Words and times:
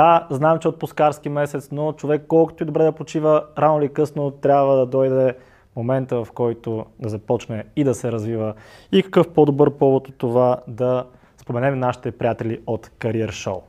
Да, 0.00 0.26
знам, 0.30 0.58
че 0.58 0.68
е 0.68 0.70
отпускарски 0.70 1.28
месец, 1.28 1.68
но 1.72 1.92
човек 1.92 2.22
колкото 2.28 2.62
и 2.62 2.66
добре 2.66 2.84
да 2.84 2.92
почива, 2.92 3.44
рано 3.58 3.78
или 3.78 3.92
късно 3.92 4.30
трябва 4.30 4.76
да 4.76 4.86
дойде 4.86 5.34
момента, 5.76 6.24
в 6.24 6.32
който 6.32 6.86
да 6.98 7.08
започне 7.08 7.64
и 7.76 7.84
да 7.84 7.94
се 7.94 8.12
развива. 8.12 8.54
И 8.92 9.02
какъв 9.02 9.28
по-добър 9.28 9.70
повод 9.70 10.08
от 10.08 10.18
това 10.18 10.56
да 10.68 11.04
споменем 11.36 11.78
нашите 11.78 12.12
приятели 12.12 12.60
от 12.66 12.86
Career 12.86 13.28
Show. 13.28 13.60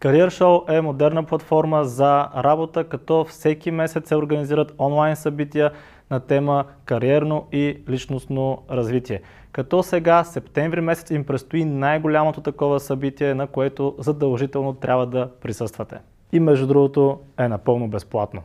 Career 0.00 0.26
Show 0.26 0.78
е 0.78 0.80
модерна 0.80 1.24
платформа 1.24 1.84
за 1.84 2.28
работа, 2.36 2.84
като 2.84 3.24
всеки 3.24 3.70
месец 3.70 4.08
се 4.08 4.16
организират 4.16 4.74
онлайн 4.78 5.16
събития 5.16 5.70
на 6.10 6.20
тема 6.20 6.64
кариерно 6.84 7.46
и 7.52 7.82
личностно 7.88 8.62
развитие. 8.70 9.20
Като 9.52 9.82
сега, 9.82 10.24
септември 10.24 10.80
месец, 10.80 11.10
им 11.10 11.24
предстои 11.24 11.64
най-голямото 11.64 12.40
такова 12.40 12.80
събитие, 12.80 13.34
на 13.34 13.46
което 13.46 13.94
задължително 13.98 14.74
трябва 14.74 15.06
да 15.06 15.30
присъствате. 15.40 15.98
И 16.32 16.40
между 16.40 16.66
другото 16.66 17.20
е 17.38 17.48
напълно 17.48 17.88
безплатно. 17.88 18.42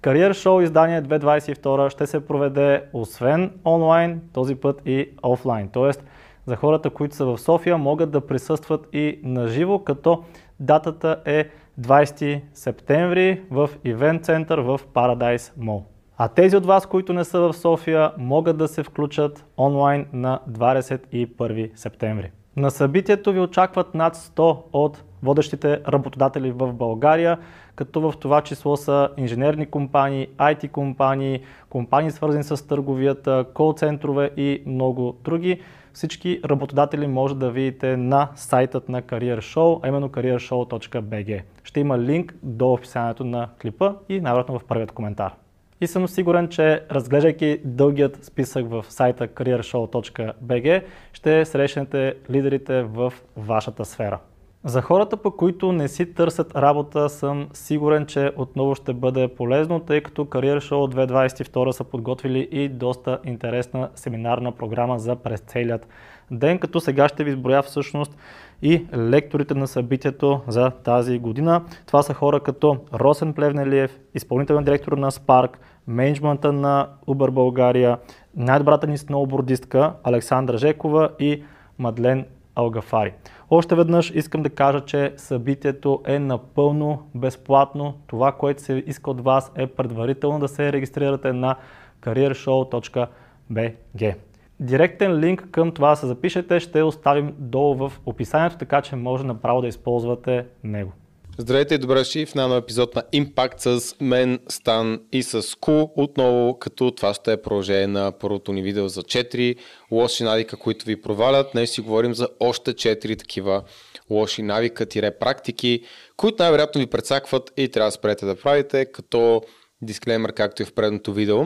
Кариер 0.00 0.32
шоу 0.32 0.60
издание 0.60 1.02
2022 1.02 1.88
ще 1.88 2.06
се 2.06 2.26
проведе 2.26 2.84
освен 2.92 3.52
онлайн, 3.64 4.20
този 4.32 4.54
път 4.54 4.82
и 4.86 5.08
офлайн. 5.22 5.68
Тоест, 5.68 6.04
за 6.46 6.56
хората, 6.56 6.90
които 6.90 7.14
са 7.14 7.24
в 7.24 7.38
София, 7.38 7.78
могат 7.78 8.10
да 8.10 8.26
присъстват 8.26 8.88
и 8.92 9.20
на 9.22 9.48
живо, 9.48 9.78
като 9.78 10.24
датата 10.60 11.20
е 11.24 11.48
20 11.80 12.40
септември 12.54 13.42
в 13.50 13.70
Ивент 13.84 14.24
център 14.24 14.58
в 14.58 14.80
Paradise 14.94 15.52
Mall. 15.58 15.82
А 16.22 16.28
тези 16.28 16.56
от 16.56 16.66
вас, 16.66 16.86
които 16.86 17.12
не 17.12 17.24
са 17.24 17.40
в 17.40 17.52
София, 17.52 18.12
могат 18.18 18.56
да 18.56 18.68
се 18.68 18.82
включат 18.82 19.44
онлайн 19.58 20.06
на 20.12 20.40
21 20.50 21.70
септември. 21.74 22.30
На 22.56 22.70
събитието 22.70 23.32
ви 23.32 23.40
очакват 23.40 23.94
над 23.94 24.16
100 24.16 24.58
от 24.72 25.02
водещите 25.22 25.80
работодатели 25.88 26.50
в 26.50 26.72
България, 26.72 27.38
като 27.74 28.00
в 28.00 28.14
това 28.20 28.40
число 28.40 28.76
са 28.76 29.08
инженерни 29.16 29.66
компании, 29.66 30.28
IT 30.38 30.70
компании, 30.70 31.40
компании 31.70 32.10
свързани 32.10 32.44
с 32.44 32.66
търговията, 32.66 33.44
кол-центрове 33.54 34.30
и 34.36 34.62
много 34.66 35.16
други. 35.24 35.60
Всички 35.92 36.40
работодатели 36.44 37.06
може 37.06 37.36
да 37.36 37.50
видите 37.50 37.96
на 37.96 38.28
сайтът 38.34 38.88
на 38.88 39.02
Career 39.02 39.38
Show, 39.38 39.80
а 39.82 39.88
именно 39.88 40.08
careershow.bg. 40.08 41.42
Ще 41.64 41.80
има 41.80 41.98
линк 41.98 42.34
до 42.42 42.72
описанието 42.72 43.24
на 43.24 43.48
клипа 43.62 43.94
и 44.08 44.20
най-вероятно 44.20 44.58
в 44.58 44.64
първият 44.64 44.92
коментар. 44.92 45.32
И 45.80 45.86
съм 45.86 46.08
сигурен, 46.08 46.48
че 46.48 46.82
разглеждайки 46.90 47.60
дългият 47.64 48.24
списък 48.24 48.70
в 48.70 48.84
сайта 48.88 49.28
careershow.bg 49.28 50.82
ще 51.12 51.44
срещнете 51.44 52.14
лидерите 52.30 52.82
в 52.82 53.12
вашата 53.36 53.84
сфера. 53.84 54.18
За 54.64 54.82
хората, 54.82 55.16
по 55.16 55.30
които 55.30 55.72
не 55.72 55.88
си 55.88 56.14
търсят 56.14 56.56
работа, 56.56 57.08
съм 57.08 57.48
сигурен, 57.52 58.06
че 58.06 58.32
отново 58.36 58.74
ще 58.74 58.92
бъде 58.92 59.28
полезно, 59.28 59.80
тъй 59.80 60.00
като 60.00 60.24
Career 60.24 60.58
Show 60.58 61.06
2022 61.06 61.70
са 61.70 61.84
подготвили 61.84 62.48
и 62.50 62.68
доста 62.68 63.18
интересна 63.24 63.90
семинарна 63.94 64.52
програма 64.52 64.98
за 64.98 65.16
през 65.16 65.40
целият 65.40 65.88
ден, 66.30 66.58
като 66.58 66.80
сега 66.80 67.08
ще 67.08 67.24
ви 67.24 67.30
изброя 67.30 67.62
всъщност 67.62 68.16
и 68.62 68.86
лекторите 68.96 69.54
на 69.54 69.66
събитието 69.66 70.40
за 70.48 70.70
тази 70.70 71.18
година. 71.18 71.64
Това 71.86 72.02
са 72.02 72.14
хора 72.14 72.40
като 72.40 72.76
Росен 72.94 73.34
Плевнелиев, 73.34 73.98
изпълнителен 74.14 74.64
директор 74.64 74.92
на 74.92 75.10
Spark, 75.10 75.50
менеджмента 75.86 76.52
на 76.52 76.88
Uber 77.08 77.30
България, 77.30 77.98
най-добрата 78.36 78.86
ни 78.86 78.98
сноубордистка 78.98 79.92
Александра 80.04 80.58
Жекова 80.58 81.10
и 81.18 81.42
Мадлен 81.78 82.26
Алгафари. 82.54 83.12
Още 83.50 83.74
веднъж 83.74 84.12
искам 84.14 84.42
да 84.42 84.50
кажа, 84.50 84.80
че 84.80 85.12
събитието 85.16 86.02
е 86.06 86.18
напълно 86.18 87.02
безплатно. 87.14 87.94
Това, 88.06 88.32
което 88.32 88.62
се 88.62 88.84
иска 88.86 89.10
от 89.10 89.20
вас 89.20 89.52
е 89.56 89.66
предварително 89.66 90.38
да 90.38 90.48
се 90.48 90.72
регистрирате 90.72 91.32
на 91.32 91.56
careershow.bg. 92.02 94.14
Директен 94.60 95.20
линк 95.20 95.50
към 95.50 95.72
това 95.72 95.90
да 95.90 95.96
се 95.96 96.06
запишете 96.06 96.60
ще 96.60 96.82
оставим 96.82 97.34
долу 97.38 97.74
в 97.74 97.92
описанието, 98.06 98.56
така 98.58 98.82
че 98.82 98.96
може 98.96 99.24
направо 99.24 99.60
да 99.60 99.68
използвате 99.68 100.46
него. 100.64 100.92
Здравейте 101.38 101.74
и 101.74 101.78
добре 101.78 102.04
в 102.26 102.34
нано 102.34 102.56
епизод 102.56 102.94
на 102.94 103.02
Impact 103.02 103.78
с 103.78 103.96
мен, 104.00 104.38
Стан 104.48 105.00
и 105.12 105.22
с 105.22 105.58
Ку. 105.60 105.88
Отново, 105.96 106.58
като 106.58 106.90
това 106.90 107.14
ще 107.14 107.32
е 107.32 107.42
продължение 107.42 107.86
на 107.86 108.12
първото 108.20 108.52
ни 108.52 108.62
видео 108.62 108.88
за 108.88 109.02
4 109.02 109.56
лоши 109.92 110.24
навика, 110.24 110.56
които 110.56 110.84
ви 110.84 111.00
провалят. 111.00 111.46
Днес 111.52 111.70
си 111.70 111.80
говорим 111.80 112.14
за 112.14 112.28
още 112.40 112.72
4 112.72 113.18
такива 113.18 113.62
лоши 114.10 114.42
навика-практики, 114.42 115.82
които 116.16 116.42
най-вероятно 116.42 116.80
ви 116.80 116.86
прецакват 116.86 117.52
и 117.56 117.68
трябва 117.68 117.88
да 117.88 117.92
спрете 117.92 118.26
да 118.26 118.36
правите, 118.36 118.84
като 118.84 119.42
дисклеймер, 119.82 120.32
както 120.32 120.62
и 120.62 120.64
в 120.64 120.74
предното 120.74 121.12
видео. 121.12 121.44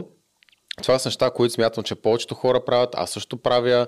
Това 0.82 0.98
са 0.98 1.08
неща, 1.08 1.30
които 1.30 1.54
смятам, 1.54 1.84
че 1.84 1.94
повечето 1.94 2.34
хора 2.34 2.64
правят. 2.64 2.94
Аз 2.94 3.10
също 3.10 3.36
правя. 3.36 3.86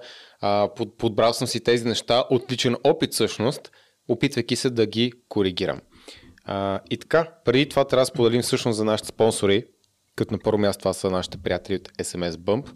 подбрал 0.99 1.33
съм 1.33 1.47
си 1.47 1.61
тези 1.61 1.85
неща 1.85 2.25
от 2.31 2.53
личен 2.53 2.77
опит 2.85 3.13
всъщност, 3.13 3.71
опитвайки 4.09 4.57
се 4.57 4.71
да 4.71 4.87
ги 4.87 5.13
коригирам. 5.29 5.81
А, 6.45 6.81
и 6.91 6.97
така, 6.97 7.29
преди 7.45 7.69
това 7.69 7.85
трябва 7.85 8.03
да 8.03 8.07
споделим 8.07 8.43
всъщност 8.43 8.77
за 8.77 8.85
нашите 8.85 9.09
спонсори, 9.09 9.65
като 10.17 10.35
на 10.35 10.39
първо 10.39 10.59
място 10.59 10.79
това 10.79 10.93
са 10.93 11.11
нашите 11.11 11.39
приятели 11.39 11.77
от 11.77 11.89
SMS 11.89 12.31
Bump. 12.31 12.73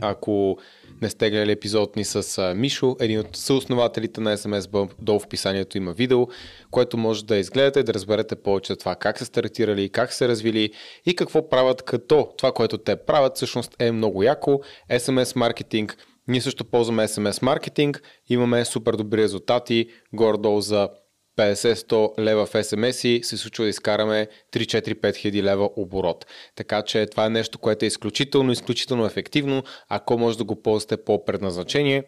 Ако 0.00 0.58
не 1.02 1.10
сте 1.10 1.30
гледали 1.30 1.52
епизод 1.52 1.96
ни 1.96 2.04
с 2.04 2.54
Мишо, 2.56 2.96
един 3.00 3.20
от 3.20 3.36
съоснователите 3.36 4.20
на 4.20 4.36
SMS 4.36 4.60
Bump, 4.60 4.90
долу 4.98 5.20
в 5.20 5.24
описанието 5.24 5.78
има 5.78 5.92
видео, 5.92 6.26
което 6.70 6.96
може 6.96 7.24
да 7.24 7.36
изгледате, 7.36 7.82
да 7.82 7.94
разберете 7.94 8.36
повече 8.36 8.72
за 8.72 8.76
това 8.76 8.96
как 8.96 9.18
са 9.18 9.24
стартирали, 9.24 9.88
как 9.88 10.12
са 10.12 10.28
развили 10.28 10.70
и 11.06 11.14
какво 11.14 11.48
правят, 11.48 11.82
като 11.82 12.28
това, 12.38 12.52
което 12.52 12.78
те 12.78 12.96
правят, 12.96 13.36
всъщност 13.36 13.76
е 13.78 13.92
много 13.92 14.22
яко. 14.22 14.60
SMS 14.90 15.36
маркетинг, 15.36 15.96
ние 16.28 16.40
също 16.40 16.64
ползваме 16.64 17.08
SMS 17.08 17.42
маркетинг, 17.42 18.02
имаме 18.28 18.64
супер 18.64 18.94
добри 18.94 19.22
резултати, 19.22 19.88
горе-долу 20.12 20.60
за 20.60 20.88
50-100 21.38 22.20
лева 22.20 22.46
в 22.46 22.52
SMS 22.52 23.08
и 23.08 23.24
се 23.24 23.36
случва 23.36 23.64
да 23.64 23.68
изкараме 23.68 24.28
3-4-5 24.52 25.16
хиляди 25.16 25.42
лева 25.42 25.70
оборот. 25.76 26.26
Така 26.56 26.82
че 26.82 27.06
това 27.06 27.26
е 27.26 27.30
нещо, 27.30 27.58
което 27.58 27.84
е 27.84 27.88
изключително, 27.88 28.52
изключително 28.52 29.06
ефективно, 29.06 29.62
ако 29.88 30.18
може 30.18 30.38
да 30.38 30.44
го 30.44 30.62
ползвате 30.62 31.04
по 31.04 31.24
предназначение. 31.24 32.04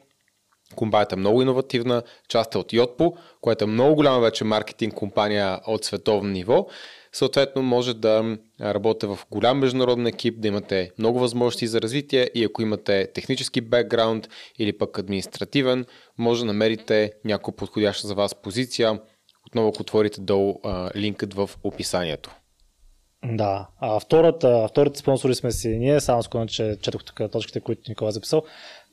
Компанията 0.76 1.14
е 1.14 1.18
много 1.18 1.42
иновативна, 1.42 2.02
част 2.28 2.54
е 2.54 2.58
от 2.58 2.72
Yotpo, 2.72 3.16
която 3.40 3.64
е 3.64 3.68
много 3.68 3.94
голяма 3.94 4.20
вече 4.20 4.44
маркетинг 4.44 4.94
компания 4.94 5.60
от 5.66 5.84
световно 5.84 6.30
ниво. 6.30 6.66
Съответно, 7.12 7.62
може 7.62 7.94
да 7.94 8.38
работите 8.60 9.06
в 9.06 9.18
голям 9.30 9.58
международен 9.58 10.06
екип, 10.06 10.40
да 10.40 10.48
имате 10.48 10.90
много 10.98 11.18
възможности 11.18 11.66
за 11.66 11.80
развитие 11.80 12.30
и 12.34 12.44
ако 12.44 12.62
имате 12.62 13.06
технически 13.14 13.60
бекграунд 13.60 14.28
или 14.58 14.78
пък 14.78 14.98
административен, 14.98 15.86
може 16.18 16.40
да 16.40 16.46
намерите 16.46 17.12
някаква 17.24 17.56
подходяща 17.56 18.08
за 18.08 18.14
вас 18.14 18.34
позиция 18.34 19.00
отново, 19.50 19.68
ако 19.68 19.82
отворите 19.82 20.20
долу 20.20 20.60
а, 20.64 20.90
линкът 20.96 21.34
в 21.34 21.50
описанието. 21.64 22.36
Да, 23.24 23.66
а 23.80 24.00
втората, 24.00 24.66
вторите 24.70 24.98
спонсори 24.98 25.34
сме 25.34 25.52
си 25.52 25.68
ние, 25.68 26.00
само 26.00 26.22
скоро, 26.22 26.46
че 26.46 26.76
четох 26.82 27.04
тук 27.04 27.30
точките, 27.32 27.60
които 27.60 27.82
Никола 27.88 28.08
е 28.08 28.12
записал. 28.12 28.42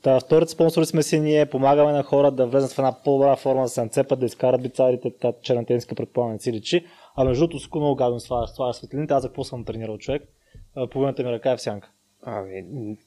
Та, 0.02 0.20
вторите 0.20 0.52
спонсори 0.52 0.86
сме 0.86 1.04
си 1.04 1.20
ние, 1.20 1.46
помагаме 1.46 1.92
на 1.92 2.04
хора 2.04 2.32
да 2.32 2.48
влезат 2.48 2.72
в 2.72 2.80
една 2.80 3.04
по-добра 3.04 3.36
форма, 3.36 3.64
да 3.64 3.70
се 3.70 3.82
нацепат, 3.82 4.20
да 4.20 4.26
изкарат 4.26 4.62
бицарите, 4.62 5.18
тази 5.22 5.38
чернатенска 5.42 5.96
предполагам 5.96 6.34
не 6.34 6.40
си 6.40 6.54
личи. 6.54 6.86
А 7.16 7.24
между 7.24 7.48
другото, 7.48 7.80
много 7.80 7.96
гадно 7.96 8.20
това, 8.20 8.74
светлините, 8.74 9.14
аз 9.14 9.22
за 9.22 9.28
какво 9.28 9.44
съм 9.44 9.66
тренирал 9.66 9.98
човек, 9.98 10.24
половината 10.92 11.24
ми 11.24 11.32
ръка 11.32 11.52
е 11.52 11.58
в 11.58 11.62
сянка. 11.62 11.90
Абе, 12.26 12.64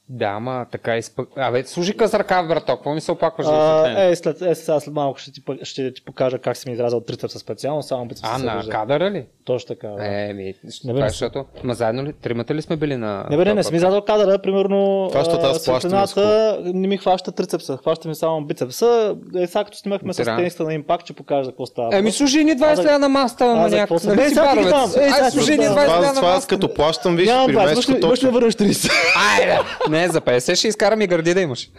да, 0.09 0.25
ама 0.25 0.65
така 0.71 0.97
изпък... 0.97 1.29
Абе, 1.35 1.63
служи 1.63 1.97
къс 1.97 2.13
ръка, 2.13 2.43
брато, 2.43 2.75
какво 2.75 2.93
ми 2.93 3.01
се 3.01 3.11
опакваш 3.11 3.47
да 3.47 3.95
е, 3.97 4.15
след, 4.15 4.41
е, 4.41 4.55
сега 4.55 4.79
след 4.79 4.93
малко 4.93 5.19
ще 5.19 5.31
ти, 5.31 5.41
ще 5.63 5.93
ти 5.93 6.05
покажа 6.05 6.39
как 6.39 6.57
си 6.57 6.69
ми 6.69 6.73
изразил 6.73 7.01
трицепса 7.01 7.39
специално, 7.39 7.83
само 7.83 8.05
бицепса 8.05 8.31
А, 8.33 8.37
на 8.37 8.69
кадъра 8.69 9.11
ли? 9.11 9.25
Точно 9.45 9.67
така, 9.67 9.87
да. 9.87 10.05
Е, 10.05 10.33
ми, 10.33 10.53
не 10.85 10.93
бе, 10.93 11.09
защото... 11.09 11.45
Ма 11.63 11.73
заедно 11.73 12.03
ли, 12.03 12.13
тримата 12.13 12.55
ли 12.55 12.61
сме 12.61 12.75
били 12.75 12.97
на... 12.97 13.25
Не 13.29 13.37
бе, 13.37 13.45
не, 13.45 13.53
не 13.53 13.63
сме 13.63 13.77
изразил 13.77 14.01
кадъра, 14.01 14.39
примерно... 14.39 15.11
Аз 15.15 15.61
светлината 15.63 16.59
не 16.63 16.87
ми 16.87 16.97
хваща 16.97 17.31
трицепса, 17.31 17.77
хваща 17.77 18.07
ми 18.07 18.15
само 18.15 18.45
бицепса. 18.45 19.15
Е, 19.35 19.47
сега 19.47 19.63
като 19.63 19.77
снимахме 19.77 20.13
с 20.13 20.23
тениста 20.23 20.63
на 20.63 20.73
импакт, 20.73 21.03
ще 21.03 21.13
покажа 21.13 21.49
какво 21.49 21.65
става. 21.65 21.97
Еми, 21.97 22.11
служи 22.11 22.43
ни 22.43 22.51
20 22.51 22.83
лева 22.83 22.99
на 22.99 23.09
маста, 23.09 23.45
ама 23.45 23.69
някакво. 23.69 23.99
Си 23.99 24.07
баровец? 24.35 24.97
Ай, 24.97 25.31
служи 25.31 25.51
ни 25.51 25.65
20 25.65 25.99
лева 25.99 26.07
на 26.07 26.13
Това 26.13 26.41
като 26.49 26.73
плащам, 26.73 27.15
виж, 27.15 27.29
при 27.45 27.55
мен 27.55 28.01
точно. 28.01 28.31
върнеш 28.31 28.53
30. 28.53 29.10
Айде! 29.15 29.59
Не, 29.89 30.07
за 30.07 30.21
50 30.21 30.55
ще 30.55 30.67
изкарам 30.67 31.01
и 31.01 31.07
гърди 31.07 31.33
да 31.33 31.41
имаш. 31.41 31.69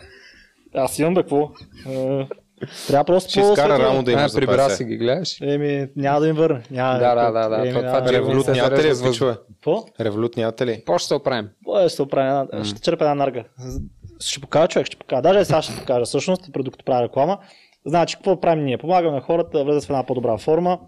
Аз 0.75 0.99
имам 0.99 1.15
бе, 1.15 1.23
какво? 1.23 1.51
Е, 1.91 2.27
трябва 2.87 3.05
просто 3.05 3.31
ще 3.31 3.41
изкара 3.41 3.79
рамо 3.79 4.03
да 4.03 4.13
имаш 4.13 4.31
за 4.31 4.39
Прибра 4.39 4.71
си 4.71 4.85
ги 4.85 4.97
гледаш. 4.97 5.41
Еми, 5.41 5.89
няма 5.97 6.21
да 6.21 6.29
им 6.29 6.37
върне. 6.37 6.63
Няма 6.71 6.99
да, 6.99 7.15
да, 7.15 7.31
да. 7.31 7.49
да. 7.49 7.69
Еми, 7.69 7.73
това, 7.73 8.13
револют 8.13 8.49
нямате 8.49 8.85
ли, 8.85 8.95
звучва? 8.95 9.37
Какво? 9.55 9.85
Револют 10.01 10.37
нямате 10.37 10.67
ли? 10.67 10.83
По 10.87 10.99
ще 10.99 11.09
се 11.09 11.15
оправим? 11.15 11.49
По 11.65 11.81
ще 11.81 11.89
се 11.89 12.03
оправим. 12.03 12.65
Ще 12.65 12.81
черпя 12.81 13.05
една 13.05 13.15
нарга. 13.15 13.45
Ще 14.21 14.41
покажа 14.41 14.69
човек, 14.69 14.87
ще 14.87 14.97
покажа. 14.97 15.23
Даже 15.23 15.45
сега 15.45 15.63
ще 15.63 15.77
покажа 15.77 16.05
всъщност, 16.05 16.53
преди 16.53 16.71
като 16.71 16.85
правя 16.85 17.05
реклама. 17.05 17.39
Значи, 17.87 18.17
какво 18.17 18.41
правим 18.41 18.65
ние? 18.65 18.79
Помагаме 18.79 19.15
на 19.15 19.21
хората 19.21 19.59
да 19.59 19.65
влезат 19.65 19.85
в 19.85 19.91
една 19.91 20.07
по-добра 20.07 20.39
форма, 20.39 20.79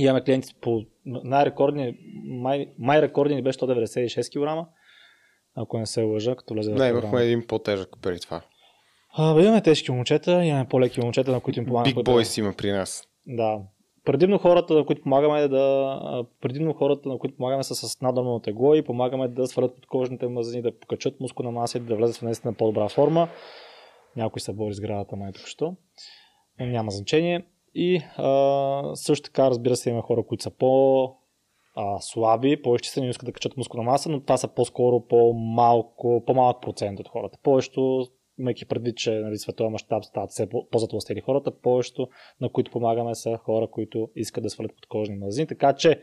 Имаме 0.00 0.20
клиенти 0.20 0.54
по 0.60 0.82
най-рекордни, 1.06 1.94
май, 2.24 2.66
май 2.78 3.02
рекордни 3.02 3.34
ни 3.34 3.42
беше 3.42 3.58
196 3.58 4.64
кг, 4.64 4.68
ако 5.54 5.78
не 5.78 5.86
се 5.86 6.02
лъжа, 6.02 6.36
като 6.36 6.54
влезе 6.54 6.70
Не, 6.70 6.88
имахме 6.88 7.22
един 7.22 7.46
по-тежък 7.46 7.88
преди 8.02 8.20
това. 8.20 8.40
А, 9.12 9.34
бе, 9.34 9.42
имаме 9.42 9.62
тежки 9.62 9.92
момчета, 9.92 10.44
имаме 10.44 10.68
по-леки 10.68 11.00
момчета, 11.00 11.32
на 11.32 11.40
които 11.40 11.58
им 11.60 11.66
помагаме. 11.66 11.94
Big 11.94 12.04
Boys 12.04 12.38
има 12.40 12.52
при 12.52 12.72
нас. 12.72 13.02
Да. 13.26 13.58
Предимно 14.04 14.38
хората, 14.38 14.74
на 14.74 14.86
които 14.86 15.02
помагаме 15.02 15.48
да. 15.48 15.98
а, 16.02 16.24
Предимно 16.40 16.74
хората, 16.74 17.08
на 17.08 17.18
които 17.18 17.36
помагаме 17.36 17.62
са 17.62 17.74
с 17.74 18.00
надърно 18.00 18.40
тегло 18.40 18.74
и 18.74 18.82
помагаме 18.82 19.28
да 19.28 19.46
свалят 19.46 19.74
подкожните 19.74 20.28
мазнини, 20.28 20.62
да 20.62 20.78
покачат 20.78 21.20
мускулна 21.20 21.50
маса 21.50 21.78
и 21.78 21.80
да 21.80 21.96
влезат 21.96 22.16
в 22.16 22.22
наистина 22.22 22.54
по-добра 22.54 22.88
форма. 22.88 23.28
Някой 24.16 24.40
се 24.40 24.52
бори 24.52 24.74
с 24.74 24.80
градата, 24.80 25.16
май 25.16 25.32
тук 25.32 25.46
що. 25.46 25.76
Но 26.60 26.66
Няма 26.66 26.90
значение. 26.90 27.44
И 27.74 28.02
а, 28.16 28.90
също 28.94 29.24
така, 29.24 29.50
разбира 29.50 29.76
се, 29.76 29.90
има 29.90 30.02
хора, 30.02 30.22
които 30.22 30.42
са 30.42 30.50
по 30.50 31.19
а, 31.74 32.00
слаби, 32.00 32.62
по-изчистени, 32.62 33.06
не 33.06 33.10
искат 33.10 33.26
да 33.26 33.32
качат 33.32 33.56
мускулна 33.56 33.90
маса, 33.90 34.08
но 34.08 34.20
това 34.20 34.36
са 34.36 34.48
по-скоро 34.48 35.06
по-малко, 35.08 36.22
по-малък 36.26 36.62
процент 36.62 37.00
от 37.00 37.08
хората. 37.08 37.38
Повечето, 37.42 38.06
имайки 38.38 38.64
предвид, 38.64 38.96
че 38.96 39.10
нали, 39.10 39.38
световен 39.38 39.72
мащаб 39.72 40.04
стават 40.04 40.30
все 40.30 40.48
по- 40.48 40.68
по-затластели 40.70 41.20
хората, 41.20 41.60
повечето, 41.60 42.08
на 42.40 42.48
които 42.48 42.70
помагаме, 42.70 43.14
са 43.14 43.36
хора, 43.36 43.66
които 43.70 44.08
искат 44.16 44.42
да 44.42 44.50
свалят 44.50 44.76
подкожни 44.76 45.16
мазнини. 45.16 45.46
Така 45.46 45.72
че, 45.72 46.00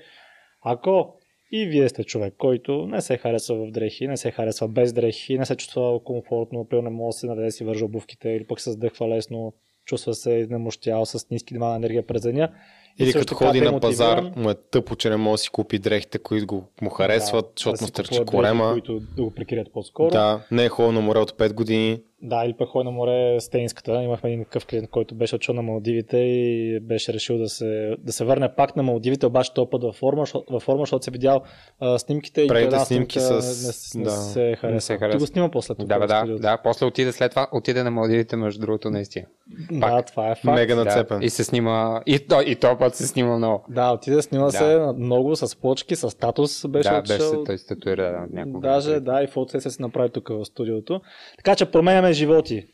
ако 0.62 1.14
и 1.52 1.66
вие 1.66 1.90
сте 1.90 2.04
човек, 2.04 2.34
който 2.38 2.88
не 2.88 3.02
се 3.02 3.18
харесва 3.18 3.56
в 3.56 3.72
дрехи, 3.72 4.08
не 4.08 4.18
се 4.18 4.32
харесва 4.32 4.68
без 4.68 4.94
дрехи, 4.94 5.38
не 5.38 5.46
се 5.46 5.56
чувства 5.56 6.04
комфортно, 6.04 6.68
примерно 6.68 6.90
не 6.90 6.96
може 6.96 7.16
да 7.16 7.20
се 7.20 7.28
наведе 7.28 7.52
си 7.52 7.64
вържа 7.64 7.86
обувките 7.86 8.30
или 8.30 8.48
пък 8.48 8.62
се 8.62 8.72
задъхва 8.72 9.10
лесно, 9.10 9.54
чувства 9.86 10.14
се 10.14 10.34
изнемощял 10.34 11.06
с 11.06 11.30
ниски 11.30 11.54
нива 11.54 11.70
на 11.70 11.76
енергия 11.76 12.08
през 12.08 12.22
деня. 12.22 12.54
Или 13.00 13.14
като 13.14 13.36
ходи 13.36 13.62
на 13.62 13.80
пазар, 13.80 14.22
му 14.36 14.50
е 14.50 14.54
тъпо, 14.72 14.96
че 14.96 15.10
не 15.10 15.18
може 15.18 15.32
да 15.32 15.38
си 15.38 15.50
купи 15.50 15.80
дрехите, 15.80 16.18
които 16.18 16.48
го, 16.48 16.64
му 16.82 16.90
харесват, 16.90 17.46
Да, 17.46 17.52
защото 17.58 17.78
да 17.78 17.84
му 17.84 17.88
стърчи 17.88 18.26
корема. 18.26 18.72
Които 18.72 19.00
да 19.00 19.24
го 19.24 19.32
прикрият 19.32 19.74
по-скоро. 19.74 20.12
Да, 20.12 20.42
не 20.52 20.66
е 20.66 20.70
ходил 20.70 20.92
на 20.92 21.02
море 21.02 21.20
от 21.20 21.32
5 21.32 21.54
години. 21.54 22.02
Да, 22.22 22.46
или 22.46 22.54
пък 22.54 22.70
ходи 22.70 22.86
на 22.86 22.92
море 22.92 23.40
с 23.40 23.50
тениската. 23.50 23.92
Имахме 23.94 24.30
един 24.30 24.44
такъв 24.44 24.66
клиент, 24.66 24.90
който 24.90 25.16
беше 25.16 25.36
отшъл 25.36 25.56
на 25.56 25.62
Малдивите 25.62 26.18
и 26.18 26.80
беше 26.80 27.14
решил 27.14 27.38
да 27.38 27.50
се, 27.50 27.96
да 28.00 28.12
се 28.14 28.26
върне 28.26 28.56
пак 28.56 28.76
на 28.76 28.84
Малдивите, 28.84 29.26
обаче 29.26 29.54
този 29.54 29.70
път 29.70 29.84
във 29.84 29.96
форма, 29.96 30.24
във 30.50 30.64
форма, 30.64 30.80
защото 30.80 31.06
се 31.06 31.12
видял 31.12 31.42
а, 31.80 32.00
снимките 32.00 32.42
и 32.42 32.50
една 32.54 32.80
снимки 32.80 33.20
с- 33.20 33.96
не, 33.96 34.00
не, 34.00 34.06
да. 34.06 34.12
се 34.12 34.56
харесва. 34.56 34.82
се 34.82 34.94
Ти 34.94 35.00
харесва. 35.00 35.20
го 35.20 35.26
снима 35.26 35.50
после 35.52 35.76
тук. 35.76 35.88
Да, 35.88 36.00
да, 36.00 36.26
да. 36.38 36.58
После 36.58 36.86
отиде 36.86 37.12
след 37.12 37.30
това, 37.32 37.48
отиде 37.52 37.84
на 37.84 37.92
Малдивите, 37.92 38.36
между 38.36 38.62
другото, 38.62 38.90
наистина. 38.90 39.26
да, 39.72 40.02
това 40.02 40.26
е 40.26 40.36
факт. 40.36 40.44
Мега 40.46 40.76
Да, 40.76 40.86
нацепен. 40.86 41.22
и 41.22 41.30
се 41.30 41.44
снима, 41.44 42.02
и 42.06 42.20
то, 42.20 42.42
и 42.42 42.56
то 42.56 42.78
път 42.78 42.96
се 42.96 43.08
снима 43.08 43.38
много. 43.38 43.66
Да, 43.70 43.92
отиде, 43.92 44.22
снима 44.22 44.46
Да. 44.46 44.52
се 44.52 44.80
много 44.98 45.36
с 45.36 45.56
плочки, 45.56 45.96
с 45.96 46.10
статус 46.10 46.68
беше 46.68 46.90
да, 46.90 46.98
отшъл. 46.98 47.18
беше 47.18 47.30
се, 47.30 47.44
той 47.46 47.58
се 47.58 47.68
татуира 47.68 48.04
да, 48.04 48.26
няколко. 48.32 48.60
Даже, 48.60 49.00
да, 49.00 49.24
и 49.24 49.28
фотосесия 49.28 49.72
се 49.72 49.82
направи 49.82 50.10
тук 50.10 50.30
в 50.30 50.46
студиото. 50.46 51.02
Така 51.38 51.56
че 51.56 51.66
променяме 51.66 52.07
животи. 52.14 52.68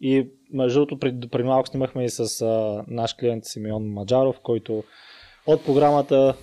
И 0.00 0.28
между 0.52 0.78
другото, 0.78 0.98
преди, 0.98 1.28
преди 1.28 1.44
малко 1.44 1.68
снимахме 1.68 2.04
и 2.04 2.08
с 2.10 2.42
а, 2.42 2.84
наш 2.88 3.14
клиент 3.14 3.44
Симеон 3.44 3.92
Маджаров, 3.92 4.40
който 4.40 4.84
от 5.46 5.64
програмата 5.64 6.34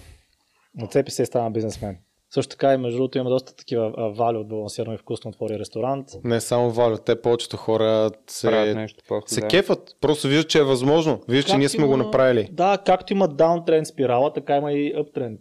нацепи 0.75 1.11
се 1.11 1.23
и 1.23 1.25
стана 1.25 1.51
бизнесмен. 1.51 1.97
Също 2.33 2.49
така 2.49 2.73
и 2.73 2.77
между 2.77 2.97
другото 2.97 3.17
има 3.17 3.29
доста 3.29 3.55
такива 3.55 3.93
а, 3.97 4.03
вали 4.09 4.37
от 4.37 4.47
балансирано 4.47 4.93
и 4.93 4.97
вкусно 4.97 5.29
отвори 5.29 5.59
ресторант. 5.59 6.07
Не 6.23 6.41
само 6.41 6.71
Валю, 6.71 6.97
те 6.97 7.21
повечето 7.21 7.57
хора 7.57 8.11
се, 8.27 8.73
нещо 8.75 9.03
после. 9.07 9.35
се 9.35 9.41
да. 9.41 9.47
кефат. 9.47 9.95
Просто 10.01 10.27
виждат, 10.27 10.49
че 10.49 10.59
е 10.59 10.63
възможно. 10.63 11.21
Виждат, 11.27 11.51
че 11.51 11.57
ние 11.57 11.69
сме 11.69 11.87
го 11.87 11.93
има- 11.93 12.03
направили. 12.03 12.49
Да, 12.51 12.77
както 12.85 13.13
има 13.13 13.27
даунтренд 13.27 13.87
спирала, 13.87 14.33
така 14.33 14.55
има 14.57 14.71
и 14.73 14.93
аптренд. 14.99 15.39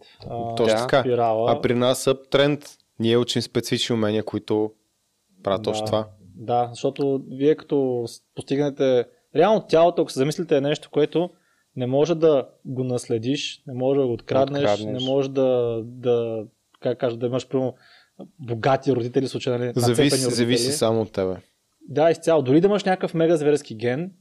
Точно 0.56 0.66
Да. 0.66 0.76
така. 0.76 1.00
спирала. 1.00 1.52
А 1.52 1.60
при 1.60 1.74
нас 1.74 2.08
тренд. 2.30 2.64
Ние 3.00 3.16
учим 3.16 3.42
специфични 3.42 3.94
умения, 3.94 4.22
които 4.24 4.72
правят 5.42 5.64
точно 5.64 5.86
това. 5.86 6.08
Да, 6.38 6.68
защото 6.72 7.22
вие 7.28 7.54
като 7.54 8.04
постигнете... 8.34 9.04
Реално 9.36 9.66
тялото, 9.68 10.02
ако 10.02 10.10
се 10.10 10.18
замислите, 10.18 10.56
е 10.56 10.60
нещо, 10.60 10.90
което 10.90 11.30
не 11.76 11.86
може 11.86 12.14
да 12.14 12.48
го 12.64 12.84
наследиш, 12.84 13.62
не 13.66 13.74
може 13.74 14.00
да 14.00 14.06
го 14.06 14.12
откраднеш, 14.12 14.62
Откраднеш. 14.62 15.02
не 15.02 15.08
може 15.08 15.30
да, 15.30 15.80
да 15.84 16.44
как 16.80 16.98
кажа, 16.98 17.16
да 17.16 17.26
имаш 17.26 17.48
прямо 17.48 17.74
богати 18.38 18.92
родители, 18.92 19.28
случайно 19.28 19.58
нали, 19.58 19.72
Зависи, 19.76 20.02
родители. 20.02 20.30
зависи 20.30 20.72
само 20.72 21.00
от 21.00 21.12
тебе. 21.12 21.36
Да, 21.88 22.10
изцяло. 22.10 22.42
Дори 22.42 22.60
да 22.60 22.66
имаш 22.66 22.84
някакъв 22.84 23.14
мега 23.14 23.36
зверски 23.36 23.74
ген, 23.74 24.12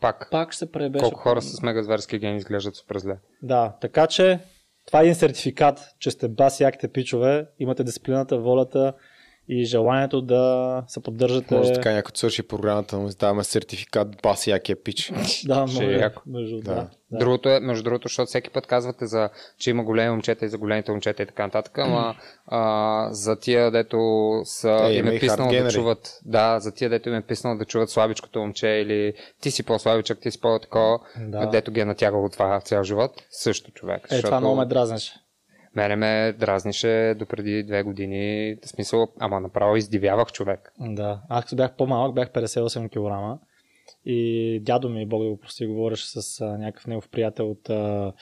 Пак. 0.00 0.28
пак 0.30 0.52
ще 0.52 0.58
се 0.58 0.72
пребеше. 0.72 1.02
Колко 1.02 1.18
хора 1.18 1.42
с 1.42 1.62
мега 1.62 1.82
зверски 1.82 2.18
гени 2.18 2.36
изглеждат 2.36 2.76
супер 2.76 2.98
зле. 2.98 3.16
Да, 3.42 3.76
така 3.80 4.06
че 4.06 4.40
това 4.86 5.00
е 5.00 5.02
един 5.02 5.14
сертификат, 5.14 5.80
че 5.98 6.10
сте 6.10 6.28
баси 6.28 6.62
яките 6.62 6.88
пичове, 6.88 7.46
имате 7.58 7.84
дисциплината, 7.84 8.38
волята 8.38 8.92
и 9.52 9.64
желанието 9.64 10.20
да 10.20 10.84
се 10.86 11.02
поддържате. 11.02 11.54
Може 11.54 11.72
така 11.72 11.92
някой 11.92 12.12
свърши 12.14 12.42
програмата, 12.42 12.98
му 12.98 13.08
издаваме 13.08 13.44
сертификат 13.44 14.08
бас 14.22 14.46
якия 14.46 14.82
пич. 14.82 15.12
Да, 15.44 15.66
Ще 15.68 15.84
е 15.84 15.86
може. 15.86 15.98
яко. 15.98 16.22
Между, 16.26 16.60
Да. 16.60 16.74
да. 16.74 17.18
Другото 17.18 17.48
е, 17.48 17.60
между 17.60 17.84
другото, 17.84 18.08
защото 18.08 18.26
всеки 18.26 18.50
път 18.50 18.66
казвате, 18.66 19.06
за, 19.06 19.28
че 19.58 19.70
има 19.70 19.84
големи 19.84 20.10
момчета 20.10 20.44
и 20.44 20.48
за 20.48 20.58
големите 20.58 20.90
момчета 20.92 21.22
и 21.22 21.26
така 21.26 21.42
нататък, 21.42 21.78
ама 21.78 22.14
а, 22.46 23.08
за 23.12 23.36
тия, 23.36 23.70
дето 23.70 23.98
са, 24.44 24.78
Е, 24.90 24.92
им 24.94 25.06
е 25.08 25.18
писнало 25.18 25.52
да 25.52 25.70
чуват, 25.70 26.18
да, 26.24 26.60
за 26.60 26.74
тия, 26.74 26.90
дето 26.90 27.08
им 27.08 27.14
е 27.14 27.22
писнало 27.22 27.56
да 27.56 27.64
чуват 27.64 27.90
слабичкото 27.90 28.38
момче 28.38 28.68
или 28.68 29.14
ти 29.40 29.50
си 29.50 29.62
по-слабичък, 29.62 30.18
ти 30.20 30.30
си 30.30 30.40
по-такова, 30.40 30.98
Да. 31.20 31.46
дето 31.46 31.72
ги 31.72 31.80
е 31.80 31.84
натягало 31.84 32.28
това 32.28 32.60
цял 32.60 32.82
живот, 32.82 33.10
също 33.30 33.70
човек. 33.70 34.08
Е, 34.10 34.22
това 34.22 34.40
много 34.40 34.56
ме 34.56 34.66
дразнеше. 34.66 35.12
Мене 35.76 35.96
ме 35.96 36.32
дразнише 36.32 37.14
допреди 37.18 37.62
две 37.62 37.82
години, 37.82 38.56
в 38.64 38.68
смисъл, 38.68 39.08
ама 39.18 39.40
направо 39.40 39.76
издивявах 39.76 40.32
човек. 40.32 40.72
Да. 40.78 41.22
Аз 41.28 41.44
като 41.44 41.56
бях 41.56 41.76
по-малък, 41.76 42.14
бях 42.14 42.30
58 42.30 42.88
кг. 42.88 43.40
И 44.04 44.60
дядо 44.62 44.88
ми, 44.88 45.06
Бог 45.06 45.22
да 45.22 45.28
го 45.28 45.38
прости, 45.38 45.66
говореше 45.66 46.06
с 46.06 46.40
а, 46.40 46.58
някакъв 46.58 46.86
негов 46.86 47.08
приятел 47.08 47.50
от 47.50 47.70
а, 47.70 48.12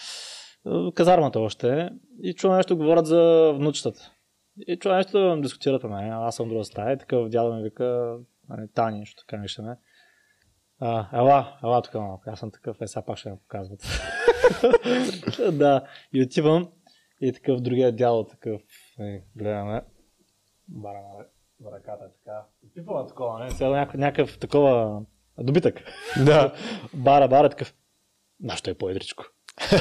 казармата 0.94 1.40
още. 1.40 1.90
И 2.22 2.34
чува 2.34 2.56
нещо, 2.56 2.76
говорят 2.76 3.06
за 3.06 3.52
внучетата. 3.56 4.12
И 4.66 4.78
чува 4.78 4.96
нещо 4.96 5.40
дискутират 5.40 5.82
на 5.82 5.88
мен. 5.88 6.12
Аз 6.12 6.36
съм 6.36 6.48
друга 6.48 6.64
стая. 6.64 6.94
И 6.94 6.98
такъв 6.98 7.28
дядо 7.28 7.54
ми 7.54 7.62
вика, 7.62 8.16
нали, 8.48 8.68
Тани, 8.74 8.98
нещо 8.98 9.22
така 9.26 9.36
нещо 9.36 9.62
ме. 9.62 9.76
А, 10.80 11.18
ела, 11.18 11.58
ела 11.64 11.82
тук 11.82 11.94
малко. 11.94 12.22
Аз 12.26 12.38
съм 12.38 12.50
такъв, 12.50 12.82
е, 12.82 12.86
сега 12.86 13.02
пак 13.02 13.18
ще 13.18 13.30
ме 13.30 13.36
показват. 13.36 13.80
да, 15.52 15.84
и 16.12 16.22
отивам. 16.22 16.68
И 17.20 17.32
такъв 17.32 17.60
другия 17.60 17.92
дядо 17.92 18.24
такъв, 18.24 18.62
е, 19.00 19.22
гледаме. 19.36 19.82
Бара 20.68 20.98
на 21.60 21.72
ръката 21.72 22.04
е 22.04 22.08
така. 22.24 22.42
Пипава 22.74 23.06
такова, 23.06 23.44
не? 23.44 23.50
Сега 23.50 23.70
някакъв, 23.70 24.00
някакъв 24.00 24.38
такова 24.38 25.00
добитък. 25.38 25.82
да. 26.24 26.52
Бара, 26.94 27.28
бара 27.28 27.48
такъв. 27.48 27.74
Нашето 28.40 28.70
е 28.70 28.74
по-едричко. 28.74 29.24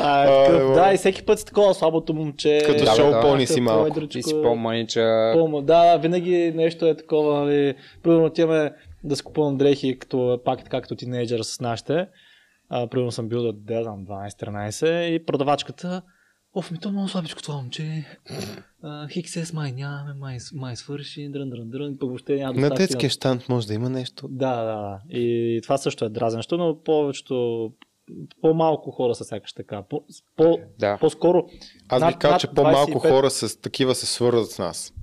а, 0.00 0.24
е 0.24 0.46
такъв, 0.46 0.74
да, 0.74 0.92
и 0.94 0.96
всеки 0.96 1.26
път 1.26 1.38
си 1.38 1.46
такова 1.46 1.74
слабото 1.74 2.14
момче. 2.14 2.60
Като 2.66 2.84
Да, 2.84 2.94
шоу 2.96 3.10
да. 3.10 3.20
пони 3.20 3.46
си 3.46 3.60
малко. 3.60 4.06
Ти 4.06 4.22
си 4.22 4.42
по-манича. 4.42 5.00
По-ма- 5.34 5.62
Да, 5.62 5.96
винаги 5.96 6.52
нещо 6.54 6.86
е 6.86 6.96
такова, 6.96 7.40
нали. 7.40 7.74
Примерно 8.02 8.24
отиваме 8.24 8.72
да 9.04 9.16
си 9.16 9.22
купувам 9.22 9.56
дрехи, 9.56 9.98
като, 9.98 10.40
пак 10.44 10.64
така 10.64 10.80
като 10.80 10.96
тинейджър 10.96 11.42
с 11.42 11.60
нашите. 11.60 12.06
А, 12.68 12.86
примерно 12.86 13.12
съм 13.12 13.28
бил 13.28 13.42
да, 13.42 13.52
да 13.52 13.82
знам, 13.82 14.06
12-13 14.06 15.02
и 15.04 15.26
продавачката 15.26 16.02
Оф, 16.56 16.70
ми 16.70 16.78
то 16.78 16.88
е 16.88 16.92
много 16.92 17.08
слабичко 17.08 17.42
това 17.42 17.56
момче. 17.56 18.04
Хиксес 19.10 19.52
май 19.52 19.72
нямаме, 19.72 20.14
май, 20.14 20.38
май 20.54 20.76
свърши, 20.76 21.28
дрън, 21.28 21.50
дрън, 21.50 21.70
дрън, 21.70 21.96
пък 21.98 22.08
въобще 22.08 22.36
няма 22.36 22.60
На 22.60 22.70
детския 22.70 23.10
щант 23.10 23.48
може 23.48 23.66
да 23.66 23.74
има 23.74 23.90
нещо. 23.90 24.28
Да, 24.28 24.56
да, 24.56 24.64
да. 24.64 25.00
И 25.18 25.60
това 25.62 25.78
също 25.78 26.04
е 26.04 26.08
дразнещо, 26.08 26.56
но 26.56 26.82
повечето 26.82 27.70
по-малко 28.40 28.90
хора 28.90 29.14
са 29.14 29.24
сякаш 29.24 29.52
така. 29.52 29.82
По, 29.82 30.04
по, 30.36 30.58
Да. 30.78 30.98
По-скоро. 30.98 31.46
Аз 31.88 32.02
над- 32.02 32.08
бих 32.08 32.18
казал, 32.18 32.32
над 32.32 32.40
че 32.40 32.46
по-малко 32.46 32.92
25 32.92 33.10
хора 33.10 33.30
с 33.30 33.60
такива 33.60 33.94
се 33.94 34.06
свързват 34.06 34.50
с 34.50 34.58
нас. 34.58 34.94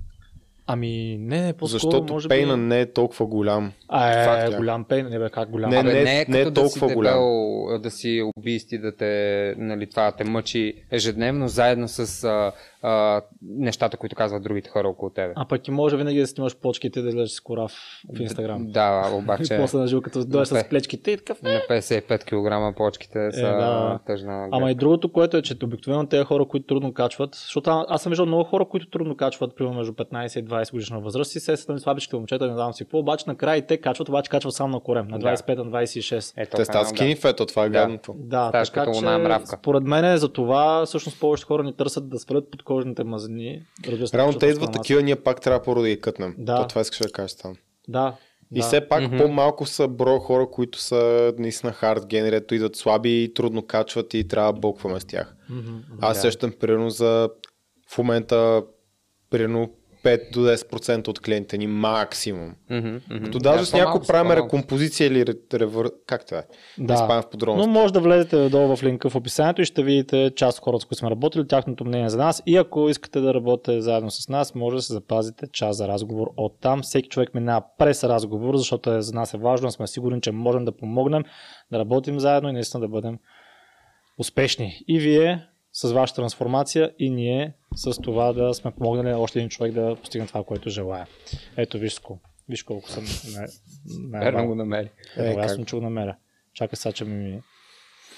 Ами, 0.66 1.18
не, 1.20 1.40
не, 1.40 1.52
по-скоро 1.52 1.80
Защото 1.80 2.12
може 2.12 2.28
пейна 2.28 2.54
би... 2.56 2.60
не 2.62 2.80
е 2.80 2.92
толкова 2.92 3.26
голям. 3.26 3.72
А, 3.88 4.10
е, 4.10 4.24
Факт 4.24 4.54
е. 4.54 4.56
голям 4.56 4.84
пейн, 4.84 5.08
не 5.08 5.18
бе, 5.18 5.30
как 5.30 5.50
голям. 5.50 5.70
Не, 5.70 5.76
Абе, 5.76 5.92
не, 5.92 6.02
не, 6.02 6.20
е 6.20 6.24
не 6.28 6.40
е 6.40 6.44
като 6.44 6.50
да 6.50 6.60
толкова 6.60 6.88
си 6.88 6.94
голям. 6.94 7.14
дебел, 7.14 7.78
да 7.78 7.90
си 7.90 8.22
убийсти, 8.36 8.78
да 8.78 8.96
те, 8.96 9.54
нали, 9.58 9.90
това 9.90 10.10
да 10.10 10.16
те 10.16 10.24
мъчи 10.24 10.74
ежедневно, 10.90 11.48
заедно 11.48 11.88
с 11.88 12.24
а, 12.24 12.52
а, 12.82 13.20
нещата, 13.42 13.96
които 13.96 14.16
казват 14.16 14.42
другите 14.42 14.70
хора 14.70 14.88
около 14.88 15.10
тебе. 15.10 15.32
А 15.36 15.44
пък 15.44 15.68
и 15.68 15.70
може 15.70 15.96
винаги 15.96 16.20
да 16.20 16.26
снимаш 16.26 16.56
почките 16.56 17.00
и 17.00 17.02
да 17.02 17.10
гледаш 17.10 17.30
с 17.30 17.40
корав 17.40 17.72
в 18.08 18.20
Инстаграм. 18.20 18.66
Да, 18.66 19.10
И 19.12 19.14
обаче 19.14 19.56
после 19.56 19.78
на 19.78 19.86
живо, 19.86 20.00
като 20.02 20.24
дойде 20.24 20.46
с 20.46 20.64
плечките 20.64 21.10
и 21.10 21.16
такъв. 21.16 21.42
на 21.42 21.60
55 21.70 22.24
кг 22.70 22.76
почките 22.76 23.32
са 23.32 23.40
Е, 23.40 23.42
да. 23.42 23.98
тъжна. 24.06 24.48
Ама 24.52 24.70
и 24.70 24.74
другото, 24.74 25.12
което 25.12 25.36
е, 25.36 25.42
че 25.42 25.56
обикновено 25.62 26.06
тези 26.06 26.24
хора, 26.24 26.44
които 26.44 26.66
трудно 26.66 26.92
качват, 26.94 27.34
защото 27.34 27.70
а- 27.70 27.86
аз 27.88 28.02
съм 28.02 28.10
виждал 28.10 28.26
много 28.26 28.44
хора, 28.44 28.64
които 28.64 28.86
трудно 28.88 29.16
качват, 29.16 29.56
примерно 29.56 29.76
между 29.76 29.92
15 29.92 30.12
и 30.36 30.44
20 30.44 30.72
годишна 30.72 31.00
възраст 31.00 31.34
и 31.34 31.40
се 31.40 31.56
са 31.56 31.78
слабичките 31.78 32.16
момчета, 32.16 32.46
не 32.46 32.52
знам 32.52 32.72
си 32.72 32.84
какво, 32.84 32.98
обаче 32.98 33.24
накрая 33.26 33.56
и 33.56 33.62
те 33.62 33.76
качват, 33.76 34.08
обаче 34.08 34.30
качват 34.30 34.54
само 34.54 34.70
на 34.70 34.80
корем, 34.80 35.08
на 35.08 35.18
Да. 35.18 35.26
25, 35.26 35.56
на 35.56 35.64
26. 35.66 36.34
Ето, 36.36 36.56
Те 36.56 36.64
стават 36.64 36.88
скини 36.88 37.16
фето, 37.16 37.46
това 37.46 37.62
е 37.62 37.68
Да. 37.68 37.72
гадното. 37.72 38.14
Да, 38.18 38.48
Ставаш 38.48 38.68
така 38.70 38.84
като 38.84 38.98
че, 38.98 39.04
мравка. 39.04 39.46
според 39.48 39.82
мен 39.82 40.04
е 40.04 40.16
за 40.16 40.28
това 40.30 40.86
всъщност 40.86 41.20
повече 41.20 41.44
хора 41.44 41.62
ни 41.62 41.72
търсят 41.72 42.08
да 42.08 42.18
свалят 42.18 42.50
подкожните 42.72 43.04
мазнини. 43.04 43.62
Реално 44.14 44.38
те 44.38 44.46
идват 44.46 44.72
такива, 44.72 45.02
ние 45.02 45.16
пак 45.16 45.40
трябва 45.40 45.62
първо 45.62 45.82
да 45.82 45.88
ги 45.88 46.00
кътнем. 46.00 46.34
Да. 46.38 46.56
То 46.56 46.68
това 46.68 46.80
искаш 46.80 46.98
да 46.98 47.12
кажеш 47.12 47.34
там. 47.36 47.56
Да. 47.88 48.16
И 48.54 48.60
да. 48.60 48.66
все 48.66 48.88
пак 48.88 49.02
Мгм. 49.02 49.16
по-малко 49.16 49.66
са 49.66 49.88
бро 49.88 50.18
хора, 50.18 50.46
които 50.50 50.78
са 50.78 51.32
наистина 51.38 51.72
хард 51.72 52.06
генери, 52.06 52.36
ето 52.36 52.54
идват 52.54 52.76
слаби 52.76 53.22
и 53.22 53.34
трудно 53.34 53.66
качват 53.66 54.14
и 54.14 54.28
трябва 54.28 54.52
да 54.52 54.60
бълкваме 54.60 55.00
с 55.00 55.04
тях. 55.04 55.34
Мгм. 55.50 55.76
Аз 56.00 56.16
Да. 56.16 56.20
сещам 56.20 56.52
примерно 56.60 56.90
за 56.90 57.28
в 57.90 57.98
момента 57.98 58.62
примерно 59.30 59.72
5 60.02 60.32
до 60.32 60.40
10% 60.40 61.08
от 61.08 61.20
клиентите 61.20 61.58
ни 61.58 61.66
максимум. 61.66 62.54
Мгм, 62.70 62.88
мгм. 63.10 63.24
Като 63.24 63.38
даже 63.38 63.58
Да, 63.58 63.64
с 63.64 63.68
са, 63.68 64.00
правим 64.06 64.32
рекомпозиция 64.32 65.06
или 65.06 65.24
ре- 65.24 65.54
ревър... 65.54 65.90
Как 66.06 66.26
това 66.26 66.38
е? 66.38 66.42
Да. 66.78 66.92
Не 66.92 66.96
спам 66.96 67.22
в 67.22 67.24
Но 67.24 67.30
подробности. 67.30 67.70
може 67.70 67.92
да 67.92 68.00
влезете 68.00 68.48
долу 68.48 68.76
в 68.76 68.82
линка 68.82 69.10
в 69.10 69.16
описанието 69.16 69.62
и 69.62 69.64
ще 69.64 69.82
видите 69.82 70.32
част 70.36 70.58
от 70.58 70.64
хората, 70.64 70.82
с 70.82 70.86
които 70.86 70.98
сме 70.98 71.10
работили, 71.10 71.46
тяхното 71.46 71.84
мнение 71.84 72.08
за 72.08 72.18
нас. 72.18 72.42
И 72.46 72.56
ако 72.56 72.88
искате 72.88 73.20
да 73.20 73.34
работите 73.34 73.80
заедно 73.80 74.10
с 74.10 74.28
нас, 74.28 74.54
може 74.54 74.76
да 74.76 74.82
се 74.82 74.92
запазите 74.92 75.46
час 75.46 75.76
за 75.76 75.88
разговор 75.88 76.26
от 76.36 76.60
там. 76.60 76.82
Всеки 76.82 77.08
човек 77.08 77.34
минава 77.34 77.64
през 77.78 78.04
разговор, 78.04 78.56
защото 78.56 78.92
е, 78.92 79.02
за 79.02 79.14
нас 79.14 79.34
е 79.34 79.38
важно, 79.38 79.70
сме 79.70 79.86
сигурни, 79.86 80.20
че 80.20 80.32
можем 80.32 80.64
да 80.64 80.72
помогнем, 80.72 81.22
да 81.72 81.78
работим 81.78 82.20
заедно 82.20 82.48
и 82.48 82.52
наистина 82.52 82.80
да 82.80 82.88
бъдем 82.88 83.18
успешни. 84.18 84.78
И 84.88 84.98
вие 84.98 85.46
с 85.72 85.92
вашата 85.92 86.16
трансформация 86.16 86.92
и 86.98 87.10
ние 87.10 87.54
с 87.74 87.92
това 87.92 88.32
да 88.32 88.54
сме 88.54 88.70
помогнали 88.70 89.08
на 89.08 89.18
още 89.18 89.38
един 89.38 89.48
човек 89.48 89.72
да 89.72 89.96
постигне 89.96 90.26
това, 90.26 90.44
което 90.44 90.70
желая. 90.70 91.06
Ето, 91.56 91.78
виж, 91.78 91.92
ско. 91.92 92.18
виж 92.48 92.62
колко 92.62 92.90
съм. 92.90 93.04
Не, 94.00 94.18
Верно 94.20 94.46
го 94.46 94.54
намери. 94.54 94.90
е, 95.16 95.24
Е, 95.24 95.30
аз 95.30 95.36
как? 95.36 95.50
съм 95.50 95.64
чул 95.64 95.80
намеря. 95.80 96.16
Чакай 96.54 96.76
сега, 96.76 96.92
че 96.92 97.04
ми... 97.04 97.40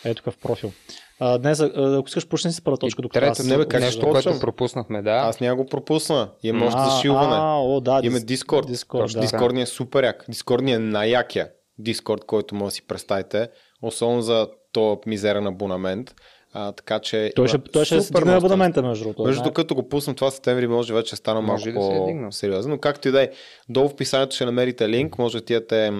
Ето 0.05 0.15
такъв 0.17 0.37
профил. 0.39 0.73
А, 1.21 1.39
днес, 1.39 1.61
ако 1.77 2.05
искаш, 2.07 2.29
почни 2.29 2.53
с 2.53 2.61
първа 2.61 2.79
точка, 2.79 3.01
И 3.01 3.03
докато 3.03 3.21
трето, 3.21 3.43
не, 3.43 3.57
бе, 3.59 3.67
как 3.67 3.81
нещо, 3.81 4.11
което 4.11 4.41
пропуснахме, 4.41 5.03
да. 5.03 5.11
Аз 5.11 5.41
няма 5.41 5.57
го 5.57 5.67
пропусна. 5.67 6.31
Имам 6.43 6.63
още 6.63 6.81
А, 6.81 6.91
зашиване. 6.91 7.35
А, 7.35 7.57
о, 7.57 7.81
да, 7.81 8.01
Имаме 8.03 8.21
дис- 8.21 8.37
Discord. 8.37 8.63
Discord, 8.65 8.99
Точно 8.99 9.15
да. 9.15 9.21
Дискорд 9.21 9.55
ни 9.55 9.63
е 9.63 9.67
супер 9.67 10.05
як. 10.05 10.25
Дискорд 10.29 10.63
ни 10.63 10.73
е 10.73 10.79
най-якия 10.79 11.49
Дискорд, 11.79 12.25
който 12.25 12.55
може 12.55 12.65
да 12.65 12.71
си 12.71 12.87
представите. 12.87 13.49
Особено 13.83 14.23
за 14.23 14.49
то 14.73 15.01
мизерен 15.07 15.47
абонамент. 15.47 16.15
А, 16.57 16.73
така 16.73 16.99
че 16.99 17.33
Той 17.37 17.49
ще, 17.49 17.59
той 17.59 17.85
ще 17.85 17.95
много 17.95 18.37
абонамента, 18.37 18.83
между 18.83 19.05
другото. 19.05 19.23
Между 19.23 19.43
докато 19.43 19.75
го 19.75 19.89
пуснем 19.89 20.17
това 20.17 20.31
септември, 20.31 20.67
може 20.67 20.95
вече 20.95 21.17
стана 21.17 21.41
малко 21.41 21.53
Може 21.53 21.71
и 21.71 21.73
да 21.73 21.83
се 21.83 21.97
е 21.97 22.23
по-сериозно. 22.25 22.73
Но 22.73 22.79
както 22.79 23.09
и 23.09 23.11
да 23.11 23.23
е, 23.23 23.31
долу 23.69 23.89
в 23.89 23.93
описанието 23.93 24.35
ще 24.35 24.45
намерите 24.45 24.89
линк, 24.89 25.19
може 25.19 25.33
да 25.33 25.39
отидете 25.39 25.93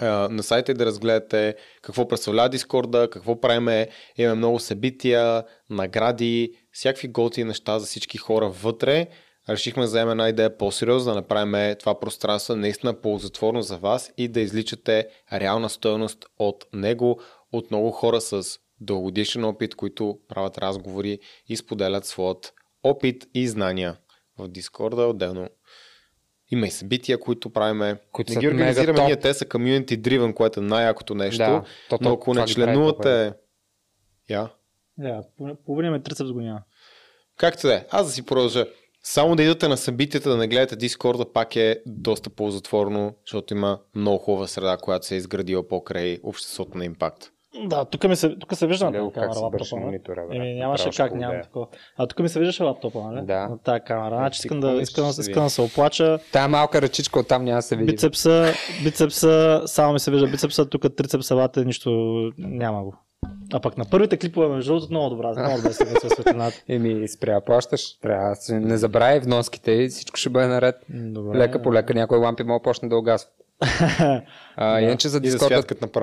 на 0.00 0.42
сайта 0.42 0.72
и 0.72 0.74
да 0.74 0.86
разгледате 0.86 1.54
какво 1.82 2.08
представлява 2.08 2.48
Дискорда, 2.48 3.08
какво 3.10 3.40
правиме. 3.40 3.88
Имаме 4.16 4.34
много 4.34 4.58
събития, 4.58 5.44
награди, 5.70 6.52
всякакви 6.72 7.08
готини 7.08 7.48
неща 7.48 7.78
за 7.78 7.86
всички 7.86 8.18
хора 8.18 8.48
вътре. 8.48 9.06
Решихме 9.48 9.82
да 9.82 9.86
вземем 9.86 10.10
една 10.10 10.28
идея 10.28 10.58
по-сериозно, 10.58 11.12
да 11.12 11.16
направим 11.16 11.76
това 11.76 12.00
пространство 12.00 12.56
наистина 12.56 13.00
ползотворно 13.00 13.62
за 13.62 13.76
вас 13.76 14.12
и 14.16 14.28
да 14.28 14.40
изличате 14.40 15.06
реална 15.32 15.70
стоеност 15.70 16.26
от 16.38 16.64
него, 16.72 17.20
от 17.52 17.70
много 17.70 17.90
хора 17.90 18.20
с 18.20 18.58
дългогодишен 18.84 19.44
опит, 19.44 19.74
които 19.74 20.18
правят 20.28 20.58
разговори 20.58 21.18
и 21.48 21.56
споделят 21.56 22.06
своят 22.06 22.52
опит 22.82 23.26
и 23.34 23.48
знания 23.48 23.96
в 24.38 24.48
Дискорда 24.48 25.02
отделно. 25.02 25.48
Има 26.50 26.66
и 26.66 26.70
събития, 26.70 27.20
които 27.20 27.50
правиме. 27.50 27.96
Които 28.12 28.32
не 28.32 28.40
ги 28.40 28.48
организираме 28.48 29.04
ние, 29.04 29.16
те 29.16 29.34
са 29.34 29.44
community 29.44 30.00
driven, 30.00 30.34
което 30.34 30.60
е 30.60 30.62
най-якото 30.62 31.14
нещо. 31.14 31.38
Да, 31.38 31.64
то- 31.88 31.98
то- 31.98 32.04
но 32.04 32.12
ако 32.12 32.34
не 32.34 32.44
членувате... 32.44 33.32
Я? 34.30 34.50
Да, 34.98 35.22
половина 35.66 35.90
ме 35.90 36.02
трицепс 36.02 36.32
го 36.32 36.40
няма. 36.40 36.62
Както 37.36 37.66
да 37.66 37.74
е, 37.74 37.86
аз 37.90 38.06
да 38.06 38.12
си 38.12 38.22
продължа. 38.26 38.66
Само 39.02 39.36
да 39.36 39.42
идвате 39.42 39.68
на 39.68 39.76
събитията, 39.76 40.30
да 40.30 40.36
не 40.36 40.48
гледате 40.48 40.76
Дискорда, 40.76 41.32
пак 41.32 41.56
е 41.56 41.82
доста 41.86 42.30
ползотворно, 42.30 43.14
защото 43.26 43.54
има 43.54 43.80
много 43.94 44.18
хубава 44.18 44.46
среда, 44.46 44.76
която 44.76 45.06
се 45.06 45.14
е 45.14 45.18
изградила 45.18 45.68
покрай 45.68 46.18
обществото 46.22 46.78
на 46.78 46.84
импакт. 46.84 47.30
Да, 47.66 47.84
тук, 47.84 48.04
ми 48.04 48.16
се, 48.16 48.36
тук 48.36 48.54
се 48.54 48.66
вижда 48.66 48.84
на 48.84 48.92
тази 48.92 49.04
как 49.04 49.14
камера 49.14 49.40
лаптопа. 49.40 49.76
нали? 49.76 49.84
монитора, 49.84 50.24
бе. 50.30 50.36
Еми, 50.36 50.54
нямаше 50.54 50.90
как, 50.90 51.14
нямам 51.14 51.36
го 51.36 51.42
такова. 51.42 51.66
А 51.96 52.06
тук 52.06 52.18
ми 52.18 52.28
се 52.28 52.38
виждаше 52.38 52.62
лаптопа, 52.62 52.98
нали? 52.98 53.26
Да. 53.26 53.48
На 53.48 53.58
тази 53.58 53.80
камера. 53.80 54.16
Значи 54.16 54.38
искам 54.38 54.60
какво 54.60 54.76
да, 54.76 54.82
искам, 54.82 55.12
се 55.12 55.20
искам 55.20 55.44
да 55.44 55.50
се 55.50 55.62
оплача. 55.62 56.18
Тая 56.32 56.48
малка 56.48 56.82
ръчичка 56.82 57.20
оттам 57.20 57.44
няма 57.44 57.58
да 57.58 57.62
се 57.62 57.76
види. 57.76 57.92
Бицепса, 57.92 58.52
бицепса, 58.84 59.62
само 59.66 59.92
ми 59.92 60.00
се 60.00 60.10
вижда 60.10 60.28
бицепса, 60.28 60.66
тук 60.68 60.96
трицепсавата 60.96 61.64
нищо 61.64 61.90
няма 62.38 62.84
го. 62.84 62.94
А 63.52 63.60
пък 63.60 63.78
на 63.78 63.84
първите 63.84 64.16
клипове, 64.16 64.48
между 64.48 64.72
другото, 64.72 64.92
много 64.92 65.10
добра, 65.10 65.30
много 65.30 65.56
добре 65.56 65.72
се 65.72 65.84
веселя 65.84 66.10
светлината. 66.10 66.62
Еми, 66.68 67.08
спря 67.08 67.40
плащаш. 67.40 67.98
Трябва 67.98 68.28
да 68.28 68.36
се 68.36 68.60
не 68.60 68.76
забравяй 68.76 69.20
вноските 69.20 69.72
и 69.72 69.88
всичко 69.88 70.16
ще 70.16 70.30
бъде 70.30 70.46
наред. 70.46 70.74
Добре. 70.88 71.38
Лека 71.38 71.62
по 71.62 71.72
лека 71.72 71.94
някои 71.94 72.18
лампи 72.18 72.42
могат 72.42 72.62
да 72.62 72.64
почне 72.64 72.88
да 72.88 72.96
угасват. 72.96 73.32
А, 74.56 74.80
иначе 74.80 75.08
за 75.08 75.20
Дискорда, 75.20 75.62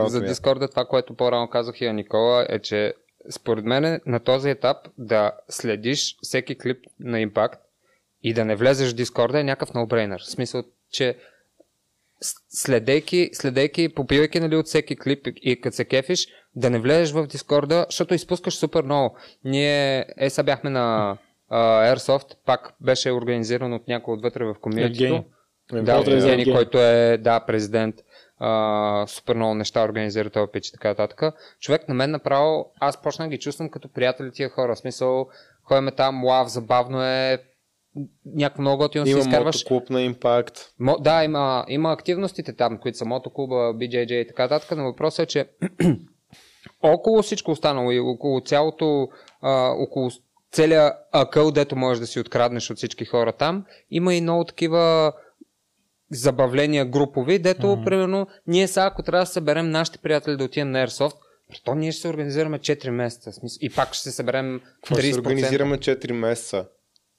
за 0.09 0.19
това. 0.19 0.27
Дискорда 0.27 0.67
това, 0.67 0.85
което 0.85 1.13
по-рано 1.13 1.49
казах 1.49 1.81
и 1.81 1.85
на 1.85 1.93
Никола, 1.93 2.45
е, 2.49 2.59
че 2.59 2.93
според 3.31 3.65
мен 3.65 4.01
на 4.05 4.19
този 4.19 4.49
етап 4.49 4.77
да 4.97 5.31
следиш 5.49 6.15
всеки 6.21 6.57
клип 6.57 6.77
на 6.99 7.17
Impact 7.17 7.59
и 8.23 8.33
да 8.33 8.45
не 8.45 8.55
влезеш 8.55 8.91
в 8.91 8.95
Дискорда 8.95 9.39
е 9.39 9.43
някакъв 9.43 9.73
ноубрейнер. 9.73 10.21
В 10.21 10.31
смисъл, 10.31 10.63
че 10.91 11.15
следейки, 12.49 13.29
следейки, 13.33 13.93
попивайки 13.93 14.39
нали, 14.39 14.55
от 14.55 14.65
всеки 14.65 14.95
клип 14.95 15.27
и 15.35 15.61
като 15.61 15.75
се 15.75 15.85
кефиш, 15.85 16.27
да 16.55 16.69
не 16.69 16.79
влезеш 16.79 17.13
в 17.13 17.27
Дискорда, 17.27 17.85
защото 17.89 18.13
изпускаш 18.13 18.55
супер 18.55 18.83
много. 18.83 19.17
Ние, 19.43 20.05
е, 20.17 20.29
сега 20.29 20.43
бяхме 20.43 20.69
на 20.69 21.17
а, 21.49 21.95
Airsoft, 21.95 22.35
пак 22.45 22.73
беше 22.81 23.11
организиран 23.11 23.73
от 23.73 23.87
някой 23.87 24.13
отвътре 24.13 24.45
в 24.45 24.55
комьюнитито. 24.61 25.23
Евгений. 25.73 26.03
Да, 26.03 26.11
Евгений. 26.11 26.53
който 26.53 26.79
е, 26.79 27.17
да, 27.17 27.39
президент. 27.39 27.95
А, 28.39 29.07
супер 29.07 29.35
много 29.35 29.53
неща 29.55 29.83
организира 29.83 30.29
този 30.29 30.51
пич 30.51 30.67
и 30.67 30.71
така 30.71 30.87
нататък. 30.87 31.33
Човек 31.59 31.87
на 31.87 31.93
мен 31.95 32.11
направо, 32.11 32.71
аз 32.79 33.01
почнах 33.01 33.27
да 33.27 33.35
ги 33.35 33.41
чувствам 33.41 33.69
като 33.69 33.87
приятели 33.87 34.31
тия 34.31 34.49
хора. 34.49 34.75
В 34.75 34.79
смисъл, 34.79 35.27
ходиме 35.63 35.91
там, 35.91 36.23
лав, 36.23 36.47
забавно 36.47 37.03
е, 37.03 37.43
някакво 38.25 38.61
много 38.61 38.77
готино 38.77 39.05
си 39.05 39.11
Има 39.11 39.19
изкарваш. 39.19 39.55
мотоклуб 39.55 39.89
на 39.89 40.01
импакт. 40.01 40.59
Мо, 40.79 40.97
да, 40.99 41.23
има, 41.23 41.65
има 41.67 41.91
активностите 41.91 42.53
там, 42.55 42.77
които 42.77 42.97
са 42.97 43.05
мотоклуба, 43.05 43.55
BJJ 43.55 44.11
и 44.13 44.27
така 44.27 44.43
нататък, 44.43 44.77
но 44.77 44.83
въпросът 44.83 45.23
е, 45.23 45.25
че 45.25 45.45
около 46.81 47.21
всичко 47.21 47.51
останало 47.51 47.91
и 47.91 47.99
около 47.99 48.41
цялото, 48.41 49.07
а, 49.41 49.69
около 49.69 50.09
целият 50.51 50.93
акъл, 51.11 51.51
дето 51.51 51.75
можеш 51.75 51.99
да 51.99 52.07
си 52.07 52.19
откраднеш 52.19 52.69
от 52.69 52.77
всички 52.77 53.05
хора 53.05 53.33
там, 53.33 53.65
има 53.91 54.15
и 54.15 54.21
много 54.21 54.43
такива 54.43 55.13
забавления 56.11 56.85
групови, 56.85 57.39
дето, 57.39 57.67
Мгм. 57.67 57.83
примерно, 57.83 58.27
ние 58.47 58.67
сега, 58.67 58.85
ако 58.85 59.03
трябва 59.03 59.21
да 59.21 59.27
съберем 59.27 59.69
нашите 59.69 59.97
приятели 59.97 60.37
да 60.37 60.43
отидем 60.43 60.71
на 60.71 60.87
Airsoft, 60.87 61.15
то 61.63 61.75
ние 61.75 61.91
ще 61.91 62.01
се 62.01 62.07
организираме 62.07 62.59
4 62.59 62.89
месеца. 62.89 63.31
смисъл, 63.31 63.57
И 63.61 63.69
пак 63.69 63.93
ще 63.93 64.03
се 64.03 64.11
съберем 64.11 64.61
Какво 64.75 64.95
ще 64.95 65.03
30%. 65.03 65.13
се 65.13 65.19
организираме 65.19 65.77
4 65.77 66.11
месеца? 66.11 66.65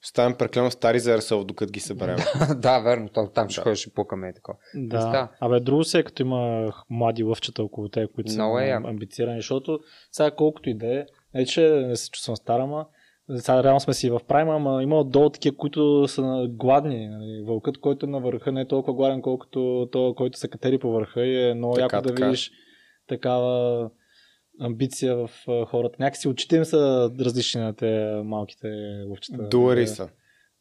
Станем 0.03 0.35
преклено 0.35 0.71
стари 0.71 0.99
за 0.99 1.17
Airsoft, 1.17 1.45
докато 1.45 1.71
ги 1.71 1.79
съберем. 1.79 2.17
да, 2.55 2.79
верно, 2.79 3.09
то, 3.09 3.27
там 3.27 3.49
ще 3.49 3.59
Да. 3.59 3.63
ходиш 3.63 3.85
и 3.85 3.93
пукаме 3.93 4.29
и 4.29 4.33
така. 4.33 4.53
Да. 4.75 4.95
Места. 4.95 5.27
Абе, 5.39 5.59
друго 5.59 5.83
се 5.83 5.99
е, 5.99 6.03
като 6.03 6.21
има 6.21 6.71
млади 6.89 7.23
лъвчета 7.23 7.63
около 7.63 7.89
те, 7.89 8.07
които 8.15 8.31
са 8.31 8.37
Много 8.37 8.59
е 8.59 8.69
амбицирани, 8.69 9.39
защото 9.39 9.79
сега 10.11 10.31
колкото 10.31 10.69
и 10.69 10.73
да 10.73 10.87
е, 10.87 11.05
не 11.33 11.45
че 11.45 11.61
не 11.61 11.95
се 11.95 12.09
чувствам 12.09 12.35
стара, 12.35 12.65
ма 12.65 12.85
сега 13.35 13.63
реално 13.63 13.79
сме 13.79 13.93
си 13.93 14.09
в 14.09 14.19
прайма, 14.27 14.55
ама 14.55 14.83
има 14.83 14.99
отдолу 14.99 15.29
такива, 15.29 15.57
които 15.57 16.07
са 16.07 16.47
гладни. 16.49 17.07
нали. 17.07 17.43
Вълкът, 17.47 17.77
който 17.77 18.05
е 18.05 18.09
на 18.09 18.19
върха, 18.19 18.51
не 18.51 18.61
е 18.61 18.67
толкова 18.67 18.93
гладен, 18.93 19.21
колкото 19.21 19.89
то, 19.91 20.13
който 20.17 20.39
се 20.39 20.47
катери 20.47 20.77
по 20.77 20.91
върха 20.91 21.25
и 21.25 21.49
е 21.49 21.53
много 21.53 21.73
Така, 21.73 21.97
яко 21.97 22.07
да 22.07 22.15
така. 22.15 22.25
видиш 22.25 22.51
такава 23.07 23.89
амбиция 24.61 25.15
в 25.15 25.29
хората. 25.65 25.95
Някакси 25.99 26.27
очите 26.27 26.55
им 26.55 26.65
са 26.65 27.11
различни 27.19 27.61
на 27.61 27.73
те 27.73 28.21
малките 28.23 28.67
лъвчета. 29.09 29.47
Дуари 29.47 29.87
са. 29.87 30.09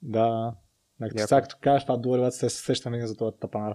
Да. 0.02 0.54
Някакси, 1.00 1.26
сега 1.26 1.42
като 1.42 1.56
кажеш 1.60 1.84
това 1.84 1.96
дуари, 1.96 2.32
се 2.32 2.50
сещам 2.50 2.92
винаги 2.92 3.08
за 3.08 3.16
този 3.16 3.36
тапанар. 3.40 3.74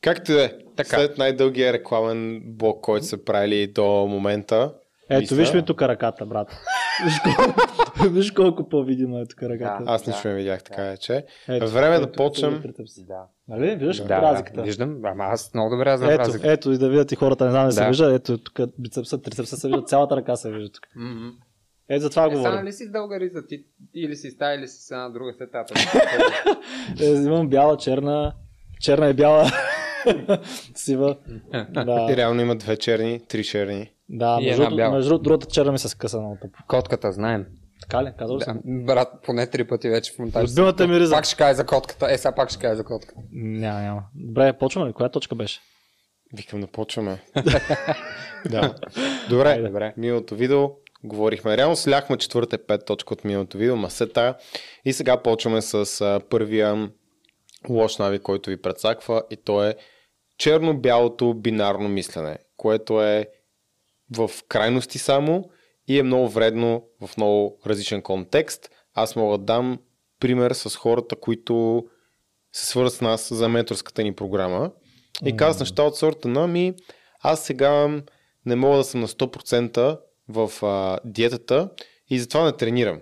Както 0.00 0.32
и 0.32 0.34
да 0.34 0.44
е. 0.44 0.52
Така. 0.76 0.96
След 0.96 1.18
най-дългия 1.18 1.72
рекламен 1.72 2.42
блок, 2.44 2.80
който 2.80 3.06
са 3.06 3.24
правили 3.24 3.66
до 3.66 4.06
момента. 4.06 4.74
Ето, 5.12 5.34
виж 5.34 5.52
ми 5.52 5.64
тук 5.64 5.82
ръката, 5.82 6.26
брат. 6.26 6.48
Виж 7.04 7.14
колко, 7.20 7.54
виж 8.10 8.30
колко 8.30 8.68
по-видима 8.68 9.20
е 9.20 9.26
тук 9.26 9.42
ръката. 9.42 9.82
Аз 9.86 10.04
Да. 10.04 10.10
нищо 10.10 10.28
не 10.28 10.34
видях, 10.34 10.62
така 10.62 10.82
е, 10.84 10.96
че. 10.96 11.24
Ето, 11.48 11.68
време 11.68 11.96
да 11.96 12.02
ето, 12.02 12.12
почнем. 12.12 12.50
ето, 12.50 12.58
ето, 12.60 12.82
ето. 12.82 12.92
Да. 12.98 13.22
Нали? 13.48 13.66
Виждаш 13.68 13.96
Да, 13.98 14.04
да, 14.04 14.14
да, 14.16 14.22
разликата? 14.22 14.62
виждам, 14.62 14.98
ама 15.04 15.24
аз 15.24 15.54
много 15.54 15.70
добре 15.70 15.96
знам 15.96 16.10
Ето, 16.10 16.18
разликата. 16.18 16.52
ето, 16.52 16.72
и 16.72 16.78
да 16.78 16.88
видят 16.88 17.12
и 17.12 17.16
хората, 17.16 17.44
не 17.44 17.50
знам 17.50 17.66
да 17.66 17.72
се 17.72 17.80
Да. 17.80 17.88
вижда. 17.88 18.14
Ето, 18.14 18.38
тук 18.38 18.60
бицепса, 18.78 19.22
трицепса 19.22 19.56
се 19.56 19.68
вижда, 19.68 19.82
цялата 19.82 20.16
ръка 20.16 20.36
се 20.36 20.50
вижда 20.50 20.68
тук. 20.70 20.86
Е, 21.88 21.98
за 21.98 22.10
това 22.10 22.24
Е, 22.24 22.28
говоря. 22.28 22.42
стана 22.42 22.64
ли 22.64 22.72
си 22.72 22.84
с 22.84 22.90
дълга 22.90 23.20
риза? 23.20 23.46
Ти 23.46 23.64
или 23.94 24.16
си 24.16 24.30
стая, 24.30 24.58
или 24.58 24.68
си 24.68 24.78
с 24.78 24.90
една 24.90 25.08
друга 25.08 25.32
сетапа. 25.32 25.74
Е, 27.00 27.06
имам 27.06 27.48
бяла, 27.48 27.76
черна, 27.76 28.32
черна 28.80 29.08
и 29.08 29.14
бяла, 29.14 29.44
сива. 30.74 31.16
И 31.54 31.72
Да, 31.74 32.16
реално 32.16 32.40
има 32.40 32.56
две 32.56 32.76
черни, 32.76 33.20
три 33.20 33.44
черни. 33.44 33.91
Да 34.08 34.38
И 34.40 34.46
между, 34.46 34.62
една 34.62 34.76
бяла. 34.76 34.94
между 34.94 35.08
другото, 35.08 35.22
другата 35.22 35.46
черна 35.46 35.72
ми 35.72 35.78
се 35.78 35.88
скъса 35.88 36.20
много 36.20 36.38
тъпо. 36.42 36.58
Котката, 36.68 37.12
знаем. 37.12 37.46
Така 37.80 38.04
ли? 38.04 38.12
Казал 38.18 38.36
Да, 38.38 38.44
съм? 38.44 38.60
брат, 38.64 39.08
поне 39.24 39.46
три 39.46 39.64
пъти 39.64 39.88
вече 39.88 40.12
в 40.12 40.18
монтаж. 40.18 40.50
Любимата 40.50 40.88
ми 40.88 41.00
риза. 41.00 41.14
Пак 41.14 41.24
ще 41.24 41.36
кажа 41.36 41.54
за 41.54 41.66
котката. 41.66 42.12
Е, 42.12 42.18
сега 42.18 42.34
пак 42.34 42.50
ще 42.50 42.58
кажа 42.58 42.76
за 42.76 42.84
котката. 42.84 43.20
Няма, 43.32 43.80
няма. 43.80 44.02
Добре, 44.14 44.52
почваме 44.52 44.88
ли? 44.88 44.92
Коя 44.92 45.08
точка 45.08 45.34
беше? 45.34 45.60
Викам 46.34 46.60
да 46.60 46.66
почваме. 46.66 47.18
да. 48.50 48.74
Добре, 49.30 49.62
Добре. 49.62 49.94
миналото 49.96 50.34
видео 50.34 50.70
говорихме. 51.04 51.56
Реално 51.56 51.76
сляхме 51.76 52.16
четвърта 52.18 52.66
пет 52.66 52.86
точка 52.86 53.14
от 53.14 53.24
миналото 53.24 53.58
видео, 53.58 53.76
масета. 53.76 54.34
И 54.84 54.92
сега 54.92 55.22
почваме 55.22 55.62
с 55.62 55.74
а, 56.00 56.20
първия 56.30 56.90
лош 57.68 57.96
навик, 57.96 58.22
който 58.22 58.50
ви 58.50 58.62
предсаква 58.62 59.22
и 59.30 59.36
то 59.36 59.64
е 59.64 59.74
черно-бялото 60.38 61.34
бинарно 61.34 61.88
мислене, 61.88 62.38
което 62.56 63.02
е 63.02 63.26
в 64.16 64.30
крайности 64.48 64.98
само 64.98 65.50
и 65.88 65.98
е 65.98 66.02
много 66.02 66.28
вредно 66.28 66.84
в 67.00 67.16
много 67.16 67.60
различен 67.66 68.02
контекст. 68.02 68.70
Аз 68.94 69.16
мога 69.16 69.38
да 69.38 69.44
дам 69.44 69.78
пример 70.20 70.50
с 70.52 70.76
хората, 70.76 71.16
които 71.16 71.84
се 72.52 72.66
свързват 72.66 72.92
с 72.92 73.00
нас 73.00 73.34
за 73.34 73.48
менторската 73.48 74.02
ни 74.02 74.14
програма 74.14 74.70
и 75.24 75.36
казват 75.36 75.60
неща 75.60 75.82
от 75.82 75.96
сорта 75.96 76.28
на 76.28 76.46
ми, 76.46 76.74
аз 77.20 77.44
сега 77.44 78.02
не 78.46 78.56
мога 78.56 78.76
да 78.76 78.84
съм 78.84 79.00
на 79.00 79.08
100% 79.08 80.00
в 80.28 80.52
а, 80.62 80.98
диетата 81.04 81.70
и 82.10 82.18
затова 82.18 82.44
не 82.44 82.52
тренирам. 82.52 83.00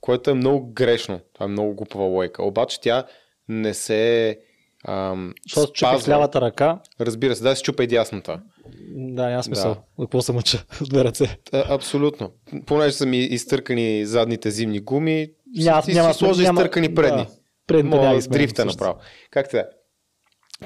Което 0.00 0.30
е 0.30 0.34
много 0.34 0.72
грешно. 0.72 1.20
Това 1.34 1.46
е 1.46 1.48
много 1.48 1.74
глупава 1.74 2.04
лойка. 2.04 2.44
Обаче 2.44 2.80
тя 2.80 3.06
не 3.48 3.74
се 3.74 4.38
ам, 4.86 5.34
Защото 5.44 5.72
чупих 5.72 5.88
спазва. 5.90 6.12
лявата 6.12 6.40
ръка. 6.40 6.80
Разбира 7.00 7.36
се, 7.36 7.42
да, 7.42 7.56
си 7.56 7.62
чупа 7.62 7.84
и 7.84 7.86
дясната. 7.86 8.40
Да, 8.88 9.28
няма 9.28 9.42
смисъл. 9.42 9.76
Да. 9.98 10.04
Какво 10.04 10.22
се 10.22 10.32
мъча? 10.32 10.64
С 10.72 10.88
две 10.88 11.04
ръце. 11.04 11.38
А, 11.52 11.74
абсолютно. 11.74 12.30
Понеже 12.66 12.92
са 12.92 13.06
ми 13.06 13.18
изтъркани 13.18 14.06
задните 14.06 14.50
зимни 14.50 14.80
гуми, 14.80 15.28
Няма- 15.56 15.82
си, 15.82 15.94
няма- 15.94 16.12
си 16.12 16.18
сложи 16.18 16.42
няма- 16.42 16.60
изтъркани 16.60 16.94
предни. 16.94 17.18
да. 17.18 17.30
Предните 17.66 17.96
Мога 17.96 18.22
сменям 18.22 18.38
дрифта 18.38 18.64
направо. 18.64 18.98
Как 19.30 19.48
те? 19.48 19.64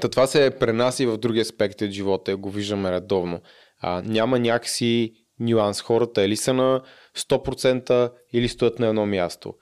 Та 0.00 0.09
това 0.09 0.27
се 0.27 0.50
пренаси 0.50 1.07
в 1.07 1.19
други 1.19 1.41
аспекти 1.41 1.85
от 1.85 1.91
живота, 1.91 2.37
го 2.37 2.50
виждаме 2.50 2.91
редовно. 2.93 3.41
А, 3.81 4.03
няма 4.03 4.39
някакси 4.39 5.12
нюанс. 5.41 5.81
Хората 5.81 6.23
или 6.23 6.37
са 6.37 6.55
на 6.55 6.83
100% 7.19 8.11
или 8.33 8.49
стоят 8.49 8.79
на 8.79 8.87
едно 8.87 9.07
място. 9.07 9.55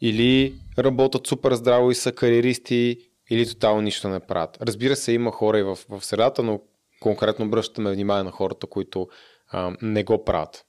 Или 0.00 0.54
работят 0.78 1.26
супер 1.26 1.54
здраво 1.54 1.90
и 1.90 1.94
са 1.94 2.12
кариеристи, 2.12 2.96
или 3.30 3.48
тотално 3.48 3.80
нищо 3.80 4.08
не 4.08 4.20
правят. 4.20 4.58
Разбира 4.62 4.96
се, 4.96 5.12
има 5.12 5.30
хора 5.30 5.58
и 5.58 5.62
в, 5.62 5.78
в 5.88 6.04
средата, 6.04 6.42
но 6.42 6.60
конкретно 7.00 7.44
обръщаме 7.44 7.92
внимание 7.92 8.22
на 8.22 8.30
хората, 8.30 8.66
които 8.66 9.08
а, 9.48 9.76
не 9.82 10.04
го 10.04 10.24
правят. 10.24 10.64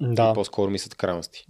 Да. 0.00 0.30
И 0.30 0.34
по-скоро 0.34 0.70
мислят 0.70 0.94
крайности. 0.94 1.44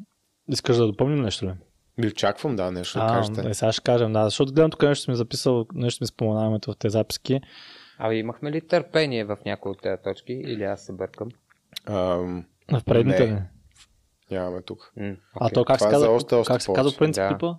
Искаш 0.49 0.77
да 0.77 0.87
допълним 0.87 1.23
нещо 1.23 1.47
ли? 1.47 1.53
Ви 1.99 2.09
очаквам, 2.09 2.57
да, 2.57 2.71
нещо 2.71 2.99
да 2.99 3.05
А, 3.05 3.09
кажете. 3.09 3.49
е, 3.49 3.55
сега 3.55 3.73
ще 3.73 3.83
кажем, 3.83 4.13
да. 4.13 4.25
Защото 4.25 4.53
гледам 4.53 4.71
тук 4.71 4.83
нещо 4.83 5.05
сме 5.05 5.15
записал, 5.15 5.67
нещо 5.75 6.03
ми 6.03 6.07
споменаваме 6.07 6.59
в 6.67 6.75
тези 6.79 6.93
записки. 6.93 7.41
Абе, 7.99 8.15
имахме 8.17 8.53
ли 8.53 8.67
търпение 8.67 9.25
в 9.25 9.37
някои 9.47 9.73
от 9.73 9.83
тези 9.83 10.03
точки 10.05 10.33
или 10.33 10.65
аз 10.65 10.81
се 10.81 10.93
бъркам? 10.93 11.29
Ам, 11.87 12.45
В 12.73 12.85
предните 12.85 13.27
Не. 13.27 13.43
нямаме 14.31 14.63
тук. 14.63 14.93
М, 14.97 15.17
А 15.35 15.45
окей. 15.45 15.55
то 15.55 15.65
как 15.65 15.79
Това 15.79 15.89
се 15.91 15.97
е 15.97 16.01
казва? 16.01 16.09
още- 16.09 16.35
още 16.35 16.53
как 16.53 16.63
се 16.63 16.73
казва 16.73 16.99
принцип 16.99 17.23
Да. 17.23 17.29
клипа? 17.29 17.55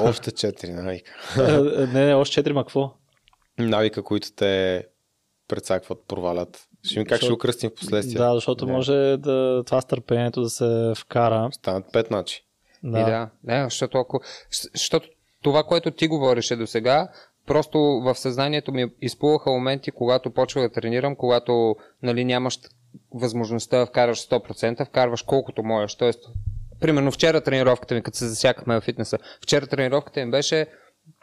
Още 0.00 0.30
четири 0.30 0.72
навика. 0.72 1.12
Не, 1.92 2.06
не, 2.06 2.14
още 2.14 2.34
четири, 2.34 2.52
ма 2.52 2.64
какво? 2.64 2.92
Навика, 3.58 4.02
които 4.02 4.32
те 4.32 4.84
прецакват, 5.48 5.98
провалят. 6.08 6.68
Ще 6.82 6.98
ми 6.98 7.04
как 7.06 7.16
ще 7.16 7.22
Защото- 7.24 7.34
го 7.34 7.38
кръстим 7.38 7.70
в 7.70 7.74
последствие. 7.74 8.18
Да, 8.18 8.34
защото 8.34 8.66
Да. 8.66 8.72
може 8.72 8.92
да, 9.18 9.62
това 9.66 9.80
с 9.80 9.84
търпението 9.86 10.42
да 10.42 10.50
се 10.50 10.92
вкара. 10.96 11.48
Станат 11.52 11.92
пет 11.92 12.10
начи. 12.10 12.44
Да. 12.84 13.00
И 13.00 13.04
да, 13.04 13.30
не, 13.44 13.64
защото, 13.64 13.98
ако, 13.98 14.20
защото 14.74 15.08
това, 15.42 15.62
което 15.62 15.90
ти 15.90 16.08
говореше 16.08 16.56
до 16.56 16.66
сега, 16.66 17.08
просто 17.46 17.78
в 17.78 18.14
съзнанието 18.14 18.72
ми 18.72 18.86
изплуваха 19.02 19.50
моменти, 19.50 19.90
когато 19.90 20.30
почва 20.30 20.60
да 20.60 20.72
тренирам, 20.72 21.16
когато 21.16 21.76
нали, 22.02 22.24
нямаш 22.24 22.58
възможността 23.14 23.78
да 23.78 23.86
вкараш 23.86 24.18
100%, 24.18 24.86
вкарваш 24.86 25.22
колкото 25.22 25.62
можеш. 25.62 25.94
Тоест, 25.96 26.24
примерно 26.80 27.12
вчера 27.12 27.40
тренировката 27.40 27.94
ми, 27.94 28.02
като 28.02 28.18
се 28.18 28.26
засякахме 28.28 28.80
в 28.80 28.84
фитнеса, 28.84 29.18
вчера 29.42 29.66
тренировката 29.66 30.24
ми 30.24 30.30
беше 30.30 30.66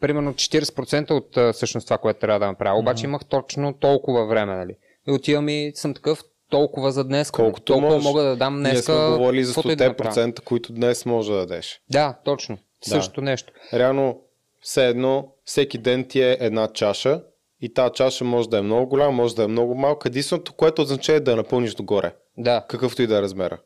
примерно 0.02 0.34
40% 0.34 1.12
от 1.12 1.38
а, 1.38 1.54
всъщност 1.54 1.88
това, 1.88 1.98
което 1.98 2.20
трябва 2.20 2.40
да 2.40 2.48
направя. 2.48 2.80
Обаче 2.80 3.06
имах 3.06 3.26
точно 3.26 3.74
толкова 3.74 4.26
време, 4.26 4.56
нали? 4.56 4.76
И 5.08 5.12
отивам 5.12 5.50
и 5.50 5.72
съм 5.76 5.94
такъв 5.94 6.24
толкова 6.50 6.92
за 6.92 7.04
днес. 7.04 7.32
Колкото 7.32 7.66
толкова 7.66 7.90
можеш. 7.90 8.04
мога 8.04 8.24
да 8.24 8.36
дам 8.36 8.62
Ние 8.62 8.72
днес. 8.72 8.86
сме 8.86 8.96
говорили 8.96 9.44
за 9.44 9.54
100%, 9.54 10.40
които 10.40 10.74
днес 10.74 11.06
може 11.06 11.32
да 11.32 11.38
дадеш. 11.38 11.82
Да, 11.92 12.18
точно. 12.26 12.58
Същото 12.82 13.22
нещо. 13.22 13.54
Реално, 13.74 14.22
все 14.62 14.88
едно, 14.88 15.28
всеки 15.46 15.78
ден 15.78 16.08
ти 16.08 16.22
е 16.22 16.38
една 16.40 16.68
чаша 16.68 17.22
и 17.62 17.74
тази 17.74 17.94
чаша 17.94 18.24
може 18.26 18.50
да 18.50 18.58
е 18.58 18.62
много 18.62 18.88
голяма, 18.90 19.12
може 19.12 19.36
да 19.36 19.44
е 19.44 19.48
много 19.48 19.76
малка. 19.76 20.10
Единственото, 20.10 20.54
което 20.54 20.82
означава 20.82 21.18
е 21.18 21.22
да 21.22 21.32
я 21.32 21.38
напълниш 21.38 21.76
догоре. 21.76 22.14
Да. 22.38 22.66
Какъвто 22.70 23.02
и 23.02 23.08
да 23.08 23.18
е 23.18 23.22
размера. 23.22 23.58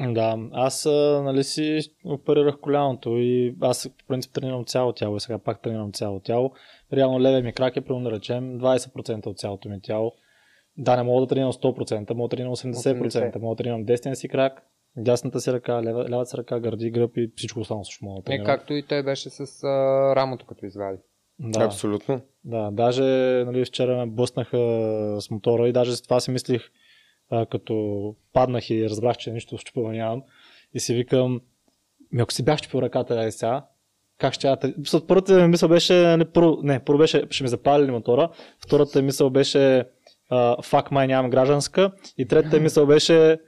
Да, 0.00 0.38
аз 0.52 0.86
а, 0.86 1.22
нали 1.24 1.44
си 1.44 1.80
оперирах 2.04 2.60
коляното 2.60 3.10
и 3.18 3.56
аз 3.60 3.88
в 4.02 4.06
принцип 4.08 4.32
тренирам 4.32 4.64
цяло 4.64 4.92
тяло 4.92 5.16
и 5.16 5.20
сега 5.20 5.38
пак 5.38 5.62
тренирам 5.62 5.92
цяло 5.92 6.20
тяло. 6.20 6.52
Реално 6.92 7.20
левия 7.20 7.42
ми 7.42 7.52
крак 7.52 7.76
е, 7.76 7.80
примерно 7.80 8.10
да 8.10 8.16
речем, 8.16 8.60
20% 8.60 9.26
от 9.26 9.38
цялото 9.38 9.68
ми 9.68 9.80
тяло. 9.82 10.12
Да, 10.78 10.96
не 10.96 11.02
мога 11.02 11.20
да 11.20 11.26
тренирам 11.26 11.52
100%, 11.52 12.14
мога 12.14 12.28
да 12.28 12.36
тренирам 12.36 12.56
80%, 12.56 12.72
80%. 13.08 13.38
мога 13.38 13.54
да 13.54 13.62
тренирам 13.62 13.84
десния 13.84 14.16
си 14.16 14.28
крак, 14.28 14.62
дясната 14.96 15.40
си 15.40 15.52
ръка, 15.52 15.82
лева, 15.82 16.04
левата 16.08 16.30
си 16.30 16.36
ръка, 16.36 16.60
гърди, 16.60 16.90
гръб 16.90 17.16
и 17.16 17.32
всичко 17.36 17.60
останало 17.60 17.84
също 17.84 18.04
мога 18.04 18.22
да 18.22 18.22
Е, 18.22 18.24
тренирам. 18.24 18.46
както 18.46 18.74
и 18.74 18.82
той 18.82 19.02
беше 19.02 19.30
с 19.30 19.64
а, 19.64 19.68
рамото, 20.16 20.46
като 20.46 20.66
извади. 20.66 20.98
Да. 21.38 21.64
Абсолютно. 21.64 22.20
Да, 22.44 22.70
даже 22.72 23.02
нали, 23.46 23.64
вчера 23.64 23.96
ме 23.96 24.06
блъснаха 24.06 24.58
с 25.20 25.30
мотора 25.30 25.68
и 25.68 25.72
даже 25.72 25.92
за 25.92 26.02
това 26.02 26.20
си 26.20 26.30
мислих, 26.30 26.62
а, 27.30 27.46
като 27.46 28.14
паднах 28.32 28.70
и 28.70 28.90
разбрах, 28.90 29.16
че 29.16 29.30
нищо 29.30 29.58
щупено 29.58 29.88
нямам. 29.88 30.22
И 30.74 30.80
си 30.80 30.94
викам, 30.94 31.40
ми 32.12 32.22
ако 32.22 32.32
си 32.32 32.44
бях 32.44 32.58
щупил 32.58 32.78
ръката 32.78 33.22
е 33.22 33.30
сега, 33.30 33.64
как 34.18 34.34
ще 34.34 34.46
я... 34.46 34.58
Първата 35.08 35.42
ми 35.42 35.48
мисъл 35.48 35.68
беше, 35.68 36.16
не, 36.16 36.24
първо, 36.24 36.58
не, 36.62 36.84
първо 36.84 36.98
беше, 36.98 37.26
ще 37.30 37.42
ми 37.42 37.48
запали 37.48 37.86
ли 37.86 37.90
мотора, 37.90 38.30
втората 38.66 39.02
мисъл 39.02 39.30
беше, 39.30 39.84
а, 40.30 40.62
фак 40.62 40.90
май 40.90 41.06
нямам 41.06 41.30
гражданска 41.30 41.90
и 42.18 42.26
третата 42.26 42.60
мисъл 42.60 42.86
беше, 42.86 43.38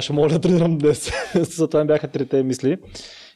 ще 0.00 0.12
мога 0.12 0.28
да 0.28 0.40
тренирам 0.40 0.78
днес. 0.78 1.10
За 1.34 1.68
това 1.68 1.80
ми 1.80 1.86
бяха 1.86 2.08
трите 2.08 2.42
мисли. 2.42 2.78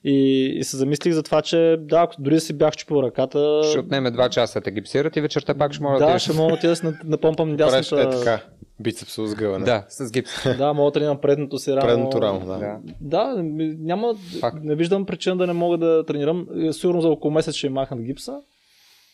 И, 0.04 0.46
и 0.56 0.64
се 0.64 0.76
замислих 0.76 1.12
за 1.14 1.22
това, 1.22 1.42
че 1.42 1.76
да, 1.80 2.00
ако 2.00 2.14
дори 2.18 2.40
си 2.40 2.52
бях 2.52 2.76
чупил 2.76 2.94
ръката, 2.96 3.60
Ще 3.64 3.78
отнеме 3.78 4.12
2 4.12 4.28
часа 4.28 4.60
да 4.60 4.64
те 4.64 4.70
гипсират 4.70 5.16
и 5.16 5.20
вечерта 5.20 5.54
пак 5.54 5.72
ще 5.72 5.82
мога 5.82 5.98
да, 5.98 6.06
да, 6.06 6.18
ще 6.18 6.32
мога 6.32 6.56
да 6.56 6.76
си 6.76 6.86
на- 6.86 6.98
напомпам 7.04 7.56
дясната. 7.56 8.00
е 8.02 8.10
така. 8.10 8.40
Бицепсово 8.80 9.26
сгъване. 9.26 9.64
Да, 9.64 9.84
с 9.88 10.10
гипс. 10.10 10.30
Да, 10.58 10.72
мога 10.72 10.90
да 10.90 10.94
тренирам 10.94 11.20
предното 11.20 11.58
си 11.58 11.72
рамо. 11.72 11.80
Предното 11.80 12.22
рамо, 12.22 12.40
да. 12.40 12.78
Да. 13.00 13.34
Няма, 13.78 14.14
Факт. 14.40 14.56
не 14.62 14.74
виждам 14.74 15.06
причина 15.06 15.36
да 15.36 15.46
не 15.46 15.52
мога 15.52 15.78
да 15.78 16.04
тренирам. 16.06 16.46
Е, 16.58 16.72
Сигурно 16.72 17.00
за 17.00 17.08
около 17.08 17.34
месец 17.34 17.54
ще 17.54 17.68
махнат 17.68 18.02
гипса. 18.02 18.40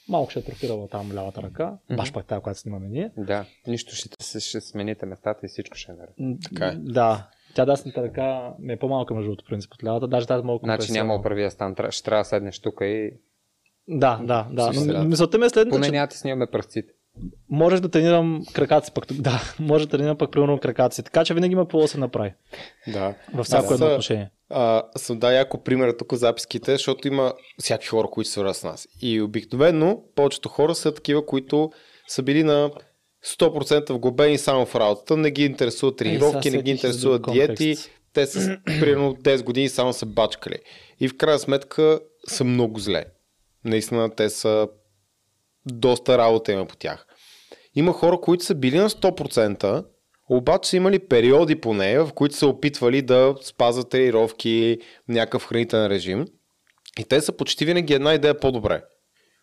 Малко 0.08 0.30
ще 0.30 0.38
е 0.38 0.42
атрофирала 0.42 0.88
там 0.88 1.12
лявата 1.14 1.42
ръка. 1.42 1.72
Баш 1.96 2.12
пак 2.12 2.26
тази, 2.26 2.40
която 2.42 2.60
снимаме 2.60 2.88
ние. 2.88 3.10
Да, 3.16 3.44
нищо 3.66 3.94
ще, 3.94 4.08
се, 4.20 4.40
ще 4.40 4.60
смените 4.60 5.06
местата 5.06 5.46
и 5.46 5.48
всичко 5.48 5.76
ще 5.76 5.92
е 5.92 5.94
наред. 5.94 6.40
Така 6.44 6.66
е. 6.66 6.74
Да. 6.74 7.26
Тя 7.54 7.64
дясната 7.64 8.02
ръка 8.02 8.52
ми 8.58 8.72
е 8.72 8.76
по-малка 8.76 9.14
между 9.14 9.30
другото, 9.30 9.44
принцип 9.48 9.74
от 9.74 9.84
лявата. 9.84 10.08
Даже 10.08 10.26
тази 10.26 10.44
малко. 10.44 10.66
Значи 10.66 10.92
няма 10.92 11.14
оправия 11.14 11.50
стан, 11.50 11.74
ще 11.90 12.04
трябва 12.04 12.20
да 12.20 12.24
седнеш 12.24 12.58
тук 12.58 12.80
и 12.80 13.10
Да, 13.88 14.20
да, 14.22 14.46
да. 14.52 14.72
Но 14.74 15.04
мисълта 15.04 15.38
ми 15.38 15.46
е 15.46 15.48
следната, 15.48 15.74
поне 15.76 15.86
че 15.86 15.92
няма 15.92 16.06
да 16.06 16.10
ти 16.10 16.18
снимаме 16.18 16.46
пръстците. 16.46 16.92
можеш 17.50 17.80
да 17.80 17.88
тренирам 17.88 18.42
краката 18.52 18.86
си 18.86 18.92
пък. 18.94 19.06
тук. 19.06 19.16
Да, 19.20 19.40
може 19.60 19.88
да 19.88 19.90
тренирам 19.96 20.18
пък 20.18 20.30
примерно 20.30 20.58
краката 20.58 20.94
си. 20.94 21.02
Така 21.02 21.24
че 21.24 21.34
винаги 21.34 21.52
има 21.52 21.62
какво 21.62 21.78
да 21.80 21.88
се 21.88 21.98
направи. 21.98 22.34
да. 22.92 23.14
Във 23.34 23.46
всяко 23.46 23.74
едно 23.74 23.86
отношение. 23.86 24.30
А, 24.50 24.82
съм 24.96 25.18
да 25.18 25.32
яко 25.32 25.62
пример 25.62 25.92
тук 25.98 26.12
в 26.12 26.16
записките, 26.16 26.72
защото 26.72 27.08
има 27.08 27.32
всякакви 27.58 27.88
хора, 27.88 28.08
които 28.10 28.30
са 28.30 28.54
с 28.54 28.64
нас. 28.64 28.88
И 29.02 29.22
обикновено 29.22 30.02
повечето 30.14 30.48
хора 30.48 30.74
са 30.74 30.94
такива, 30.94 31.26
които 31.26 31.70
са 32.08 32.22
били 32.22 32.42
на 32.42 32.70
100% 33.26 33.92
вглобени 33.92 34.38
само 34.38 34.66
в 34.66 34.74
работата, 34.74 35.16
не 35.16 35.30
ги 35.30 35.44
интересуват 35.44 35.96
тренировки, 35.96 36.48
сега 36.48 36.56
не 36.56 36.62
ги 36.62 36.70
интересуват 36.70 37.22
диети, 37.32 37.76
те 38.12 38.26
са 38.26 38.58
примерно 38.64 39.14
10 39.14 39.42
години 39.42 39.68
само 39.68 39.92
са 39.92 40.06
бачкали. 40.06 40.58
И 41.00 41.08
в 41.08 41.16
крайна 41.16 41.38
сметка 41.38 42.00
са 42.28 42.44
много 42.44 42.80
зле. 42.80 43.04
Наистина 43.64 44.10
те 44.14 44.30
са 44.30 44.68
доста 45.66 46.18
работа 46.18 46.52
има 46.52 46.66
по 46.66 46.76
тях. 46.76 47.06
Има 47.74 47.92
хора, 47.92 48.20
които 48.20 48.44
са 48.44 48.54
били 48.54 48.78
на 48.78 48.90
100%, 48.90 49.84
Обаче 50.32 50.70
са 50.70 50.76
имали 50.76 50.98
периоди 50.98 51.56
по 51.56 51.74
нея, 51.74 52.04
в 52.04 52.12
които 52.12 52.36
са 52.36 52.46
опитвали 52.46 53.02
да 53.02 53.34
спазват 53.42 53.90
тренировки, 53.90 54.78
някакъв 55.08 55.46
хранителен 55.46 55.86
режим. 55.86 56.26
И 56.98 57.04
те 57.04 57.20
са 57.20 57.32
почти 57.32 57.64
винаги 57.64 57.94
една 57.94 58.14
идея 58.14 58.40
по-добре. 58.40 58.82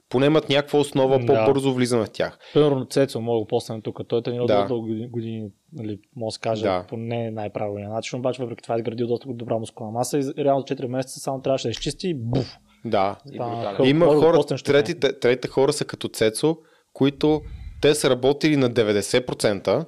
Поне 0.09 0.25
имат 0.25 0.49
някаква 0.49 0.79
основа, 0.79 1.19
Да. 1.19 1.25
по-бързо 1.25 1.73
влизаме 1.73 2.05
в 2.05 2.09
тях. 2.09 2.39
Примерно 2.53 2.85
Цецо, 2.85 3.21
мога 3.21 3.35
да 3.35 3.39
го 3.39 3.47
постам 3.47 3.81
тук. 3.81 3.99
Той 4.07 4.19
е 4.19 4.21
тренирал 4.21 4.45
Да. 4.47 4.65
дълги 4.65 5.07
години, 5.11 5.49
нали, 5.73 5.99
мога 6.15 6.27
да 6.27 6.31
се 6.31 6.39
каже, 6.39 6.63
Да. 6.63 6.85
по 6.89 6.97
не 6.97 7.31
най-правилния 7.31 7.89
начин, 7.89 8.19
обаче 8.19 8.41
въпреки 8.41 8.63
това 8.63 8.75
е 8.75 8.77
изградил 8.77 9.07
доста 9.07 9.27
добра 9.29 9.57
мускулна 9.57 9.91
маса 9.91 10.19
и 10.19 10.23
реално 10.37 10.63
4 10.63 10.87
месеца 10.87 11.19
само 11.19 11.41
трябваше 11.41 11.67
да 11.67 11.71
изчисти 11.71 12.07
и 12.09 12.13
буф. 12.13 12.57
Да. 12.85 13.15
Хълб. 13.37 13.87
Има 13.87 14.05
хора, 14.05 14.33
постам, 14.37 14.57
третите, 14.57 15.19
третите 15.19 15.47
хора 15.47 15.73
са 15.73 15.85
като 15.85 16.07
Цецо, 16.07 16.57
които 16.93 17.41
те 17.81 17.95
са 17.95 18.09
работили 18.09 18.55
на 18.57 18.69
90% 18.69 19.85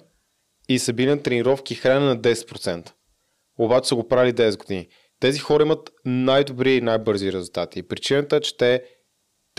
и 0.69 0.79
са 0.79 0.93
били 0.93 1.09
на 1.09 1.21
тренировки 1.21 1.75
храна 1.75 2.05
на 2.05 2.17
10%. 2.17 2.91
Обаче 3.59 3.87
са 3.87 3.95
го 3.95 4.07
правили 4.07 4.33
10 4.33 4.57
години. 4.57 4.87
Тези 5.19 5.39
хора 5.39 5.63
имат 5.63 5.91
най-добри 6.05 6.73
и 6.75 6.81
най-бързи 6.81 7.33
резултати. 7.33 7.79
И 7.79 7.83
причината 7.83 8.35
е, 8.35 8.39
че 8.39 8.57
те, 8.57 8.83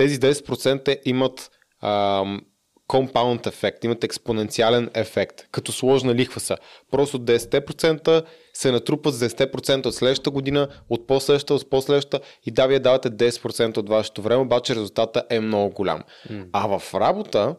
тези 0.01 0.21
10% 0.21 1.01
имат 1.05 1.51
ам, 1.83 2.41
компаунд 2.87 3.47
ефект, 3.47 3.85
имат 3.85 4.05
експоненциален 4.05 4.91
ефект, 4.95 5.47
като 5.51 5.73
сложна 5.73 6.15
лихва 6.15 6.41
са. 6.41 6.57
Просто 6.91 7.19
10% 7.19 8.25
се 8.55 8.73
натрупат 8.73 9.15
с 9.15 9.29
10% 9.29 9.87
от 9.87 9.95
следващата 9.95 10.31
година, 10.31 10.69
от 10.91 11.07
по-следващата, 11.07 11.55
от 11.55 11.71
по-следващата 11.71 12.21
и 12.47 12.51
да, 12.51 12.67
вие 12.67 12.79
давате 12.79 13.11
10% 13.11 13.79
от 13.79 13.89
вашето 13.89 14.23
време, 14.23 14.43
обаче 14.43 14.75
резултата 14.75 15.23
е 15.31 15.41
много 15.41 15.75
голям. 15.75 16.03
М. 16.31 16.45
А 16.53 16.79
в 16.79 16.95
работа, 16.95 17.57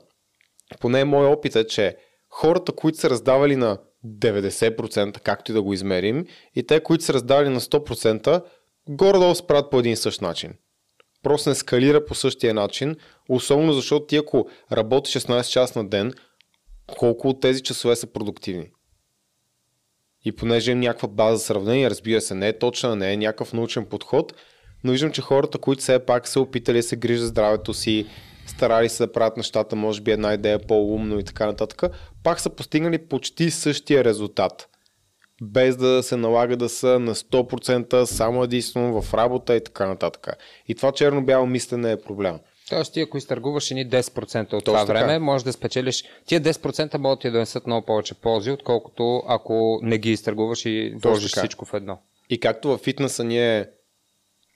поне 0.79 1.05
мой 1.05 1.25
опит 1.25 1.55
е, 1.55 1.67
че 1.67 1.95
хората, 2.29 2.71
които 2.71 2.97
са 2.97 3.09
раздавали 3.09 3.55
на 3.55 3.77
90%, 4.05 5.19
както 5.19 5.51
и 5.51 5.53
да 5.53 5.61
го 5.61 5.73
измерим, 5.73 6.25
и 6.55 6.63
те, 6.63 6.79
които 6.79 7.03
са 7.03 7.13
раздавали 7.13 7.49
на 7.49 7.59
100%, 7.59 8.43
горе-долу 8.89 9.33
правят 9.47 9.71
по 9.71 9.79
един 9.79 9.93
и 9.93 9.97
същ 9.97 10.21
начин. 10.21 10.53
Просто 11.23 11.49
не 11.49 11.55
скалира 11.55 12.05
по 12.05 12.15
същия 12.15 12.53
начин, 12.53 12.95
особено 13.29 13.73
защото 13.73 14.05
ти 14.05 14.17
ако 14.17 14.49
работиш 14.71 15.13
16 15.13 15.49
часа 15.49 15.79
на 15.79 15.89
ден, 15.89 16.13
колко 16.97 17.29
от 17.29 17.41
тези 17.41 17.63
часове 17.63 17.95
са 17.95 18.07
продуктивни? 18.07 18.71
И 20.25 20.31
понеже 20.31 20.71
имам 20.71 20.81
някаква 20.81 21.07
база 21.07 21.37
за 21.37 21.43
сравнение, 21.43 21.89
разбира 21.89 22.21
се, 22.21 22.35
не 22.35 22.47
е 22.47 22.59
точна, 22.59 22.95
не 22.95 23.13
е 23.13 23.17
някакъв 23.17 23.53
научен 23.53 23.85
подход, 23.85 24.33
но 24.83 24.91
виждам, 24.91 25.11
че 25.11 25.21
хората, 25.21 25.57
които 25.57 25.81
все 25.81 26.05
пак 26.05 26.27
са 26.27 26.41
опитали 26.41 26.77
да 26.77 26.83
се 26.83 26.95
грижат 26.95 27.27
здравето 27.27 27.73
си, 27.73 28.05
старали 28.47 28.89
се 28.89 29.05
да 29.05 29.11
правят 29.11 29.37
нещата, 29.37 29.75
може 29.75 30.01
би 30.01 30.11
една 30.11 30.33
идея 30.33 30.59
по-умно 30.67 31.19
и 31.19 31.23
така 31.23 31.45
нататък, 31.45 31.83
пак 32.23 32.39
са 32.39 32.49
постигнали 32.49 33.07
почти 33.07 33.51
същия 33.51 34.03
резултат. 34.03 34.70
Без 35.41 35.77
да 35.77 36.03
се 36.03 36.17
налага 36.17 36.57
да 36.57 36.69
са 36.69 36.99
на 36.99 37.15
100% 37.15 38.03
само 38.03 38.43
единствено 38.43 39.01
в 39.01 39.13
работа 39.13 39.55
и 39.55 39.63
така 39.63 39.87
нататък. 39.87 40.27
И 40.67 40.75
това 40.75 40.91
черно-бяло 40.91 41.45
мислене 41.45 41.91
е 41.91 42.01
проблем. 42.01 42.39
Тоест 42.69 42.93
ти 42.93 43.01
ако 43.01 43.17
изтъргуваш 43.17 43.71
едни 43.71 43.89
10% 43.89 44.41
от 44.41 44.49
Точно 44.49 44.61
това 44.61 44.85
така. 44.85 44.99
време, 44.99 45.19
може 45.19 45.43
да 45.43 45.53
спечелиш. 45.53 46.03
Тия 46.25 46.41
10% 46.41 46.97
могат 46.97 47.19
да 47.19 47.21
ти 47.21 47.31
донесат 47.31 47.67
много 47.67 47.85
повече 47.85 48.13
ползи, 48.13 48.51
отколкото 48.51 49.23
ако 49.27 49.79
не 49.83 49.97
ги 49.97 50.11
изтъргуваш 50.11 50.65
и 50.65 50.93
вложиш 51.03 51.31
така. 51.31 51.41
всичко 51.41 51.65
в 51.65 51.73
едно. 51.73 51.97
И 52.29 52.39
както 52.39 52.67
във 52.67 52.81
фитнеса 52.81 53.23
ние, 53.23 53.65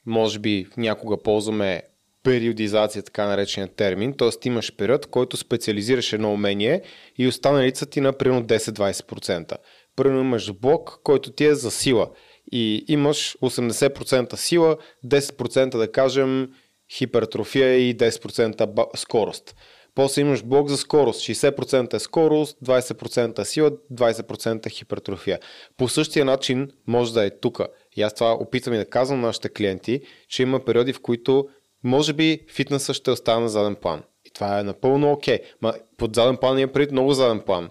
може 0.05 0.39
би, 0.39 0.67
някога 0.77 1.17
ползваме 1.17 1.81
периодизация, 2.23 3.03
така 3.03 3.27
наречения 3.27 3.67
термин, 3.67 4.13
т.е. 4.17 4.47
имаш 4.47 4.75
период, 4.75 5.05
в 5.05 5.09
който 5.09 5.37
специализираш 5.37 6.13
едно 6.13 6.33
умение 6.33 6.81
и 7.17 7.27
останалите 7.27 7.79
са 7.79 7.85
ти 7.85 8.01
на 8.01 8.13
примерно 8.13 8.43
10-20%. 8.43 9.57
Примерно 9.95 10.21
имаш 10.21 10.53
блок, 10.53 10.99
който 11.03 11.31
ти 11.31 11.45
е 11.45 11.55
за 11.55 11.71
сила 11.71 12.09
и 12.51 12.85
имаш 12.87 13.37
80% 13.41 14.35
сила, 14.35 14.77
10% 15.05 15.77
да 15.77 15.91
кажем 15.91 16.49
хипертрофия 16.93 17.89
и 17.89 17.97
10% 17.97 18.65
ба- 18.65 18.87
скорост. 18.95 19.55
После 19.95 20.21
имаш 20.21 20.43
блок 20.43 20.69
за 20.69 20.77
скорост. 20.77 21.21
60% 21.21 21.93
е 21.93 21.99
скорост, 21.99 22.57
20% 22.65 23.39
е 23.39 23.45
сила, 23.45 23.71
20% 23.93 24.65
е 24.65 24.69
хипертрофия. 24.69 25.39
По 25.77 25.87
същия 25.87 26.25
начин 26.25 26.71
може 26.87 27.13
да 27.13 27.25
е 27.25 27.39
тук. 27.39 27.61
И 27.95 28.01
аз 28.01 28.13
това 28.13 28.33
опитвам 28.33 28.75
и 28.75 28.77
да 28.77 28.89
казвам 28.89 29.21
на 29.21 29.27
нашите 29.27 29.49
клиенти, 29.49 30.01
че 30.29 30.43
има 30.43 30.65
периоди, 30.65 30.93
в 30.93 31.01
които 31.01 31.47
може 31.83 32.13
би 32.13 32.39
фитнеса 32.51 32.93
ще 32.93 33.11
остане 33.11 33.41
на 33.41 33.49
заден 33.49 33.75
план. 33.75 34.03
И 34.25 34.29
това 34.33 34.59
е 34.59 34.63
напълно 34.63 35.11
окей. 35.11 35.39
Ма 35.61 35.73
под 35.97 36.15
заден 36.15 36.37
план 36.37 36.59
има 36.59 36.71
преди 36.71 36.91
много 36.91 37.13
заден 37.13 37.39
план. 37.39 37.69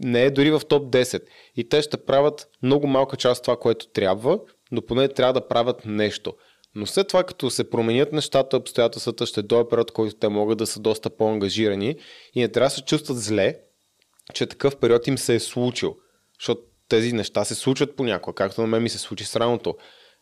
Не 0.00 0.24
е 0.24 0.30
дори 0.30 0.50
в 0.50 0.62
топ 0.68 0.92
10. 0.92 1.22
И 1.56 1.68
те 1.68 1.82
ще 1.82 2.04
правят 2.04 2.48
много 2.62 2.86
малка 2.86 3.16
част 3.16 3.38
от 3.38 3.44
това, 3.44 3.56
което 3.56 3.88
трябва, 3.88 4.38
но 4.72 4.82
поне 4.82 5.08
трябва 5.08 5.32
да 5.32 5.48
правят 5.48 5.82
нещо. 5.86 6.34
Но 6.74 6.86
след 6.86 7.08
това, 7.08 7.24
като 7.24 7.50
се 7.50 7.70
променят 7.70 8.12
нещата, 8.12 8.56
обстоятелствата, 8.56 9.26
ще 9.26 9.42
дойде 9.42 9.68
период, 9.68 9.90
който 9.90 10.16
те 10.16 10.28
могат 10.28 10.58
да 10.58 10.66
са 10.66 10.80
доста 10.80 11.10
по-ангажирани 11.10 11.96
и 12.34 12.40
не 12.40 12.48
трябва 12.48 12.66
да 12.66 12.74
се 12.74 12.82
чувстват 12.82 13.18
зле, 13.18 13.58
че 14.34 14.46
такъв 14.46 14.76
период 14.76 15.06
им 15.06 15.18
се 15.18 15.34
е 15.34 15.40
случил. 15.40 15.96
Защото 16.40 16.62
тези 16.88 17.12
неща 17.12 17.44
се 17.44 17.54
случват 17.54 17.96
понякога, 17.96 18.34
както 18.34 18.60
на 18.60 18.66
мен 18.66 18.82
ми 18.82 18.88
се 18.88 18.98
случи 18.98 19.24
с 19.24 19.36
раното. 19.36 19.74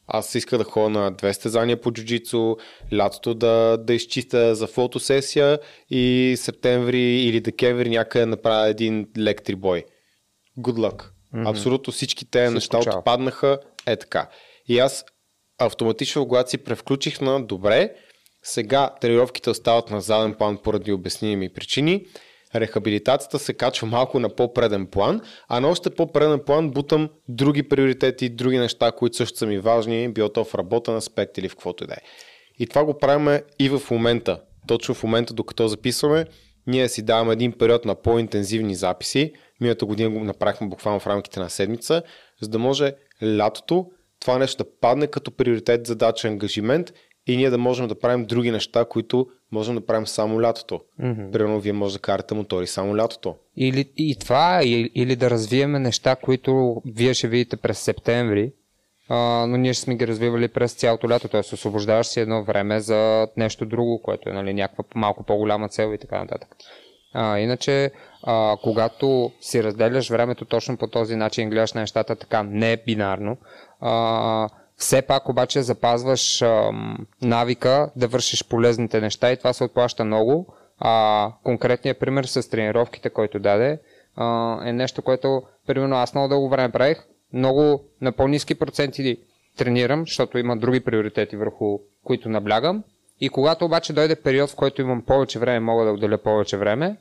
Аз 0.09 0.35
исках 0.35 0.59
да 0.59 0.65
ходя 0.65 0.89
на 0.89 1.11
две 1.11 1.35
стезания 1.35 1.81
по 1.81 1.93
джуджицу, 1.93 2.57
лятото 2.95 3.35
да, 3.35 3.77
да 3.77 3.95
изчистя 3.95 4.55
за 4.55 4.67
фотосесия 4.67 5.59
и 5.91 6.35
септември 6.39 7.23
или 7.23 7.41
декември 7.41 7.89
някъде 7.89 8.27
направя 8.27 8.69
един 8.69 9.07
лек 9.19 9.43
трибой. 9.43 9.85
Good 10.59 10.91
luck. 10.91 11.05
Mm-hmm. 11.35 11.51
Абсолютно 11.51 11.93
всички 11.93 12.31
тези 12.31 12.55
неща 12.55 12.81
чао. 12.81 12.99
отпаднаха 12.99 13.59
е 13.87 13.97
така. 13.97 14.29
И 14.69 14.79
аз 14.79 15.05
автоматично, 15.59 16.29
когато 16.29 16.51
си 16.51 16.59
превключих 16.59 17.21
на 17.21 17.41
добре, 17.47 17.95
сега 18.43 18.91
тренировките 19.01 19.51
остават 19.51 19.91
на 19.91 20.01
заден 20.01 20.35
план 20.35 20.59
поради 20.63 20.93
обясними 20.93 21.53
причини. 21.53 22.07
Рехабилитацията 22.55 23.39
се 23.39 23.55
качва 23.55 23.87
малко 23.89 24.21
на 24.21 24.29
по-преден 24.29 24.87
план, 24.87 25.21
а 25.49 25.61
на 25.61 25.69
още 25.69 25.91
по-преден 25.91 26.41
план 26.47 26.71
бутам 26.71 27.09
други 27.29 27.69
приоритети, 27.69 28.29
други 28.29 28.59
неща, 28.59 28.93
които 28.93 29.17
също 29.17 29.39
са 29.39 29.47
ми 29.47 29.59
важни, 29.59 30.09
било 30.09 30.29
то 30.29 30.45
в 30.45 30.55
работен 30.55 30.97
аспект 30.97 31.39
или 31.39 31.49
в 31.49 31.53
каквото 31.53 31.85
и 31.85 31.87
да 31.87 31.95
е. 31.95 32.03
И 32.59 32.67
това 32.67 32.85
го 32.85 32.99
правим 32.99 33.43
и 33.59 33.69
в 33.69 33.83
момента. 33.91 34.41
Точно 34.67 34.95
в 34.95 35.03
момента, 35.03 35.35
докато 35.35 35.69
записваме, 35.69 36.25
ние 36.67 36.89
си 36.89 37.03
даваме 37.03 37.33
един 37.33 37.53
период 37.53 37.85
на 37.85 37.95
по-интензивни 37.95 38.75
записи. 38.75 39.33
Миналата 39.61 39.87
година 39.87 40.11
го 40.11 40.25
направихме 40.25 40.69
буквално 40.69 41.01
в 41.01 41.07
рамките 41.07 41.41
на 41.41 41.51
седмица, 41.51 42.03
за 42.43 42.49
да 42.49 42.59
може 42.59 42.93
лятото 43.23 43.87
това 44.21 44.39
нещо 44.39 44.65
да 44.65 44.71
падне 44.81 45.07
като 45.07 45.31
приоритет, 45.31 45.87
задача, 45.87 46.29
ангажимент 46.29 46.93
и 47.29 47.37
ние 47.37 47.51
да 47.51 47.59
можем 47.59 47.89
да 47.89 47.99
правим 47.99 48.25
други 48.25 48.51
неща, 48.51 48.85
които 48.85 49.27
можем 49.53 49.75
да 49.75 49.87
правим 49.87 50.07
само 50.07 50.43
лятото. 50.43 50.81
Мгм. 50.99 51.31
Примерно, 51.33 51.61
вие 51.61 51.73
може 51.73 51.95
да 51.95 52.01
карате 52.01 52.35
мотори 52.35 52.67
само 52.67 52.97
лятото. 52.97 53.35
Или 53.57 53.91
и 53.97 54.17
това, 54.21 54.61
или, 54.65 54.91
или 54.95 55.17
да 55.17 55.31
развиеме 55.31 55.79
неща, 55.79 56.17
които 56.17 56.83
вие 56.87 57.15
ще 57.15 57.29
видите 57.29 57.57
през 57.57 57.79
септември, 57.79 58.53
а, 59.09 59.47
но 59.47 59.57
ние 59.57 59.75
ще 59.75 59.83
сме 59.83 59.97
ги 59.97 60.07
развивали 60.07 60.49
през 60.49 60.73
цялото 60.73 61.11
лято, 61.11 61.29
т.е. 61.29 61.41
освобождаваш 61.41 62.07
си 62.07 62.21
едно 62.21 62.45
време 62.45 62.81
за 62.81 63.29
нещо 63.37 63.67
друго, 63.67 64.03
което 64.03 64.31
е 64.31 64.33
нали, 64.33 64.55
някаква 64.55 64.85
малко 64.95 65.25
по-голяма 65.25 65.69
цел 65.69 65.95
и 65.95 65.99
така 65.99 66.19
нататък. 66.19 66.49
А, 67.15 67.39
иначе, 67.39 67.91
а, 68.23 68.57
когато 68.63 69.33
си 69.41 69.63
разделяш 69.63 70.11
времето 70.11 70.45
точно 70.45 70.77
по 70.77 70.87
този 70.87 71.17
начин, 71.17 71.51
гледаш 71.51 71.73
на 71.73 71.81
нещата 71.81 72.17
така 72.17 72.43
не 72.43 72.77
бинарно, 72.87 73.37
а, 73.81 74.49
все 74.79 75.03
пак 75.03 75.29
обаче 75.29 75.63
запазваш 75.63 76.43
ам, 76.43 77.07
навика 77.23 77.91
да 77.97 78.09
вършиш 78.09 78.45
полезните 78.45 79.01
неща 79.01 79.33
и 79.33 79.37
това 79.37 79.53
се 79.53 79.65
отплаща 79.65 80.05
много. 80.05 80.55
А, 80.79 81.33
конкретният 81.45 82.01
пример 82.01 82.25
с 82.25 82.51
тренировките, 82.51 83.11
който 83.11 83.39
даде, 83.39 83.81
а, 84.17 84.59
е 84.69 84.73
нещо, 84.73 85.03
което 85.03 85.43
примерно 85.67 85.97
аз 85.97 86.15
много 86.15 86.29
дълго 86.29 86.49
време 86.49 86.73
правих. 86.73 87.05
Много 87.33 87.85
на 88.01 88.13
по-низки 88.13 88.55
проценти 88.55 89.17
тренирам, 89.57 90.01
защото 90.01 90.39
има 90.39 90.57
други 90.57 90.81
приоритети 90.81 91.37
върху 91.37 91.79
които 92.05 92.29
наблягам. 92.29 92.85
И 93.21 93.29
когато 93.29 93.65
обаче 93.65 93.93
дойде 93.93 94.17
период, 94.17 94.51
в 94.51 94.57
който 94.57 94.83
имам 94.83 95.03
повече 95.03 95.39
време, 95.39 95.61
мога 95.61 95.85
да 95.85 95.93
отделя 95.93 96.19
повече 96.19 96.57
време, 96.57 96.97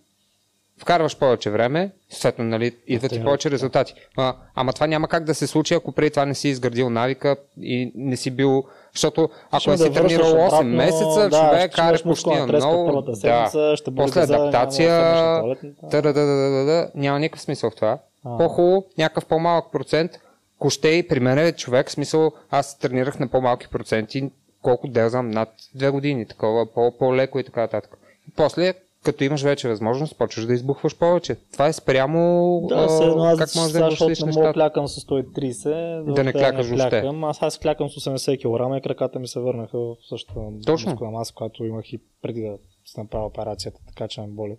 вкарваш 0.78 1.18
повече 1.18 1.50
време, 1.50 1.92
съответно, 2.10 2.46
нали, 2.46 2.76
идват 2.88 3.12
и 3.12 3.24
повече 3.24 3.52
резултати. 3.52 3.94
А, 4.18 4.36
ама 4.56 4.74
това 4.74 4.88
няма 4.88 5.08
как 5.08 5.24
да 5.24 5.36
се 5.36 5.48
случи, 5.48 5.74
ако 5.74 5.92
преди 5.92 6.10
това 6.10 6.26
не 6.26 6.36
си 6.36 6.50
изградил 6.50 6.90
навика 6.90 7.36
и 7.62 7.92
не 7.96 8.18
си 8.18 8.32
бил... 8.32 8.64
Защото 8.94 9.30
ако 9.52 9.60
Ще 9.62 9.70
не 9.70 9.78
си 9.78 9.84
да 9.84 9.90
връщаш 9.92 10.18
тренирал 10.18 10.34
8 10.34 10.48
обратно, 10.48 10.70
месеца, 10.70 11.30
да, 11.30 11.50
човек 11.50 11.78
имаш 11.78 12.04
почти 12.04 12.30
на 12.30 12.48
много. 12.48 13.16
седмица, 13.16 13.74
ще 13.78 13.96
После 13.96 14.20
няма 14.20 14.28
да 14.28 14.36
адаптация, 14.36 14.96
седнеш 14.96 15.22
на 15.22 15.40
туалетната. 15.42 15.90
та-да-да-да-да-да, 15.90 16.92
няма 16.96 17.20
никакъв 17.20 17.42
смисъл 17.42 17.70
в 17.70 17.76
това. 17.76 17.98
А. 18.26 18.38
По-хубаво, 18.38 18.86
някакъв 18.98 19.26
по-малък 19.26 19.66
процент, 19.72 20.12
кощей, 20.60 21.08
при 21.08 21.20
мен 21.20 21.38
е 21.40 21.52
човек, 21.52 21.92
смисъл, 21.92 22.32
аз 22.52 22.78
тренирах 22.80 23.20
на 23.20 23.28
по-малки 23.28 23.68
проценти, 23.68 24.30
колко 24.62 24.88
да 24.88 25.10
знам, 25.10 25.32
над 25.32 25.50
две 25.76 25.90
години, 25.90 26.26
такова, 26.28 26.74
по- 26.74 26.98
по-леко 27.00 27.40
и 27.40 27.44
така 27.44 27.62
нататък. 27.62 27.98
После 28.36 28.74
като 29.08 29.24
имаш 29.24 29.42
вече 29.42 29.70
възможност, 29.70 30.18
почваш 30.18 30.46
да 30.46 30.54
избухваш 30.54 30.98
повече. 30.98 31.36
Това 31.54 31.68
е 31.68 31.74
спрямо 31.74 32.62
Да, 32.70 32.90
се 32.90 33.04
едно 33.04 33.24
аз 33.24 33.38
как 33.38 33.56
можеш 33.56 33.72
да 33.74 33.90
защото 33.90 34.26
не 34.26 34.32
мога 34.32 34.54
клякам 34.54 34.88
с 34.88 35.02
130, 35.02 36.14
Да 36.14 36.24
не 36.24 36.34
клякаш 36.34 36.68
въобще. 36.70 37.04
Аз, 37.24 37.42
аз 37.42 37.58
клякам 37.58 37.90
с 37.90 37.94
80 37.94 38.38
кг 38.38 38.78
и 38.78 38.82
краката 38.82 39.20
ми 39.20 39.28
се 39.28 39.40
върнаха 39.40 39.80
в 39.80 39.96
същата 40.10 40.40
Точно. 40.66 40.92
мускулна 40.92 41.18
маса, 41.18 41.34
която 41.34 41.66
имах 41.66 41.94
и 41.94 42.00
преди 42.22 42.42
да 42.42 42.58
се 42.86 43.02
направя 43.02 43.26
операцията, 43.26 43.80
така 43.88 44.08
че 44.08 44.22
ме 44.22 44.28
боли 44.28 44.58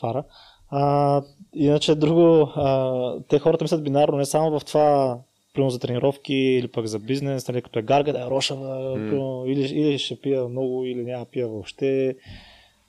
фара. 0.00 0.24
А, 0.70 1.22
иначе 1.54 1.94
друго, 1.94 2.52
а, 2.54 3.14
те 3.28 3.38
хората 3.38 3.64
мислят 3.64 3.84
бинарно 3.84 4.16
не 4.16 4.24
само 4.24 4.58
в 4.58 4.64
това, 4.64 5.18
примерно 5.54 5.70
за 5.70 5.78
тренировки 5.78 6.34
или 6.34 6.68
пък 6.68 6.86
за 6.86 6.98
бизнес, 6.98 7.48
нали, 7.48 7.62
като 7.62 7.78
е 7.78 7.82
гарга, 7.82 8.12
да 8.12 8.20
е 8.20 8.30
рошава, 8.30 8.94
примерно, 8.94 9.44
или, 9.46 9.60
или 9.60 9.98
ще 9.98 10.20
пия 10.20 10.48
много, 10.48 10.84
или 10.84 11.04
няма 11.04 11.24
пия 11.24 11.48
въобще, 11.48 12.16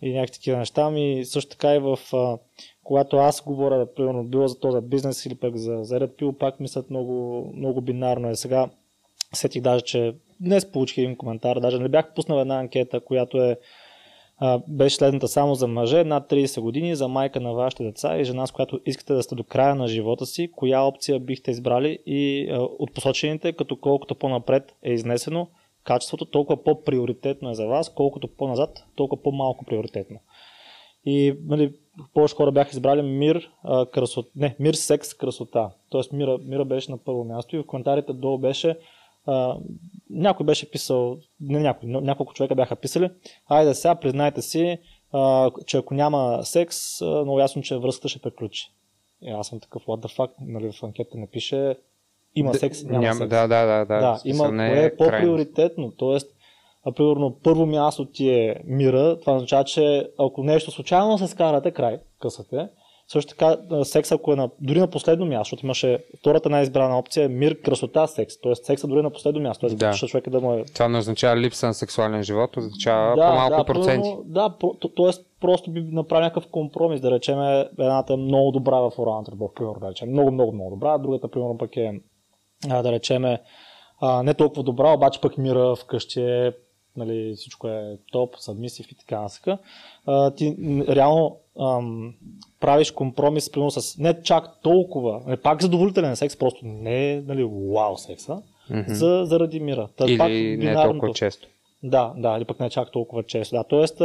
и 0.01 0.13
някакви 0.13 0.33
такива 0.33 0.57
неща. 0.57 0.89
Ми 0.89 1.25
също 1.25 1.51
така 1.51 1.75
и 1.75 1.79
в, 1.79 1.99
а, 2.13 2.37
когато 2.83 3.17
аз 3.17 3.43
говоря, 3.43 3.93
примерно, 3.95 4.23
било 4.23 4.47
за 4.47 4.59
този 4.59 4.81
бизнес 4.81 5.25
или 5.25 5.35
пък 5.35 5.57
за, 5.57 5.79
за 5.81 5.99
Red 5.99 6.21
Pill, 6.21 6.37
пак 6.37 6.59
мислят 6.59 6.89
много, 6.89 7.47
много 7.55 7.81
бинарно 7.81 8.29
е. 8.29 8.35
Сега 8.35 8.69
сетих 9.33 9.61
даже, 9.61 9.83
че 9.83 10.15
днес 10.39 10.71
получих 10.71 10.97
един 10.97 11.15
коментар, 11.15 11.59
даже 11.59 11.79
не 11.79 11.89
бях 11.89 12.13
пуснал 12.13 12.39
една 12.39 12.59
анкета, 12.59 12.99
която 12.99 13.43
е 13.43 13.57
а, 14.43 14.61
беше 14.67 14.95
следната 14.95 15.27
само 15.27 15.55
за 15.55 15.67
мъже 15.67 16.03
над 16.03 16.29
30 16.29 16.61
години, 16.61 16.95
за 16.95 17.07
майка 17.07 17.39
на 17.39 17.53
вашите 17.53 17.83
деца 17.83 18.17
и 18.17 18.23
жена, 18.23 18.47
с 18.47 18.51
която 18.51 18.79
искате 18.85 19.13
да 19.13 19.23
сте 19.23 19.35
до 19.35 19.43
края 19.43 19.75
на 19.75 19.87
живота 19.87 20.25
си, 20.25 20.51
коя 20.55 20.81
опция 20.81 21.19
бихте 21.19 21.51
избрали 21.51 21.99
и 22.05 22.49
а, 22.51 22.57
от 22.57 22.93
посочените, 22.93 23.53
като 23.53 23.75
колкото 23.75 24.15
по-напред 24.15 24.75
е 24.83 24.91
изнесено, 24.91 25.47
качеството 25.83 26.25
толкова 26.25 26.63
по-приоритетно 26.63 27.49
е 27.49 27.55
за 27.55 27.67
вас, 27.67 27.93
колкото 27.93 28.27
по-назад, 28.27 28.83
толкова 28.95 29.23
по-малко 29.23 29.65
приоритетно. 29.65 30.19
И 31.05 31.37
нали, 31.45 31.73
повече 32.13 32.35
хора 32.35 32.51
бяха 32.51 32.71
избрали 32.71 33.01
мир, 33.01 33.51
а, 33.63 33.85
красота, 33.85 34.29
не, 34.35 34.55
мир, 34.59 34.73
секс, 34.73 35.13
красота. 35.13 35.71
Тоест 35.89 36.13
мира, 36.13 36.37
мира 36.37 36.65
беше 36.65 36.91
на 36.91 36.97
първо 36.97 37.23
място 37.23 37.55
и 37.55 37.59
в 37.59 37.65
коментарите 37.65 38.13
долу 38.13 38.37
беше 38.37 38.77
а, 39.25 39.57
някой 40.09 40.45
беше 40.45 40.71
писал, 40.71 41.17
не 41.39 41.59
някой, 41.59 41.89
но 41.89 42.01
няколко 42.01 42.33
човека 42.33 42.55
бяха 42.55 42.75
писали, 42.75 43.09
айде 43.47 43.73
сега 43.73 43.95
признайте 43.95 44.41
си, 44.41 44.77
а, 45.11 45.51
че 45.65 45.77
ако 45.77 45.93
няма 45.93 46.39
секс, 46.43 47.01
а, 47.01 47.05
много 47.05 47.39
ясно, 47.39 47.61
че 47.61 47.77
връзката 47.77 48.09
ще 48.09 48.21
приключи. 48.21 48.71
И 49.21 49.29
аз 49.29 49.47
съм 49.47 49.59
такъв, 49.59 49.85
what 49.85 50.07
the 50.07 50.17
fuck, 50.17 50.31
нали, 50.41 50.71
в 50.71 50.83
анкета 50.83 51.17
не 51.17 51.27
пише 51.27 51.75
има 52.35 52.51
Да, 52.51 52.57
секс, 52.57 52.83
няма, 52.83 53.05
секс. 53.07 53.19
Да, 53.19 53.47
да, 53.47 53.65
да. 53.65 53.77
да, 53.77 53.85
Да, 53.85 54.19
има 54.25 54.51
не 54.51 54.69
кое 54.69 54.83
е 54.83 54.95
по-приоритетно. 54.97 55.91
Тоест, 55.91 56.27
а, 56.85 56.91
примерно, 56.91 57.35
първо 57.43 57.65
място 57.65 58.05
ти 58.05 58.29
е 58.29 58.55
мира, 58.65 59.19
това 59.19 59.35
означава, 59.35 59.63
че 59.63 60.07
ако 60.19 60.43
нещо 60.43 60.71
случайно 60.71 61.17
се 61.17 61.27
скарате 61.27 61.71
край, 61.71 61.97
късате, 62.21 62.67
също 63.07 63.29
така 63.29 63.55
секс, 63.83 64.11
ако 64.11 64.33
е 64.33 64.35
на, 64.35 64.49
дори 64.61 64.79
на 64.79 64.87
последно 64.87 65.25
място, 65.25 65.43
защото 65.45 65.65
имаше 65.65 65.97
втората 66.19 66.49
най-избрана 66.49 66.99
опция 66.99 67.25
е 67.25 67.29
мир, 67.29 67.61
красота, 67.61 68.07
секс. 68.07 68.41
Тоест 68.41 68.65
секса 68.65 68.87
дори 68.87 69.01
на 69.01 69.09
последно 69.09 69.41
място. 69.41 69.59
Тоест, 69.61 69.77
Да. 69.77 69.91
да. 69.91 69.97
човека 69.97 70.29
да 70.29 70.41
му 70.41 70.53
е 70.53 70.63
Това 70.65 70.87
не 70.87 70.97
означава 70.97 71.37
липса 71.37 71.67
на 71.67 71.73
сексуален 71.73 72.23
живот, 72.23 72.57
означава 72.57 73.15
по-малко 73.15 73.57
да, 73.57 73.63
проценти. 73.65 74.01
примерно, 74.01 74.23
Да, 74.25 74.49
про- 74.51 74.95
тоест 74.95 75.25
просто 75.41 75.71
би 75.71 75.81
направил 75.81 76.23
някакъв 76.23 76.47
компромис, 76.47 77.01
да 77.01 77.11
речем 77.11 77.39
едната 77.71 78.13
е 78.13 78.17
много 78.17 78.51
добра 78.51 78.75
в 78.75 78.91
оралната 78.97 79.31
любов, 79.31 79.51
примерно, 79.55 79.79
да 79.79 79.89
речем, 79.89 80.09
много, 80.09 80.31
много, 80.31 80.51
много 80.51 80.69
добра, 80.69 80.97
другата, 80.97 81.27
примерно, 81.27 81.57
пък 81.57 81.77
е, 81.77 81.93
а, 82.69 82.81
да 82.81 82.91
речем, 82.91 83.25
а, 84.01 84.23
не 84.23 84.33
толкова 84.33 84.63
добра, 84.63 84.93
обаче 84.93 85.21
пък 85.21 85.37
мира 85.37 85.75
вкъщи 85.75 86.21
е, 86.21 86.53
нали, 86.97 87.33
всичко 87.35 87.67
е 87.67 87.97
топ, 88.11 88.35
съдмисив 88.37 88.91
и 88.91 88.95
така 88.95 89.21
насъка. 89.21 89.57
Ти 90.35 90.55
реално 90.89 91.37
ам, 91.61 92.13
правиш 92.59 92.91
компромис, 92.91 93.51
примерно, 93.51 93.71
с 93.71 93.97
не 93.97 94.21
чак 94.23 94.61
толкова, 94.61 95.21
не 95.27 95.37
пак 95.37 95.61
задоволителен 95.61 96.15
секс, 96.15 96.37
просто 96.37 96.65
не 96.65 97.11
е, 97.11 97.21
нали, 97.21 97.43
вау 97.73 97.97
секса, 97.97 98.41
Мгм. 98.69 98.93
за, 98.93 99.21
заради 99.25 99.59
мира. 99.59 99.87
Та, 99.97 100.05
пак 100.17 100.29
Или 100.29 100.51
не 100.51 100.57
бинарното. 100.57 100.91
толкова 100.91 101.13
често. 101.13 101.47
Да, 101.83 102.13
да, 102.17 102.37
или 102.37 102.45
пък 102.45 102.59
не 102.59 102.69
чак 102.69 102.91
толкова 102.91 103.23
често. 103.23 103.55
Да, 103.55 103.63
тоест, 103.63 104.01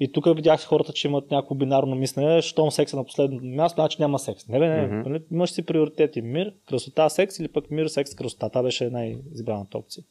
и 0.00 0.12
тук 0.12 0.36
видях 0.36 0.64
хората, 0.64 0.92
че 0.92 1.08
имат 1.08 1.30
някакво 1.30 1.54
бинарно 1.54 1.94
мислене, 1.94 2.42
щом 2.42 2.70
секса 2.70 2.96
на 2.96 3.04
последното 3.04 3.44
място, 3.44 3.74
значи 3.74 3.96
няма 4.00 4.18
секс. 4.18 4.48
Не, 4.48 4.58
бе, 4.58 4.68
не, 4.68 4.88
mm-hmm. 4.88 5.22
имаш 5.32 5.50
си 5.50 5.62
приоритети. 5.62 6.22
Мир, 6.22 6.52
красота, 6.68 7.08
секс 7.08 7.38
или 7.38 7.48
пък 7.48 7.70
мир, 7.70 7.86
секс, 7.86 8.14
красота. 8.14 8.48
Това 8.48 8.62
беше 8.62 8.90
най-избраната 8.90 9.78
опция. 9.78 10.04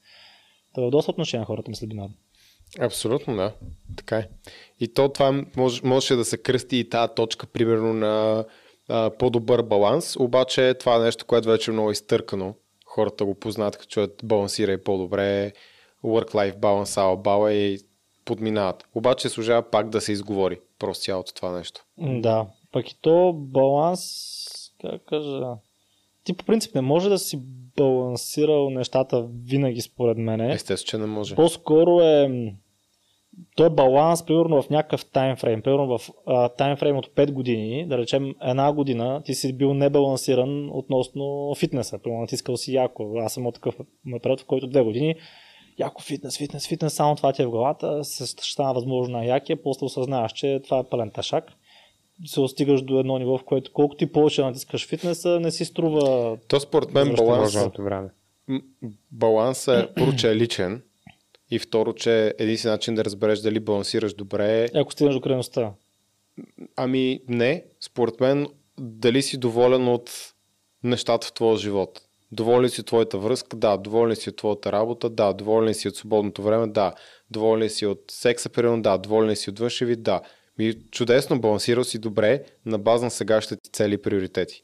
Та 0.73 0.81
в 0.81 0.89
доста 0.89 1.11
отношения 1.11 1.45
хората 1.45 1.69
мислят 1.69 1.89
бинарно. 1.89 2.13
Абсолютно, 2.79 3.35
да. 3.35 3.53
Така 3.97 4.17
е. 4.17 4.27
И 4.79 4.93
то 4.93 5.09
това 5.09 5.43
може, 5.57 5.81
можеше 5.83 6.15
да 6.15 6.25
се 6.25 6.37
кръсти 6.37 6.77
и 6.77 6.89
тази 6.89 7.13
точка, 7.15 7.47
примерно, 7.47 7.93
на 7.93 8.45
а, 8.89 9.11
по-добър 9.19 9.61
баланс, 9.61 10.15
обаче 10.15 10.73
това 10.73 10.95
е 10.95 10.99
нещо, 10.99 11.25
което 11.25 11.47
вече 11.47 11.71
е 11.71 11.73
много 11.73 11.91
изтъркано. 11.91 12.55
Хората 12.85 13.25
го 13.25 13.35
познат, 13.35 13.77
като 13.77 13.89
чуят 13.89 14.21
балансира 14.23 14.71
и 14.71 14.83
по-добре, 14.83 15.51
work-life 16.03 16.59
balance, 16.59 16.97
ала 16.97 17.17
бала 17.17 17.53
и 17.53 17.79
подминават. 18.25 18.87
Обаче 18.95 19.29
служава 19.29 19.69
пак 19.71 19.89
да 19.89 20.01
се 20.01 20.11
изговори 20.11 20.59
просто 20.79 21.03
цялото 21.03 21.33
това 21.33 21.51
нещо. 21.51 21.85
Да, 21.97 22.47
пък 22.71 22.91
и 22.91 23.01
то 23.01 23.33
баланс, 23.33 24.01
как 24.81 25.05
кажа, 25.05 25.47
ти 26.23 26.33
по 26.33 26.45
принцип 26.45 26.75
не 26.75 26.81
може 26.81 27.09
да 27.09 27.19
си 27.19 27.39
балансирал 27.77 28.69
нещата 28.69 29.27
винаги 29.45 29.81
според 29.81 30.17
мене. 30.17 30.53
Естествено, 30.53 30.89
че 30.89 30.97
не 30.97 31.05
може. 31.05 31.35
По-скоро 31.35 32.01
е 32.01 32.29
то 33.55 33.65
е 33.65 33.69
баланс, 33.69 34.25
примерно 34.25 34.61
в 34.61 34.69
някакъв 34.69 35.05
таймфрейм, 35.05 35.61
примерно 35.61 35.97
в 35.97 36.09
а, 36.25 36.49
таймфрейм 36.49 36.97
от 36.97 37.07
5 37.07 37.31
години, 37.31 37.87
да 37.87 37.97
речем 37.97 38.35
една 38.41 38.73
година, 38.73 39.21
ти 39.25 39.33
си 39.33 39.57
бил 39.57 39.73
небалансиран 39.73 40.69
относно 40.71 41.55
фитнеса, 41.55 41.99
примерно 41.99 42.21
натискал 42.21 42.57
си 42.57 42.73
яко. 42.73 43.13
Аз 43.17 43.33
съм 43.33 43.45
от 43.45 43.55
такъв 43.55 43.75
период, 44.23 44.41
в 44.41 44.45
който 44.45 44.67
две 44.67 44.81
години 44.81 45.15
яко 45.79 46.01
фитнес, 46.01 46.37
фитнес, 46.37 46.67
фитнес, 46.67 46.93
само 46.93 47.15
това 47.15 47.33
ти 47.33 47.41
е 47.41 47.45
в 47.45 47.49
главата, 47.49 48.03
се 48.03 48.25
ще 48.25 48.43
стана 48.43 48.73
възможно 48.73 49.17
най-якия, 49.17 49.63
после 49.63 49.85
осъзнаваш, 49.85 50.31
че 50.31 50.61
това 50.63 50.79
е 50.79 50.83
пълен 50.83 51.11
ташак. 51.11 51.45
Се 52.25 52.47
стигаш 52.47 52.81
до 52.81 52.99
едно 52.99 53.17
ниво, 53.17 53.37
в 53.37 53.43
което 53.43 53.73
колко 53.73 53.95
ти 53.95 54.11
повече 54.11 54.41
натискаш 54.41 54.87
фитнеса, 54.87 55.39
не 55.39 55.51
си 55.51 55.65
струва 55.65 56.37
То 56.47 56.59
според 56.59 56.93
мен 56.93 57.15
баланс, 57.15 57.55
време. 57.79 58.09
м- 58.47 58.61
баланс 59.11 59.67
е 59.67 59.87
първо, 59.95 60.15
че 60.15 60.31
е 60.31 60.35
личен 60.35 60.83
и 61.51 61.59
второ, 61.59 61.93
че 61.93 62.33
единствен 62.39 62.71
начин 62.71 62.95
да 62.95 63.05
разбереш 63.05 63.39
дали 63.39 63.59
балансираш 63.59 64.13
добре 64.13 64.63
е 64.63 64.79
ако 64.79 64.91
стигнеш 64.91 65.15
до 65.15 65.21
крайността. 65.21 65.73
Ами 66.75 67.19
не, 67.27 67.65
според 67.81 68.19
мен 68.19 68.47
дали 68.79 69.21
си 69.21 69.37
доволен 69.37 69.87
от 69.87 70.33
нещата 70.83 71.27
в 71.27 71.33
твоя 71.33 71.57
живот. 71.57 72.01
Доволен 72.31 72.69
си 72.69 72.81
от 72.81 72.87
твоята 72.87 73.17
връзка? 73.17 73.57
Да. 73.57 73.77
Доволен 73.77 74.15
си 74.15 74.29
от 74.29 74.37
твоята 74.37 74.71
работа? 74.71 75.09
Да. 75.09 75.33
Доволен 75.33 75.73
си 75.73 75.87
от 75.87 75.95
свободното 75.95 76.43
време? 76.43 76.67
Да. 76.67 76.93
Доволен 77.31 77.69
си 77.69 77.85
от 77.85 78.03
секса 78.11 78.49
период? 78.49 78.81
Да. 78.81 78.97
Доволен 78.97 79.35
си 79.35 79.49
от 79.49 79.59
външния 79.59 79.87
вид? 79.87 80.03
Да. 80.03 80.21
Ми, 80.57 80.73
чудесно, 80.91 81.41
балансирал 81.41 81.83
си 81.83 81.99
добре 81.99 82.43
на 82.65 82.79
база 82.79 83.05
на 83.05 83.11
сегашните 83.11 83.61
ти 83.63 83.71
цели 83.71 83.93
и 83.93 84.01
приоритети. 84.01 84.61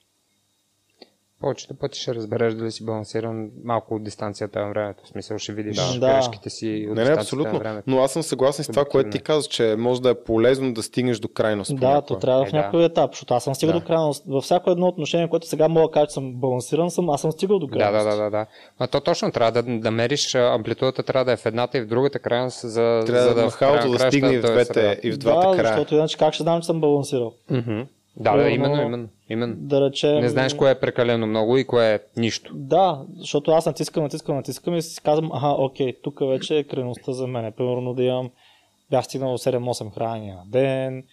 Повечето 1.41 1.73
пъти 1.73 1.99
ще 1.99 2.15
разбереш 2.15 2.53
дали 2.53 2.71
си 2.71 2.85
балансиран 2.85 3.49
малко 3.63 3.95
от 3.95 4.03
дистанцията 4.03 4.59
на 4.59 4.69
времето. 4.69 5.03
В 5.03 5.07
смисъл 5.07 5.37
ще 5.37 5.53
видиш 5.53 5.77
Да. 5.93 5.99
грешките 5.99 6.49
си 6.49 6.65
от 6.89 6.95
Не, 6.95 7.03
не, 7.03 7.09
дистанцията 7.09 7.15
на 7.15 7.21
абсолютно. 7.21 7.59
времето. 7.59 7.83
Но 7.87 7.99
аз 7.99 8.11
съм 8.11 8.23
съгласен 8.23 8.65
с 8.65 8.67
това, 8.67 8.85
което 8.85 9.09
ти 9.09 9.19
каза, 9.19 9.49
че 9.49 9.75
може 9.77 10.01
да 10.01 10.09
е 10.09 10.15
полезно 10.15 10.73
да 10.73 10.83
стигнеш 10.83 11.19
до 11.19 11.27
крайност. 11.27 11.75
Да, 11.75 12.01
то 12.01 12.15
трябва 12.15 12.43
Е, 12.43 12.47
в 12.47 12.51
да. 12.51 12.57
някой 12.57 12.83
етап, 12.83 13.11
защото 13.11 13.33
аз 13.33 13.43
съм 13.43 13.55
стигал 13.55 13.73
Да. 13.73 13.79
до 13.79 13.85
края. 13.85 13.99
Във 14.27 14.43
всяко 14.43 14.71
едно 14.71 14.87
отношение, 14.87 15.29
което 15.29 15.47
сега 15.47 15.67
мога 15.67 15.87
да 15.87 15.91
кажа, 15.91 16.07
че 16.07 16.13
съм 16.13 16.33
балансиран, 16.33 16.91
съм, 16.91 17.09
аз 17.09 17.21
съм 17.21 17.31
стигал 17.31 17.59
до 17.59 17.67
Да, 17.67 17.73
края. 17.73 17.91
да, 17.93 18.03
да, 18.05 18.15
да, 18.15 18.29
да. 18.29 18.45
А 18.79 18.87
то 18.87 18.99
точно 19.01 19.31
трябва 19.31 19.51
да, 19.53 19.79
да 19.79 19.91
мериш 19.91 20.35
амплитудата, 20.35 21.03
трябва 21.03 21.25
да 21.25 21.31
е 21.31 21.37
в 21.37 21.45
едната 21.45 21.77
и 21.77 21.81
в 21.81 21.87
другата 21.87 22.19
крайност, 22.19 22.59
за, 22.61 23.03
Трябва 23.05 23.21
за 23.21 23.29
да 23.29 23.35
да 23.35 23.45
махалото 23.45 23.91
да 23.91 23.99
стигне 23.99 24.33
и 24.33 24.39
в 24.39 24.45
е 24.45 24.51
двете, 24.51 24.99
и 25.03 25.11
в 25.11 25.17
двата 25.17 25.49
да, 25.49 25.55
края. 25.55 25.67
защото 25.67 25.95
иначе 25.95 26.17
как 26.17 26.33
ще 26.33 26.43
знам, 26.43 26.61
че 26.61 26.65
съм 26.65 26.81
балансирал? 26.81 27.33
Мгм. 27.49 27.81
Да, 28.17 28.37
да, 28.37 28.43
Примерно, 28.43 28.73
именно, 28.73 28.87
именно, 28.87 29.09
именно. 29.29 29.55
Да 29.57 29.81
речем... 29.81 30.19
Не 30.19 30.29
знаеш 30.29 30.53
кое 30.53 30.71
е 30.71 30.79
прекалено 30.79 31.27
много 31.27 31.57
и 31.57 31.67
кое 31.67 31.93
е 31.93 31.99
нищо. 32.17 32.51
Да, 32.55 33.05
защото 33.17 33.51
аз 33.51 33.65
натискам, 33.65 34.03
натискам, 34.03 34.35
натискам 34.35 34.75
и 34.75 34.81
си 34.81 35.01
казвам, 35.03 35.31
аха, 35.31 35.47
окей, 35.47 35.93
тук 36.03 36.19
вече 36.19 36.57
е 36.57 36.63
крайността 36.63 37.11
за 37.11 37.27
мен. 37.27 37.53
Примерно 37.53 37.93
да 37.93 38.03
имам, 38.03 38.29
бях 38.91 39.05
стигнал 39.05 39.31
до 39.31 39.37
7-8 39.37 39.93
хранения 39.93 40.35
на 40.35 40.43
ден, 40.45 41.03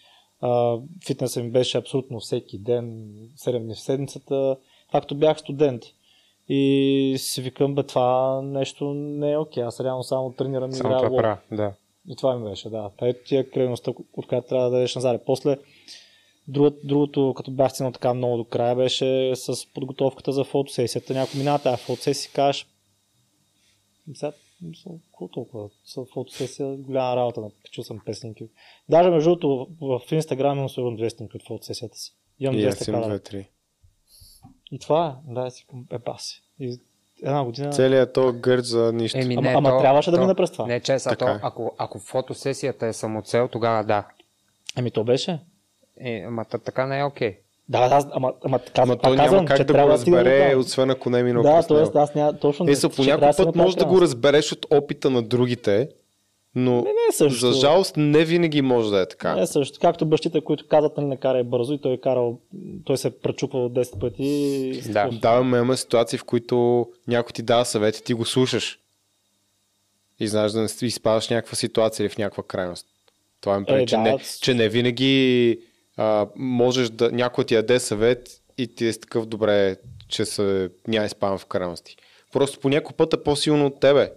фитнесът 1.07 1.45
ми 1.45 1.51
беше 1.51 1.79
абсолютно 1.79 2.21
всеки 2.21 2.59
ден, 2.59 3.05
7 3.39 3.59
дни 3.59 3.75
в 3.75 3.81
седмицата, 3.81 4.57
както 4.93 5.15
бях 5.15 5.39
студент. 5.39 5.83
И 6.49 7.15
си 7.19 7.43
викам, 7.43 7.75
бе, 7.75 7.83
това 7.83 8.41
нещо 8.43 8.95
не 8.95 9.33
е 9.33 9.39
окей, 9.39 9.63
аз 9.63 9.81
реално 9.81 10.03
само 10.03 10.33
тренирам 10.33 10.71
и 10.71 10.77
играя 10.77 11.07
това 11.07 11.39
да. 11.53 11.73
И 12.09 12.17
това 12.17 12.39
ми 12.39 12.51
беше, 12.51 12.71
да. 12.71 12.91
Та 12.99 13.09
ето 13.09 13.21
тия 13.27 13.51
крайността, 13.51 13.93
от 14.17 14.27
която 14.27 14.49
трябва 14.49 14.65
да 14.65 14.71
дадеш 14.71 14.95
назад. 14.95 15.23
После, 15.27 15.57
другото, 16.49 16.87
другото, 16.87 17.35
като 17.37 17.51
бях 17.51 17.73
стигнал 17.73 17.93
така 17.93 18.15
много 18.15 18.37
до 18.37 18.45
края, 18.45 18.77
беше 18.77 19.33
с 19.37 19.73
подготовката 19.75 20.33
за 20.33 20.45
фотосесията. 20.45 21.15
Някой 21.15 21.39
минава 21.39 21.59
тази 21.59 21.83
фотосесия 21.83 22.31
и 22.31 22.35
кажеш, 22.35 22.67
сега, 24.15 24.33
Какво 25.11 25.29
толкова? 25.29 25.69
Са 25.85 26.05
фотосесия, 26.15 26.77
голяма 26.77 27.17
работа, 27.17 27.41
напичал 27.41 27.85
съм 27.85 28.01
5 28.01 28.13
снимки. 28.13 28.49
Даже 28.89 29.11
между 29.11 29.31
другото 29.31 29.69
в 29.81 30.13
Инстаграм 30.13 30.57
имам 30.57 30.69
сигурно 30.69 30.99
2 30.99 31.09
снимки 31.09 31.37
от 31.37 31.47
фотосесията 31.47 31.97
си. 31.99 32.17
Имам 32.39 32.59
И 32.59 32.63
200 32.63 32.69
аз 32.69 32.89
имам 32.89 33.03
кадра. 33.03 33.19
2-3. 33.19 33.47
И 34.73 34.79
това 34.79 35.21
е, 35.29 35.33
да, 35.33 35.51
си 35.51 35.67
е 35.91 35.99
баси. 35.99 36.43
И 36.61 36.79
една 37.23 37.45
година. 37.45 37.71
Целият 37.71 38.13
то 38.13 38.33
гърд 38.33 38.65
за 38.65 38.93
нищо. 38.93 39.19
Еми, 39.19 39.35
Ама- 39.35 39.53
ама 39.55 39.79
трябваше 39.79 40.11
да 40.11 40.21
мине 40.21 40.35
през 40.35 40.51
това. 40.51 40.67
Не, 40.67 40.81
че 40.81 40.99
са, 40.99 41.17
то, 41.17 41.29
е. 41.29 41.41
ако, 41.43 41.75
ако 41.79 41.99
фотосесията 41.99 42.87
е 42.87 42.93
самоцел, 42.93 43.49
тогава 43.49 43.85
да. 43.85 44.09
Ами 44.77 44.91
то 44.91 45.05
беше. 45.05 45.41
Е, 46.01 46.25
ама 46.27 46.45
та- 46.45 46.59
така 46.59 46.87
не 46.87 46.99
е 46.99 47.05
окей. 47.05 47.37
Да, 47.69 47.89
да, 47.89 48.11
ама, 48.13 48.33
ама, 48.45 48.59
така, 48.59 48.83
Ама 48.83 48.97
той 48.97 49.17
казвам, 49.17 49.37
няма 49.37 49.49
как 49.49 49.67
да 49.67 49.73
го 49.75 49.79
разбере, 49.81 50.51
там. 50.51 50.61
освен 50.61 50.91
ако 50.91 51.11
не 51.11 51.19
е 51.19 51.23
минал 51.23 51.43
Да, 51.43 51.63
т.е. 51.63 51.99
аз 51.99 52.15
няма 52.15 52.33
точно. 52.33 52.69
Е, 52.69 52.77
са, 52.77 52.89
по 52.89 53.05
някой 53.05 53.27
да 53.27 53.33
се 53.33 53.45
път 53.45 53.57
можеш 53.57 53.75
да 53.75 53.85
го 53.85 54.01
разбереш 54.01 54.53
от 54.53 54.67
опита 54.71 55.11
на 55.11 55.23
другите, 55.23 55.89
но 56.55 56.71
Не, 56.73 56.83
не 56.83 57.07
е 57.09 57.13
също. 57.13 57.39
за 57.41 57.53
жалост 57.53 57.95
не 57.97 58.25
винаги 58.25 58.63
може 58.63 58.91
да 58.91 59.01
е 59.01 59.07
така. 59.07 59.35
Не 59.35 59.43
е 59.43 59.47
също. 59.47 59.79
Както 59.81 60.07
бащите, 60.07 60.41
които 60.41 60.67
казват, 60.69 60.97
нали, 60.97 61.07
не 61.07 61.17
карай 61.17 61.43
бързо 61.43 61.73
и 61.75 61.81
той 61.81 61.93
е 61.93 61.99
карал, 61.99 62.39
той 62.85 62.97
се 62.97 63.09
е 63.09 63.13
пречупвал 63.13 63.69
10 63.69 63.99
пъти. 63.99 64.83
Да. 64.89 65.09
Да, 65.13 65.43
ме 65.43 65.59
има 65.59 65.77
ситуации, 65.77 66.19
в 66.19 66.25
които 66.25 66.87
някой 67.09 67.33
ти 67.33 67.43
дава 67.43 67.65
съвет 67.65 67.97
и 67.97 68.05
ти 68.05 68.15
го 68.15 68.25
слушаш. 68.25 68.79
И 70.21 70.29
знаеш 70.29 70.53
да 70.53 70.61
не 70.61 70.69
изпадаш 70.83 71.27
в 71.27 71.31
някаква 71.31 71.57
ситуация 71.57 72.05
или 72.05 72.11
в 72.11 72.19
някаква 72.19 72.43
крайност. 72.43 72.87
Това 73.41 73.61
ми 73.61 73.67
прави, 73.67 73.83
Е, 73.83 73.87
че, 73.87 73.97
да, 73.97 74.03
не, 74.03 74.19
че 74.41 74.55
не 74.55 74.69
винаги 74.69 75.59
а, 75.97 76.27
можеш 76.37 76.91
да 76.91 77.13
някой 77.13 77.45
ти 77.45 77.55
даде 77.55 77.81
съвет 77.81 78.29
и 78.59 78.75
ти 78.75 78.87
е 78.87 78.93
с 78.93 79.01
такъв 79.01 79.27
добре, 79.27 79.77
че 80.09 80.25
се 80.25 80.71
няма 80.89 81.07
изпадам 81.07 81.39
в 81.39 81.47
крайности. 81.47 81.97
Просто 82.33 82.61
по 82.61 82.69
някой 82.69 82.97
път 82.97 83.15
е 83.15 83.23
по-силно 83.23 83.67
от 83.67 83.81
тебе. 83.81 84.13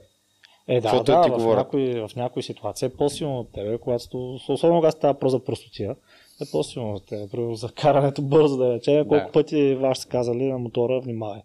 Е, 0.68 0.82
да, 0.82 1.04
да, 1.04 1.22
ти 1.22 1.30
в, 1.30 1.34
говорят. 1.34 1.58
някои, 1.58 2.00
в 2.00 2.10
някои 2.16 2.44
ситуации 2.44 2.86
е 2.86 2.90
по-силно 2.90 3.40
от 3.40 3.52
тебе, 3.54 3.78
когато, 3.78 4.40
особено 4.48 4.80
когато 4.80 4.98
става 4.98 5.20
про 5.20 5.30
за 5.30 5.40
простотия, 5.44 5.96
е 6.42 6.46
по-силно 6.52 6.94
от 6.94 7.06
тебе. 7.06 7.28
Примерно 7.32 7.56
за 7.56 7.70
карането 7.70 8.22
бързо 8.22 8.58
да 8.58 8.80
колко 8.86 9.26
Да. 9.26 9.32
пъти 9.32 9.76
ваш 9.76 9.98
са 9.98 10.08
казали 10.08 10.44
на 10.44 10.58
мотора, 10.58 11.00
внимавай. 11.00 11.42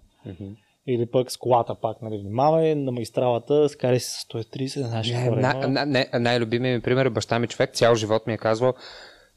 Или 0.87 1.07
пък 1.07 1.33
с 1.33 1.37
колата 1.37 1.75
пак, 1.75 2.03
нали, 2.03 2.19
внимавай, 2.19 2.75
на 2.75 2.93
магистралата, 2.93 3.69
скарай 3.69 4.01
се 4.01 4.21
с 4.21 4.25
130, 4.25 4.81
не 4.81 4.88
знаеш 4.88 5.09
Не, 5.09 5.14
какво 5.14 5.69
на, 5.69 6.07
най-любимият 6.21 6.79
ми 6.79 6.83
пример 6.83 7.07
е 7.07 7.11
баща 7.11 7.38
ми 7.38 7.47
човек, 7.47 7.75
цял 7.75 7.95
живот 7.95 8.27
ми 8.27 8.33
е 8.33 8.38
казвал, 8.38 8.75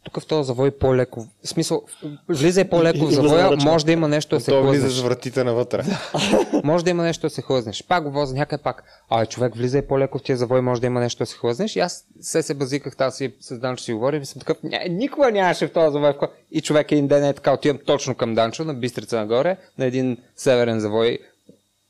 тук 0.04 0.20
в 0.20 0.26
този 0.26 0.48
завой 0.48 0.72
по-леко, 0.72 1.28
в 1.44 1.48
смисъл, 1.48 1.82
влизай 2.30 2.64
по-леко 2.64 3.06
в 3.06 3.12
завоя, 3.12 3.52
може 3.64 3.86
да 3.86 3.92
има 3.92 4.08
нещо 4.08 4.36
да 4.36 4.42
се 4.42 4.52
влизаш 4.52 4.66
хлъзнеш. 4.70 4.92
с 4.94 5.02
вратите 5.02 5.44
навътре. 5.44 5.84
Може 6.64 6.84
да 6.84 6.90
има 6.90 7.04
нещо 7.04 7.22
да 7.22 7.30
се 7.30 7.42
хлъзнеш. 7.42 7.84
Пак 7.88 8.04
го 8.04 8.12
возя 8.12 8.36
някъде 8.36 8.64
пак. 8.64 8.84
А, 9.10 9.26
човек, 9.26 9.56
влизай 9.56 9.82
по-леко 9.82 10.18
в 10.18 10.24
тия 10.24 10.38
завой, 10.38 10.62
може 10.62 10.82
да 10.82 10.88
има 10.88 11.00
нещо 11.00 11.20
да 11.20 11.26
се 11.26 11.38
хлъзнеш. 11.38 11.76
И 11.76 11.80
аз 11.80 12.06
се 12.22 12.42
се 12.44 12.54
базиках, 12.54 12.96
тази 12.96 13.16
си 13.18 13.34
с 13.42 13.60
Данчо 13.60 13.84
си 13.84 13.94
говорим 13.94 14.22
и 14.22 14.26
съм 14.26 14.40
такъв, 14.40 14.58
«Ня, 14.64 14.80
никога 14.90 15.32
нямаше 15.32 15.68
в 15.68 15.72
този 15.74 15.94
завой. 15.94 16.14
в 16.14 16.18
кой-» 16.18 16.28
И 16.52 16.62
човек 16.62 16.92
един 16.92 17.08
ден 17.08 17.26
е 17.26 17.34
така, 17.34 17.54
отивам 17.54 17.80
точно 17.86 18.16
към 18.16 18.36
Данчо, 18.36 18.64
на 18.64 18.74
Бистрица 18.74 19.18
нагоре, 19.18 19.58
на 19.78 19.86
един 19.86 20.18
северен 20.36 20.80
завой, 20.80 21.20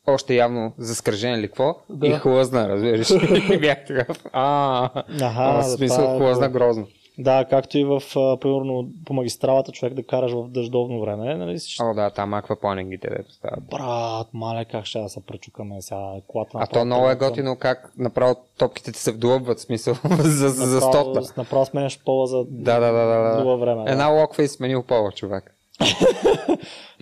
още 0.08 0.36
явно 0.36 0.74
заскържен 0.78 1.40
или 1.40 1.48
какво, 1.48 1.76
Да. 1.90 2.08
и 2.08 2.12
хлъзна, 2.14 2.70
разбираш. 2.70 3.10
и 3.54 3.58
бях 3.62 3.78
такъв, 3.88 4.18
а, 4.34 4.90
ама 5.22 5.62
в 5.62 5.70
смисъл 5.70 6.16
е 6.16 6.18
хлъзна 6.18 6.50
грозно. 6.50 6.88
Да, 7.18 7.46
както 7.46 7.78
и 7.78 7.84
в, 7.84 8.02
а, 8.16 8.38
примерно, 8.38 8.88
по 9.06 9.14
магистралата 9.14 9.72
човек 9.72 9.94
да 9.94 10.04
караш 10.04 10.32
в 10.32 10.48
дъждовно 10.48 11.02
време, 11.02 11.36
нали, 11.36 11.58
О, 11.82 11.94
да, 11.94 12.10
там 12.10 12.34
аквапланингите, 12.34 13.10
дето 13.10 13.34
стават. 13.34 13.64
Брат, 13.64 14.28
мале, 14.34 14.66
как 14.66 14.86
ще 14.86 15.00
да 15.00 15.10
се 15.10 15.26
пречукаме 15.26 15.82
сега 15.82 16.14
колата. 16.28 16.52
А 16.54 16.60
направо 16.60 16.74
то 16.74 16.86
много 16.86 17.10
е 17.10 17.16
готино 17.16 17.56
как 17.56 17.92
направо 17.98 18.36
топките 18.58 18.92
ти 18.92 19.00
се 19.00 19.12
вдлъбват, 19.12 19.58
в 19.60 19.62
смисъл, 19.62 19.96
за, 20.20 20.50
за, 20.50 20.66
за 20.66 20.80
Направо- 20.80 21.14
стопта. 21.14 21.34
Направо 21.38 21.66
сменяш 21.66 22.04
пола 22.04 22.28
за 22.28 22.38
Да, 22.38 22.80
да, 22.80 22.92
да, 22.92 23.06
да. 23.06 23.44
да. 23.44 23.56
време. 23.56 23.84
Една 23.88 24.10
да. 24.10 24.22
локва 24.22 24.44
и 24.44 24.48
сменил 24.48 24.84
пола, 24.84 25.12
човек. 25.12 25.56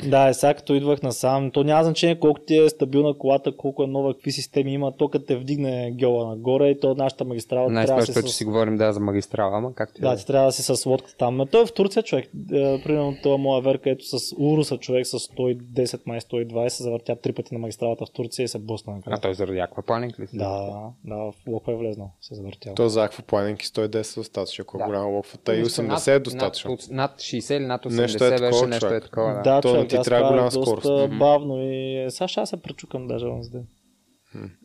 Да, 0.08 0.30
и 0.30 0.34
сега 0.34 0.54
като 0.54 0.74
идвах 0.74 1.02
насам, 1.02 1.52
то 1.52 1.64
няма 1.64 1.84
значение 1.84 2.20
колко 2.20 2.40
ти 2.40 2.58
е 2.58 2.70
стабилна 2.70 3.14
колата, 3.14 3.58
колко 3.58 3.84
е 3.84 3.88
нова, 3.88 4.14
какви 4.14 4.32
системи 4.32 4.74
има, 4.74 4.92
то 4.98 5.10
като 5.10 5.26
те 5.26 5.36
вдигне 5.36 5.96
гьола 6.02 6.28
нагоре 6.28 6.70
и 6.70 6.80
то 6.80 6.96
нашата 6.96 7.26
магистрала 7.26 7.68
трябва 7.68 7.86
да 7.88 7.94
Най-смешното 7.94 8.14
си 8.14 8.20
е, 8.20 8.24
че 8.24 8.34
с... 8.34 8.38
си 8.38 8.46
говорим 8.46 8.78
да 8.78 8.94
за 8.94 9.00
магистрала, 9.00 9.58
ама 9.58 9.74
както 9.74 9.98
и 9.98 10.02
Да, 10.02 10.10
да. 10.10 10.18
ти 10.18 10.26
трябва 10.26 10.46
да 10.46 10.52
си 10.52 10.64
с 10.64 10.86
лодката 10.86 11.18
там. 11.18 11.38
Но 11.38 11.46
той 11.46 11.62
е 11.62 11.66
в 11.66 11.74
Турция, 11.74 12.04
човек. 12.04 12.26
Е, 12.54 12.82
примерно 12.84 13.18
това 13.24 13.38
моя 13.38 13.62
верка, 13.62 13.90
ето 13.90 14.20
с 14.20 14.36
Уруса 14.40 14.78
човек 14.78 15.08
с 15.08 15.20
110, 15.20 16.00
май 16.06 16.20
120, 16.20 16.68
се 16.68 16.84
завъртя 16.84 17.16
три 17.16 17.34
пъти 17.34 17.54
на 17.54 17.60
магистралата 17.60 18.06
в 18.06 18.12
Турция 18.12 18.44
и 18.44 18.48
се 18.48 18.60
блъсна 18.60 18.94
А 18.94 18.96
накрая. 18.96 19.20
той 19.22 19.34
заради 19.34 19.60
аквапланинг 19.60 20.20
ли? 20.20 20.28
Да, 20.34 20.72
да, 21.06 21.16
в 21.16 21.34
локва 21.48 21.74
е 21.74 21.76
влезнал, 21.76 22.12
се 22.22 22.34
е 22.34 22.38
завъртял. 22.38 22.74
То 22.74 22.90
за 22.90 23.04
аквапланинг 23.04 23.64
и 23.64 23.66
110 23.66 23.86
е 24.12 24.20
достатъчно, 24.20 24.62
ако 24.62 24.78
е 24.78 24.80
Да. 24.80 24.86
голяма 24.86 25.06
локвата 25.06 25.56
и 25.56 25.62
Нещо 25.62 25.82
80 25.82 26.16
е 26.16 26.20
достатъчно. 26.20 26.72
Над, 26.72 26.92
над 26.92 27.20
60 27.20 27.58
или 27.58 27.66
над 27.66 27.86
80 27.86 28.02
Нещо 28.02 28.26
е 28.26 28.30
беше 28.30 28.61
такова, 28.62 28.68
нещо 28.68 28.88
човек. 28.88 29.04
е 29.04 29.06
такова. 29.06 29.34
Да. 29.34 29.42
Да, 29.42 29.62
То 29.62 29.70
човек, 29.70 29.90
ти 29.90 29.96
аз 29.96 30.06
трябва 30.06 30.22
карах 30.22 30.32
голяма 30.32 30.50
доста 30.50 30.62
скорост. 30.82 31.18
бавно 31.20 31.64
и 31.64 32.06
сега 32.10 32.28
ще 32.28 32.40
аз 32.40 32.50
се 32.50 32.58
пречукам 32.58 33.08
даже 33.08 33.26
онзи 33.26 33.50
ден. 33.52 33.68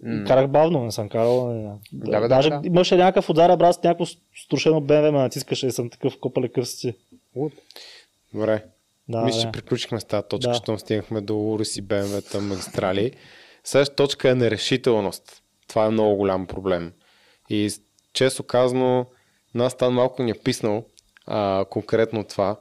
М. 0.02 0.24
Карах 0.26 0.48
бавно, 0.48 0.84
не 0.84 0.92
съм 0.92 1.08
карал. 1.08 1.48
Не, 1.48 1.62
не. 1.62 1.70
Да, 1.92 2.10
бе, 2.10 2.20
да, 2.20 2.28
даже 2.28 2.50
да. 2.50 2.60
имаше 2.64 2.96
някакъв 2.96 3.30
удар, 3.30 3.56
брат, 3.56 3.74
с 3.74 3.82
някакво 3.82 4.04
струшено 4.36 4.80
БМВ 4.80 5.02
ме 5.02 5.18
натискаше 5.18 5.66
и 5.66 5.72
съм 5.72 5.90
такъв 5.90 6.18
копале 6.20 6.48
кръсти. 6.48 6.94
Добре. 8.34 8.64
Да, 9.08 9.22
Мисля, 9.22 9.40
че 9.40 9.50
приключихме 9.52 10.00
с 10.00 10.04
тази 10.04 10.26
точка, 10.28 10.50
Да. 10.50 10.54
щом 10.56 10.78
стигнахме 10.78 11.20
до 11.20 11.40
Урус 11.40 11.76
и 11.76 11.82
БМВ-та 11.82 12.40
магистрали. 12.40 13.12
Следващата 13.64 13.96
точка 13.96 14.30
е 14.30 14.34
нерешителност. 14.34 15.42
Това 15.68 15.86
е 15.86 15.90
много 15.90 16.16
голям 16.16 16.46
проблем. 16.46 16.92
И 17.50 17.70
често 18.12 18.42
казано, 18.42 19.06
нас 19.54 19.72
стан 19.72 19.92
малко 19.92 20.22
ни 20.22 20.30
е 20.30 20.34
писнал 20.34 20.84
а, 21.26 21.64
конкретно 21.64 22.24
това. 22.24 22.56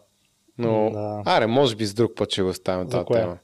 Но, 0.57 0.89
Да. 0.89 1.21
аре, 1.25 1.47
може 1.47 1.75
би 1.75 1.85
с 1.85 1.93
друг 1.93 2.15
път 2.15 2.31
ще 2.31 2.41
го 2.41 2.49
оставим 2.49 2.89
тази 2.89 3.05
кое? 3.05 3.19
тема. 3.19 3.37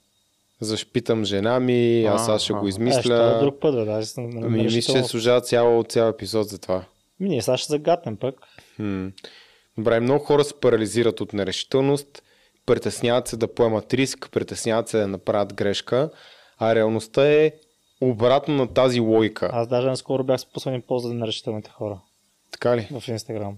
Защитам 0.61 1.25
жена 1.25 1.59
ми, 1.59 2.05
аз 2.05 2.25
сега 2.25 2.39
ще 2.39 2.53
А, 2.53 2.55
го 2.55 2.59
а. 2.59 2.63
Е, 2.63 2.67
е 2.67 2.69
измисля. 2.69 3.37
друг 3.41 3.59
път, 3.59 3.75
бе, 3.75 3.85
даже 3.85 4.07
съм 4.07 4.29
на- 4.29 4.45
Ами, 4.45 4.57
на 4.57 4.63
мисля, 4.65 4.93
че 4.93 5.03
служава 5.03 5.41
цял, 5.41 5.83
цял 5.83 6.09
епизод 6.09 6.47
за 6.47 6.59
това. 6.59 6.83
Ми, 7.19 7.29
ние 7.29 7.41
сега 7.41 7.57
ще 7.57 7.67
загатнем 7.67 8.17
пък. 8.17 8.35
Хм. 8.75 9.07
Добре, 9.77 9.99
много 9.99 10.25
хора 10.25 10.43
се 10.43 10.53
парализират 10.53 11.21
от 11.21 11.33
нерешителност, 11.33 12.23
притесняват 12.65 13.27
се 13.27 13.37
да 13.37 13.47
поемат 13.47 13.93
риск, 13.93 14.29
притесняват 14.31 14.87
се 14.89 14.97
да 14.97 15.07
направят 15.07 15.53
грешка, 15.53 16.09
а 16.57 16.75
реалността 16.75 17.27
е 17.27 17.51
обратно 18.01 18.55
на 18.55 18.67
тази 18.67 18.99
логика. 18.99 19.49
Аз 19.53 19.67
даже 19.67 19.87
наскоро 19.87 20.23
бях 20.23 20.41
спусван 20.41 20.73
един 20.73 20.87
пост 20.87 21.07
за 21.07 21.13
нерешителните 21.13 21.69
хора 21.69 21.99
Така 22.51 22.77
ли? 22.77 22.87
в 22.91 23.07
Инстаграм. 23.07 23.57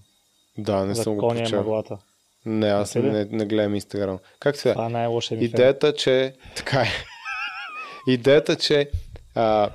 Да, 0.57 0.85
не 0.85 0.95
за 0.95 1.03
съм 1.03 1.15
го 1.15 1.27
прочел. 1.27 1.59
мъглата. 1.59 1.97
Не, 2.45 2.67
аз 2.67 2.95
Не 2.95 3.01
не, 3.01 3.27
не 3.31 3.45
гледам 3.45 3.75
Инстаграм. 3.75 4.19
Как 4.39 4.57
се? 4.57 4.71
Това 4.71 4.85
е 4.85 4.89
най-лошия 4.89 5.37
ми. 5.37 5.45
Идеята, 5.45 5.93
че... 5.93 6.33
Така 6.55 6.81
е. 6.81 6.87
Идеята, 8.11 8.55
че 8.55 8.89
а, 9.35 9.69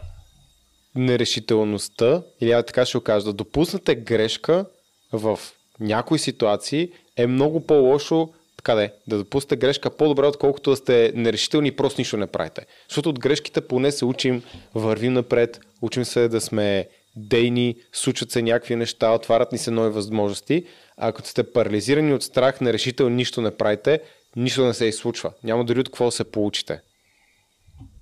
нерешителността, 0.94 2.22
или 2.40 2.52
аз 2.52 2.64
така 2.66 2.86
ще 2.86 2.98
го 2.98 3.04
кажа, 3.04 3.24
да 3.24 3.32
допуснете 3.32 3.94
грешка 3.94 4.64
в 5.12 5.38
някои 5.80 6.18
ситуации 6.18 6.90
е 7.16 7.26
много 7.26 7.66
по-лошо 7.66 8.28
така 8.58 8.74
да 8.74 8.84
е, 8.84 8.90
да 9.06 9.18
допуснете 9.18 9.56
грешка 9.56 9.90
по-добре, 9.90 10.26
отколкото 10.26 10.70
да 10.70 10.76
сте 10.76 11.12
нерешителни 11.14 11.68
и 11.68 11.76
просто 11.76 12.00
нищо 12.00 12.16
не 12.16 12.26
правите. 12.26 12.66
Защото 12.88 13.08
от 13.08 13.20
грешките 13.20 13.60
поне 13.60 13.92
се 13.92 14.04
учим, 14.04 14.42
вървим 14.74 15.12
напред, 15.12 15.60
учим 15.82 16.04
се 16.04 16.28
да 16.28 16.40
сме 16.40 16.88
дейни, 17.16 17.76
случват 17.92 18.30
се 18.30 18.42
някакви 18.42 18.76
неща, 18.76 19.14
отварят 19.14 19.52
ни 19.52 19.58
се 19.58 19.70
нови 19.70 19.90
възможности. 19.90 20.64
А 20.98 21.08
ако 21.08 21.22
сте 21.22 21.52
парализирани 21.52 22.12
от 22.12 22.22
страх, 22.22 22.60
нерешителни, 22.60 23.16
нищо 23.16 23.40
не 23.40 23.56
правите, 23.56 24.00
нищо 24.36 24.64
не 24.64 24.74
се 24.74 24.86
изслучва. 24.86 25.32
Няма 25.44 25.64
дори 25.64 25.80
от 25.80 25.88
какво 25.88 26.10
се 26.10 26.30
получите. 26.30 26.80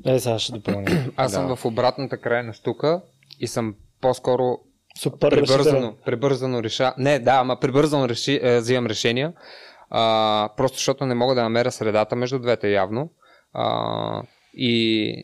Е, 0.06 0.18
сега 0.18 0.38
ще 0.38 0.52
допълня. 0.52 1.04
Аз 1.16 1.32
съм 1.32 1.48
Да. 1.48 1.56
в 1.56 1.64
обратната 1.64 2.16
крайна 2.16 2.52
штука 2.52 3.00
и 3.40 3.46
съм 3.46 3.74
по-скоро 4.00 4.58
Супер 4.98 5.30
прибързано, 5.30 5.94
прибързано 6.04 6.62
реша. 6.62 6.94
Не, 6.98 7.18
да, 7.18 7.32
ама 7.32 7.60
прибързано 7.60 8.08
реши, 8.08 8.40
е, 8.42 8.58
взимам 8.58 8.86
решения. 8.86 9.32
А, 9.90 10.48
просто 10.56 10.76
защото 10.76 11.06
не 11.06 11.14
мога 11.14 11.34
да 11.34 11.42
намеря 11.42 11.72
средата 11.72 12.16
между 12.16 12.38
двете 12.38 12.70
явно. 12.70 13.10
А, 13.52 14.22
и 14.54 15.22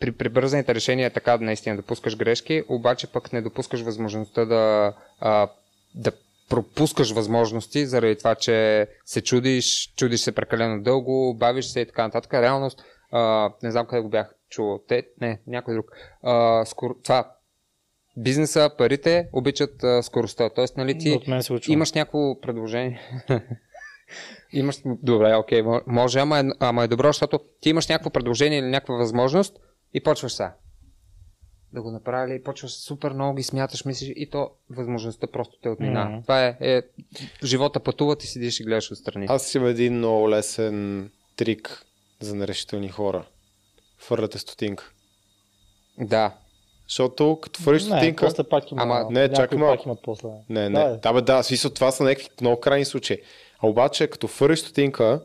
при 0.00 0.12
прибързаните 0.12 0.74
решения 0.74 1.06
е 1.06 1.10
така 1.10 1.38
наистина 1.38 1.76
да 1.76 1.82
пускаш 1.82 2.16
грешки, 2.16 2.62
обаче 2.68 3.06
пък 3.06 3.32
не 3.32 3.42
допускаш 3.42 3.80
възможността 3.80 4.44
да, 4.44 4.92
а, 5.20 5.48
да 5.94 6.12
пропускаш 6.50 7.12
възможности 7.12 7.86
заради 7.86 8.16
това, 8.18 8.34
че 8.34 8.88
се 9.04 9.20
чудиш, 9.22 9.92
чудиш 9.96 10.20
се 10.20 10.32
прекалено 10.32 10.82
дълго, 10.82 11.34
бавиш 11.38 11.66
се 11.66 11.80
и 11.80 11.86
така 11.86 12.02
нататък. 12.02 12.34
Реалност, 12.34 12.84
а, 13.10 13.50
не 13.62 13.70
знам 13.70 13.86
къде 13.86 14.02
го 14.02 14.08
бях 14.08 14.34
чул. 14.50 14.80
Те, 14.88 15.06
не, 15.20 15.40
някой 15.46 15.74
друг. 15.74 15.86
А, 16.22 16.64
скоро, 16.64 16.94
това, 17.04 17.32
бизнеса, 18.16 18.70
парите 18.78 19.28
обичат 19.32 19.84
а, 19.84 20.02
скоростта. 20.02 20.50
Тоест, 20.50 20.76
нали 20.76 20.98
ти 20.98 21.10
имаш 21.72 21.92
някакво 21.92 22.40
предложение. 22.40 23.00
имаш, 24.52 24.76
добре, 24.84 25.34
окей, 25.34 25.62
мо- 25.62 25.82
може, 25.86 26.18
ама 26.18 26.38
е, 26.38 26.42
ама 26.60 26.84
е 26.84 26.88
добро, 26.88 27.08
защото 27.08 27.40
ти 27.60 27.70
имаш 27.70 27.88
някакво 27.88 28.10
предложение 28.10 28.58
или 28.58 28.66
някаква 28.66 28.94
възможност 28.94 29.56
и 29.94 30.02
почваш 30.02 30.32
сега. 30.32 30.54
Да 31.76 31.82
го 31.82 31.90
направя 31.90 32.28
ли, 32.28 32.42
почваш 32.42 32.72
супер 32.72 33.12
много 33.12 33.34
ги 33.34 33.42
смяташ, 33.42 33.84
мислиш 33.84 34.12
и 34.16 34.30
то 34.30 34.50
възможността 34.70 35.26
просто 35.26 35.56
те 35.62 35.68
отмина. 35.68 36.04
Мгм. 36.04 36.22
Това 36.22 36.46
е, 36.46 36.56
е, 36.60 36.82
живота 37.44 37.80
пътува, 37.80 38.16
ти 38.16 38.26
седиш 38.26 38.60
и 38.60 38.64
гледаш 38.64 38.92
отстрани. 38.92 39.26
Аз 39.28 39.54
имам 39.54 39.68
един 39.68 39.94
много 39.94 40.30
лесен 40.30 41.10
трик 41.36 41.86
за 42.20 42.34
нерешителни 42.34 42.88
хора. 42.88 43.26
Фърляте 43.98 44.38
стотинка. 44.38 44.92
Да. 45.98 46.34
Защото 46.88 47.38
като 47.42 47.62
фърлиш 47.62 47.82
Не, 47.82 47.88
стотинка... 47.88 48.26
после 48.26 48.44
пак 48.44 48.70
има. 48.70 48.82
Ама, 48.82 49.06
не, 49.10 49.32
чакай 49.32 49.58
малко. 49.58 49.76
пак 49.76 49.86
имат 49.86 49.98
после. 50.02 50.28
Не, 50.48 50.68
не. 50.68 50.78
Да, 50.78 50.84
Да, 50.84 50.92
бе. 50.94 50.98
да, 51.00 51.12
бе, 51.12 51.20
да, 51.20 51.42
смисъл 51.42 51.70
това 51.70 51.90
са 51.90 52.04
някакви 52.04 52.28
много 52.40 52.60
крайни 52.60 52.84
случаи. 52.84 53.18
А 53.58 53.68
обаче, 53.68 54.06
като 54.06 54.28
фърлиш 54.28 54.58
стотинка, 54.58 55.20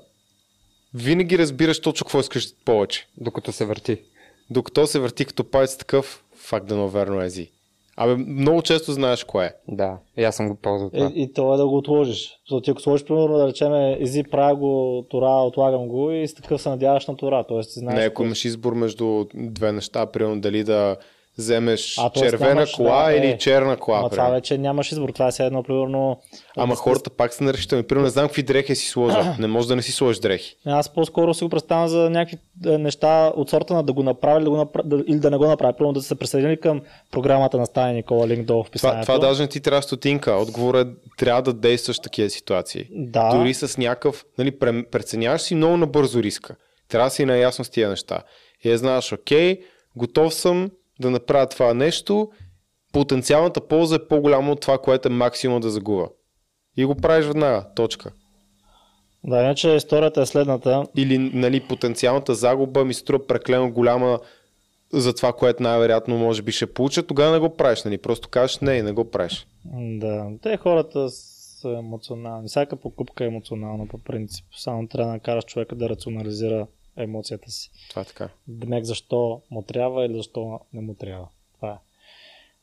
винаги 0.93 1.37
разбираш 1.37 1.81
точно 1.81 2.05
какво 2.05 2.19
искаш 2.19 2.53
повече. 2.65 3.07
Докато 3.17 3.51
се 3.51 3.65
върти. 3.65 4.01
Докато 4.49 4.87
се 4.87 4.99
върти 4.99 5.25
като 5.25 5.43
палец 5.43 5.77
такъв, 5.77 6.23
факт 6.41 6.67
да 6.67 6.87
верно 6.87 7.21
ези. 7.21 7.51
Абе, 7.97 8.15
много 8.15 8.61
често 8.61 8.91
знаеш 8.91 9.23
кое 9.23 9.45
е. 9.45 9.53
Да. 9.67 9.97
И 10.17 10.23
аз 10.23 10.35
съм 10.35 10.47
го 10.49 10.55
ползвал 10.55 10.89
Е, 10.93 10.97
това. 10.97 11.11
и 11.15 11.33
то 11.33 11.53
е 11.53 11.57
да 11.57 11.67
го 11.67 11.77
отложиш. 11.77 12.29
Защото 12.45 12.61
ти 12.61 12.71
ако 12.71 12.81
сложиш, 12.81 13.05
примерно, 13.07 13.37
да 13.37 13.47
речем, 13.47 13.73
ези, 13.99 14.23
правя 14.23 14.55
го 14.55 15.05
тора, 15.09 15.27
отлагам 15.47 15.87
го 15.87 16.11
и 16.11 16.27
с 16.27 16.33
такъв 16.33 16.61
се 16.61 16.69
надяваш 16.69 17.07
на 17.07 17.17
тора. 17.17 17.45
Тоест, 17.47 17.73
ти 17.73 17.79
знаеш. 17.79 17.99
Не, 17.99 18.05
ако 18.05 18.23
имаш 18.23 18.45
избор 18.45 18.73
между 18.73 19.25
две 19.33 19.71
неща, 19.71 20.05
примерно 20.05 20.41
дали 20.41 20.63
да 20.63 20.95
вземеш 21.41 21.97
А, 21.97 22.09
червена 22.11 22.53
нямаш, 22.53 22.71
кола 22.71 23.05
да, 23.05 23.13
или 23.13 23.25
е. 23.25 23.37
черна 23.37 23.77
кола. 23.77 23.99
Ама 23.99 24.09
това 24.09 24.29
вече 24.29 24.57
нямаш 24.57 24.91
избор. 24.91 25.09
Това 25.09 25.29
е 25.39 25.43
едно, 25.43 25.63
примерно. 25.63 26.19
Ама 26.57 26.73
да- 26.73 26.77
хората 26.77 27.09
пак 27.09 27.33
са 27.33 27.43
нарешителни. 27.43 27.83
Примерно 27.83 28.03
не 28.03 28.09
знам 28.09 28.27
какви 28.27 28.43
дрехи 28.43 28.75
си 28.75 28.87
сложа. 28.87 29.35
Не 29.39 29.47
може 29.47 29.67
да 29.67 29.75
не 29.75 29.81
си 29.81 29.91
сложиш 29.91 30.19
дрехи. 30.19 30.55
Аз 30.65 30.89
по-скоро 30.89 31.33
си 31.33 31.43
го 31.43 31.49
представям 31.49 31.87
за 31.87 32.09
някакви 32.09 32.37
е, 32.65 32.77
неща 32.77 33.31
от 33.35 33.49
сорта 33.49 33.73
на 33.73 33.83
да 33.83 33.93
го 33.93 34.03
направи 34.03 34.37
или 34.37 34.43
да, 34.43 34.49
го 34.49 34.57
направи, 34.57 34.89
да, 34.89 35.03
или 35.07 35.19
да 35.19 35.31
не 35.31 35.37
го 35.37 35.47
направи. 35.47 35.73
Примерно 35.73 35.93
да 35.93 36.01
се 36.01 36.15
присъедини 36.15 36.57
към 36.57 36.81
програмата 37.11 37.57
на 37.57 37.65
Стая 37.65 37.93
Никола 37.93 38.27
Линк 38.27 38.45
долу 38.45 38.63
в 38.63 38.65
Това, 38.65 38.71
писанието. 38.71 39.05
това 39.05 39.17
даже 39.19 39.41
не 39.43 39.49
ти 39.49 39.59
трябва 39.59 39.81
стотинка. 39.81 40.31
Отговорът 40.33 40.87
е 40.87 40.91
трябва 41.17 41.41
да 41.41 41.53
действаш 41.53 41.97
в 41.97 42.01
такива 42.01 42.29
ситуации. 42.29 42.85
Да. 42.91 43.29
Дори 43.29 43.53
с 43.53 43.77
някакъв, 43.77 44.25
нали, 44.37 44.51
пре- 44.51 44.85
преценяваш 44.85 45.41
си 45.41 45.55
много 45.55 45.77
набързо 45.77 46.23
риска. 46.23 46.55
Трябва 46.89 47.07
да 47.07 47.11
си 47.11 47.25
наясно 47.25 47.65
с 47.65 47.69
тия 47.69 47.89
неща. 47.89 48.21
И 48.63 48.69
я 48.69 48.77
знаеш, 48.77 49.13
окей, 49.13 49.59
готов 49.95 50.33
съм 50.33 50.69
да 51.01 51.09
направя 51.09 51.47
това 51.47 51.73
нещо, 51.73 52.29
потенциалната 52.93 53.67
полза 53.67 53.95
е 53.95 54.07
по-голяма 54.07 54.51
от 54.51 54.61
това, 54.61 54.77
което 54.77 55.07
е 55.07 55.11
максимум 55.11 55.59
да 55.59 55.69
загуба. 55.69 56.09
И 56.77 56.85
го 56.85 56.95
правиш 56.95 57.25
веднага, 57.25 57.65
точка. 57.75 58.11
Да, 59.23 59.43
иначе 59.43 59.69
историята 59.69 60.21
е 60.21 60.25
следната. 60.25 60.85
Или 60.97 61.17
нали, 61.17 61.59
потенциалната 61.59 62.35
загуба 62.35 62.85
ми 62.85 62.93
струва 62.93 63.27
преклено 63.27 63.71
голяма 63.71 64.19
за 64.93 65.13
това, 65.13 65.33
което 65.33 65.63
най-вероятно 65.63 66.17
може 66.17 66.41
би 66.41 66.51
ще 66.51 66.73
получа, 66.73 67.03
тогава 67.03 67.31
не 67.31 67.39
го 67.39 67.55
правиш, 67.55 67.83
нали? 67.83 67.97
Просто 67.97 68.29
кажеш 68.29 68.59
не, 68.59 68.81
не 68.81 68.91
го 68.91 69.09
правиш. 69.09 69.47
Да, 69.75 70.27
те 70.41 70.57
хората 70.57 71.09
са 71.09 71.69
емоционални. 71.69 72.47
Всяка 72.47 72.75
покупка 72.75 73.23
е 73.23 73.27
емоционална 73.27 73.87
по 73.87 73.97
принцип. 73.97 74.45
Само 74.57 74.87
трябва 74.87 75.07
да 75.07 75.13
накараш 75.13 75.45
човека 75.45 75.75
да 75.75 75.89
рационализира 75.89 76.67
емоцията 76.97 77.51
си. 77.51 77.71
Това 77.89 78.01
е 78.01 78.05
така. 78.05 78.29
Демек 78.47 78.83
защо 78.83 79.41
му 79.51 79.61
трябва 79.61 80.05
или 80.05 80.13
защо 80.13 80.59
не 80.73 80.81
му 80.81 80.93
трябва. 80.93 81.27
Това 81.55 81.69
е. 81.69 81.75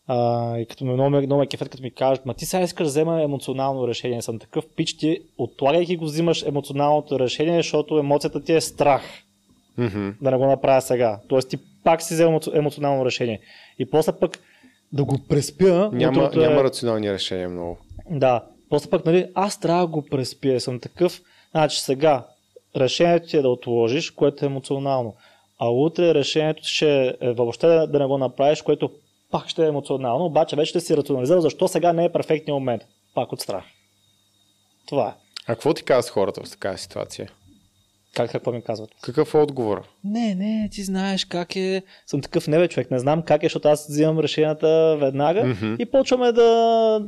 А, 0.06 0.58
и 0.58 0.66
като 0.66 0.84
ме 0.84 0.92
много, 0.92 1.10
много 1.10 1.36
ме 1.36 1.46
кефет, 1.46 1.68
като 1.68 1.82
ми 1.82 1.90
кажат, 1.90 2.26
ма 2.26 2.34
ти 2.34 2.46
сега 2.46 2.62
искаш 2.62 2.84
да 2.84 2.90
взема 2.90 3.22
емоционално 3.22 3.88
решение. 3.88 4.22
Съм 4.22 4.38
такъв 4.38 4.64
пич, 4.68 4.96
ти 4.96 5.22
отлагайки 5.38 5.96
го 5.96 6.04
взимаш 6.04 6.42
емоционалното 6.42 7.18
решение, 7.18 7.56
защото 7.56 7.98
емоцията 7.98 8.42
ти 8.42 8.52
е 8.52 8.60
страх 8.60 9.02
Мгм. 9.78 10.08
да 10.20 10.30
не 10.30 10.36
го 10.36 10.46
направя 10.46 10.80
сега. 10.80 11.20
Тоест 11.28 11.48
ти 11.50 11.56
пак 11.84 12.02
си 12.02 12.14
емоци- 12.14 12.56
емоционално 12.56 13.04
решение. 13.04 13.40
И 13.78 13.86
после 13.86 14.12
пък 14.12 14.38
да 14.92 15.04
го 15.04 15.18
преспя. 15.28 15.90
Няма, 15.92 16.30
е- 16.34 16.38
няма 16.38 16.64
рационални 16.64 17.12
решения 17.12 17.48
много. 17.48 17.78
да. 18.10 18.44
После 18.70 18.90
пък, 18.90 19.06
нали, 19.06 19.30
аз 19.34 19.60
трябва 19.60 19.80
да 19.80 19.86
го 19.86 20.02
преспия. 20.02 20.60
Съм 20.60 20.80
такъв. 20.80 21.20
Значи 21.50 21.80
сега, 21.80 22.26
решението 22.80 23.28
ти 23.28 23.36
е 23.36 23.42
да 23.42 23.48
отложиш, 23.48 24.10
което 24.10 24.44
е 24.44 24.48
емоционално. 24.48 25.14
А 25.58 25.68
утре 25.68 26.14
решението 26.14 26.62
ти 26.62 26.68
ще 26.68 27.16
е 27.20 27.32
въобще 27.32 27.66
да, 27.66 27.98
не 27.98 28.06
го 28.06 28.18
направиш, 28.18 28.62
което 28.62 28.90
пак 29.30 29.48
ще 29.48 29.64
е 29.64 29.68
емоционално, 29.68 30.24
обаче 30.24 30.56
вече 30.56 30.70
ще 30.70 30.80
си 30.80 30.96
рационализирал 30.96 31.40
защо 31.40 31.68
сега 31.68 31.92
не 31.92 32.04
е 32.04 32.12
перфектният 32.12 32.54
момент. 32.54 32.82
Пак 33.14 33.32
от 33.32 33.40
страх. 33.40 33.64
Това 34.86 35.08
е. 35.08 35.12
А 35.46 35.54
какво 35.54 35.74
ти 35.74 35.82
казват 35.82 36.12
хората 36.12 36.40
в 36.44 36.50
такава 36.50 36.78
ситуация? 36.78 37.30
Как 38.14 38.30
какво 38.30 38.52
ми 38.52 38.62
казват? 38.62 38.90
Какъв 39.02 39.34
е 39.34 39.38
отговор? 39.38 39.82
Не, 40.04 40.34
не, 40.34 40.68
ти 40.72 40.82
знаеш 40.82 41.24
как 41.24 41.56
е. 41.56 41.82
Съм 42.06 42.20
такъв 42.20 42.48
не 42.48 42.58
бе, 42.58 42.68
човек. 42.68 42.90
Не 42.90 42.98
знам 42.98 43.22
как 43.22 43.42
е, 43.42 43.46
защото 43.46 43.68
аз 43.68 43.88
взимам 43.88 44.18
решенията 44.18 44.96
веднага 45.00 45.44
Мгм. 45.44 45.74
и 45.78 45.86
почваме 45.86 46.32
да... 46.32 47.00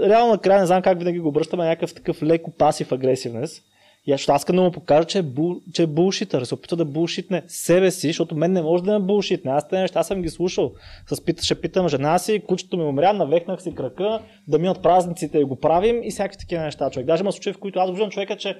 Реално 0.00 0.32
накрая 0.32 0.60
не 0.60 0.66
знам 0.66 0.82
как 0.82 0.98
винаги 0.98 1.18
го 1.18 1.28
обръщаме 1.28 1.64
някакъв 1.64 1.94
такъв 1.94 2.22
леко 2.22 2.50
пасив 2.50 2.92
агресивнес. 2.92 3.62
И 4.06 4.12
аз, 4.12 4.28
аз 4.28 4.44
да 4.44 4.62
му 4.62 4.72
покажа, 4.72 5.04
че 5.04 5.18
е, 5.18 5.22
бул, 5.22 5.60
че 5.74 5.82
е 5.82 5.86
булшитър. 5.86 6.44
Се 6.44 6.54
опитва 6.54 6.76
да 6.76 6.84
булшитне 6.84 7.42
себе 7.46 7.90
си, 7.90 8.06
защото 8.06 8.36
мен 8.36 8.52
не 8.52 8.62
може 8.62 8.82
да 8.82 8.98
ме 8.98 9.06
булшитне. 9.06 9.50
Аз 9.50 9.68
тези 9.68 9.80
неща 9.80 10.02
съм 10.02 10.22
ги 10.22 10.28
слушал. 10.28 10.72
С 11.06 11.24
пит, 11.24 11.42
ще 11.42 11.60
питам 11.60 11.88
жена 11.88 12.18
си, 12.18 12.42
кучето 12.48 12.76
ми 12.76 12.84
умря, 12.84 13.12
навехнах 13.12 13.62
си 13.62 13.74
крака, 13.74 14.20
да 14.48 14.58
минат 14.58 14.82
празниците 14.82 15.38
и 15.38 15.44
го 15.44 15.56
правим 15.56 16.02
и 16.02 16.10
всякакви 16.10 16.38
такива 16.38 16.62
неща. 16.62 16.90
Човек. 16.90 17.06
Даже 17.06 17.22
има 17.22 17.32
случаи, 17.32 17.52
в 17.52 17.58
които 17.58 17.78
аз 17.78 17.90
виждам 17.90 18.10
човека, 18.10 18.36
че 18.36 18.56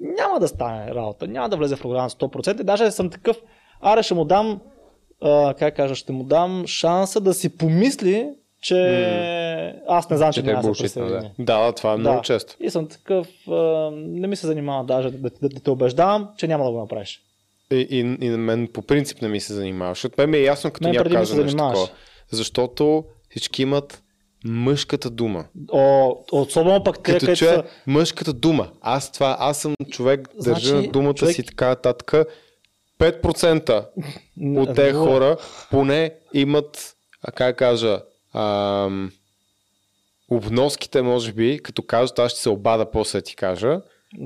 няма 0.00 0.40
да 0.40 0.48
стане 0.48 0.94
работа, 0.94 1.28
няма 1.28 1.48
да 1.48 1.56
влезе 1.56 1.76
в 1.76 1.80
програмата 1.80 2.16
100%. 2.16 2.60
И 2.60 2.64
даже 2.64 2.90
съм 2.90 3.10
такъв, 3.10 3.36
аре 3.80 4.02
ще 4.02 4.14
му 4.14 4.24
дам, 4.24 4.60
а, 5.22 5.54
как 5.58 5.76
кажа, 5.76 5.94
ще 5.94 6.12
му 6.12 6.24
дам 6.24 6.66
шанса 6.66 7.20
да 7.20 7.34
си 7.34 7.56
помисли, 7.56 8.30
че 8.62 9.80
аз 9.88 10.10
не 10.10 10.16
знам, 10.16 10.32
че, 10.32 10.42
Че 10.42 10.50
е 10.50 10.52
няма 10.52 10.56
да 10.58 10.62
се 10.64 10.68
булшитно, 10.68 11.06
да. 11.06 11.30
Да, 11.38 11.72
това 11.72 11.92
е 11.92 11.96
много 11.96 12.16
Да. 12.16 12.22
често. 12.22 12.56
И 12.60 12.70
съм 12.70 12.88
такъв, 12.88 13.26
а, 13.48 13.52
не 13.94 14.26
ми 14.26 14.36
се 14.36 14.46
занимава 14.46 14.84
даже 14.84 15.10
да, 15.10 15.18
да, 15.32 15.48
да 15.48 15.60
те 15.60 15.70
убеждавам, 15.70 16.28
че 16.36 16.48
няма 16.48 16.64
да 16.64 16.70
го 16.70 16.80
направиш. 16.80 17.20
И, 17.70 17.86
и, 17.90 17.98
и 17.98 18.28
на 18.28 18.38
мен 18.38 18.68
по 18.68 18.82
принцип 18.82 19.22
не 19.22 19.28
ми 19.28 19.40
се 19.40 19.54
занимава, 19.54 19.90
защото 19.90 20.14
мен 20.18 20.30
ми 20.30 20.36
е 20.36 20.42
ясно, 20.42 20.70
като 20.70 20.88
някой 20.88 21.26
се 21.26 21.36
нещо 21.36 21.56
такова. 21.58 21.88
Защото 22.30 23.04
всички 23.30 23.62
имат 23.62 24.02
мъжката 24.44 25.10
дума. 25.10 25.44
О, 25.68 26.14
особено 26.32 26.84
пък 26.84 26.96
те, 26.96 27.02
Като 27.02 27.18
където 27.20 27.38
чуя 27.38 27.54
са... 27.54 27.64
мъжката 27.86 28.32
дума. 28.32 28.68
Аз 28.80 29.12
това, 29.12 29.36
аз 29.38 29.58
съм 29.58 29.74
човек, 29.90 30.28
държа 30.36 30.68
Значи, 30.68 30.86
на 30.86 30.92
думата 30.92 31.14
човек- 31.14 31.34
си 31.34 31.42
така 31.42 31.68
нататък. 31.68 32.12
5% 32.98 33.84
от 34.56 34.74
тези 34.74 34.92
Нула. 34.92 35.06
хора 35.06 35.36
поне 35.70 36.14
имат, 36.34 36.94
а 37.22 37.32
как 37.32 37.56
кажа, 37.56 38.00
ам, 38.34 39.12
обноските, 40.30 41.02
може 41.02 41.32
би, 41.32 41.60
като 41.62 41.82
кажат, 41.82 42.18
аз 42.18 42.32
ще 42.32 42.40
се 42.40 42.48
обада 42.48 42.90
после 42.90 43.18
да 43.18 43.22
ти 43.22 43.36
кажа, 43.36 43.80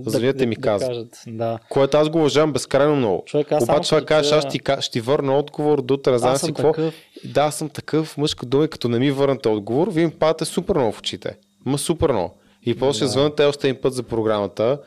Зрителите 0.07 0.47
ми 0.47 0.55
да, 0.55 0.61
казват. 0.61 0.91
Да 0.91 0.95
кажат, 0.95 1.37
да. 1.37 1.59
което 1.69 1.97
аз 1.97 2.09
го 2.09 2.19
уважавам 2.19 2.53
безкрайно 2.53 2.97
много. 2.97 3.23
Човек, 3.27 3.53
аз 3.53 3.63
Обаче 3.63 3.89
това 3.89 4.05
кажеш, 4.05 4.33
аз 4.33 4.45
ще, 4.45 4.61
ще 4.81 4.93
ти 4.93 5.01
върна 5.01 5.39
отговор 5.39 5.83
до 5.83 5.99
Аз 6.07 6.41
си 6.41 6.47
какво. 6.47 6.73
такъв. 6.73 6.95
Да, 7.25 7.41
аз 7.43 7.59
съм 7.59 7.69
такъв 7.69 8.17
мъжка 8.17 8.47
дума 8.47 8.69
като 8.69 8.89
не 8.89 8.99
ми 8.99 9.11
върнете 9.11 9.49
отговор, 9.49 9.89
вие 9.91 10.07
ми 10.07 10.13
падате 10.13 10.45
супер 10.45 10.77
много 10.77 10.93
в 10.93 10.99
очите. 10.99 11.37
Ма 11.67 11.79
супер 11.79 12.11
много. 12.11 12.35
И 12.63 12.79
после 12.79 12.97
ще 12.97 13.07
звънете 13.07 13.45
още 13.45 13.69
един 13.69 13.83
път 13.83 13.95
за 13.95 14.03
програмата 14.03 14.81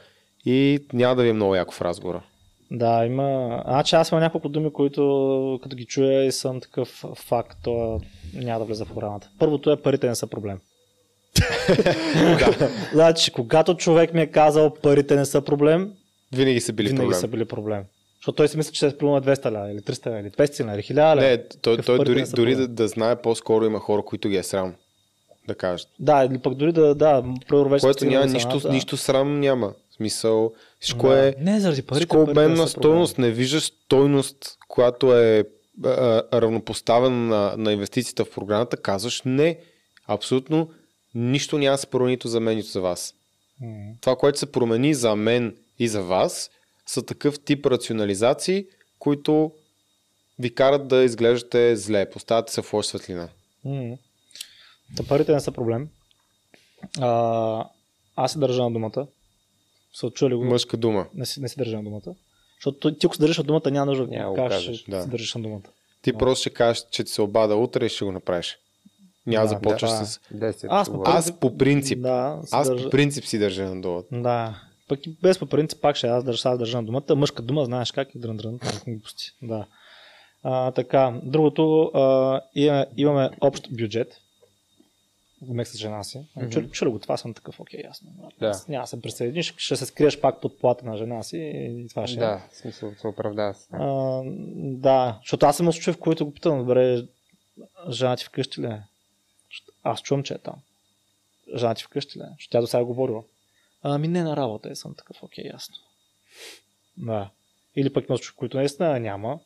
и 0.45 0.79
няма 0.93 1.15
да 1.15 1.23
ви 1.23 1.29
е 1.29 1.33
много 1.33 1.55
яко 1.55 1.73
в 1.73 1.81
разговора. 1.81 2.21
Да, 2.71 3.05
има. 3.05 3.61
Значи 3.67 3.95
аз 3.95 4.11
имам 4.11 4.21
няколко 4.21 4.49
думи, 4.49 4.73
които 4.73 5.59
като 5.63 5.75
ги 5.75 5.85
чуя 5.85 6.23
и 6.23 6.31
съм 6.31 6.61
такъв 6.61 7.05
факт, 7.15 7.57
то 7.63 8.01
няма 8.33 8.59
да 8.59 8.65
влезе 8.65 8.85
в 8.85 8.87
програмата. 8.87 9.29
Първото 9.39 9.71
е 9.71 9.81
парите 9.81 10.07
не 10.07 10.15
са 10.15 10.27
проблем. 10.27 10.59
Значи, 12.93 13.31
когато 13.31 13.73
човек 13.73 14.13
ми 14.13 14.21
е 14.21 14.27
казал 14.27 14.73
парите 14.73 15.15
не 15.15 15.25
са 15.25 15.41
проблем, 15.41 15.91
Винаги 16.31 16.61
са 16.61 16.73
били 16.73 16.87
винаги 16.87 17.03
проблем. 17.03 17.19
са 17.19 17.27
били 17.27 17.45
проблем. 17.45 17.83
Защото 18.19 18.35
той 18.35 18.47
си 18.47 18.57
мисли, 18.57 18.73
че 18.73 18.87
е 18.87 18.97
проблема 18.97 19.21
200 19.21 19.51
ля, 19.51 19.71
или 19.71 19.79
300 19.79 20.11
ля, 20.11 20.19
или 20.19 20.29
200 20.29 20.65
ля, 20.65 20.73
или 20.73 20.81
1000 20.81 21.15
ля. 21.15 21.21
Не, 21.21 21.43
той, 21.61 21.77
той 21.77 21.97
дори, 21.97 22.21
не 22.21 22.27
дори 22.27 22.55
да, 22.55 22.67
да 22.67 22.87
знае, 22.87 23.15
по-скоро 23.15 23.65
има 23.65 23.79
хора, 23.79 24.01
които 24.01 24.29
ги 24.29 24.37
е 24.37 24.43
срам 24.43 24.73
да 25.47 25.55
кажат. 25.55 25.87
Да, 25.99 26.25
или 26.25 26.37
пък 26.37 26.53
дори 26.53 26.71
да, 26.71 26.95
да, 26.95 27.23
примерно 27.47 27.79
Което 27.79 28.05
няма 28.05 28.25
нищо, 28.25 28.61
нищо 28.69 28.97
срам 28.97 29.39
няма. 29.39 29.73
Смисъл, 29.97 30.53
всичко 30.79 31.07
Да. 31.07 31.27
е 31.27 31.33
Не, 31.39 31.59
заради 31.59 31.81
парите. 31.81 31.99
Всичко 31.99 32.15
е 32.15 32.19
парите 32.19 32.31
обмен 32.31 32.51
не 32.51 32.57
на 32.57 32.67
стойност. 32.67 33.17
Не 33.17 33.31
виждаш 33.31 33.63
стойност, 33.63 34.57
която 34.67 35.15
е 35.15 35.43
а, 35.85 36.23
равнопоставена 36.41 37.15
на, 37.15 37.53
на 37.57 37.73
инвестицията 37.73 38.25
в 38.25 38.31
програмата. 38.31 38.77
Казваш 38.77 39.21
не. 39.25 39.59
Абсолютно 40.07 40.69
нищо 41.15 41.57
няма 41.57 41.73
да 41.73 41.77
се 41.77 41.87
промени 41.87 42.17
за 42.25 42.39
мен, 42.39 42.57
нито 42.57 42.69
за 42.69 42.81
вас. 42.81 43.13
М. 43.61 43.93
Това, 44.01 44.15
което 44.15 44.39
се 44.39 44.51
промени 44.51 44.93
за 44.93 45.15
мен 45.15 45.55
и 45.79 45.87
за 45.87 46.01
вас, 46.01 46.49
са 46.85 47.05
такъв 47.05 47.39
тип 47.39 47.65
рационализации, 47.65 48.65
които 48.99 49.51
ви 50.39 50.55
карат 50.55 50.87
да 50.87 51.03
изглеждате 51.03 51.75
зле. 51.75 52.09
Поставяте 52.09 52.53
се 52.53 52.61
в 52.61 52.73
лоша 52.73 52.89
светлина. 52.89 53.29
М. 53.65 53.97
Та 54.97 55.03
парите 55.03 55.33
не 55.33 55.39
са 55.39 55.51
проблем. 55.51 55.89
А, 56.99 57.65
аз 58.15 58.31
се 58.31 58.39
държа 58.39 58.63
на 58.63 58.71
думата. 58.71 59.07
Са 59.99 60.09
чули 60.09 60.35
го? 60.35 60.45
Мъжка 60.45 60.77
дума. 60.77 61.07
Не 61.13 61.25
си, 61.25 61.41
не 61.41 61.49
си 61.49 61.57
държа 61.57 61.77
на 61.77 61.83
думата. 61.83 62.15
Защото 62.57 62.95
ти, 62.95 63.05
ако 63.05 63.15
се 63.15 63.21
държиш 63.21 63.37
на 63.37 63.43
думата, 63.43 63.71
няма 63.71 63.85
нужда 63.85 64.07
Няма 64.07 64.33
да 64.33 64.35
кажеш, 64.35 64.65
кажеш, 64.65 64.83
да. 64.83 65.01
се 65.03 65.09
държиш 65.09 65.35
на 65.35 65.41
думата. 65.41 65.61
Ти 66.01 66.13
просто 66.13 66.41
ще 66.41 66.49
кажеш, 66.49 66.83
че 66.91 67.03
ти 67.03 67.11
се 67.11 67.21
обада 67.21 67.55
утре 67.55 67.85
и 67.85 67.89
ще 67.89 68.05
го 68.05 68.11
направиш. 68.11 68.57
Няма 69.25 69.47
да 69.47 69.49
започваш 69.49 69.91
да. 69.91 70.05
с... 70.05 70.19
10. 70.33 70.67
Аз 70.69 70.89
по. 70.91 71.01
Аз 71.05 71.39
по 71.39 71.57
принцип, 71.57 72.01
Да, 72.01 72.41
аз 72.51 72.67
държа- 72.67 72.83
по 72.83 72.89
принцип 72.89 73.25
си 73.25 73.39
държа 73.39 73.63
на 73.63 73.81
долата. 73.81 74.07
Да. 74.11 74.61
Пък 74.87 75.07
и 75.07 75.17
без 75.21 75.39
по 75.39 75.45
принцип 75.45 75.81
пак 75.81 75.95
ще 75.95 76.07
аз 76.07 76.23
държа, 76.23 76.49
аз 76.49 76.59
държа 76.59 76.77
на 76.77 76.83
думата. 76.83 77.15
Мъжка 77.15 77.41
дума, 77.41 77.65
знаеш 77.65 77.91
как 77.91 78.15
е 78.15 78.19
дрън 78.19 78.37
дрън. 78.37 78.59
Глупости. 78.87 79.25
Да. 79.41 79.65
А, 80.43 80.71
така, 80.71 81.19
другото, 81.23 81.81
а, 81.93 82.41
имаме, 82.55 82.85
имаме 82.97 83.29
общ 83.41 83.67
бюджет. 83.71 84.17
Гумех 85.41 85.67
с 85.67 85.77
жена 85.77 86.03
си. 86.03 86.17
Mm-hmm. 86.17 86.49
Чули, 86.49 86.69
чули 86.69 86.89
го, 86.89 86.99
това 86.99 87.17
съм 87.17 87.33
такъв, 87.33 87.59
окей, 87.59 87.81
ясно. 87.83 88.31
Да. 88.39 88.61
Няма 88.69 88.83
да 88.83 88.87
се 88.87 89.01
присъединиш, 89.01 89.53
ще 89.57 89.75
се 89.75 89.85
скриеш 89.85 90.21
пак 90.21 90.41
под 90.41 90.59
плата 90.59 90.85
на 90.85 90.97
жена 90.97 91.23
си 91.23 91.37
и 91.37 91.87
това 91.89 92.07
ще 92.07 92.19
е. 92.19 92.19
Да, 92.19 92.47
в 92.51 92.55
смисъл 92.55 92.93
се 93.01 93.07
оправдава. 93.07 93.55
А, 93.71 94.21
да, 94.55 95.19
защото 95.21 95.45
аз 95.45 95.57
съм 95.57 95.73
случай, 95.73 95.93
в 95.93 95.99
който 95.99 96.25
го 96.25 96.33
питам, 96.33 96.59
добре, 96.59 97.07
жена 97.89 98.15
ти 98.15 98.25
вкъщи 98.25 98.61
ли 98.61 98.65
е? 98.65 98.81
Аз 99.83 100.01
чувам, 100.01 100.23
че 100.23 100.33
е 100.33 100.37
там. 100.37 100.55
Жена 101.55 101.75
ти 101.75 101.83
вкъщи 101.83 102.19
ли 102.19 102.23
е? 102.23 102.29
Защото 102.37 102.51
тя 102.51 102.61
до 102.61 102.67
сега 102.67 102.81
е 102.81 102.83
говорила. 102.83 103.23
Ами 103.81 104.07
не 104.07 104.23
на 104.23 104.37
работа, 104.37 104.69
и 104.69 104.75
съм 104.75 104.95
такъв, 104.95 105.23
окей, 105.23 105.45
ясно. 105.53 105.75
Да. 106.97 107.29
Или 107.75 107.93
пък 107.93 108.09
има 108.09 108.17
които 108.35 108.57
наистина 108.57 108.99
няма. 108.99 109.39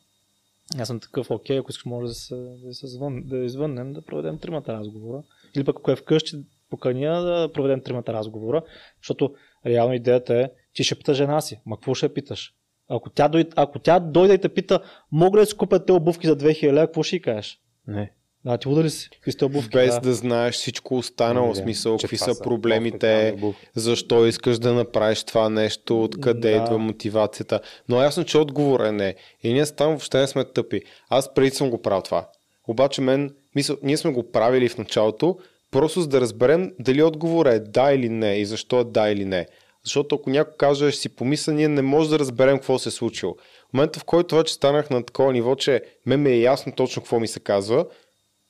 Аз 0.79 0.87
съм 0.87 0.99
такъв, 0.99 1.31
окей, 1.31 1.59
ако 1.59 1.71
искаш 1.71 1.85
може 1.85 2.07
да 2.07 2.13
се, 2.13 2.35
да 2.35 2.73
се 2.73 2.87
звън, 2.87 3.23
да 3.25 3.37
извъннем, 3.37 3.93
да 3.93 4.01
проведем 4.01 4.39
тримата 4.39 4.73
разговора. 4.73 5.23
Или 5.55 5.63
пък 5.63 5.75
ако 5.79 5.91
е 5.91 5.95
вкъщи, 5.95 6.35
поканя 6.69 7.21
да 7.21 7.49
проведем 7.53 7.81
тримата 7.81 8.13
разговора, 8.13 8.61
защото 9.01 9.33
реално 9.65 9.93
идеята 9.93 10.35
е, 10.35 10.49
ти 10.73 10.83
ще 10.83 10.95
питаш 10.95 11.17
жена 11.17 11.41
си, 11.41 11.61
ма 11.65 11.77
какво 11.77 11.93
ще 11.93 12.13
питаш? 12.13 12.53
Ако 12.89 13.09
тя, 13.09 13.27
дойде, 13.27 13.49
ако 13.55 13.79
тя 13.79 13.99
дойде 13.99 14.33
и 14.33 14.37
те 14.37 14.49
пита, 14.49 14.79
мога 15.11 15.37
ли 15.37 15.41
да 15.41 15.45
си 15.45 15.57
купя 15.57 15.85
те 15.85 15.91
обувки 15.91 16.27
за 16.27 16.37
2000 16.37 16.73
лева, 16.73 16.87
какво 16.87 17.03
ще 17.03 17.15
й 17.15 17.21
кажеш? 17.21 17.59
Не. 17.87 18.11
Да, 18.45 18.57
ти 18.57 18.67
луда 18.67 18.83
ли 18.83 18.89
си? 18.89 19.09
Какви 19.09 19.31
сте 19.31 19.45
обувки? 19.45 19.69
Без 19.69 19.93
да. 19.95 20.01
да 20.01 20.13
знаеш 20.13 20.55
всичко 20.55 20.97
останало, 20.97 21.53
в 21.53 21.57
смисъл, 21.57 21.97
какви 21.97 22.17
това 22.17 22.33
са 22.33 22.43
проблемите, 22.43 23.33
обувки. 23.35 23.67
защо 23.75 24.25
искаш 24.25 24.59
да 24.59 24.73
направиш 24.73 25.23
това 25.23 25.49
нещо, 25.49 26.03
откъде 26.03 26.51
Да. 26.51 26.57
идва 26.57 26.77
мотивацията. 26.77 27.59
Но 27.89 28.01
ясно, 28.01 28.23
че 28.23 28.37
отговор 28.37 28.79
е 28.79 28.91
не. 28.91 29.15
И 29.43 29.53
ние 29.53 29.65
там 29.65 29.87
въобще 29.87 30.19
не 30.19 30.27
сме 30.27 30.45
тъпи. 30.45 30.81
Аз 31.09 31.33
преди 31.33 31.49
съм 31.49 31.69
го 31.69 31.81
правил 31.81 32.01
това. 32.01 32.27
Обаче 32.71 33.01
мен, 33.01 33.35
мисъл, 33.55 33.77
ние 33.83 33.97
сме 33.97 34.11
го 34.11 34.31
правили 34.31 34.69
в 34.69 34.77
началото, 34.77 35.37
просто 35.71 36.01
за 36.01 36.07
да 36.07 36.21
разберем 36.21 36.73
дали 36.79 37.03
отговор 37.03 37.45
е 37.45 37.59
да 37.59 37.93
или 37.93 38.09
не 38.09 38.35
и 38.35 38.45
защо 38.45 38.79
е 38.79 38.83
да 38.83 39.09
или 39.09 39.25
не. 39.25 39.47
Защото 39.83 40.15
ако 40.15 40.29
някой 40.29 40.53
каже, 40.57 40.91
ще 40.91 41.01
си 41.01 41.09
помисля, 41.09 41.53
ние 41.53 41.67
не 41.67 41.81
може 41.81 42.09
да 42.09 42.19
разберем 42.19 42.57
какво 42.57 42.79
се 42.79 42.89
е 42.89 42.91
случило. 42.91 43.35
В 43.69 43.73
момента, 43.73 43.99
в 43.99 44.03
който 44.03 44.35
вече 44.35 44.53
станах 44.53 44.89
на 44.89 45.03
такова 45.03 45.33
ниво, 45.33 45.55
че 45.55 45.81
мен 46.05 46.21
ми 46.21 46.29
е 46.29 46.41
ясно 46.41 46.73
точно 46.75 47.01
какво 47.01 47.19
ми 47.19 47.27
се 47.27 47.39
казва, 47.39 47.85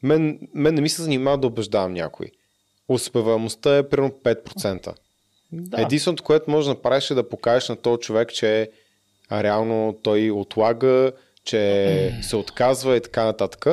мен, 0.04 0.40
мен 0.54 0.76
не 0.76 0.82
ми 0.82 0.90
се 0.90 1.02
занимава 1.02 1.38
да 1.38 1.48
убеждавам 1.48 1.94
някой. 1.94 2.28
Успеваемостта 2.90 3.78
е 3.78 3.90
примерно 3.90 4.12
5%. 4.24 4.94
Да. 5.52 5.82
Единственото, 5.82 6.24
което 6.24 6.52
можеш 6.52 6.66
да 6.68 6.74
направиш 6.74 7.12
е 7.12 7.16
да 7.16 7.30
покажеш 7.30 7.70
на 7.70 7.76
този 7.76 8.00
човек, 8.00 8.34
че 8.34 8.72
а, 9.30 9.44
реално 9.44 10.00
той 10.04 10.32
отлага, 10.32 11.12
че 11.44 12.20
се 12.22 12.36
отказва 12.36 12.98
и 12.98 13.02
така 13.02 13.26
нататък. 13.26 13.66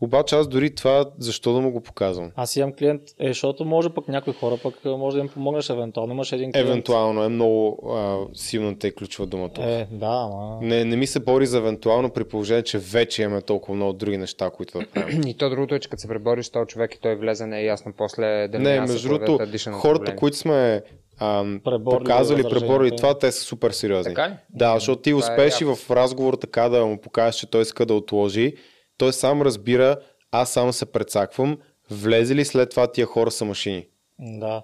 Обаче 0.00 0.36
аз 0.36 0.48
дори 0.48 0.74
това, 0.74 1.04
защо 1.18 1.52
да 1.52 1.60
му 1.60 1.70
го 1.70 1.80
показвам? 1.80 2.30
Аз 2.36 2.56
имам 2.56 2.72
клиент, 2.72 3.02
е, 3.18 3.28
защото 3.28 3.64
може 3.64 3.88
пък 3.88 4.08
някои 4.08 4.32
хора 4.32 4.56
пък 4.62 4.84
може 4.84 5.16
да 5.16 5.20
им 5.20 5.28
помогнеш 5.28 5.70
евентуално. 5.70 6.12
Имаш 6.12 6.32
един 6.32 6.52
клиент. 6.52 6.68
Евентуално 6.68 7.24
е 7.24 7.28
много 7.28 7.90
а, 7.90 8.18
силната 8.34 8.88
и 8.88 8.94
ключова 8.94 9.26
дума 9.26 9.48
тук. 9.48 9.64
Е, 9.64 9.88
да, 9.90 10.28
ама... 10.32 10.58
Не, 10.62 10.84
не 10.84 10.96
ми 10.96 11.06
се 11.06 11.20
бори 11.20 11.46
за 11.46 11.58
евентуално 11.58 12.10
при 12.10 12.24
положение, 12.24 12.62
че 12.62 12.78
вече 12.78 13.22
имаме 13.22 13.42
толкова 13.42 13.74
много 13.74 13.92
други 13.92 14.16
неща, 14.16 14.50
които 14.50 14.78
да 14.78 14.86
правим. 14.86 15.22
И 15.26 15.34
то 15.34 15.50
другото 15.50 15.74
е, 15.74 15.80
че 15.80 15.88
като 15.88 16.00
се 16.00 16.08
пребориш 16.08 16.46
с 16.46 16.50
този 16.50 16.66
човек 16.66 16.94
и 16.94 17.00
той 17.00 17.16
влезе, 17.16 17.46
не 17.46 17.60
е 17.60 17.64
ясно 17.64 17.92
после 17.96 18.48
Не, 18.48 18.48
да 18.48 18.86
се 18.86 18.92
между 18.92 19.08
другото, 19.08 19.38
хората, 19.72 19.98
проблеми. 19.98 20.18
които 20.18 20.36
сме 20.36 20.82
ам, 21.20 21.60
Преборили 21.64 21.98
показали, 21.98 22.42
преборили 22.42 22.96
това, 22.96 23.18
те 23.18 23.32
са 23.32 23.40
супер 23.40 23.70
сериозни. 23.70 24.14
Така 24.14 24.30
ли? 24.30 24.34
Да, 24.50 24.74
защото 24.74 25.02
ти 25.02 25.10
Това 25.10 25.26
е 25.26 25.30
успеш 25.30 25.60
и 25.60 25.64
в 25.64 25.78
разговор 25.90 26.34
така 26.34 26.68
да 26.68 26.86
му 26.86 26.98
покажеш, 27.00 27.40
че 27.40 27.50
той 27.50 27.62
иска 27.62 27.86
да 27.86 27.94
отложи. 27.94 28.54
Той 28.98 29.12
сам 29.12 29.42
разбира, 29.42 29.96
аз 30.30 30.50
само 30.50 30.72
се 30.72 30.92
прецаквам, 30.92 31.58
влезе 31.90 32.34
ли 32.34 32.44
след 32.44 32.70
това 32.70 32.92
тия 32.92 33.06
хора 33.06 33.30
са 33.30 33.44
машини. 33.44 33.86
Да. 34.18 34.62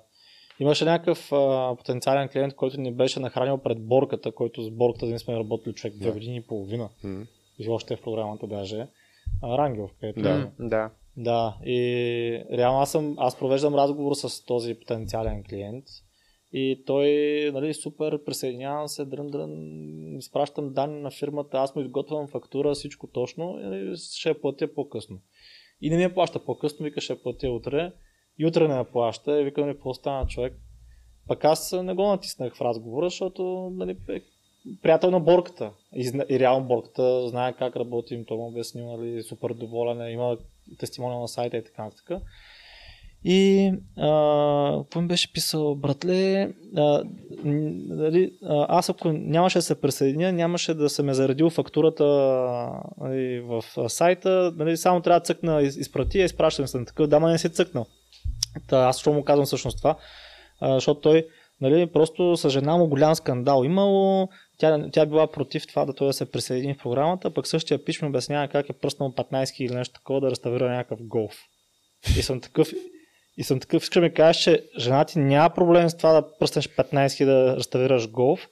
Имаше 0.61 0.85
някакъв 0.85 1.33
а, 1.33 1.75
потенциален 1.77 2.29
клиент, 2.29 2.55
който 2.55 2.81
ни 2.81 2.95
беше 2.95 3.21
нахранил 3.21 3.59
пред 3.59 3.87
борката, 3.87 4.33
който 4.33 4.63
с 4.63 4.71
борката 4.71 5.07
ние 5.07 5.19
сме 5.19 5.37
работили 5.37 5.75
човек 5.75 5.97
две 5.97 6.11
години 6.11 6.37
и 6.37 6.47
половина. 6.47 6.89
М. 7.05 7.25
И 7.59 7.69
още 7.69 7.95
е 7.95 7.97
в 7.97 8.03
програмата 8.03 8.47
даже. 8.47 8.87
А, 9.43 9.59
Рангел, 9.59 9.91
където 10.01 10.23
Да. 10.23 10.51
Да. 10.59 10.91
Да, 11.17 11.57
и 11.65 12.45
реално 12.53 12.81
аз, 12.81 12.91
съм, 12.91 13.15
аз 13.19 13.39
провеждам 13.39 13.75
разговор 13.75 14.15
с 14.15 14.45
този 14.45 14.75
потенциален 14.75 15.45
клиент 15.45 15.85
и 16.53 16.83
той, 16.87 17.11
нали, 17.55 17.75
супер, 17.75 18.25
присъединявам 18.25 18.89
се, 18.89 19.05
дрън, 19.05 19.27
дрън, 19.27 19.51
изпращам 20.17 20.73
данни 20.73 21.01
на 21.01 21.11
фирмата, 21.11 21.59
аз 21.59 21.75
му 21.75 21.83
изготвям 21.83 22.29
фактура, 22.29 22.75
всичко 22.75 23.07
точно, 23.07 23.59
и 23.75 23.97
ще 23.97 24.29
я 24.29 24.41
платя 24.41 24.75
по-късно. 24.75 25.19
И 25.81 25.91
не 25.91 25.97
ми 25.97 26.03
я 26.03 26.15
плаща 26.15 26.45
по-късно, 26.45 26.85
вика 26.85 27.01
ще 27.01 27.13
я 27.13 27.23
платя 27.23 27.51
утре, 27.51 27.93
и 28.39 28.47
утре 28.47 28.69
не 28.69 28.75
я 28.75 28.85
плаща, 28.85 29.41
и 29.41 29.45
вика 29.45 29.67
ми, 29.67 29.73
какво 29.73 29.95
стана 29.95 30.27
човек? 30.27 30.55
Пък 31.29 31.45
аз 31.45 31.73
не 31.73 31.95
го 31.95 32.07
натиснах 32.07 32.57
в 32.57 32.61
разговора, 32.61 33.07
защото 33.07 33.73
нали, 33.75 33.97
е 34.09 34.23
приятел 34.83 35.11
на 35.11 35.21
борката. 35.21 35.73
И, 35.97 36.25
и 36.29 36.39
реално 36.39 36.67
борката 36.67 37.29
знае 37.29 37.53
как 37.53 37.77
работим, 37.77 38.25
той 38.25 38.37
му 38.37 38.47
обяснил, 38.47 38.97
нали, 38.97 39.23
супер 39.23 39.51
доволен, 39.51 40.01
е, 40.01 40.13
има 40.13 40.39
тестимониал 40.79 41.21
на 41.21 41.29
сайта 41.29 41.57
и 41.57 41.65
така 41.65 41.85
нататък. 41.85 42.23
И 43.25 43.73
какво 44.83 45.01
ми 45.01 45.07
беше 45.09 45.33
писал, 45.33 45.75
братле, 45.75 46.53
а, 46.77 47.03
а, 48.43 48.67
аз 48.69 48.91
ако 48.91 49.13
нямаше 49.13 49.59
да 49.59 49.63
се 49.63 49.81
присъединя, 49.81 50.33
нямаше 50.33 50.75
да 50.75 50.89
се 50.89 51.03
ме 51.03 51.15
заредил 51.15 51.51
фактурата 51.51 52.05
нали, 53.01 53.41
в 53.41 53.65
сайта, 53.89 54.53
нали, 54.57 54.77
само 54.77 55.01
трябва 55.01 55.21
да 55.21 55.25
цъкна 55.25 55.63
из- 55.63 55.77
изпрати, 55.77 56.19
я 56.19 56.25
изпращам 56.25 56.67
съм 56.67 56.87
такъв, 56.87 57.07
да, 57.07 57.21
ма 57.21 57.31
не 57.31 57.39
си 57.39 57.49
цъкнал. 57.49 57.87
Та, 58.69 58.77
аз 58.77 59.01
що 59.01 59.13
му 59.13 59.25
казвам 59.25 59.47
всъщност 59.47 59.79
това, 59.79 59.97
а, 60.61 60.75
защото 60.75 61.01
той 61.01 61.27
нали, 61.61 61.87
просто 61.87 62.37
с 62.37 62.51
жена 62.51 62.77
му 62.77 62.87
голям 62.87 63.15
скандал 63.15 63.65
имало, 63.65 64.29
тя, 64.59 64.91
тя 64.93 65.07
била 65.07 65.27
против 65.27 65.67
това 65.67 65.85
да 65.85 65.95
той 65.95 66.07
да 66.07 66.13
се 66.13 66.31
присъедини 66.31 66.75
в 66.75 66.83
програмата, 66.83 67.35
пък 67.35 67.47
същия 67.47 67.85
пич 67.85 68.03
ми 68.03 68.09
обяснява 68.09 68.49
как 68.49 68.69
е 68.69 68.73
пръснал 68.73 69.13
15 69.13 69.31
000 69.33 69.61
или 69.63 69.75
нещо 69.75 69.95
такова 69.95 70.21
да 70.21 70.31
реставрира 70.31 70.71
някакъв 70.71 70.99
голф. 71.03 71.35
И 72.19 72.23
съм 72.23 72.41
такъв, 72.41 72.69
и 73.37 73.43
съм 73.45 73.61
такъв, 73.61 73.83
искаш 73.83 73.95
да 73.95 74.01
ми 74.01 74.15
кажеш, 74.15 74.43
че 74.43 74.63
жена 74.79 75.05
ти 75.05 75.19
няма 75.19 75.51
проблем 75.51 75.91
с 75.91 75.97
това 75.97 76.13
да 76.13 76.39
пръснеш 76.39 76.69
15 76.69 77.07
000 77.07 77.25
да 77.25 77.57
реставрираш 77.57 78.11
голф, 78.11 78.49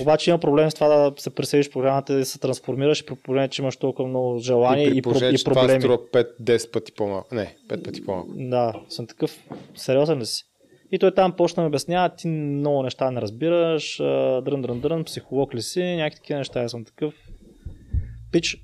обаче 0.00 0.30
има 0.30 0.38
проблем 0.38 0.70
с 0.70 0.74
това 0.74 0.88
да 0.88 1.12
се 1.20 1.30
присъединиш 1.30 1.68
в 1.68 1.72
програмата 1.72 2.12
и 2.12 2.16
да 2.16 2.24
се 2.24 2.38
трансформираш 2.38 3.00
и 3.00 3.06
при 3.06 3.14
положение, 3.14 3.48
че 3.48 3.62
имаш 3.62 3.76
толкова 3.76 4.08
много 4.08 4.38
желание 4.38 4.86
и 4.86 4.94
и, 4.94 4.98
и, 4.98 5.02
про- 5.02 5.34
и 5.34 5.44
това 5.44 5.54
проблеми. 5.54 5.80
струва 5.80 5.98
5-10 5.98 6.70
пъти 6.70 6.92
по-малко. 6.92 7.34
Не, 7.34 7.56
5 7.68 7.84
пъти 7.84 8.04
по-малко. 8.04 8.30
Да, 8.34 8.72
съм 8.88 9.06
такъв 9.06 9.38
сериозен 9.74 10.18
ли 10.18 10.26
си? 10.26 10.44
И 10.92 10.98
той 10.98 11.14
там 11.14 11.32
почна 11.32 11.62
да 11.62 11.66
обяснява, 11.66 12.08
ти 12.16 12.28
много 12.28 12.82
неща 12.82 13.10
не 13.10 13.20
разбираш, 13.20 13.96
дрън, 14.42 14.62
дрън, 14.62 14.80
дрън, 14.80 15.04
психолог 15.04 15.54
ли 15.54 15.62
си, 15.62 15.82
някакви 15.82 16.16
такива 16.20 16.38
неща. 16.38 16.60
Аз 16.60 16.70
съм 16.70 16.84
такъв. 16.84 17.14
Пич, 18.32 18.56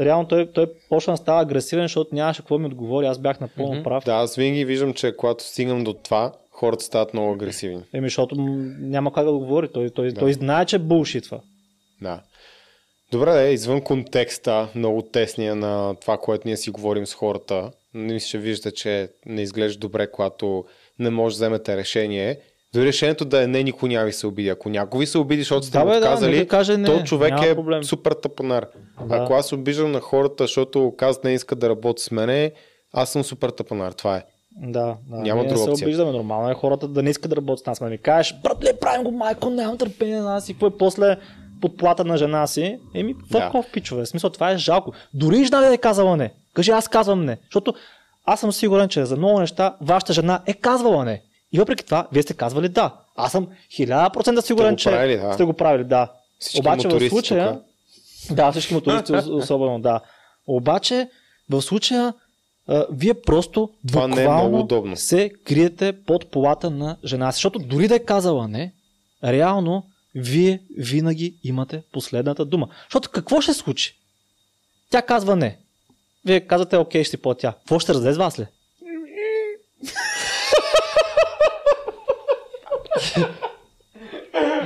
реално 0.00 0.28
той, 0.28 0.52
той 0.52 0.66
почна 0.88 1.12
да 1.12 1.16
става 1.16 1.42
агресивен, 1.42 1.84
защото 1.84 2.14
нямаше 2.14 2.42
какво 2.42 2.58
ми 2.58 2.66
отговори, 2.66 3.06
аз 3.06 3.18
бях 3.18 3.40
напълно 3.40 3.72
Мгм. 3.74 3.82
прав. 3.82 4.04
Да, 4.04 4.12
аз 4.14 4.36
винаги 4.36 4.64
виждам, 4.64 4.94
че 4.94 5.16
когато 5.16 5.44
стигам 5.44 5.84
до 5.84 5.92
това, 5.92 6.32
хората 6.50 6.84
стават 6.84 7.14
много 7.14 7.32
агресивни. 7.32 7.82
Еми, 7.92 8.06
защото 8.06 8.34
няма 8.80 9.12
как 9.12 9.24
да 9.24 9.32
говори, 9.32 9.68
той, 9.72 9.90
той, 9.90 10.08
Да. 10.08 10.20
той 10.20 10.32
знае, 10.32 10.64
че 10.64 10.76
е 10.76 10.78
булшитва. 10.78 11.40
Да. 12.02 12.20
Добре, 13.12 13.32
да, 13.32 13.42
извън 13.48 13.80
контекста, 13.80 14.68
много 14.74 15.02
тесния 15.02 15.56
на 15.56 15.94
това, 16.00 16.18
което 16.18 16.48
ние 16.48 16.56
си 16.56 16.70
говорим 16.70 17.06
с 17.06 17.14
хората, 17.14 17.70
не 17.94 18.14
мисля, 18.14 18.28
че 18.28 18.38
виждате, 18.38 18.76
че 18.76 19.08
не 19.26 19.42
изглежда 19.42 19.78
добре, 19.80 20.10
когато 20.10 20.64
не 20.98 21.10
може 21.10 21.34
да 21.34 21.38
вземете 21.38 21.76
решение. 21.76 22.38
Дори 22.74 22.86
решението 22.86 23.24
да 23.24 23.42
е 23.42 23.46
не, 23.46 23.62
никой 23.62 23.88
няма 23.88 24.04
ви 24.04 24.12
се 24.12 24.26
обиди. 24.26 24.48
Ако 24.48 24.68
някой 24.68 25.00
ви 25.00 25.06
се 25.06 25.18
обиди, 25.18 25.42
защото 25.42 25.66
сте 25.66 25.78
Да, 25.78 25.84
му 25.84 25.90
бе, 25.90 26.00
да, 26.00 26.46
каже 26.46 26.76
не, 26.76 26.86
то 26.86 27.02
човек 27.02 27.34
е 27.42 27.54
проблем. 27.54 27.84
супер 27.84 28.12
тъпанар. 28.12 28.66
Да. 29.00 29.16
Ако 29.16 29.34
аз 29.34 29.52
обиждам 29.52 29.92
на 29.92 30.00
хората, 30.00 30.44
защото 30.44 30.94
казват 30.98 31.24
не 31.24 31.34
искат 31.34 31.58
да 31.58 31.68
работят 31.68 31.98
с 32.00 32.10
мене, 32.10 32.52
аз 32.92 33.10
съм 33.10 33.24
супер 33.24 33.50
тъпанар. 33.50 33.92
Това 33.92 34.16
е. 34.16 34.22
Да, 34.56 34.96
да. 35.06 35.16
Няма 35.16 35.42
друга 35.42 35.58
се 35.58 35.70
опция. 35.70 35.86
обиждаме. 35.86 36.12
Нормално 36.12 36.50
е 36.50 36.54
хората 36.54 36.88
да 36.88 37.02
не 37.02 37.10
искат 37.10 37.30
да 37.30 37.36
работят 37.36 37.64
с 37.64 37.66
нас. 37.66 37.80
Ма 37.80 37.88
ми 37.88 37.98
кажеш, 37.98 38.34
братле, 38.42 38.76
правим 38.76 39.04
го, 39.04 39.10
майко, 39.10 39.50
нямам 39.50 39.78
търпение 39.78 40.18
на 40.18 40.24
нас. 40.24 40.48
И 40.48 40.52
какво 40.52 40.66
е 40.66 40.78
после 40.78 41.16
подплата 41.60 42.04
на 42.04 42.16
жена 42.16 42.46
си? 42.46 42.78
Еми, 42.94 43.14
fuck 43.14 43.52
Да. 43.52 43.62
пичове. 43.72 44.02
В 44.02 44.08
смисъл, 44.08 44.30
това 44.30 44.50
е 44.50 44.56
жалко. 44.56 44.92
Дори 45.14 45.44
жена 45.44 45.60
да 45.60 45.74
е 45.74 45.78
казала 45.78 46.16
не. 46.16 46.32
Кажи, 46.54 46.70
аз 46.70 46.88
казвам 46.88 47.24
не. 47.24 47.38
Защото 47.44 47.74
аз 48.24 48.40
съм 48.40 48.52
сигурен, 48.52 48.88
че 48.88 49.04
за 49.04 49.16
много 49.16 49.40
неща 49.40 49.76
вашата 49.80 50.12
жена 50.12 50.40
е 50.46 50.54
казвала 50.54 51.04
не. 51.04 51.22
И 51.52 51.58
въпреки 51.58 51.84
това, 51.84 52.08
вие 52.12 52.22
сте 52.22 52.34
казвали 52.34 52.68
да. 52.68 52.94
Аз 53.16 53.32
съм 53.32 53.48
1000% 53.72 54.40
сигурен, 54.40 54.76
че 54.76 54.90
правили, 54.90 55.16
да. 55.16 55.32
сте 55.32 55.44
го 55.44 55.52
правили, 55.52 55.84
да. 55.84 56.12
Всички 56.38 56.60
Обаче 56.60 56.88
в 56.88 57.08
случая, 57.08 57.52
тук. 58.28 58.36
да, 58.36 58.52
всички 58.52 58.74
мотористи 58.74 59.12
ос- 59.12 59.32
особено, 59.38 59.80
да. 59.80 60.00
Обаче, 60.46 61.08
в 61.50 61.62
случая, 61.62 62.14
вие 62.90 63.14
просто 63.14 63.70
Това 63.88 64.04
е 64.04 64.08
буквално 64.08 64.58
удобно. 64.60 64.96
се 64.96 65.30
криете 65.44 65.92
под 66.06 66.30
полата 66.30 66.70
на 66.70 66.96
жена 67.04 67.32
си. 67.32 67.36
Защото 67.36 67.58
дори 67.58 67.88
да 67.88 67.94
е 67.96 68.04
казала 68.04 68.48
не, 68.48 68.72
реално 69.24 69.86
вие 70.14 70.60
винаги 70.76 71.34
имате 71.44 71.82
последната 71.92 72.44
дума. 72.44 72.68
Защото 72.84 73.10
какво 73.10 73.40
ще 73.40 73.54
случи? 73.54 73.94
Тя 74.90 75.02
казва 75.02 75.36
не. 75.36 75.58
Вие 76.24 76.40
казвате, 76.40 76.76
окей, 76.76 77.04
ще 77.04 77.10
си 77.10 77.16
платя. 77.16 77.54
Какво 77.58 77.78
ще 77.78 77.94
разлезе 77.94 78.18
вас 78.18 78.38
ли? 78.38 78.46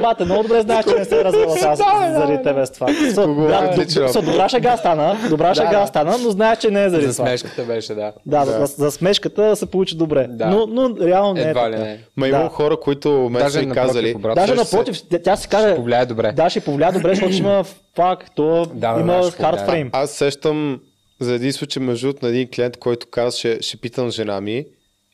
Бате, 0.01 0.25
много 0.25 0.43
добре 0.43 0.61
знаеш, 0.61 0.85
че 0.85 0.95
не 0.95 1.05
се 1.05 1.17
е 1.17 1.25
развела 1.25 1.51
с- 1.51 1.77
заради 2.09 2.43
тебе 2.45 2.67
с 2.67 2.71
това. 2.71 2.87
Да, 2.87 3.75
е 4.19 4.23
добра 4.23 4.49
шега 4.49 4.77
стана, 4.77 5.17
добра 5.29 5.55
шега 5.55 5.81
да. 5.81 5.87
стана, 5.87 6.19
но 6.19 6.31
знаеш, 6.31 6.59
че 6.59 6.71
не 6.71 6.85
е 6.85 6.91
заради 6.91 7.07
За 7.07 7.13
това. 7.15 7.27
смешката 7.29 7.65
беше, 7.65 7.95
да. 7.95 8.13
Да, 8.27 8.45
Да. 8.45 8.45
За, 8.45 8.67
за 8.67 8.91
смешката 8.91 9.57
се 9.57 9.67
получи 9.67 9.97
добре. 9.97 10.27
Да. 10.29 10.47
Но, 10.47 10.67
но 10.67 10.97
реално 11.01 11.35
не 11.35 11.43
е 11.43 11.45
Едва 11.45 11.71
ли 11.71 11.77
не. 11.77 11.99
Ма 12.17 12.29
има 12.29 12.39
Да. 12.39 12.49
хора, 12.49 12.77
които 12.77 13.11
ме 13.31 13.41
са 13.41 13.45
напротив, 13.59 13.75
казали. 13.75 14.17
Даже 14.37 14.55
напротив, 14.55 14.97
тя, 15.25 15.37
си 15.37 15.49
каже, 15.49 15.77
Повлияе 15.77 16.07
добре. 16.07 16.33
да, 16.33 16.51
ще 16.51 16.61
повлия 16.61 16.93
добре, 16.93 17.09
защото 17.09 17.35
има 17.35 17.65
фак, 17.97 18.35
то 18.37 18.45
има 18.45 18.65
да, 18.75 19.23
ще 19.23 19.37
повлияе. 19.37 19.53
хард 19.53 19.61
фрейм. 19.61 19.91
Аз 19.93 20.11
сещам 20.11 20.81
за 21.21 21.35
един 21.35 21.53
случай 21.53 21.83
между 21.83 22.13
на 22.23 22.29
един 22.29 22.49
клиент, 22.49 22.77
който 22.77 23.07
каза, 23.07 23.39
ще, 23.39 23.63
ще 23.63 23.77
питам 23.77 24.11
жена 24.11 24.41
ми 24.41 24.65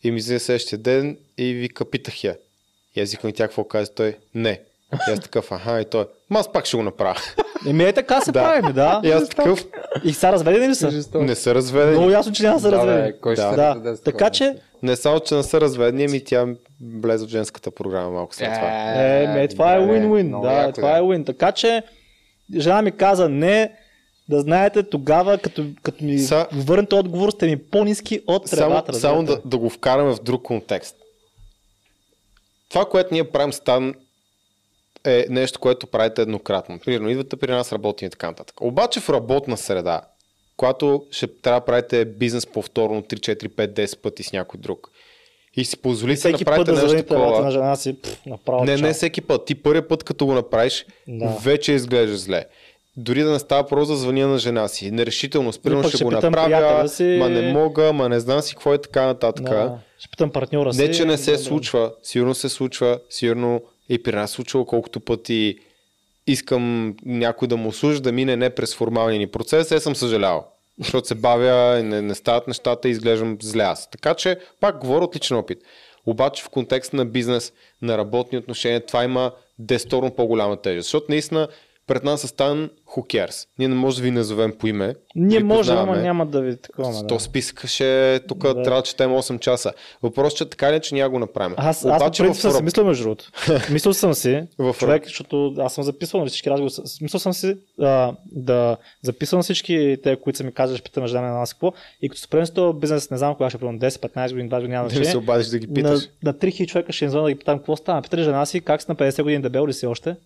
и 0.05 0.11
ми 0.11 0.19
взе 0.19 0.39
следващия 0.39 0.79
ден 0.79 1.17
и 1.39 1.55
вика, 1.55 1.85
питах 1.85 2.25
я. 2.25 2.37
И 2.99 3.03
аз 3.03 3.11
викам, 3.11 3.31
и 3.31 3.35
тя 3.35 3.45
какво 3.45 3.65
каза? 3.65 3.91
Той, 3.91 4.17
не. 4.35 4.61
И 5.09 5.13
аз 5.13 5.21
такъв, 5.21 5.53
аха, 5.53 5.81
и 5.81 5.85
той, 5.85 6.05
ма 6.31 6.39
аз 6.41 6.53
пак 6.53 6.67
ще 6.67 6.77
го 6.77 6.83
направя. 6.83 7.21
Еми 7.67 7.85
е 7.85 7.93
така 7.93 8.21
се 8.21 8.33
Да. 8.33 8.43
прави, 8.43 8.73
да. 8.73 9.01
И 9.05 9.11
аз 9.11 9.29
такъв, 9.29 9.65
И 10.05 10.13
са 10.13 10.33
разведени 10.33 10.69
ли 10.69 10.75
са? 10.75 10.91
не 11.15 11.35
са 11.35 11.55
разведени. 11.55 11.93
Много 11.93 12.11
ясно, 12.11 12.33
че 12.33 12.43
няма 12.43 12.57
да 12.57 12.61
са 12.61 12.71
Да, 12.71 12.77
разведени. 12.77 13.03
бе, 13.03 13.13
кой 13.13 13.37
ще 13.37 13.43
Да. 13.45 13.51
се 13.75 13.81
Да, 13.81 13.97
така 13.97 14.31
че? 14.31 14.57
Не 14.83 14.97
само, 14.97 15.21
че 15.21 15.35
не 15.35 15.43
са 15.43 15.61
разведени, 15.61 16.05
ами 16.05 16.25
тя 16.25 16.47
влезе 16.95 17.27
в 17.27 17.29
женската 17.29 17.71
програма 17.71 18.11
малко 18.11 18.35
след 18.35 18.55
това. 18.55 18.69
е, 18.95 19.27
ме, 19.29 19.49
това 19.49 19.75
е 19.75 19.79
win-win. 19.79 20.43
Да, 20.43 20.53
яко, 20.53 20.73
това 20.73 20.99
е 20.99 21.01
win. 21.01 21.27
Така 21.27 21.53
че, 21.53 21.83
жена 22.57 22.83
ми 22.83 22.93
каза 22.93 23.29
не, 23.29 23.73
да 24.29 24.41
знаете, 24.41 24.83
тогава, 24.83 25.39
като, 25.39 25.65
като 25.83 26.05
ми 26.05 26.19
Са- 26.19 26.47
върнете 26.53 26.95
отговор, 26.95 27.31
сте 27.31 27.47
ми 27.47 27.57
по-низки 27.59 28.21
от 28.27 28.49
Само, 28.49 28.61
тревата. 28.61 28.95
само 28.95 29.15
да, 29.17 29.21
разбирате? 29.23 29.49
да 29.49 29.59
го 29.59 29.71
вкараме 29.71 30.11
в 30.11 30.23
друг 30.23 30.43
контекст. 30.43 30.97
Това, 32.69 32.85
което 32.85 33.15
ние 33.15 33.31
правим 33.31 33.53
стан 33.53 33.95
е 35.05 35.27
нещо, 35.31 35.61
което 35.61 35.87
правите 35.87 36.23
еднократно. 36.23 36.79
Примерно, 36.79 37.09
идвате 37.11 37.37
при 37.37 37.51
нас, 37.51 37.73
работим 37.73 38.07
и 38.07 38.11
така 38.11 38.27
нататък. 38.27 38.61
Обаче 38.61 39.01
в 39.01 39.11
работна 39.11 39.57
среда, 39.57 40.01
когато 40.57 41.07
ще 41.11 41.27
трябва 41.27 41.61
да 41.61 41.67
правите 41.67 42.05
бизнес 42.05 42.47
повторно 42.47 43.03
3, 43.03 43.15
4, 43.15 43.49
5, 43.49 43.73
10 43.73 43.99
пъти 43.99 44.23
с 44.23 44.33
някой 44.33 44.61
друг 44.61 44.91
и 45.57 45.65
си 45.65 45.77
позволите 45.77 46.33
да 46.33 46.39
направите 46.39 46.73
да 46.73 46.83
нещо 46.83 47.09
тревата 47.09 47.15
на 47.15 47.33
такова, 47.33 47.51
жена 47.51 47.77
си, 47.77 47.97
пф, 48.03 48.19
не, 48.63 48.77
не 48.77 48.93
всеки 48.93 49.21
път. 49.21 49.45
Ти 49.45 49.55
първият 49.55 49.89
път, 49.89 50.05
като 50.05 50.27
го 50.27 50.33
направиш, 50.33 50.87
Да. 51.09 51.29
вече 51.29 51.73
изглежда 51.73 52.17
зле. 52.17 52.45
Дори 53.01 53.23
да 53.23 53.31
не 53.31 53.39
става 53.39 53.67
просто 53.67 53.93
да 53.93 53.99
звъня 53.99 54.27
на 54.27 54.39
жена 54.39 54.69
си. 54.69 54.91
Нерешително, 54.91 55.53
пък 55.63 55.87
ще, 55.87 55.97
ще 55.97 56.05
го 56.05 56.11
направя, 56.11 56.89
си. 56.89 57.17
ма 57.19 57.29
не 57.29 57.53
мога, 57.53 57.93
ма 57.93 58.09
не 58.09 58.21
знам 58.21 58.41
си 58.41 58.55
какво 58.55 58.75
е 58.75 58.79
така 58.79 59.07
нататък. 59.07 59.45
Да. 59.45 59.79
Ще 59.99 60.09
питам 60.09 60.31
партньора 60.31 60.73
си. 60.73 60.81
Не, 60.83 60.91
че 60.91 61.05
не 61.05 61.19
се 61.19 61.33
Да, 61.33 61.39
случва. 61.39 61.93
Сигурно 62.03 62.35
се 62.35 62.49
случва. 62.49 63.01
Сигурно 63.11 63.63
и 63.89 64.03
при 64.03 64.13
нас 64.13 64.31
случва 64.31 64.67
колкото 64.67 65.01
пъти 65.01 65.59
искам 66.27 66.95
някой 67.07 67.49
да 67.49 67.57
му 67.57 67.73
служи 67.73 68.01
да 68.01 68.13
мине 68.13 68.37
не 68.37 68.51
през 68.51 68.75
формалния 68.75 69.19
ни 69.19 69.27
процес, 69.27 69.71
е 69.71 69.81
съм 69.81 69.97
съжалявал. 69.97 70.47
Защото 70.79 71.09
се 71.09 71.15
бавя, 71.15 71.83
не, 71.83 72.03
не 72.03 72.15
стават 72.15 72.47
нещата 72.47 72.89
и 72.89 72.91
изглеждам 72.91 73.37
зле 73.43 73.63
аз. 73.63 73.91
Така 73.91 74.15
че, 74.15 74.39
пак 74.61 74.79
говоря 74.79 75.05
от 75.05 75.17
личен 75.17 75.37
опит. 75.37 75.59
Обаче 76.07 76.43
в 76.43 76.49
контекста 76.49 76.97
на 76.97 77.05
бизнес, 77.05 77.53
на 77.83 77.99
работни 77.99 78.39
отношения, 78.39 78.87
това 78.87 79.05
има 79.05 79.33
десторно 79.59 80.11
по-голяма 80.11 80.57
тежест. 80.57 80.85
Защото 80.85 81.07
наистина 81.09 81.49
пред 81.87 82.05
нас 82.05 82.25
е 82.25 82.27
стан 82.27 82.71
who 82.89 83.27
cares. 83.27 83.47
Ние 83.59 83.69
не 83.69 83.75
можем 83.75 83.97
да 83.97 84.05
ви 84.05 84.11
назовем 84.11 84.53
по 84.59 84.67
име. 84.67 84.95
Ние 85.17 85.39
ама 85.39 85.55
познаваме. 85.57 86.03
няма 86.03 86.27
да 86.27 86.41
ви 86.41 86.57
такова. 86.57 87.07
То 87.07 87.15
Да. 87.15 87.21
списъка 87.21 87.67
ще 87.67 88.15
е 88.15 88.21
тук 88.21 88.39
Да. 88.39 88.63
трябва 88.63 88.81
да 88.81 88.83
четем 88.83 89.11
8 89.11 89.39
часа. 89.39 89.73
Въпросът 90.03 90.33
е, 90.33 90.45
че 90.45 90.51
така 90.51 90.67
или 90.67 90.73
иначе 90.73 90.95
няма 90.95 91.11
го 91.11 91.19
направим. 91.19 91.55
Аз, 91.59 91.85
аз 91.85 92.05
по 92.05 92.11
принцип 92.13 92.41
съм 92.41 92.53
си 92.53 92.63
мислил 92.63 92.85
между 92.85 93.03
другото. 93.03 93.31
Мислил 93.71 93.95
съм 93.95 94.15
си, 94.15 94.43
В 94.59 94.75
човек, 94.79 95.05
защото 95.05 95.55
аз 95.59 95.75
съм 95.75 95.85
записвал 95.85 96.21
на 96.21 96.27
всички 96.27 96.51
разговори. 96.51 96.73
Мислил 97.01 97.21
съм 97.21 97.33
си 97.33 97.57
а, 97.81 98.13
да 98.27 98.77
записвам 99.03 99.43
всички 99.43 99.97
те, 100.03 100.17
които 100.17 100.37
са 100.37 100.45
ми 100.45 100.53
казали, 100.53 100.79
ще 100.79 100.85
питам 100.85 101.07
жена 101.07 101.23
на 101.23 101.39
нас 101.39 101.53
какво. 101.55 101.73
И 102.03 102.09
като 102.09 102.19
се 102.19 102.25
спрем 102.25 102.47
с 102.47 102.51
този 102.51 102.79
бизнес, 102.79 103.11
не 103.11 103.19
знам 103.19 103.35
кога 103.35 103.51
ще 103.51 103.59
примерно 103.59 103.79
10, 103.79 103.89
15 103.89 104.31
години, 104.31 104.49
20 104.49 104.55
години, 104.55 104.69
няма 104.69 104.85
Да 104.85 104.91
значение. 104.91 105.11
се 105.11 105.19
обадиш 105.19 105.47
да 105.47 105.59
ги 105.59 105.67
на, 105.67 105.75
питаш. 105.75 106.09
на 106.23 106.35
3000 106.35 106.67
човека 106.67 106.93
ще 106.93 107.05
им 107.05 107.11
звъна 107.11 107.25
да 107.25 107.33
ги 107.33 107.39
питам 107.39 107.59
какво 107.59 107.77
стана. 107.77 108.03
Питали 108.03 108.23
жена 108.23 108.47
си 108.47 108.61
как 108.61 108.83
си 108.83 108.87
на 108.89 108.97
50 108.97 109.23
години 109.23 109.43
дебел 109.43 109.67
ли 109.67 109.73
си 109.73 109.87
още. 109.87 110.17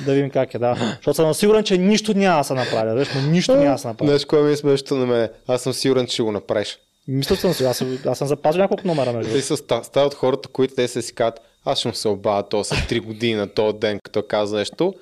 Да 0.00 0.12
видим 0.12 0.30
как 0.30 0.54
е, 0.54 0.58
да. 0.58 0.74
Защото 0.96 1.14
съм 1.14 1.34
сигурен, 1.34 1.64
че 1.64 1.78
нищо 1.82 2.14
няма 2.14 2.38
да 2.38 2.44
се 2.44 2.54
направи. 2.54 2.88
Да, 2.94 3.06
но 3.16 3.30
нищо 3.30 3.54
няма 3.54 3.72
да 3.72 3.78
се 3.78 3.88
направи. 3.88 4.08
Знаеш, 4.08 4.24
кое 4.24 4.42
ми 4.42 4.52
е 4.52 4.56
смешното 4.56 4.94
на 4.96 5.06
мен? 5.06 5.28
Аз 5.48 5.62
съм 5.62 5.72
сигурен, 5.72 6.06
че 6.06 6.12
ще 6.12 6.22
го 6.22 6.32
направиш. 6.32 6.78
Мисля 7.08 7.36
съм 7.36 7.52
си, 7.52 7.64
аз, 7.64 7.76
съм- 7.76 7.98
аз 8.06 8.18
съм 8.18 8.28
запазил 8.28 8.60
няколко 8.60 8.86
номера 8.86 9.12
между. 9.12 9.32
Те 9.32 9.42
са 9.42 9.56
ста- 9.56 9.82
стават 9.82 10.14
хората, 10.14 10.48
които 10.48 10.74
те 10.74 10.88
се 10.88 11.02
си 11.02 11.14
казват, 11.14 11.34
аз 11.64 11.78
ще 11.78 11.88
му 11.88 11.94
се 11.94 12.08
обадя 12.08 12.42
то 12.42 12.64
след 12.64 12.78
3 12.80 13.00
години 13.00 13.34
на 13.34 13.48
този 13.48 13.78
ден, 13.78 14.00
като 14.00 14.22
каза 14.22 14.56
нещо. 14.56 14.94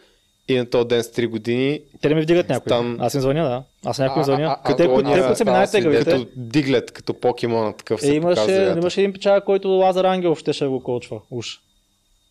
И 0.48 0.56
на 0.56 0.66
този 0.66 0.88
ден 0.88 1.02
с 1.02 1.08
3 1.08 1.26
години, 1.26 1.80
Те 2.00 2.08
не 2.08 2.14
ми 2.14 2.22
вдигат 2.22 2.48
някой. 2.48 2.68
Там- 2.68 2.96
Аз 3.00 3.14
им 3.14 3.20
звъня, 3.20 3.44
да. 3.44 3.62
Аз 3.84 3.98
някой 3.98 4.24
звъня. 4.24 4.44
а, 4.44 4.56
а, 4.64 4.66
Къде, 4.66 4.88
които 4.88 5.10
са 5.36 5.44
ми 5.44 5.50
най-тегавите. 5.50 6.04
като 6.04 6.26
диглет, 6.36 6.90
като 6.90 7.14
покемона, 7.14 7.72
такъв 7.72 8.02
Е, 8.02 8.06
се 8.06 8.12
имаше, 8.12 8.40
показва. 8.40 8.72
имаше 8.72 9.00
един 9.00 9.12
печага, 9.12 9.40
който 9.40 9.68
Лазар 9.68 10.04
Ангелов 10.04 10.38
ще, 10.38 10.52
ще 10.52 10.66
го 10.66 10.82
коучва. 10.82 11.20
Уж. 11.30 11.60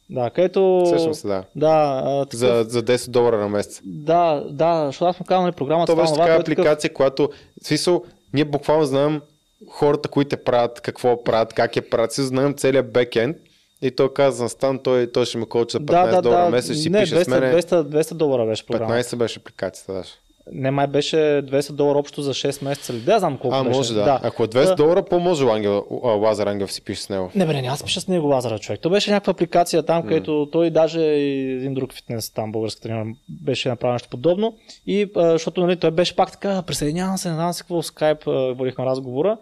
Да, 0.10 0.30
където... 0.30 0.84
Се, 1.14 1.28
да. 1.28 1.44
Да, 1.56 2.02
а, 2.06 2.26
такъв... 2.26 2.40
За, 2.40 2.66
за 2.68 2.84
10 2.84 3.10
долара 3.10 3.38
на 3.38 3.50
месец. 3.50 3.82
да, 3.86 4.44
да, 4.50 4.86
защото 4.86 5.06
аз 5.06 5.20
му 5.20 5.26
казвам, 5.26 5.44
нали, 5.44 5.56
програмата 5.56 5.96
беше 5.96 6.14
това, 6.14 6.34
е 6.34 6.38
апликация, 6.38 6.94
която, 6.94 7.30
в 7.64 7.68
смисъл, 7.68 8.04
ние 8.34 8.46
буквално 8.46 8.86
знаем 8.86 9.22
хората, 9.70 10.10
които 10.10 10.38
правят, 10.38 10.82
какво 10.82 11.24
правят, 11.24 11.54
как 11.54 11.76
я 11.76 11.90
правят, 11.90 12.12
си 12.12 12.22
знаем 12.22 12.54
целият 12.54 12.94
бекенд. 12.94 13.38
И 13.82 13.92
той 13.92 14.14
каза 14.14 14.44
на 14.44 14.50
Стан, 14.50 14.80
той, 14.84 15.12
той 15.12 15.26
ще 15.26 15.38
ме 15.38 15.46
коуча 15.46 15.78
за 15.78 15.86
15 15.86 15.86
да, 15.86 16.16
да, 16.16 16.22
долара 16.22 16.46
да, 16.46 16.50
месец, 16.50 16.72
ще 16.72 16.82
си 16.82 16.90
не, 16.90 17.02
пише 17.02 17.16
200, 17.16 17.24
с 17.24 17.28
мене. 17.28 17.54
200, 17.54 17.84
200 17.84 18.14
долара 18.14 18.46
беше 18.46 18.66
програма. 18.66 18.94
15 18.94 19.16
беше 19.16 19.40
апликацията 19.40 19.94
даже. 19.94 20.10
Не, 20.54 20.72
май 20.72 20.88
беше 20.88 21.16
200 21.16 21.72
долара 21.72 22.00
общо 22.00 22.22
за 22.22 22.34
6 22.34 22.64
месеца 22.64 22.94
ли? 22.94 23.00
Да, 23.00 23.20
знам 23.20 23.38
колко 23.38 23.58
А, 23.58 23.64
беше. 23.64 23.78
може 23.78 23.94
да. 23.94 24.20
Ако 24.24 24.44
е 24.44 24.48
200 24.48 24.76
долара, 24.76 25.06
по-може 25.06 25.46
Ангел, 25.46 25.86
Лазар 26.04 26.48
Ангел 26.48 26.68
си 26.68 26.82
пише 26.82 27.02
с 27.02 27.10
него. 27.10 27.32
Не, 27.36 27.46
бе, 27.46 27.62
не, 27.62 27.68
аз 27.68 27.84
пиша 27.84 28.02
с 28.02 28.08
него 28.08 28.28
Лазара, 28.28 28.60
човек. 28.60 28.82
То 28.82 28.90
беше 28.90 29.12
някаква 29.12 29.32
апликация 29.32 29.84
там, 29.84 30.04
където 30.04 30.50
той 30.52 30.70
даже 30.70 31.02
и 31.02 31.52
един 31.52 31.74
друг 31.74 31.94
фитнес 31.94 32.34
там, 32.34 32.52
българска 32.52 32.82
тренер, 32.82 33.06
беше 33.30 33.70
направил 33.70 33.94
нещо 33.94 34.10
подобно. 34.10 34.58
И 34.88 35.12
а, 35.16 35.32
защото 35.32 35.62
нали, 35.62 35.76
той 35.76 35.92
беше 35.92 36.16
пак 36.16 36.32
така, 36.32 36.62
присъединявам 36.62 37.18
се, 37.18 37.30
не 37.30 37.36
знам 37.36 37.54
си 37.54 37.62
какво, 37.62 37.82
в 37.82 37.86
скайп 37.86 38.24
водихме 38.56 38.86
разговора. 38.86 39.38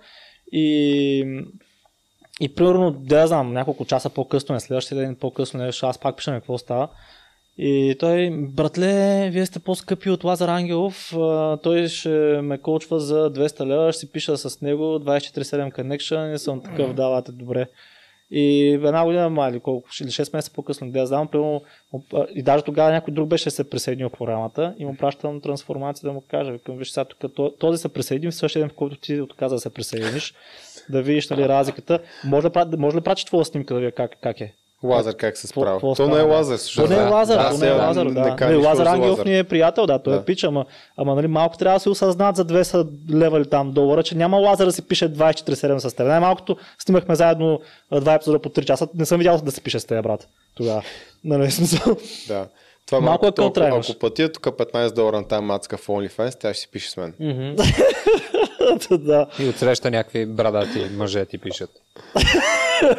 И, 0.51 1.43
и 2.41 2.55
примерно, 2.55 2.91
да 2.91 3.27
знам, 3.27 3.53
няколко 3.53 3.85
часа 3.85 4.09
по-късно, 4.09 4.53
не 4.53 4.59
следващия 4.59 4.97
ден 4.97 5.15
по-късно, 5.15 5.59
нещо, 5.59 5.85
аз 5.85 5.97
пак 5.97 6.17
пиша 6.17 6.31
какво 6.31 6.57
става. 6.57 6.87
И 7.57 7.95
той, 7.99 8.29
братле, 8.31 9.29
вие 9.31 9.45
сте 9.45 9.59
по-скъпи 9.59 10.09
от 10.09 10.23
Лазар 10.23 10.49
Ангелов, 10.49 11.13
той 11.63 11.87
ще 11.87 12.09
ме 12.41 12.57
коучва 12.57 12.99
за 12.99 13.33
200 13.33 13.65
лева, 13.65 13.93
ще 13.93 13.99
си 13.99 14.11
пиша 14.11 14.37
с 14.37 14.61
него 14.61 14.83
24-7 14.83 15.73
connection 15.77 16.35
и 16.35 16.37
съм 16.37 16.61
такъв, 16.61 16.93
давате 16.93 17.31
добре. 17.31 17.67
И 18.31 18.73
една 18.73 19.05
година, 19.05 19.29
мали, 19.29 19.59
колко, 19.59 19.89
или 20.01 20.09
6 20.09 20.33
месеца 20.33 20.53
по-късно, 20.55 20.91
да 20.91 20.99
я 20.99 21.05
знам, 21.05 21.27
примерно, 21.27 21.61
и 22.35 22.43
даже 22.43 22.63
тогава 22.63 22.91
някой 22.91 23.13
друг 23.13 23.27
беше 23.27 23.49
се 23.49 23.69
присъединил 23.69 24.09
в 24.09 24.17
програмата 24.17 24.75
и 24.79 24.85
му 24.85 24.97
пращам 24.97 25.41
трансформация 25.41 26.07
да 26.07 26.13
му 26.13 26.23
кажа, 26.27 26.51
викам, 26.51 26.77
виж 26.77 26.89
сега 26.89 27.05
тук, 27.05 27.33
то- 27.35 27.51
този 27.51 27.81
се 27.81 27.89
присъедини 27.89 28.31
в 28.31 28.35
същия 28.35 28.59
ден, 28.59 28.69
в 28.69 28.73
който 28.73 28.95
ти 28.95 29.21
отказа 29.21 29.55
да 29.55 29.59
се 29.59 29.69
присъединиш, 29.69 30.33
да 30.89 31.01
видиш 31.01 31.29
нали, 31.29 31.49
разликата. 31.49 31.99
Може 32.25 32.49
да, 32.49 32.77
може 32.77 32.97
ли 32.97 33.01
прачи 33.01 33.25
твоя 33.25 33.45
снимка 33.45 33.73
да 33.73 33.79
видя 33.79 33.91
как, 33.91 34.17
как 34.21 34.41
е? 34.41 34.53
Лазар 34.83 35.13
как 35.15 35.37
се 35.37 35.47
справя. 35.47 35.71
какво 35.71 35.95
То 35.95 36.07
не 36.07 36.19
е? 36.19 36.21
Лазар, 36.21 36.55
То 36.55 36.57
всъщност. 36.57 36.89
не 36.89 36.95
е 36.95 36.99
Да, 36.99 37.09
Лазар, 37.09 37.37
да, 37.37 37.49
то 37.49 37.57
не 37.57 37.67
е 37.67 37.71
Лазар, 37.71 38.05
не 38.05 38.11
да. 38.11 38.49
Не, 38.49 38.55
Лазар 38.55 38.85
за 38.85 38.91
Ангелов 38.91 39.25
ни 39.25 39.39
е 39.39 39.43
приятел, 39.43 39.85
да, 39.85 39.99
той 39.99 40.13
Да. 40.13 40.19
е 40.19 40.23
пич, 40.25 40.43
ама, 40.43 40.65
ама 40.97 41.15
нали, 41.15 41.27
малко 41.27 41.57
трябва 41.57 41.75
да 41.75 41.79
се 41.79 41.89
осъзнат 41.89 42.35
за 42.35 42.45
200 42.45 42.87
лева 43.11 43.37
или 43.37 43.49
там 43.49 43.71
долара, 43.71 44.03
че 44.03 44.15
няма 44.17 44.37
Лазар 44.37 44.65
да 44.65 44.71
си 44.71 44.81
пише 44.81 45.13
24-7 45.13 45.77
с 45.77 45.93
теб. 45.93 46.07
Най-малкото 46.07 46.57
снимахме 46.79 47.15
заедно 47.15 47.59
два 47.91 48.13
епизода 48.13 48.39
по 48.39 48.49
3 48.49 48.65
часа, 48.65 48.87
не 48.95 49.05
съм 49.05 49.17
видял 49.17 49.37
да 49.37 49.51
се 49.51 49.61
пише 49.61 49.79
с 49.79 49.85
теб, 49.85 50.03
брат. 50.03 50.27
Тогава. 50.55 50.83
Нали, 51.23 51.51
смисъл. 51.51 51.95
Да. 52.27 52.47
Това 52.85 52.99
Малко 52.99 53.25
малко, 53.25 53.41
е 53.61 53.65
ако, 53.67 53.77
ако 53.77 53.99
платя 53.99 54.31
тук 54.31 54.43
15 54.43 54.91
долара 54.91 55.17
на 55.17 55.27
тази 55.27 55.43
мацка 55.43 55.77
в 55.77 55.87
OnlyFans, 55.87 56.39
тя 56.39 56.53
ще 56.53 56.61
си 56.61 56.67
пише 56.71 56.91
с 56.91 56.97
мен. 56.97 57.13
да. 58.91 59.27
И 59.39 59.49
отсреща 59.49 59.91
някакви 59.91 60.25
брадати 60.25 60.85
мъже 60.95 61.25
ти 61.25 61.37
пишат. 61.37 61.69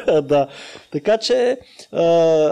да. 0.23 0.47
Така 0.93 1.19
че 1.19 1.59
а, 1.93 2.03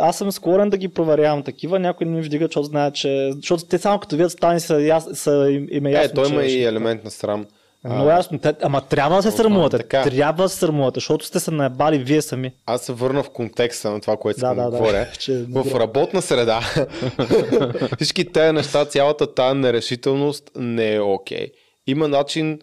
аз 0.09 0.19
съм 0.19 0.33
склонен 0.33 0.71
да 0.71 0.77
ги 0.77 0.89
проверявам 0.89 1.43
такива. 1.43 1.79
Някой 1.79 2.07
не 2.07 2.17
ми 2.17 2.23
вдига, 2.23 2.47
защото 2.47 2.67
знае, 2.67 2.91
че... 2.91 3.31
Защото 3.37 3.65
те 3.65 3.79
само 3.79 3.99
като 3.99 4.17
видят 4.17 4.33
стани 4.33 4.61
са, 4.61 4.81
яс... 4.81 5.05
са 5.13 5.49
им, 5.51 5.67
им 5.71 5.87
е 5.87 5.91
ясно, 5.91 6.11
Е, 6.11 6.25
той 6.25 6.33
има 6.33 6.43
че 6.43 6.49
и 6.49 6.65
елемент 6.65 7.05
на 7.05 7.11
срам. 7.11 7.47
Много 7.85 8.09
ясно. 8.09 8.39
Те, 8.39 8.55
ама 8.63 8.81
трябва 8.81 9.17
да 9.17 9.23
се 9.23 9.31
срамувате. 9.31 9.77
така. 9.79 10.03
Трябва 10.03 10.43
да 10.43 10.49
се 10.49 10.59
срамувате, 10.59 10.97
защото 10.97 11.27
сте 11.27 11.41
се 11.41 11.51
наебали 11.51 11.99
вие 11.99 12.23
сами. 12.23 12.53
Аз 12.67 12.83
се 12.83 12.93
върна 12.93 13.23
в 13.23 13.31
контекста 13.31 13.91
на 13.91 14.01
това, 14.01 14.17
което 14.17 14.41
Да, 14.41 14.47
искам 14.47 14.57
да, 14.57 14.71
говоря. 14.71 15.07
Че- 15.19 15.45
в 15.51 15.81
работна 15.81 16.23
среда 16.23 16.61
всички 17.97 18.33
тези 18.33 18.53
неща, 18.53 18.85
цялата 18.85 19.35
тази 19.35 19.59
нерешителност 19.59 20.51
не 20.57 20.95
е 20.95 21.01
окей. 21.01 21.47
Има 21.87 22.09
начин, 22.09 22.59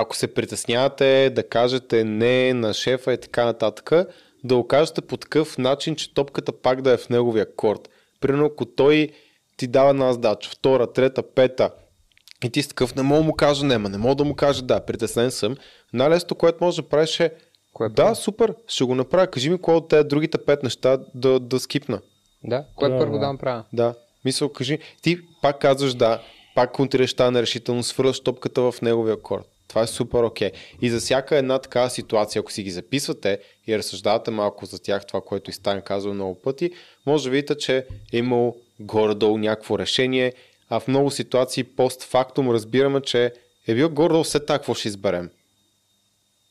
ако 0.00 0.16
се 0.16 0.34
притеснявате, 0.34 1.30
да 1.30 1.48
кажете 1.48 2.04
не 2.04 2.54
на 2.54 2.74
шефа 2.74 3.12
и 3.12 3.20
така 3.20 3.44
нататък, 3.44 3.92
да 4.44 4.56
окажете 4.56 5.00
по 5.00 5.16
такъв 5.16 5.58
начин, 5.58 5.96
че 5.96 6.14
топката 6.14 6.52
пак 6.52 6.82
да 6.82 6.92
е 6.92 6.96
в 6.96 7.08
неговия 7.08 7.54
корт. 7.54 7.88
Примерно, 8.20 8.46
ако 8.46 8.64
той 8.64 9.08
ти 9.56 9.66
дава 9.66 9.90
една 9.90 10.12
задача, 10.12 10.50
втора, 10.50 10.92
трета, 10.92 11.22
пета, 11.22 11.70
и 12.44 12.50
ти 12.50 12.62
си 12.62 12.68
такъв, 12.68 12.94
не 12.94 13.02
мога 13.02 13.20
да 13.20 13.26
му 13.26 13.34
кажа 13.34 13.66
не, 13.66 13.78
ма 13.78 13.88
не 13.88 13.98
мога 13.98 14.14
да 14.14 14.24
му 14.24 14.34
кажа 14.34 14.62
да, 14.62 14.80
притеснен 14.80 15.30
съм. 15.30 15.56
Най-лесното, 15.92 16.34
което 16.34 16.64
може 16.64 16.82
да 16.82 16.88
правиш 16.88 17.20
е, 17.20 17.30
Кое 17.72 17.88
да, 17.88 18.14
супер, 18.14 18.54
ще 18.68 18.84
го 18.84 18.94
направя. 18.94 19.26
Кажи 19.26 19.50
ми 19.50 19.58
кое 19.58 19.74
от 19.74 19.88
тези 19.88 20.08
другите 20.08 20.38
пет 20.38 20.62
неща 20.62 20.98
да, 21.14 21.40
да 21.40 21.60
скипна. 21.60 22.00
Да, 22.44 22.64
кое 22.76 22.88
Да, 22.88 22.98
първо 22.98 23.12
да. 23.12 23.18
да 23.18 23.32
направя? 23.32 23.64
Да. 23.72 23.94
Мисъл, 24.24 24.48
кажи, 24.48 24.78
ти 25.02 25.18
пак 25.42 25.60
казваш 25.60 25.94
да, 25.94 26.22
пак 26.54 26.72
контрираш 26.72 27.14
тази 27.14 27.32
нерешителност, 27.32 27.88
свързваш 27.88 28.20
топката 28.20 28.62
в 28.62 28.74
неговия 28.82 29.22
корт. 29.22 29.46
Това 29.68 29.82
е 29.82 29.86
супер 29.86 30.22
окей. 30.22 30.50
И 30.82 30.90
за 30.90 31.00
всяка 31.00 31.36
една 31.36 31.58
такава 31.58 31.90
ситуация, 31.90 32.40
ако 32.40 32.52
си 32.52 32.62
ги 32.62 32.70
записвате 32.70 33.38
и 33.66 33.78
разсъждавате 33.78 34.30
малко 34.30 34.66
за 34.66 34.82
тях, 34.82 35.06
това, 35.06 35.20
което 35.20 35.50
и 35.50 35.52
Стан 35.52 35.82
казва 35.82 36.14
много 36.14 36.42
пъти, 36.42 36.70
може 37.06 37.24
да 37.24 37.30
видите, 37.30 37.58
че 37.58 37.86
е 38.12 38.18
имал 38.18 38.56
горе-долу 38.80 39.38
някакво 39.38 39.78
решение, 39.78 40.32
а 40.68 40.80
в 40.80 40.88
много 40.88 41.10
ситуации 41.10 41.64
постфактум 41.64 42.50
разбираме, 42.50 43.00
че 43.00 43.32
е 43.66 43.74
бил 43.74 43.88
горе-долу 43.88 44.24
все 44.24 44.40
така, 44.40 44.58
какво 44.58 44.74
ще 44.74 44.88
изберем. 44.88 45.30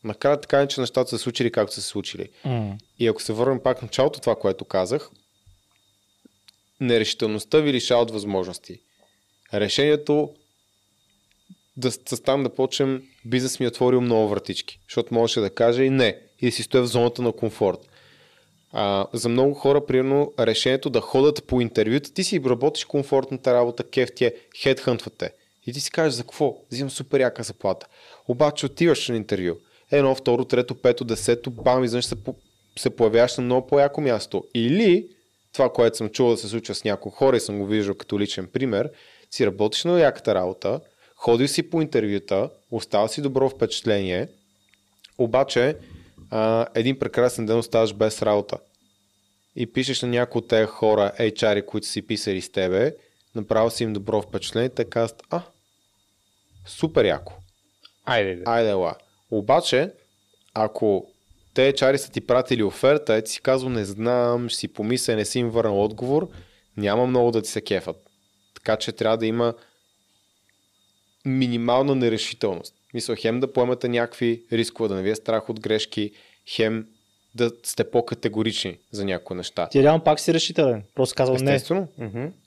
Накрая 0.04 0.42
така 0.42 0.68
че 0.68 0.82
нещата 0.82 1.10
са 1.10 1.18
случили 1.18 1.52
както 1.52 1.74
са 1.74 1.82
се 1.82 1.88
случили. 1.88 2.30
М. 2.46 2.78
И 3.00 3.08
ако 3.08 3.22
се 3.22 3.34
върнем 3.34 3.60
пак 3.64 3.80
в 3.80 3.82
началото 3.82 4.20
това, 4.20 4.36
което 4.36 4.66
казах, 4.66 5.10
нерешителността 6.80 7.60
ви 7.60 7.74
лишава 7.74 8.02
от 8.02 8.12
възможности. 8.12 8.80
Решението 9.54 10.34
да 11.78 11.92
с 11.92 12.24
там 12.24 12.44
да 12.44 12.50
почнем, 12.50 13.04
бизнес 13.26 13.60
ми 13.60 13.66
е 13.66 13.70
отворил 13.70 14.02
много 14.02 14.30
вратички, 14.30 14.80
защото 14.90 15.14
можеше 15.14 15.40
да 15.40 15.50
каже 15.50 15.84
и 15.84 15.90
не, 15.90 16.20
и 16.42 16.46
да 16.46 16.52
си 16.52 16.64
стоя 16.64 16.84
в 16.84 16.88
зоната 16.88 17.22
на 17.22 17.32
комфорт. 17.32 17.80
А, 18.72 19.08
за 19.14 19.30
много 19.30 19.54
хора, 19.54 19.86
примерно, 19.86 20.34
решението 20.40 20.90
да 20.90 21.02
ходят 21.02 21.48
по 21.48 21.62
интервюта, 21.62 22.14
ти 22.14 22.24
си 22.24 22.42
работиш 22.46 22.86
комфортната 22.86 23.54
работа, 23.54 23.84
кеф 23.84 24.10
ти 24.16 24.26
е, 24.26 24.34
хедхънтвате. 24.62 25.32
И 25.68 25.74
ти 25.74 25.80
си 25.80 25.92
кажеш 25.92 26.14
за 26.14 26.24
какво? 26.24 26.58
Взимам 26.72 26.90
супер 26.90 27.20
яка 27.20 27.44
заплата. 27.44 27.88
Обаче 28.28 28.66
отиваш 28.66 29.10
на 29.10 29.16
интервю. 29.16 29.56
Едно, 29.92 30.16
второ, 30.16 30.46
трето, 30.46 30.76
пето, 30.76 31.04
десето, 31.04 31.52
бам, 31.52 31.84
изведнъж 31.84 32.06
се, 32.06 32.16
се 32.78 32.90
появяваш 32.90 33.38
на 33.38 33.44
много 33.44 33.68
по-яко 33.68 34.02
място. 34.02 34.44
Или 34.54 35.08
това, 35.54 35.74
което 35.74 35.98
съм 35.98 36.10
чувал 36.10 36.32
да 36.36 36.42
се 36.42 36.48
случва 36.48 36.76
с 36.76 36.84
някои 36.84 37.12
хора 37.12 37.38
и 37.38 37.40
съм 37.40 37.60
го 37.60 37.66
виждал 37.66 37.96
като 37.96 38.20
личен 38.20 38.48
пример, 38.48 38.90
си 39.32 39.46
работиш 39.46 39.84
на 39.84 40.00
яката 40.00 40.36
работа, 40.36 40.80
ходил 41.16 41.48
си 41.48 41.70
по 41.70 41.82
интервюта, 41.82 42.50
остава 42.72 43.08
си 43.08 43.22
добро 43.22 43.50
впечатление, 43.50 44.28
обаче 45.18 45.78
а, 46.30 46.66
един 46.76 47.00
прекрасен 47.00 47.46
ден 47.46 47.58
оставаш 47.58 47.94
без 47.94 48.22
работа 48.22 48.58
и 49.56 49.74
пишеш 49.74 50.02
на 50.02 50.08
някои 50.08 50.40
от 50.40 50.48
тези 50.48 50.66
хора, 50.66 51.12
HR, 51.20 51.66
които 51.66 51.88
си 51.88 52.08
писали 52.08 52.42
с 52.42 52.52
тебе, 52.52 52.96
направо 53.36 53.72
си 53.72 53.84
им 53.84 53.94
добро 53.94 54.22
впечатление, 54.22 54.70
те 54.70 54.86
казват, 54.86 55.24
а, 55.30 55.42
супер 56.68 57.06
яко, 57.06 57.34
Айде, 58.06 58.36
да. 58.36 58.52
айде 58.52 58.70
ела. 58.70 58.96
Обаче, 59.32 59.92
ако 60.54 61.08
те 61.54 61.74
HR 61.74 61.96
са 61.96 62.12
ти 62.12 62.22
пратили 62.22 62.64
оферта, 62.64 63.18
и 63.18 63.24
ти 63.24 63.32
си 63.32 63.42
казал, 63.42 63.70
не 63.70 63.86
знам, 63.86 64.50
ще 64.50 64.60
си 64.60 64.68
помисля, 64.68 65.16
не 65.16 65.26
си 65.26 65.40
им 65.40 65.50
върнал 65.50 65.84
отговор, 65.84 66.30
няма 66.78 67.08
много 67.08 67.32
да 67.32 67.42
ти 67.42 67.50
се 67.50 67.62
кефат. 67.62 67.98
Така 68.54 68.78
че 68.78 68.92
трябва 68.92 69.18
да 69.18 69.26
има 69.26 69.54
минимална 71.26 71.96
нерешителност. 71.96 72.74
Мисля, 72.94 73.16
хем 73.16 73.40
да 73.40 73.54
поемате 73.54 73.90
някакви 73.90 74.44
рискове, 74.52 74.90
да 74.90 74.96
не 74.96 75.02
ви 75.02 75.10
е 75.10 75.16
страх 75.16 75.50
от 75.50 75.60
грешки, 75.60 76.12
хем 76.48 76.88
да 77.36 77.52
сте 77.64 77.92
по-категорични 77.92 78.78
за 78.92 79.06
някои 79.06 79.38
неща. 79.38 79.68
Ти 79.68 79.84
реално 79.84 80.04
пак 80.04 80.20
си 80.20 80.34
решителен. 80.34 80.84
Просто 80.96 81.16
казвам 81.16 81.38
не. 81.38 81.56
Естествено. 81.56 81.88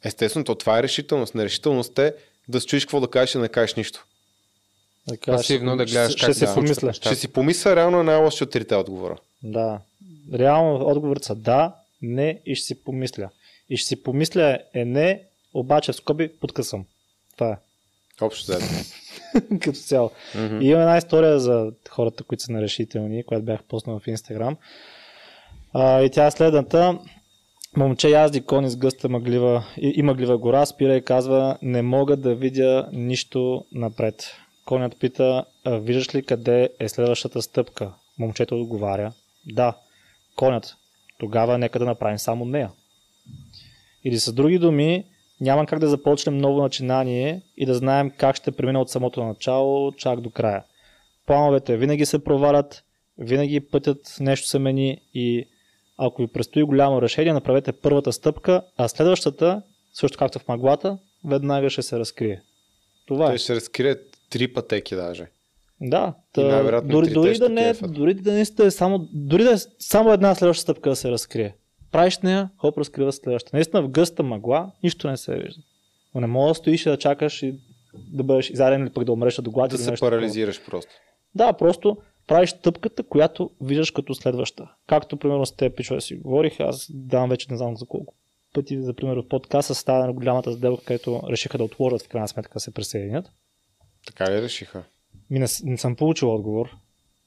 Естествено, 0.05 0.45
то 0.45 0.55
това 0.55 0.79
е 0.79 0.83
решителност. 0.83 1.35
Нерешителност 1.35 1.99
е 1.99 2.15
да 2.49 2.61
се 2.61 2.67
чуеш 2.67 2.85
какво 2.85 3.01
да 3.01 3.11
кажеш 3.11 3.35
и 3.35 3.39
да 3.39 3.43
не 3.43 3.49
кажеш 3.49 3.75
нищо. 3.75 4.05
Да 5.09 5.17
кажеш, 5.17 5.39
Пасивно 5.39 5.77
да 5.77 5.85
гледаш 5.85 6.13
ще, 6.13 6.21
как 6.21 6.35
ще 6.35 6.41
да 6.41 6.47
се 6.47 6.55
помисля. 6.55 6.93
Ще 6.93 7.15
си 7.15 7.29
помисля, 7.29 7.77
реално 7.77 8.01
е 8.01 8.03
най-лоши 8.03 8.45
от 8.45 8.51
трите 8.51 8.75
отговора. 8.75 9.17
Да. 9.43 9.81
Реално 10.35 10.89
отговорът 10.89 11.25
са 11.25 11.35
да, 11.35 11.75
не 12.03 12.41
и 12.47 12.55
ще 12.55 12.67
си 12.67 12.85
помисля. 12.85 13.31
И 13.69 13.77
ще 13.77 13.89
си 13.89 14.03
помисля 14.03 14.59
е 14.75 14.85
не, 14.85 15.23
обаче 15.55 15.93
в 15.93 15.97
скоби 15.97 16.29
подкъсвам. 16.41 16.85
Това 17.37 17.51
е. 17.51 17.57
Общо 18.21 18.53
взето. 18.53 18.67
като 19.61 19.79
цяло. 19.79 20.11
Мгм. 20.35 20.61
И 20.61 20.69
има 20.69 20.81
една 20.81 20.97
история 20.99 21.41
за 21.41 21.73
хората, 21.91 22.25
които 22.25 22.43
са 22.43 22.53
нерешителни, 22.53 23.25
която 23.25 23.45
бях 23.45 23.63
поснал 23.63 23.99
в 23.99 24.07
Инстаграм. 24.07 24.57
А, 25.73 26.03
и 26.03 26.11
тя 26.11 26.27
е 26.27 26.31
следната. 26.31 26.99
Момче 27.77 28.09
язди 28.09 28.41
кони 28.41 28.71
с 28.71 28.77
гъста 28.77 29.09
мъглива 29.09 29.65
и, 29.77 29.93
и 29.97 30.03
мъглива 30.03 30.39
гора, 30.39 30.67
спира 30.67 30.97
и 30.97 31.05
казва, 31.05 31.59
не 31.63 31.83
мога 31.83 32.17
да 32.17 32.35
видя 32.35 32.89
нищо 32.93 33.65
напред. 33.73 34.37
Конят 34.65 34.99
пита, 35.01 35.45
«А, 35.65 35.79
виждаш 35.79 36.15
ли 36.15 36.23
къде 36.23 36.71
е 36.81 36.89
следващата 36.89 37.43
стъпка? 37.43 37.93
Момчето 38.19 38.61
отговаря, 38.61 39.13
да. 39.47 39.77
Конят, 40.37 40.77
тогава 41.19 41.59
нека 41.59 41.79
да 41.79 41.85
направим 41.85 42.19
само 42.19 42.45
нея. 42.45 42.71
Или 44.05 44.19
с 44.19 44.33
други 44.33 44.59
думи, 44.59 45.05
няма 45.41 45.67
как 45.67 45.79
да 45.79 45.89
започнем 45.89 46.39
ново 46.39 46.63
начинание 46.63 47.43
и 47.57 47.67
да 47.67 47.75
знаем 47.75 48.11
как 48.17 48.37
ще 48.37 48.51
премина 48.51 48.81
от 48.81 48.91
самото 48.91 49.25
начало 49.25 49.93
чак 49.93 50.21
до 50.21 50.31
края. 50.31 50.65
Плановете 51.27 51.77
винаги 51.77 52.07
се 52.07 52.25
провалят, 52.25 52.85
винаги 53.19 53.61
пътят 53.61 54.17
нещо 54.21 54.49
се 54.49 54.59
мени 54.59 55.01
и 55.15 55.49
ако 55.99 56.23
ви 56.23 56.29
предстои 56.29 56.63
голямо 56.63 57.03
решение, 57.03 57.33
направете 57.33 57.73
първата 57.73 58.13
стъпка, 58.13 58.63
а 58.77 58.89
следващата, 58.89 59.63
също 59.93 60.19
както 60.19 60.39
в 60.39 60.49
маглата, 60.49 60.99
веднага 61.25 61.71
ще 61.71 61.83
се 61.83 61.99
разкрие. 61.99 62.43
Това 63.07 63.25
е. 63.25 63.29
Той 63.29 63.39
ще 63.39 63.55
разкрие 63.55 63.97
три 64.31 64.53
пътеки 64.53 64.95
даже. 64.95 65.27
Да, 65.81 66.15
та, 66.33 66.81
дори, 66.81 67.13
дори, 67.13 67.39
да 67.39 67.49
не, 67.49 67.73
дори 67.73 68.15
да 68.15 68.33
не 68.33 68.45
сте 68.45 68.71
само, 68.71 69.09
дори 69.13 69.45
да 69.45 69.53
е 69.53 69.57
само 69.79 70.13
една 70.13 70.35
следваща 70.35 70.63
стъпка 70.63 70.91
да 70.91 70.97
се 70.97 71.11
разкрие. 71.11 71.55
Правиш 71.93 72.19
нея, 72.19 72.51
хоп, 72.57 72.79
разкрива 72.79 73.13
следващата. 73.13 73.57
Наистина 73.57 73.83
в 73.83 73.89
гъста 73.89 74.23
мъгла 74.23 74.71
нищо 74.83 75.11
не 75.11 75.17
се 75.17 75.35
вижда. 75.35 75.63
Но 76.15 76.21
не 76.21 76.27
мога 76.27 76.49
да 76.49 76.55
стоиш 76.55 76.87
и 76.87 76.89
да 76.89 76.99
чакаш 76.99 77.43
и 77.43 77.55
да 77.95 78.23
бъдеш 78.23 78.51
изарен 78.51 78.83
или 78.83 78.91
пък 78.91 79.05
да 79.05 79.13
умреш 79.13 79.39
от 79.39 79.49
глад. 79.49 79.71
Да 79.71 79.79
се 79.79 79.91
нещо 79.91 80.05
такова. 80.05 80.11
парализираш 80.11 80.65
просто. 80.67 80.93
Да, 81.35 81.53
просто 81.53 81.97
правиш 82.27 82.51
стъпката, 82.51 83.03
която 83.03 83.51
виждаш 83.61 83.91
като 83.91 84.15
следваща. 84.15 84.71
Както, 84.87 85.17
примерно, 85.17 85.47
с 85.47 85.57
тези 85.57 85.75
пичове 85.75 86.01
си 86.01 86.17
говорих, 86.17 86.61
аз 86.61 86.87
давам 86.91 87.31
вече 87.31 87.47
не 87.51 87.57
знам 87.57 87.77
за 87.77 87.87
колко 87.87 88.15
пъти, 88.55 88.83
за 88.83 88.95
пример, 88.95 89.17
в 89.17 89.29
подкаста 89.29 89.75
става 89.75 90.07
на 90.07 90.13
голямата 90.13 90.53
сделка, 90.53 90.85
където 90.85 91.23
решиха 91.31 91.59
да 91.59 91.65
отложат 91.65 92.03
в 92.03 92.09
крайна 92.09 92.29
сметка 92.29 92.53
да 92.55 92.61
се 92.61 92.75
присъединят. 92.75 93.31
Така 94.07 94.31
ли 94.31 94.43
решиха? 94.43 94.85
Ми 95.31 95.39
не, 95.39 95.47
не 95.65 95.79
съм 95.79 95.97
получил 95.97 96.35
отговор. 96.35 96.77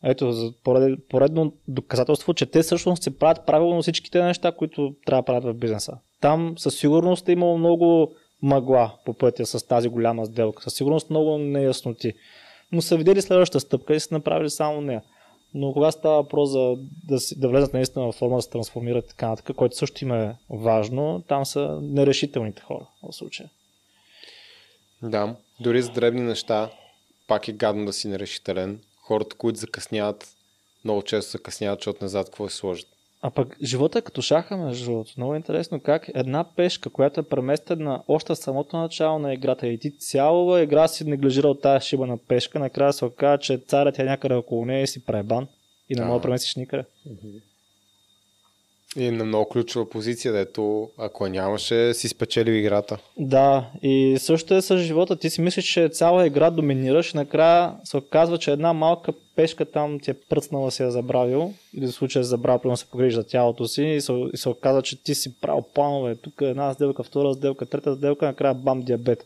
Ето, 0.04 0.32
за 0.32 0.54
поред, 0.64 0.99
поредно 1.10 1.54
доказателство, 1.68 2.34
че 2.34 2.45
те 2.45 2.62
всъщност 2.62 3.04
се 3.04 3.18
правят 3.18 3.45
правилно 3.45 3.82
всичките 3.82 4.24
неща, 4.24 4.52
които 4.52 4.95
трябва 5.06 5.22
да 5.22 5.26
правят 5.26 5.43
в 5.43 5.54
бизнеса. 5.54 5.97
Там 6.22 6.54
със 6.58 6.76
сигурност 6.76 7.30
е 7.30 7.32
имало 7.32 7.58
много 7.58 8.12
мъгла 8.41 8.91
по 9.06 9.14
пътя 9.14 9.45
с 9.45 9.68
тази 9.68 9.89
голяма 9.89 10.26
сделка. 10.26 10.64
Със 10.64 10.74
сигурност 10.74 11.10
много 11.10 11.38
неясноти. 11.38 12.14
Но 12.72 12.82
са 12.82 12.97
видели 12.97 13.22
следващата 13.22 13.60
стъпка 13.60 13.95
и 13.95 13.99
са 13.99 14.14
направили 14.14 14.49
само 14.49 14.82
нея. 14.82 15.02
Но 15.54 15.74
кога 15.74 15.91
става 15.91 16.16
въпрос 16.16 16.49
за 16.49 16.76
да, 17.08 17.20
си, 17.20 17.39
да 17.39 17.49
влезат 17.49 17.74
наистина 17.74 18.06
в 18.06 18.12
форма 18.12 18.36
да 18.36 18.41
се 18.41 18.49
трансформират 18.49 19.08
така 19.08 19.28
нататък, 19.28 19.56
което 19.56 19.78
също 19.78 20.06
им 20.06 20.12
е 20.12 20.38
важно, 20.49 21.24
там 21.28 21.45
са 21.45 21.80
нерешителните 21.82 22.62
хора 22.62 22.88
в 23.04 23.16
случая. 23.16 23.49
Да, 25.04 25.36
дори 25.60 25.82
за 25.82 25.91
дребни 25.91 26.22
неща, 26.22 26.70
пак 27.28 27.47
е 27.47 27.52
гадно 27.52 27.86
да 27.86 27.93
си 27.93 28.08
нерешителен. 28.08 28.80
Хората, 29.12 29.36
които 29.36 29.59
закъсняват, 29.59 30.28
много 30.84 31.01
често 31.01 31.32
закъсняват, 31.32 31.80
защото 31.80 32.03
не 32.03 32.07
знаят 32.07 32.28
какво 32.28 32.49
се 32.49 32.55
сложат. 32.55 32.88
А 33.22 33.30
пък 33.30 33.57
живота 33.64 33.99
е 33.99 34.01
като 34.01 34.22
шаха, 34.22 34.57
между 34.57 34.86
другото. 34.86 35.14
Много 35.18 35.36
интересно 35.36 35.80
как 35.80 36.09
една 36.16 36.45
пешка, 36.55 36.89
която 36.89 37.20
е 37.20 37.24
преместена 37.24 38.03
още 38.07 38.36
самото 38.36 38.78
начало 38.78 39.20
на 39.20 39.34
играта 39.34 39.68
и 39.68 39.78
ти 39.78 39.97
цяла 39.97 40.62
игра 40.62 40.88
си 40.88 41.03
неглижирал 41.03 41.53
тази 41.53 41.88
шиба 41.88 42.07
на 42.07 42.18
пешка, 42.18 42.59
накрая 42.59 42.93
се 42.93 43.05
оказа, 43.05 43.38
че 43.38 43.57
царят 43.57 43.99
е 43.99 44.03
някъде 44.03 44.36
около 44.36 44.66
нея 44.66 44.84
и 44.84 44.88
си 44.88 45.05
пребан 45.05 45.47
и 45.89 45.95
не 45.95 46.05
мога 46.05 46.20
да 46.20 46.24
преместиш 46.24 46.55
никъде. 46.55 46.84
И 48.98 49.12
на 49.12 49.26
много 49.26 49.50
ключова 49.50 49.89
позиция, 49.89 50.34
дето 50.34 50.89
ако 50.98 51.28
нямаше, 51.28 51.94
си 51.94 52.08
спечелил 52.08 52.54
играта. 52.54 52.98
Да, 53.18 53.70
и 53.82 54.18
също 54.20 54.56
е 54.56 54.62
с 54.62 54.78
живота. 54.78 55.16
Ти 55.16 55.30
си 55.30 55.42
мислиш, 55.42 55.66
че 55.66 55.89
цяла 55.89 56.28
игра 56.28 56.50
доминираш 56.50 57.14
накрая 57.14 57.76
се 57.84 57.98
оказва, 57.98 58.38
че 58.38 58.52
една 58.52 58.74
малка 58.74 59.14
пешка 59.36 59.66
там 59.66 60.00
ти 60.00 60.12
е 60.12 60.14
пръцнала 60.14 60.72
си 60.72 60.84
я 60.84 60.92
забравил, 60.92 61.54
или 61.74 61.86
в 61.88 61.92
случая 61.92 62.22
е 62.22 62.24
забравил, 62.24 62.60
примерно 62.60 62.78
се 62.78 62.86
погрижи 62.86 63.16
за 63.16 63.28
тялото 63.28 63.68
си 63.68 63.84
и 63.84 64.02
се, 64.02 64.14
и 64.34 64.38
се 64.38 64.50
оказва, 64.50 64.82
че 64.82 65.04
ти 65.04 65.16
си 65.16 65.39
правил 65.42 65.64
планове. 65.74 66.16
Тук 66.16 66.42
е 66.42 66.46
една 66.46 66.74
сделка, 66.74 67.04
втора 67.04 67.34
сделка, 67.34 67.66
трета 67.66 67.96
сделка, 67.96 68.26
накрая 68.26 68.54
бам 68.54 68.82
диабет. 68.82 69.26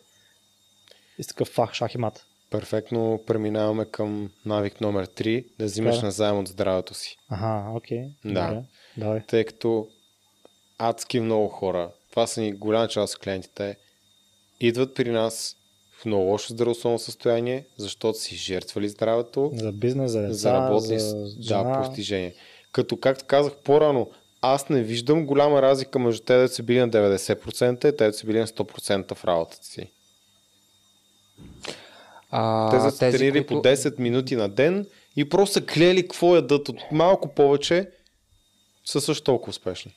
И 1.20 1.24
с 1.24 1.28
такъв 1.28 1.47
фах, 1.47 1.74
шах 1.74 1.95
и 1.95 1.97
мат. 1.97 2.26
Перфектно 2.51 3.20
преминаваме 3.28 3.86
към 3.86 4.30
навик 4.45 4.82
номер 4.82 5.07
3, 5.07 5.45
да 5.59 5.66
взимаш 5.66 5.99
Да. 5.99 6.05
назаем 6.05 6.39
от 6.39 6.47
здравето 6.47 6.93
си. 6.93 7.18
Ага, 7.30 7.78
окей. 7.78 8.03
Да. 8.26 8.47
Добре. 8.47 8.63
Давай. 8.97 9.21
Тъй 9.21 9.43
като 9.43 9.87
адски 10.77 11.19
много 11.19 11.47
хора, 11.47 11.89
това 12.09 12.27
са 12.27 12.41
ни 12.41 12.51
голяма 12.51 12.87
част 12.87 13.13
от 13.13 13.19
клиентите, 13.19 13.75
идват 14.59 14.93
при 14.93 15.09
нас 15.09 15.55
в 15.91 16.05
много 16.05 16.23
лошо 16.23 16.53
здравословно 16.53 16.99
състояние, 16.99 17.65
защото 17.77 18.19
си 18.19 18.35
жертвали 18.35 18.89
здравето, 18.89 19.51
За 19.53 19.71
бизнес, 19.71 20.11
за 20.11 20.21
деца, 20.21 20.33
за 20.33 20.53
работни 20.53 20.99
за 20.99 21.15
да, 21.17 21.29
жена. 21.41 21.81
постижения. 21.81 22.33
Като, 22.71 22.97
както 22.97 23.25
казах 23.25 23.53
по-рано, 23.55 24.09
аз 24.41 24.69
не 24.69 24.81
виждам 24.81 25.25
голяма 25.25 25.61
разлика 25.61 25.99
между 25.99 26.23
те, 26.23 26.35
да 26.35 26.47
са 26.47 26.63
били 26.63 26.79
на 26.79 26.89
90% 26.89 27.77
и 27.85 27.97
те, 27.97 28.07
да 28.07 28.13
са 28.13 28.25
били 28.25 28.39
на 28.39 28.47
100% 28.47 29.15
в 29.15 29.25
работата 29.25 29.65
си. 29.65 29.91
А, 32.31 32.71
Те 32.71 32.79
са 32.79 32.91
се 32.91 32.99
тези, 32.99 33.17
тренирали 33.17 33.39
които- 33.39 33.53
по 33.53 33.61
10 33.61 33.99
минути 33.99 34.35
на 34.35 34.49
ден 34.49 34.85
и 35.15 35.29
просто 35.29 35.53
са 35.53 35.61
клели 35.63 36.01
какво 36.01 36.35
ядат 36.35 36.69
от 36.69 36.77
малко 36.91 37.27
повече, 37.29 37.89
са 38.86 39.01
също 39.01 39.23
толкова 39.23 39.49
успешни. 39.49 39.95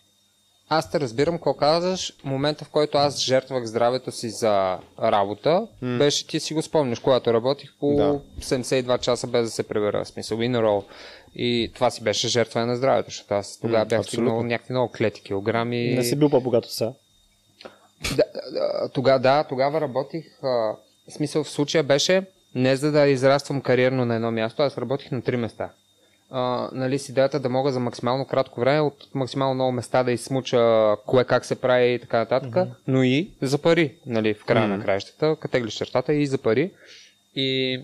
Аз 0.69 0.91
те 0.91 1.01
разбирам 1.01 1.35
какво 1.35 1.55
казваш. 1.55 2.13
Момента, 2.25 2.65
в 2.65 2.69
който 2.69 2.99
аз 2.99 3.21
жертвах 3.21 3.65
здравето 3.65 4.13
си 4.13 4.31
за 4.31 4.79
работа, 5.03 5.67
М. 5.83 5.99
беше, 5.99 6.27
ти 6.27 6.41
си 6.41 6.55
го 6.55 6.63
спомняш, 6.63 6.99
когато 6.99 7.33
работих 7.33 7.71
по 7.81 7.95
Да. 7.95 8.21
72 8.41 8.99
часа 8.99 9.27
без 9.27 9.45
да 9.45 9.51
се 9.51 9.63
прибера, 9.63 10.05
в 10.05 10.09
смисъл, 10.09 10.39
in 10.39 10.57
row. 10.57 10.85
И 11.35 11.71
това 11.75 11.91
си 11.91 12.03
беше 12.03 12.29
жертване 12.29 12.67
на 12.67 12.77
здравето, 12.77 13.11
защото 13.11 13.35
аз 13.35 13.59
тогава 13.61 13.79
М, 13.79 13.87
бях 13.87 14.07
стигнал 14.07 14.43
някакви 14.43 14.73
много 14.73 14.93
клети 14.93 15.23
килограми. 15.23 15.95
Не 15.95 16.05
си 16.05 16.17
бил 16.17 16.31
по-богато 16.31 16.73
сега. 16.73 16.93
Да, 18.17 18.25
тога, 18.89 19.19
да, 19.19 19.45
тогава 19.45 19.81
работих. 19.81 20.25
А, 20.43 20.73
смисъл 21.09 21.45
в 21.45 21.51
случая 21.51 21.85
беше 21.85 22.23
не 22.55 22.77
за 22.77 22.93
да 22.93 23.07
израствам 23.07 23.61
кариерно 23.61 24.05
на 24.05 24.15
едно 24.15 24.31
място, 24.31 24.63
аз 24.63 24.79
работих 24.79 25.11
на 25.11 25.23
три 25.23 25.37
места. 25.37 25.71
А, 26.31 26.69
нали, 26.73 26.99
с 26.99 27.09
идеята 27.09 27.41
да 27.41 27.49
мога 27.49 27.73
за 27.73 27.81
максимално 27.81 28.25
кратко 28.25 28.61
време 28.61 28.81
от 28.81 29.09
максимално 29.15 29.55
много 29.55 29.73
места 29.73 30.03
да 30.03 30.13
изсмуча 30.13 30.97
кое 31.07 31.25
как 31.25 31.45
се 31.45 31.61
прави 31.61 31.95
и 31.95 31.99
така 31.99 32.19
нататък, 32.19 32.51
mm-hmm. 32.51 32.69
но 32.87 33.03
и 33.03 33.31
за 33.43 33.59
пари, 33.59 33.95
нали, 34.07 34.35
в 34.35 34.45
края 34.45 34.69
mm-hmm. 34.69 34.77
на 34.77 34.85
краищата, 34.85 35.37
категлиш 35.41 35.75
чертата 35.75 36.15
и 36.15 36.27
за 36.27 36.39
пари. 36.39 36.71
И 37.35 37.81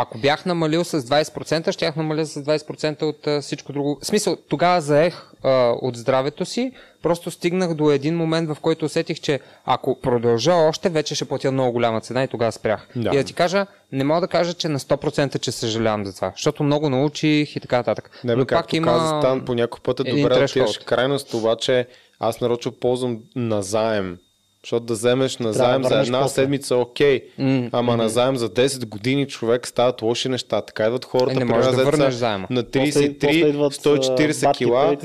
ако 0.00 0.18
бях 0.18 0.46
намалил 0.46 0.84
с 0.84 1.00
20%, 1.00 1.72
щях 1.72 1.96
намаля 1.96 2.26
с 2.26 2.44
20% 2.44 3.02
от 3.02 3.26
а, 3.26 3.40
всичко 3.40 3.72
друго. 3.72 3.98
В 4.02 4.06
смисъл, 4.06 4.36
тогава 4.48 4.80
заех 4.80 5.32
а, 5.44 5.74
от 5.82 5.96
здравето 5.96 6.44
си, 6.44 6.72
просто 7.02 7.30
стигнах 7.30 7.74
до 7.74 7.90
един 7.90 8.16
момент, 8.16 8.48
в 8.48 8.56
който 8.60 8.84
усетих, 8.84 9.20
че 9.20 9.40
ако 9.64 10.00
продължа 10.00 10.54
още, 10.54 10.88
вече 10.88 11.14
ще 11.14 11.24
платя 11.24 11.52
много 11.52 11.72
голяма 11.72 12.00
цена 12.00 12.24
и 12.24 12.28
тогава 12.28 12.52
спрях. 12.52 12.88
Да. 12.96 13.10
И 13.12 13.16
да 13.16 13.24
ти 13.24 13.34
кажа, 13.34 13.66
не 13.92 14.04
мога 14.04 14.20
да 14.20 14.28
кажа, 14.28 14.54
че 14.54 14.68
на 14.68 14.78
100% 14.78 15.38
че 15.38 15.52
съжалявам 15.52 16.06
за 16.06 16.14
това, 16.14 16.32
защото 16.36 16.62
много 16.62 16.90
научих 16.90 17.56
и 17.56 17.60
така 17.60 17.76
нататък. 17.76 18.10
Не, 18.24 18.32
бе, 18.32 18.36
Но 18.36 18.46
както 18.46 18.82
каза 18.82 19.06
Стан, 19.06 19.44
по 19.44 19.54
някой 19.54 19.80
път 19.82 20.00
е 20.00 20.04
добре 20.04 20.38
да 20.38 20.44
отидеш 20.44 20.78
крайност, 20.78 21.34
обаче 21.34 21.86
аз 22.20 22.40
нарочно 22.40 22.72
ползвам 22.72 23.18
назаем. 23.36 24.18
Защото 24.66 24.86
да 24.86 24.94
вземеш 24.94 25.38
назаем 25.38 25.82
да 25.82 25.88
за 25.88 25.94
една 25.96 26.20
после. 26.20 26.34
седмица, 26.34 26.76
окей. 26.76 27.22
М, 27.38 27.68
Ама 27.72 27.96
назаем 27.96 28.36
за 28.36 28.48
10 28.48 28.86
години 28.86 29.26
човек 29.26 29.66
стават 29.66 30.02
лоши 30.02 30.28
неща. 30.28 30.60
Така 30.60 30.84
идват 30.84 31.04
хората. 31.04 31.32
Е, 31.32 31.36
не 31.36 31.44
можеш 31.44 31.70
да 31.72 31.84
върнеш 31.84 32.14
заема. 32.14 32.46
На 32.50 32.64
После- 32.64 33.08
33, 33.10 33.52
после 33.52 33.90
а, 33.90 33.96
140 33.96 34.44
батките 34.44 34.52
кила 34.54 34.96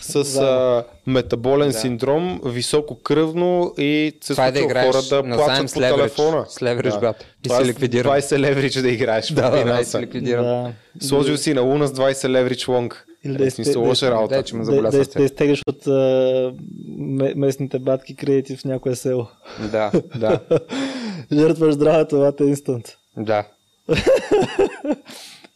с 0.00 0.24
заема. 0.24 0.48
а, 0.48 0.84
метаболен 1.06 1.72
синдром, 1.72 2.40
високо 2.44 2.94
кръвно 2.94 3.74
и 3.78 4.12
се 4.20 4.32
е 4.32 4.36
да 4.36 4.58
случва 4.58 4.60
играеш 4.60 4.86
хора 4.86 5.22
да 5.22 5.36
плачат 5.36 5.74
по 5.74 5.80
leverage. 5.80 5.96
телефона. 5.96 6.44
С 6.48 6.58
leverage, 6.58 7.00
брат. 7.00 7.16
И 7.40 7.42
Това 7.42 7.56
си 7.56 7.62
е 7.62 7.66
ликвидиран. 7.66 8.12
20 8.12 8.38
леврич 8.38 8.74
да 8.74 8.88
играеш. 8.88 9.30
в 9.30 9.34
Да, 9.34 9.50
да, 9.50 9.64
да. 9.64 10.42
Да. 10.42 10.72
Сложил 11.00 11.36
си 11.36 11.54
на 11.54 11.60
луна 11.60 11.86
с 11.86 11.92
20 11.92 12.28
леврич 12.28 12.68
лонг. 12.68 13.06
Или 13.24 13.32
Или 13.32 13.38
да 13.38 13.50
смисъл 13.50 13.82
да 13.82 13.88
лоша 13.88 14.06
изте- 14.06 14.10
работа. 14.10 14.34
Да, 14.34 14.42
че 14.42 14.56
Да, 14.56 14.64
заболя 14.64 14.90
да, 14.90 15.04
да, 15.06 15.22
изтеглиш 15.24 15.62
от 15.66 15.86
а, 15.86 16.54
ме- 16.88 17.34
местните 17.34 17.78
батки 17.78 18.16
кредити 18.16 18.56
в 18.56 18.64
някое 18.64 18.96
село. 18.96 19.26
Да, 19.72 19.92
да, 20.16 20.40
Жертваш 21.32 21.74
здравето, 21.74 22.16
е 22.40 22.44
инстант. 22.44 22.96
да. 23.16 23.48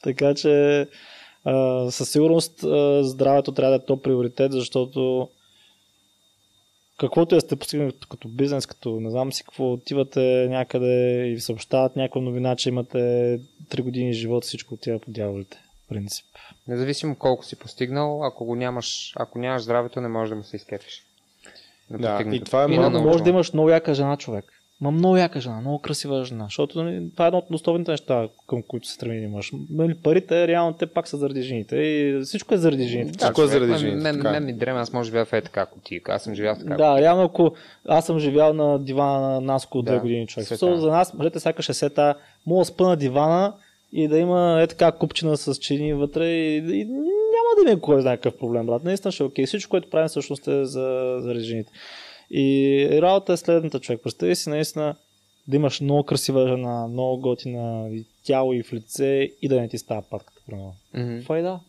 Така 0.02 0.34
че 0.34 0.86
а, 1.44 1.90
със 1.90 2.10
сигурност 2.10 2.64
а, 2.64 3.04
здравето 3.04 3.52
трябва 3.52 3.70
да 3.70 3.82
е 3.82 3.86
то 3.86 4.02
приоритет, 4.02 4.52
защото 4.52 5.28
каквото 6.98 7.36
е 7.36 7.40
сте 7.40 7.56
постигнали 7.56 7.92
като- 8.10 8.28
бизнес, 8.28 8.66
като 8.66 9.00
не 9.00 9.10
знам 9.10 9.32
си 9.32 9.44
какво, 9.44 9.72
отивате 9.72 10.20
някъде 10.50 11.26
и 11.26 11.40
съобщават 11.40 11.96
някаква 11.96 12.20
новина, 12.20 12.56
че 12.56 12.68
имате 12.68 12.98
3 13.68 13.82
години 13.82 14.12
живот, 14.12 14.44
всичко 14.44 14.74
отива 14.74 14.98
по 14.98 15.10
дяволите. 15.10 15.56
В 15.84 15.88
принцип. 15.88 16.26
Независимо 16.68 17.16
колко 17.16 17.44
си 17.44 17.56
постигнал, 17.56 18.24
ако 18.24 18.44
го 18.44 18.54
нямаш, 18.56 19.12
ако 19.16 19.38
нямаш 19.38 19.62
здравето, 19.62 20.00
не 20.00 20.08
можеш 20.08 20.30
да 20.30 20.36
му 20.36 20.42
се 20.42 20.56
изкефиш. 20.56 21.02
Да, 21.90 22.24
и 22.32 22.40
това 22.40 22.62
е 22.64 22.66
много- 22.66 22.98
може 23.00 23.24
да 23.24 23.30
имаш 23.30 23.52
много 23.52 23.70
яка 23.70 23.94
жена, 23.94 24.16
човек. 24.16 24.44
Ма 24.80 24.90
много 24.90 25.16
яка 25.16 25.40
жена, 25.40 25.60
много 25.60 25.78
красива 25.78 26.24
жена, 26.24 26.44
защото 26.44 26.82
нали, 26.82 27.10
това 27.12 27.24
е 27.24 27.28
едно 27.28 27.38
от 27.38 27.50
основните 27.50 27.90
неща, 27.90 28.28
към 28.48 28.62
които 28.62 28.86
се 28.86 28.94
стреми 28.94 29.16
да 29.16 29.22
имаш. 29.22 29.52
Нали, 29.70 29.94
парите, 29.94 30.48
реално, 30.48 30.72
те 30.72 30.86
пак 30.86 31.08
са 31.08 31.16
заради 31.16 31.42
жените 31.42 31.76
и 31.76 32.20
всичко 32.24 32.54
е 32.54 32.58
заради 32.58 32.84
жените. 32.84 33.12
Да, 33.12 33.18
Всичко 33.18 33.42
е 33.42 33.46
заради 33.46 33.72
мен- 33.72 33.78
жените, 33.78 34.02
Мен, 34.02 34.16
така 34.16 34.28
е. 34.28 34.32
мен 34.32 34.44
ми 34.44 34.52
дреме, 34.52 34.80
аз 34.80 34.92
може 34.92 35.00
да 35.00 35.10
живея 35.10 35.24
в 35.24 35.32
е 35.32 35.42
така 35.42 35.66
кутийка. 35.66 36.12
Аз 36.12 36.22
съм 36.22 36.34
живял 36.34 36.56
така. 36.56 36.74
Да, 36.74 37.00
реално 37.00 37.22
ако 37.22 37.54
аз 37.88 38.06
съм 38.06 38.18
живял 38.18 38.52
на 38.52 38.78
дивана 38.78 39.20
на 39.20 39.40
нас 39.40 39.66
около 39.66 39.82
Да, 39.82 39.90
2 39.90 40.00
години 40.00 40.26
човек. 40.26 40.48
за 40.48 40.66
нас, 40.88 41.14
мъжете 41.14 41.40
сякаш 41.40 41.68
е 41.68 41.74
сета, 41.74 42.14
мога 42.46 42.60
да 42.60 42.64
спа 42.64 42.84
на 42.84 42.96
дивана 42.96 43.52
и 43.94 44.08
да 44.08 44.18
има 44.18 44.58
е 44.62 44.66
така 44.66 44.92
купчина 44.92 45.36
с 45.36 45.54
чини 45.54 45.94
вътре 45.94 46.26
и, 46.26 46.56
и 46.56 46.84
няма 46.84 47.64
да 47.64 47.70
има 47.70 47.80
кой 47.80 48.00
знае 48.00 48.16
какъв 48.16 48.38
проблем, 48.38 48.66
брат. 48.66 48.84
Наистина 48.84 49.12
ще 49.12 49.22
е 49.22 49.26
окей. 49.26 49.46
Всичко, 49.46 49.70
което 49.70 49.90
правим 49.90 50.08
всъщност 50.08 50.48
е 50.48 50.64
за, 50.64 51.16
за 51.20 51.34
жените. 51.34 51.72
И 52.30 52.88
работа 53.02 53.32
е 53.32 53.36
следната 53.36 53.80
човек. 53.80 54.00
Представи 54.02 54.36
си 54.36 54.48
наистина 54.48 54.96
да 55.48 55.56
имаш 55.56 55.80
много 55.80 56.02
красива 56.02 56.48
жена, 56.48 56.86
много 56.86 57.20
готина 57.20 57.88
и 57.90 58.06
тяло 58.24 58.52
и 58.52 58.62
в 58.62 58.72
лице 58.72 59.30
и 59.42 59.48
да 59.48 59.60
не 59.60 59.68
ти 59.68 59.78
става 59.78 60.02
патката. 60.10 60.40
Примерно. 60.46 60.74
И 61.38 61.42
да. 61.42 61.60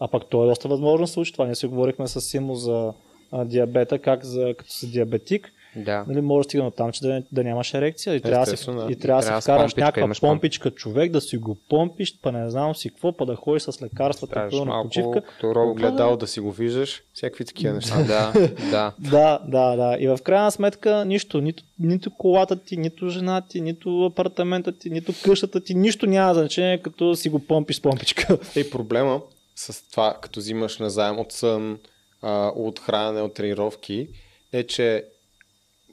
А 0.00 0.08
пък 0.08 0.22
то 0.30 0.44
е 0.44 0.46
доста 0.46 0.68
възможно 0.68 1.06
да 1.06 1.12
случи 1.12 1.32
това. 1.32 1.46
Ние 1.46 1.54
си 1.54 1.66
говорихме 1.66 2.08
с 2.08 2.20
Симо 2.20 2.54
за 2.54 2.92
а, 3.32 3.44
диабета, 3.44 3.98
как 3.98 4.24
за, 4.24 4.54
като 4.58 4.70
си 4.70 4.90
диабетик, 4.90 5.52
Да. 5.76 6.04
нали, 6.08 6.20
може 6.20 6.38
да 6.38 6.44
стигне 6.44 6.64
до 6.64 6.70
там, 6.70 6.92
че 6.92 7.00
да, 7.00 7.22
да 7.32 7.44
нямаш 7.44 7.74
ерекция 7.74 8.14
и 8.14 8.20
трябва 8.20 8.44
да 8.44 8.52
Естествено, 8.52 8.86
да. 8.86 8.92
и 8.92 8.96
трябва 8.98 9.20
да 9.20 9.26
Трябва 9.26 9.40
си 9.40 9.44
с 9.44 9.46
вкараш 9.46 9.62
помпичка, 9.62 9.80
някаква 9.80 10.02
имаш 10.02 10.20
помп- 10.20 10.20
помпичка 10.20 10.70
човек, 10.70 11.12
да 11.12 11.20
си 11.20 11.36
го 11.36 11.56
помпиш, 11.68 12.18
па 12.22 12.32
не 12.32 12.50
знам 12.50 12.74
си 12.74 12.90
какво, 12.90 13.12
па 13.12 13.26
да 13.26 13.36
ходиш 13.36 13.62
с 13.62 13.82
лекарствата, 13.82 14.48
пълна 14.50 14.64
малко 14.64 14.88
почивка. 14.88 15.22
като 15.22 15.54
робот. 15.54 15.72
Огледал 15.72 16.16
да 16.16 16.26
си 16.26 16.40
го 16.40 16.52
виждаш, 16.52 17.02
всякакви 17.14 17.44
такива 17.44 17.74
неща. 17.74 17.94
А, 17.98 18.04
да, 18.04 18.32
да. 18.70 18.92
Да, 19.10 19.40
да, 19.48 19.76
да. 19.76 19.96
И 20.00 20.08
в 20.08 20.18
крайна 20.24 20.50
сметка 20.50 21.04
нищо, 21.04 21.40
нито, 21.40 21.62
нито 21.78 22.10
колата 22.10 22.56
ти, 22.56 22.76
нито 22.76 23.08
жена 23.08 23.42
ти, 23.48 23.60
нито 23.60 24.04
апартамента 24.04 24.72
ти, 24.72 24.90
нито 24.90 25.12
къщата 25.24 25.60
ти, 25.60 25.74
нищо 25.74 26.06
няма 26.06 26.34
значение, 26.34 26.78
като 26.78 27.16
си 27.16 27.28
го 27.28 27.38
помпиш 27.38 27.76
с 27.76 27.80
помпичка. 27.80 28.38
И 28.56 28.70
проблема 28.70 29.20
с 29.56 29.90
това, 29.90 30.16
като 30.22 30.40
взимаш 30.40 30.78
назаем 30.78 31.18
от 31.18 31.32
сън, 31.32 31.78
а, 32.22 32.52
от 32.56 32.78
хранене, 32.78 33.20
от 33.20 33.34
тренировки, 33.34 34.08
е, 34.52 34.62
че 34.62 35.04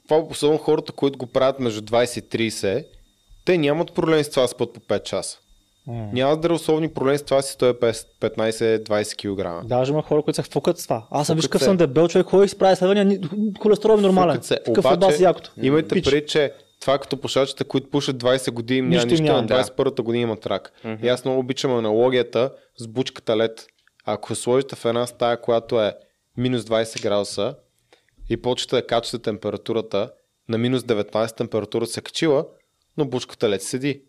това 0.08 0.22
особено 0.30 0.58
хората, 0.58 0.92
които 0.92 1.18
го 1.18 1.26
правят 1.26 1.60
между 1.60 1.80
20 1.80 2.18
и 2.36 2.50
30, 2.50 2.84
те 3.44 3.58
нямат 3.58 3.94
проблем 3.94 4.24
с 4.24 4.30
това 4.30 4.42
да 4.42 4.48
спят 4.48 4.72
по 4.72 4.80
5 4.80 5.02
часа. 5.02 5.38
Нямат 6.12 6.38
здравословни 6.38 6.88
проблеми 6.88 7.18
с 7.18 7.22
това 7.22 7.36
да 7.36 7.42
си 7.42 7.56
115-20 7.56 9.16
кг. 9.62 9.68
Даже 9.68 9.92
има 9.92 10.02
хора, 10.02 10.22
които 10.22 10.42
се 10.42 10.50
фукат 10.50 10.78
с 10.78 10.84
това. 10.84 11.06
Аз 11.10 11.26
съм 11.26 11.36
виж 11.36 11.44
какъв 11.46 11.62
съм 11.62 11.76
дебел 11.76 12.08
човек, 12.08 12.26
ходих 12.26 12.50
с 12.50 12.54
прави 12.54 12.76
следвания, 12.76 13.04
ни- 13.04 13.18
холестерол 13.60 13.96
ми 13.96 14.02
нормален. 14.02 14.40
Такъв 14.40 14.84
е 14.84 14.88
Обаче, 14.88 14.96
бас 14.98 15.20
якото. 15.20 15.52
Имайте 15.62 15.94
Пич. 15.94 16.04
преди, 16.04 16.26
че 16.26 16.52
това 16.80 16.98
като 16.98 17.16
пушачите, 17.16 17.64
които 17.64 17.90
пушат 17.90 18.16
20 18.16 18.50
години, 18.50 18.80
няма 18.80 18.94
Нищо 18.94 19.08
нищо, 19.08 19.24
няма, 19.24 19.40
на 19.40 19.46
да. 19.46 19.64
21-та 19.64 20.02
година 20.02 20.22
имат 20.22 20.46
рак. 20.46 20.72
И 21.02 21.08
аз 21.08 21.24
много 21.24 21.40
обичам 21.40 21.76
аналогията 21.76 22.50
с 22.78 22.86
бучката 22.86 23.36
лед. 23.36 23.66
Ако 24.04 24.34
сложите 24.34 24.76
в 24.76 24.84
една 24.84 25.06
стая, 25.06 25.40
която 25.40 25.82
е 25.82 25.92
минус 26.36 26.62
20 26.62 27.02
градуса 27.02 27.54
и 28.28 28.36
почвате 28.36 28.76
да 28.76 28.86
качвате 28.86 29.22
температурата, 29.22 30.10
на 30.48 30.58
минус 30.58 30.82
19 30.82 31.36
температурата 31.36 31.92
се 31.92 32.00
е 32.00 32.02
качила, 32.02 32.46
но 32.96 33.04
бучката 33.06 33.48
лед 33.48 33.62
седи 33.62 34.02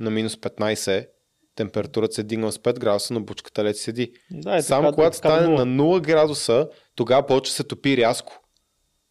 на 0.00 0.10
минус 0.10 0.36
15 0.36 1.06
температурата 1.54 2.14
се 2.14 2.20
е 2.20 2.24
дигнала 2.24 2.52
с 2.52 2.58
5 2.58 2.78
градуса, 2.78 3.14
но 3.14 3.20
бучката 3.20 3.64
лед 3.64 3.76
седи. 3.76 4.12
Да, 4.30 4.56
е 4.56 4.62
Само 4.62 4.82
така- 4.82 4.94
когато 4.94 5.16
така 5.16 5.28
стане 5.28 5.46
било. 5.46 5.58
на 5.58 5.66
0 5.66 6.00
градуса, 6.02 6.68
тогава 6.94 7.26
почва 7.26 7.54
се 7.54 7.64
топи 7.64 7.96
рязко. 7.96 8.38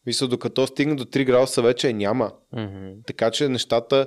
Мисля, 0.06 0.28
докато 0.28 0.66
стигне 0.66 0.94
до 0.94 1.04
3 1.04 1.24
градуса 1.24 1.62
вече 1.62 1.86
я 1.86 1.94
няма. 1.94 2.32
Мгм. 2.52 2.90
Така 3.06 3.30
че 3.30 3.48
нещата 3.48 4.06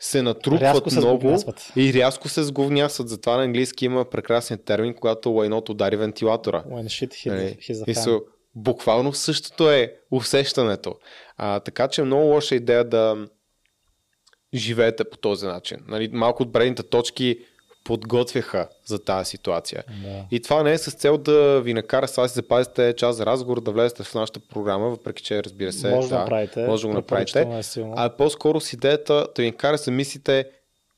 се 0.00 0.22
натрупват 0.22 0.62
Рязко 0.62 0.90
се 0.90 0.98
много 0.98 1.20
сговнясват. 1.20 1.72
и 1.76 1.92
рязко 1.94 2.28
се 2.28 2.42
сговнясват. 2.42 3.08
Затова 3.08 3.36
на 3.36 3.42
английски 3.42 3.84
има 3.84 4.04
прекрасен 4.04 4.58
термин, 4.58 4.94
когато 4.94 5.30
лайното 5.30 5.72
удари 5.72 5.96
вентилатора. 5.96 6.62
When 6.62 6.84
shit 6.84 7.08
hit, 7.08 7.28
Нали? 7.28 7.40
hits 7.42 7.72
the 7.74 7.82
fan. 7.84 7.88
Мисъл, 7.88 8.20
буквално 8.54 9.12
същото 9.12 9.70
е 9.70 9.94
усещането. 10.10 10.94
А, 11.36 11.60
така 11.60 11.88
че 11.88 12.00
е 12.00 12.04
много 12.04 12.22
лоша 12.22 12.54
идея 12.54 12.84
да 12.84 13.28
живеете 14.54 15.04
по 15.04 15.16
този 15.16 15.46
начин. 15.46 15.78
Нали, 15.88 16.08
малко 16.12 16.42
от 16.42 16.52
бредните 16.52 16.82
точки 16.82 17.38
подготвяха 17.84 18.68
за 18.84 19.04
тази 19.04 19.30
ситуация. 19.30 19.84
Да. 20.02 20.24
И 20.30 20.40
това 20.40 20.62
не 20.62 20.72
е 20.72 20.78
с 20.78 20.90
цел 20.90 21.18
да 21.18 21.60
ви 21.60 21.74
накара 21.74 22.08
сега 22.08 22.22
да 22.22 22.28
си 22.28 22.34
запазите 22.34 22.94
час 22.96 23.16
за 23.16 23.26
разговор, 23.26 23.60
да 23.60 23.70
влезете 23.70 24.02
в 24.02 24.14
нашата 24.14 24.40
програма, 24.40 24.90
въпреки 24.90 25.22
че 25.22 25.44
разбира 25.44 25.72
се, 25.72 25.90
може 25.90 26.08
да, 26.08 26.14
да, 26.14 26.20
направите. 26.20 26.66
може 26.66 26.82
да 26.82 26.88
го 26.88 26.94
направите. 26.94 27.40
Е. 27.40 27.62
А 27.96 28.10
по-скоро 28.16 28.60
с 28.60 28.72
идеята 28.72 29.26
да 29.36 29.42
ви 29.42 29.50
накара 29.50 29.78
да 29.84 29.90
мислите, 29.90 30.44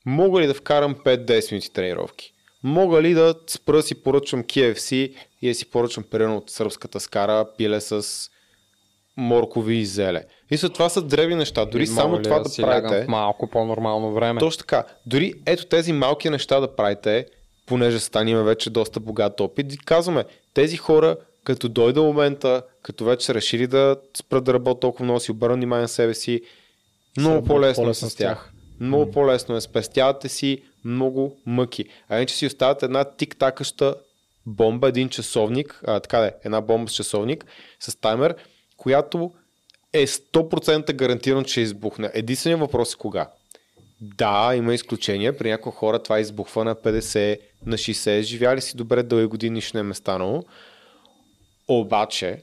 мога 0.05 0.41
ли 0.41 0.47
да 0.47 0.53
вкарам 0.53 0.95
5-10 0.95 1.51
минути 1.51 1.73
тренировки? 1.73 2.33
Мога 2.63 3.01
ли 3.01 3.13
да 3.13 3.35
спра 3.47 3.81
си 3.81 4.03
поръчвам 4.03 4.43
KFC 4.43 5.15
и 5.43 5.47
да 5.47 5.55
си 5.55 5.65
поръчвам 5.65 6.05
примерно 6.11 6.37
от 6.37 6.49
сръбската 6.49 6.99
скара 6.99 7.45
пиле 7.57 7.81
с 7.81 8.29
моркови 9.17 9.75
и 9.75 9.85
зеле? 9.85 10.23
И 10.51 10.57
след 10.57 10.73
това 10.73 10.89
са 10.89 11.01
древни 11.01 11.35
неща. 11.35 11.65
Дори 11.65 11.83
И 11.83 11.87
само 11.87 12.09
мога 12.09 12.19
ли 12.19 12.23
това 12.23 12.39
да, 12.39 12.49
си 12.49 12.61
правите. 12.61 13.03
в 13.03 13.07
малко 13.07 13.49
по-нормално 13.49 14.13
време. 14.13 14.39
Точно 14.39 14.59
така. 14.59 14.83
Дори 15.05 15.33
ето 15.45 15.65
тези 15.65 15.93
малки 15.93 16.29
неща 16.29 16.59
да 16.59 16.75
правите, 16.75 17.25
понеже 17.65 17.99
Стан 17.99 18.27
има 18.27 18.43
вече 18.43 18.69
доста 18.69 18.99
богат 18.99 19.39
опит, 19.39 19.73
и 19.73 19.77
казваме, 19.77 20.23
тези 20.53 20.77
хора, 20.77 21.17
като 21.43 21.69
дойде 21.69 21.99
момента, 21.99 22.61
като 22.83 23.05
вече 23.05 23.25
са 23.25 23.33
решили 23.33 23.67
да 23.67 23.95
спрат 24.17 24.43
да 24.43 24.53
работят 24.53 24.81
толкова 24.81 25.05
много, 25.05 25.19
си 25.19 25.31
обърнат 25.31 25.57
внимание 25.57 25.81
на 25.81 25.87
себе 25.87 26.13
си, 26.13 26.41
много 27.17 27.45
по-лесно 27.45 27.89
е 27.89 27.93
с 27.93 28.15
тях. 28.15 28.51
Много 28.79 29.11
по-лесно 29.11 29.55
е. 29.55 29.61
Спестявате 29.61 30.29
си 30.29 30.63
много 30.85 31.37
мъки. 31.45 31.85
А 32.09 32.17
иначе 32.17 32.35
си 32.35 32.45
оставате 32.45 32.85
една 32.85 33.03
тик-такаща 33.03 33.95
бомба, 34.45 34.87
един 34.87 35.09
часовник, 35.09 35.81
а, 35.87 35.99
така 35.99 36.19
да 36.19 36.27
е, 36.27 36.31
една 36.43 36.61
бомба 36.61 36.89
с 36.91 36.93
часовник, 36.93 37.45
с 37.79 37.95
таймер, 37.99 38.35
която 38.77 39.31
е 39.93 40.07
100% 40.07 40.93
гарантирано, 40.93 41.43
че 41.43 41.61
избухне. 41.61 42.11
Единственият 42.13 42.59
въпрос 42.59 42.93
е 42.93 42.97
кога. 42.97 43.29
Да, 44.01 44.53
има 44.55 44.73
изключения. 44.73 45.37
При 45.37 45.49
някои 45.49 45.71
хора 45.71 46.03
това 46.03 46.19
избухва 46.19 46.63
на 46.63 46.75
50, 46.75 47.39
на 47.65 47.77
60. 47.77 48.21
Живяли 48.21 48.61
си 48.61 48.77
добре 48.77 49.03
дълги 49.03 49.25
години, 49.25 49.53
нищо 49.53 49.77
не 49.77 49.81
им 49.81 49.91
е 49.91 49.93
станало. 49.93 50.43
Обаче, 51.67 52.41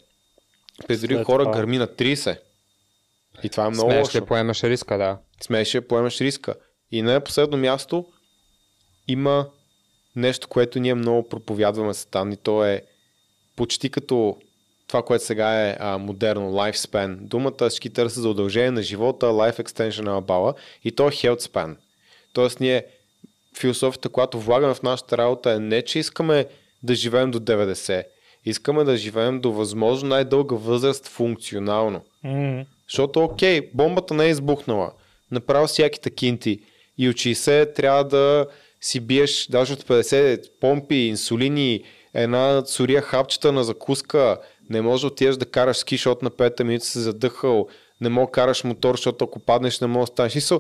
при 0.89 0.97
други 0.97 1.25
хора 1.25 1.43
това- 1.45 1.57
гърми 1.57 1.79
на 1.79 1.87
30. 1.87 2.39
И 3.43 3.49
това 3.49 3.67
е 3.67 3.71
много 3.71 3.91
Смееш 3.91 4.07
лошо 4.07 4.19
ли 4.19 4.27
поемаш 4.27 4.63
риска, 4.63 4.99
да. 4.99 5.19
смееше, 5.43 5.81
поемаш 5.81 6.21
риска. 6.21 6.55
И 6.93 7.03
на 7.03 7.21
последно 7.21 7.57
място 7.57 8.07
има 9.09 9.47
нещо, 10.17 10.49
което 10.49 10.81
ние 10.81 10.95
много 10.95 11.29
проповядваме 11.29 11.95
с 11.95 12.07
там 12.07 12.33
и 12.33 12.37
то 12.37 12.65
е 12.65 12.83
почти 13.57 13.91
като 13.91 14.37
това, 14.87 15.03
което 15.03 15.25
сега 15.25 15.69
е 15.69 15.77
а, 15.81 15.99
модерно, 15.99 16.53
lifespan. 16.53 17.17
Думата 17.17 17.69
всички 17.69 17.91
търсят 17.91 18.23
за 18.23 18.29
удължение 18.29 18.71
на 18.71 18.83
живота, 18.83 19.27
life 19.27 19.63
extension 19.63 20.03
на 20.03 20.21
бала 20.21 20.55
и 20.85 20.93
то 20.93 21.09
е 21.09 21.11
health 21.11 21.41
span. 21.41 21.77
Тоест 22.33 22.61
ние 22.61 22.85
философията, 23.59 24.09
която 24.09 24.41
влагаме 24.41 24.75
в 24.75 24.83
нашата 24.83 25.19
работа 25.19 25.53
е 25.53 25.59
не, 25.59 25.83
че 25.83 25.99
искаме 25.99 26.47
да 26.83 26.95
живеем 26.95 27.31
до 27.31 27.41
90. 27.41 28.05
Искаме 28.45 28.85
да 28.85 28.97
живеем 28.97 29.41
до 29.41 29.53
възможно 29.53 30.09
най-дълга 30.09 30.57
възраст 30.57 31.09
функционално. 31.09 32.05
М, 32.25 32.65
Защото, 32.89 33.25
окей, 33.25 33.61
бомбата 33.75 34.15
не 34.15 34.27
е 34.27 34.31
избухнала. 34.31 34.93
Направо 35.31 35.67
всяките 35.67 36.11
кинти. 36.11 36.61
И 36.99 37.09
от 37.09 37.17
60 37.17 37.75
трябва 37.75 38.05
да 38.05 38.47
си 38.81 39.01
биеш 39.01 39.47
даже 39.47 39.73
от 39.73 39.83
50 39.85 40.51
помпи, 40.61 40.95
инсулини, 40.95 41.85
една 42.15 42.63
сурия 42.67 43.03
хапчета 43.03 43.53
на 43.53 43.65
закуска. 43.65 44.39
Не 44.71 44.81
може 44.81 45.01
да 45.01 45.07
отидеш 45.07 45.37
да 45.37 45.47
караш 45.47 45.77
ски, 45.77 45.95
защото 45.97 46.25
на 46.25 46.31
5 46.31 46.63
минути 46.63 46.87
си 46.87 46.99
задъхал. 46.99 47.69
Не 48.01 48.09
мога 48.09 48.33
караш 48.33 48.65
мотор, 48.65 48.95
защото 48.95 49.25
ако 49.25 49.39
паднеш 49.39 49.81
не 49.81 49.87
мога 49.87 50.03
да 50.03 50.07
станеш. 50.07 50.51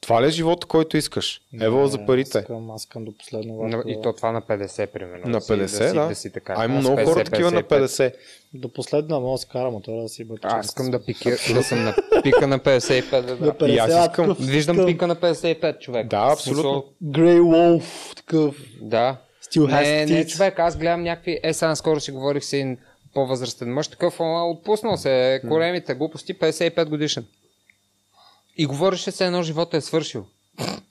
Това 0.00 0.22
ли 0.22 0.26
е 0.26 0.30
живота, 0.30 0.66
който 0.66 0.96
искаш? 0.96 1.40
Ево 1.60 1.80
не, 1.80 1.86
за 1.86 2.06
парите. 2.06 2.38
Аз 2.38 2.42
искам, 2.44 2.70
аз 2.70 2.82
искам 2.82 3.04
до 3.04 3.12
последно 3.18 3.54
Но, 3.54 3.78
време. 3.78 3.82
и 3.86 4.02
то 4.02 4.12
това 4.12 4.32
на 4.32 4.42
50, 4.42 4.86
примерно. 4.86 5.22
На 5.26 5.32
да 5.32 5.40
си- 5.40 5.52
50, 5.52 5.58
да. 5.58 5.68
си, 5.68 5.94
да. 5.94 6.08
да 6.08 6.14
си 6.14 6.32
така. 6.32 6.54
А 6.56 6.64
има 6.64 6.74
Аз 6.74 6.80
много 6.80 6.96
50, 6.96 7.04
хора 7.04 7.24
такива 7.24 7.50
на 7.50 7.62
50. 7.62 8.12
До 8.54 8.72
последно 8.72 9.20
мога 9.20 9.32
да 9.32 9.38
си 9.38 9.48
карам 9.48 9.72
мотора 9.72 10.02
да 10.02 10.08
си 10.08 10.24
бъде. 10.24 10.40
Аз 10.42 10.66
искам 10.66 10.90
да, 10.90 11.04
пики, 11.04 11.30
да 11.54 11.62
съм 11.62 11.84
на 11.84 11.94
пика 12.22 12.46
на 12.46 12.58
55. 12.58 13.10
Да, 13.22 13.36
Да, 13.36 13.52
да. 13.52 13.68
И 13.68 13.78
аз 13.78 14.06
искам. 14.06 14.36
Виждам 14.40 14.86
пика 14.86 15.06
на 15.06 15.16
55 15.16 15.78
човек. 15.78 16.06
Да, 16.06 16.28
абсолютно. 16.32 16.84
Grey 17.04 17.40
Wolf, 17.40 18.14
такъв. 18.16 18.56
Да. 18.80 19.16
Still 19.44 19.72
has 19.72 19.82
Не, 19.82 20.06
не, 20.06 20.26
човек, 20.26 20.58
аз 20.58 20.76
гледам 20.76 21.02
някакви... 21.02 21.40
Е, 21.42 21.52
сега 21.52 21.74
скоро 21.74 22.00
си 22.00 22.10
говорих 22.10 22.44
с 22.44 22.52
един 22.52 22.78
по-възрастен 23.14 23.72
мъж, 23.72 23.88
такъв 23.88 24.16
отпуснал 24.20 24.96
се 24.96 25.40
големите 25.44 25.94
глупости, 25.94 26.38
55 26.38 26.88
годишен. 26.88 27.26
И 28.56 28.66
говореше 28.66 29.10
се 29.10 29.26
едно 29.26 29.42
живота 29.42 29.76
е 29.76 29.80
свършил. 29.80 30.24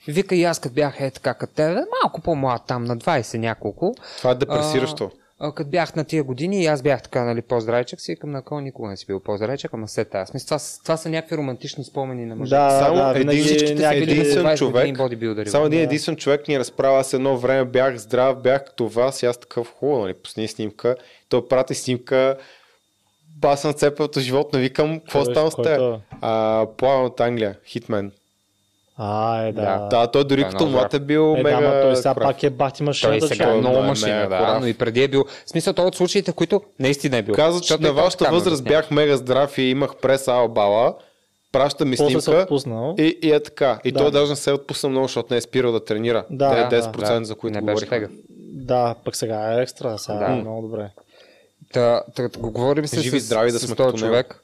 Вика 0.07 0.35
и 0.35 0.43
аз 0.43 0.59
като 0.59 0.75
бях 0.75 1.01
е 1.01 1.11
така 1.11 1.33
като 1.33 1.53
тебе, 1.53 1.79
малко 2.03 2.21
по-млад 2.21 2.61
там, 2.67 2.83
на 2.83 2.97
20 2.97 3.37
няколко. 3.37 3.95
Това 4.17 4.31
е 4.31 4.35
депресиращо. 4.35 5.11
А, 5.39 5.51
като 5.51 5.69
бях 5.69 5.95
на 5.95 6.03
тия 6.03 6.23
години 6.23 6.63
и 6.63 6.67
аз 6.67 6.81
бях 6.81 7.01
така, 7.03 7.23
нали, 7.23 7.41
по-здрайчък, 7.41 8.01
си 8.01 8.15
към 8.15 8.31
на 8.31 8.41
кой 8.41 8.61
никога 8.61 8.89
не 8.89 8.97
си 8.97 9.05
бил 9.05 9.19
по-здрайчък, 9.19 9.73
ама 9.73 9.87
след 9.87 10.09
тази. 10.09 10.29
Смисъл, 10.29 10.45
това, 10.47 10.59
са- 10.59 10.81
това 10.83 10.97
са 10.97 11.09
някакви 11.09 11.37
романтични 11.37 11.83
спомени 11.83 12.25
на 12.25 12.35
мъжа. 12.35 12.57
Да, 12.57 12.79
Само 12.79 12.95
да, 12.95 13.19
един- 13.19 13.43
всичките 13.45 13.87
единствен 13.87 14.43
20 14.45 14.57
човек. 14.57 14.97
Само 15.47 15.65
един 15.65 15.79
Да. 15.79 15.83
единствен 15.83 16.15
човек 16.15 16.47
ни 16.47 16.59
разправя, 16.59 16.99
аз 16.99 17.13
едно 17.13 17.37
време 17.37 17.65
бях 17.65 17.97
здрав, 17.97 18.37
бях 18.37 18.65
като 18.65 18.87
вас 18.87 19.23
и 19.23 19.25
аз 19.25 19.37
такъв 19.37 19.73
хубаво, 19.73 20.01
нали, 20.01 20.13
пусни 20.13 20.47
снимка. 20.47 20.95
Той 21.29 21.47
прати 21.47 21.73
снимка, 21.75 22.37
аз 23.41 23.61
съм 23.61 23.73
цепелото 23.73 24.19
животно, 24.19 24.59
викам, 24.59 24.99
какво 24.99 25.23
Кой 25.23 25.33
става 25.33 25.51
с? 25.51 25.55
А, 26.21 26.65
Плаван 26.77 27.05
от 27.05 27.19
Англия, 27.19 27.55
Хитмен. 27.65 28.11
А, 28.97 29.41
е, 29.41 29.51
да. 29.51 29.61
Да. 29.61 29.87
Да, 29.89 30.07
той 30.07 30.23
дори 30.23 30.41
Това 30.41 30.49
е 30.49 30.51
като 30.51 30.65
млад 30.65 30.93
е 30.93 30.99
бил 30.99 31.35
Е, 31.37 31.43
мега... 31.43 31.61
да, 31.61 31.81
той 31.81 31.95
сега 31.95 32.13
корав. 32.13 32.27
пак 32.27 32.43
е 32.43 32.49
бати 32.49 32.77
Той 32.77 32.85
машината. 32.85 33.27
сега 33.27 33.51
е 33.51 33.53
много 33.53 33.75
да, 33.75 33.81
машина, 33.83 34.15
мега 34.15 34.27
да, 34.29 34.37
корав. 34.37 34.61
но 34.61 34.67
и 34.67 34.73
преди 34.73 35.03
е 35.03 35.07
бил. 35.07 35.25
В 35.45 35.49
смисъл, 35.49 35.73
той 35.73 35.85
от 35.85 35.95
случаите, 35.95 36.31
които 36.31 36.61
наистина 36.79 37.17
е 37.17 37.21
бил. 37.21 37.35
Каза, 37.35 37.61
че 37.61 37.73
на 37.73 37.79
той 37.79 37.91
вашата 37.91 38.25
възраст 38.25 38.61
обяснява. 38.61 38.81
бях 38.81 38.91
мега 38.91 39.17
здрав 39.17 39.57
и 39.57 39.61
имах 39.61 39.95
прес 39.95 40.27
албала, 40.27 40.95
праща 41.51 41.85
ми 41.85 41.95
После 41.97 42.21
снимка 42.21 42.47
и, 42.97 43.19
и 43.21 43.31
е 43.31 43.39
така. 43.39 43.79
И 43.83 43.91
Да. 43.91 43.99
той 43.99 44.11
даже 44.11 44.29
не 44.29 44.35
се 44.35 44.49
е 44.49 44.53
отпуснал 44.53 44.91
много, 44.91 45.05
защото 45.05 45.27
не 45.31 45.37
е 45.37 45.41
спирал 45.41 45.71
да 45.71 45.85
тренира. 45.85 46.25
Да, 46.29 46.69
Те 46.69 46.75
да, 46.77 46.83
10% 46.83 47.21
за 47.21 47.35
които 47.35 47.61
не 47.61 47.75
тегъв. 47.75 48.11
Да, 48.53 48.95
пък 49.05 49.15
сега 49.15 49.53
е 49.53 49.61
екстра, 49.61 49.97
сега 49.97 50.19
Да. 50.19 50.25
е 50.25 50.35
много 50.35 50.61
добре. 50.61 50.89
Та, 51.73 52.03
та, 52.15 52.29
го 52.29 52.51
говорим 52.51 52.87
се 52.87 53.01
Живи 53.01 53.19
с, 53.19 53.25
здрави 53.25 53.51
да 53.51 53.59
с 53.59 53.65
сме 53.65 53.75
този 53.75 53.97
човек. 53.97 54.41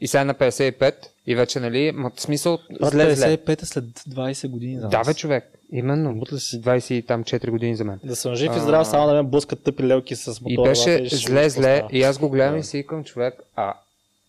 И 0.00 0.08
сега 0.08 0.20
е 0.20 0.24
на 0.24 0.34
55 0.34 0.94
и 1.26 1.34
вече, 1.34 1.60
нали, 1.60 1.92
ма, 1.94 2.10
в 2.16 2.20
смисъл, 2.20 2.58
Брат, 2.80 2.90
зле, 2.92 3.14
зле. 3.14 3.36
55 3.36 3.62
е 3.62 3.66
след 3.66 3.84
20 3.84 4.48
години 4.48 4.80
за 4.80 4.88
Да, 4.88 4.98
нас. 4.98 5.06
бе, 5.06 5.14
човек. 5.14 5.44
Именно. 5.72 6.12
Мутли 6.12 6.40
си. 6.40 6.60
24 6.60 7.50
години 7.50 7.76
за 7.76 7.84
мен. 7.84 8.00
Да 8.04 8.16
съм 8.16 8.34
жив 8.34 8.52
и 8.52 8.58
А. 8.58 8.60
здрав, 8.60 8.86
само 8.86 9.06
да 9.06 9.14
ме 9.14 9.22
блъскат 9.22 9.62
тъпи 9.62 9.82
лелки 9.82 10.16
с 10.16 10.40
мотора. 10.40 10.68
И 10.68 10.70
беше 10.70 11.06
ще 11.06 11.16
зле, 11.16 11.50
зле. 11.50 11.82
И 11.90 12.02
аз 12.02 12.18
го 12.18 12.30
гледам 12.30 12.52
Да. 12.54 12.58
и 12.60 12.64
си 12.64 12.76
викам, 12.76 13.04
човек, 13.04 13.34
а 13.56 13.74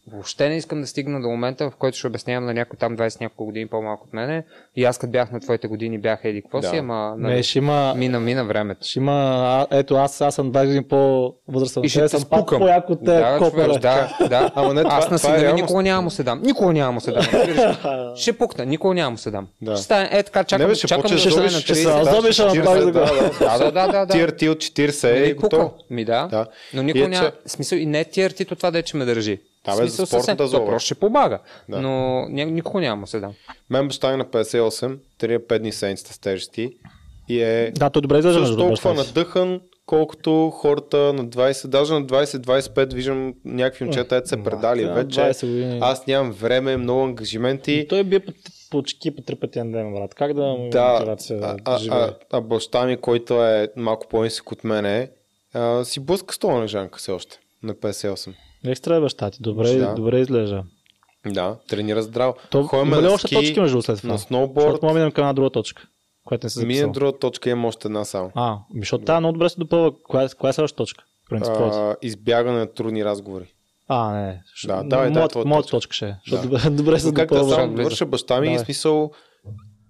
въобще 0.08 0.50
не 0.50 0.58
искам 0.58 0.82
да 0.82 0.88
стигна 0.88 1.22
до 1.22 1.28
момента, 1.28 1.70
в 1.70 1.76
който 1.76 1.98
ще 1.98 2.08
обяснявам 2.08 2.46
на 2.46 2.54
някой 2.54 2.78
там 2.78 2.98
20 2.98 3.22
няколко 3.22 3.46
години 3.46 3.68
по-малко 3.68 4.04
от 4.08 4.14
мене. 4.14 4.44
И 4.76 4.84
аз 4.86 4.98
като 4.98 5.12
бях 5.12 5.32
на 5.32 5.40
твоите 5.40 5.68
години 5.68 5.98
бях 5.98 6.20
еди 6.24 6.42
какво 6.42 6.60
Да. 6.60 6.70
си, 6.70 6.76
ама 6.76 7.16
нали, 7.18 7.34
Не, 7.34 7.44
ще 7.44 7.58
има... 7.58 7.94
мина, 7.96 8.20
мина 8.20 8.46
времето. 8.46 8.80
Ще 8.84 9.00
има... 9.00 9.14
а, 9.72 9.78
Ето 9.78 9.96
аз, 9.96 10.22
аз 10.22 10.36
съм 10.36 10.52
20 10.52 10.66
години 10.66 10.84
по-възрастен. 10.84 11.84
И 11.84 11.90
ще 11.90 12.00
Те 12.02 12.10
съм 12.10 12.20
спукам. 12.20 12.60
те 12.60 12.66
Да, 13.02 13.38
човек, 13.40 13.68
да, 13.72 14.18
да. 14.22 14.52
Ама 14.56 14.74
не, 14.74 14.84
това- 14.84 14.96
аз 14.96 15.10
на 15.10 15.16
е 15.16 15.20
сина 15.20 15.38
реалност. 15.38 15.62
никога 15.62 15.84
няма 15.84 16.02
му 16.02 16.10
се 16.10 16.24
дам. 16.24 16.42
Никога 16.42 16.74
няма 16.74 16.92
му 16.92 17.02
се 17.02 17.12
дам. 17.12 17.24
Ще 18.16 18.34
пукна, 18.34 18.66
никога 18.66 18.94
няма 18.94 19.12
му 19.12 19.18
се 19.18 19.32
дам. 19.32 19.48
Да. 19.62 19.76
Ще 19.76 19.84
стане, 19.84 20.10
е 20.12 20.24
така, 20.24 20.44
чакам, 20.44 20.62
не, 20.62 20.70
бе, 20.70 20.76
ще 20.76 20.88
чакам 20.88 21.12
да 21.12 21.18
зобиш, 21.20 21.54
на 21.54 21.60
ще 21.60 21.74
30. 21.74 21.76
се 21.76 21.90
разобиш, 21.90 22.36
да, 22.36 22.44
ама 22.44 22.52
40, 22.54 22.66
пак 22.66 22.80
да 22.80 22.86
го- 22.86 23.72
да, 23.72 24.06
да. 24.06 24.08
Тир 24.08 24.30
ти 24.30 24.50
от 24.50 24.58
40 24.58 25.08
е 25.08 25.12
Нали, 25.12 25.30
и 25.30 25.34
готов. 25.34 25.50
пукал. 25.50 25.74
Ми 25.90 26.06
да. 26.06 26.46
Но 26.74 26.84
никога 26.84 27.08
няма. 27.08 27.32
смисъл 27.46 27.78
и 27.78 27.86
не 27.86 28.00
е 28.00 28.06
тиртито 28.06 28.56
това 28.56 28.72
да 28.72 28.82
че 28.82 28.98
ме 28.98 29.06
държи. 29.06 29.40
Бе, 29.72 29.78
смисъл 29.78 30.06
за 30.06 30.08
спортната. 30.08 30.52
То 30.52 30.66
просто 30.66 30.86
ще 30.86 30.96
помага. 30.96 31.40
Да. 31.70 31.82
Но 31.82 32.26
никога 32.30 32.82
няма 32.82 33.08
се 33.08 33.20
дам. 33.20 33.34
Мен 33.70 33.88
баща 33.88 34.14
е 34.14 34.18
на 34.18 34.26
58, 34.26 34.98
тренира 35.18 35.40
5 35.40 35.60
дни 35.60 35.72
седмицата 35.72 36.14
с 36.14 36.20
тежести 36.20 36.70
и 37.30 37.42
е 37.42 37.72
Да, 37.76 37.90
той 37.90 38.02
добре 38.02 38.18
изглежда. 38.18 38.40
също 38.40 38.58
толкова 38.58 38.94
надъхан, 38.94 39.62
колкото 39.86 40.50
хората 40.50 40.98
на 40.98 41.26
20, 41.26 41.68
даже 41.68 41.94
на 41.94 42.06
20-25 42.06 42.94
виждам 42.94 43.34
някакви 43.46 43.86
момчета, 43.86 44.16
ето 44.16 44.28
се 44.30 44.44
предали 44.44 44.84
да, 44.84 44.94
вече. 44.94 45.20
20 45.20 45.48
години. 45.48 45.80
Аз 45.82 46.08
нямам 46.08 46.32
време, 46.32 46.78
много 46.78 47.04
ангажименти. 47.04 47.86
Той 47.90 48.04
бие 48.04 48.20
по 48.20 48.32
почки 48.72 49.16
по 49.16 49.22
три 49.22 49.36
пъти 49.36 49.60
на 49.60 49.72
ден, 49.72 49.94
брат. 49.94 50.14
Как 50.14 50.34
да 50.34 50.42
му 50.42 50.70
Да, 50.70 50.94
мотивация 50.94 51.40
а, 51.44 51.54
да 51.54 51.58
а, 51.66 51.78
живее? 51.78 51.98
а, 51.98 52.14
а 52.32 52.42
баща 52.42 52.86
ми, 52.86 52.98
който 52.98 53.44
е 53.44 53.70
малко 53.76 54.08
по-нисък 54.08 54.52
от 54.52 54.64
мене, 54.64 55.10
а, 55.54 55.86
си 55.86 56.00
блъска 56.00 56.34
стола 56.36 56.60
на 56.60 56.68
жанка 56.68 57.00
все 57.00 57.12
още. 57.12 57.40
На 57.64 57.74
58. 57.74 58.34
Екстра 58.68 58.96
е 58.96 59.00
баща 59.00 59.32
ти. 59.32 59.38
Добре, 59.42 59.74
Да. 59.74 59.94
добре 59.94 60.20
изглежда. 60.20 60.64
Да, 61.26 61.56
тренира 61.68 62.02
здраво. 62.02 62.36
То, 62.50 62.64
Ходим 62.64 62.88
има 62.88 63.02
ли 63.02 63.08
още 63.08 63.28
ски, 63.28 63.36
точки 63.36 63.60
между 63.60 63.82
след 63.82 63.98
това? 63.98 64.08
на 64.08 64.14
Защото 64.14 64.28
сноуборд. 64.28 64.82
мога 64.82 64.88
да 64.88 64.94
минем 64.94 65.12
към 65.12 65.22
една 65.22 65.34
друга 65.34 65.50
точка, 65.50 65.84
която 66.26 66.46
не 66.46 66.50
се 66.50 66.60
Ми 66.60 66.66
записал. 66.66 66.88
на 66.88 66.94
друга 66.94 67.12
точка 67.14 67.50
имам 67.50 67.66
още 67.66 67.88
една 67.88 68.06
само. 68.06 68.32
А, 68.36 68.58
защото 68.76 69.06
тази 69.06 69.20
много 69.20 69.34
добре 69.34 69.50
се 69.50 69.60
допълва. 69.60 69.92
Коя, 70.04 70.30
коя 70.30 70.50
е 70.50 70.54
следващата 70.54 70.78
точка? 70.78 71.04
А, 71.32 71.96
избягане 72.02 72.60
на 72.60 72.68
трудни 72.68 73.06
разговори. 73.06 73.46
А, 73.88 74.12
не. 74.12 74.42
Ш- 74.56 74.68
Да, 74.68 74.84
давай, 74.84 75.10
моят, 75.10 75.32
твоя 75.32 75.46
моята 75.46 75.70
точка. 75.70 75.94
ще 75.94 76.06
е. 76.06 76.16
Защото 76.26 76.50
Да. 76.50 76.58
добре, 76.58 76.70
добре 76.78 77.00
се 77.00 77.14
как 77.14 77.30
да 77.30 77.44
само 77.44 77.76
довърша 77.76 78.06
баща 78.06 78.42
ми, 78.42 78.48
Давай. 78.48 78.60
смисъл 78.60 79.12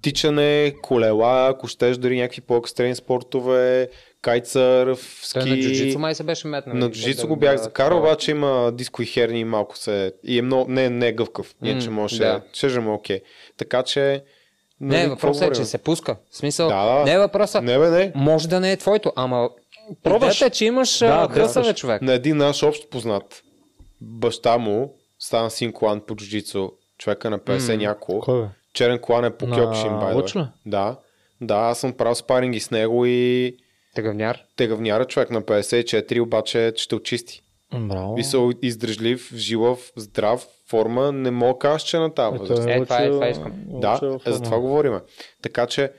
тичане, 0.01 0.75
колела, 0.81 1.47
ако 1.47 1.67
щеш 1.67 1.97
дори 1.97 2.17
някакви 2.17 2.41
по-екстремни 2.41 2.95
спортове, 2.95 3.89
кайтсърф, 4.27 5.21
Той 5.33 5.41
ски. 5.41 5.49
на 5.49 5.57
джуджицу 5.57 5.99
май 5.99 6.15
се 6.15 6.23
беше 6.23 6.47
метнал. 6.47 6.75
На 6.75 6.85
или 6.85 6.93
джуджицу 6.93 7.21
да- 7.21 7.27
го 7.27 7.35
бях 7.35 7.55
да- 7.57 7.63
закарал, 7.63 7.99
обаче 7.99 8.31
има 8.31 8.71
дискови 8.71 9.05
херни 9.05 9.39
и 9.39 9.43
малко 9.43 9.77
се... 9.77 10.13
И 10.23 10.39
е 10.39 10.41
много... 10.41 10.71
Не, 10.71 10.89
не 10.89 11.07
е 11.07 11.11
гъвкав. 11.11 11.55
Ние, 11.61 11.79
че 11.79 11.89
може... 11.89 12.17
да. 12.17 12.41
Ще 12.53 12.79
му 12.79 12.93
окей. 12.93 13.21
Така 13.57 13.83
че... 13.83 14.23
Не, 14.81 14.95
какво 14.95 15.27
въпросът 15.27 15.49
е, 15.49 15.51
че 15.51 15.65
се 15.65 15.77
пуска. 15.77 16.15
В 16.31 16.37
смисъл, 16.37 16.67
Да, 16.69 17.03
не 17.05 17.13
е 17.13 17.19
въпроса. 17.19 17.61
Не, 17.61 17.79
бе, 17.79 17.89
не. 17.89 18.11
Може 18.15 18.47
да 18.47 18.59
не 18.59 18.71
е 18.71 18.77
твоето, 18.77 19.13
ама 19.15 19.49
Пробваш. 20.03 20.41
е, 20.41 20.49
че 20.49 20.65
имаш 20.65 20.99
Да, 20.99 21.07
да, 21.07 21.27
да, 21.27 21.33
хръса, 21.33 21.61
бе, 21.61 21.67
да. 21.67 21.73
човек. 21.73 22.01
На 22.01 22.13
един 22.13 22.37
наш 22.37 22.63
общ 22.63 22.89
познат, 22.89 23.43
баща 24.01 24.57
му 24.57 24.93
стана 25.19 25.49
син 25.49 25.71
колан 25.73 26.01
по 26.01 26.15
джуджицу, 26.15 26.71
човека 26.97 27.29
на 27.29 27.39
50 27.39 27.71
М. 27.71 27.77
няколко. 27.77 28.47
Черен 28.73 28.99
колан 28.99 29.25
е 29.25 29.29
по 29.29 29.47
На 29.47 29.55
Кьокшин? 30.13 30.47
Да. 30.65 30.95
Да, 31.41 31.55
аз 31.55 31.79
съм 31.79 31.93
правил 31.93 32.15
спаринги 32.15 32.59
с 32.59 32.71
него 32.71 33.05
и 33.05 33.55
Тегавняр. 34.01 34.43
тегавняра 34.55 35.05
човек 35.05 35.29
на 35.29 35.41
54, 35.41 36.19
обаче 36.21 36.73
ще 36.75 36.95
очисти. 36.95 37.41
Браво. 37.73 38.13
Мисъл 38.15 38.51
издръжлив, 38.61 39.31
жилав, 39.35 39.91
здрав, 39.95 40.47
форма, 40.69 41.11
не 41.11 41.31
мога 41.31 41.53
да 41.53 41.59
кажа, 41.59 41.85
че 41.85 41.97
е 41.97 41.99
на 41.99 42.13
тази 42.13 42.35
Ето 42.35 42.45
възраст. 42.45 42.67
Е, 42.69 42.83
това 42.83 42.97
е- 42.97 43.09
това 43.09 43.29
искам. 43.29 43.53
Да, 43.67 44.19
е, 44.25 44.31
за 44.31 44.41
това 44.41 44.59
говорим. 44.59 44.99
Така 45.41 45.67
че 45.67 45.91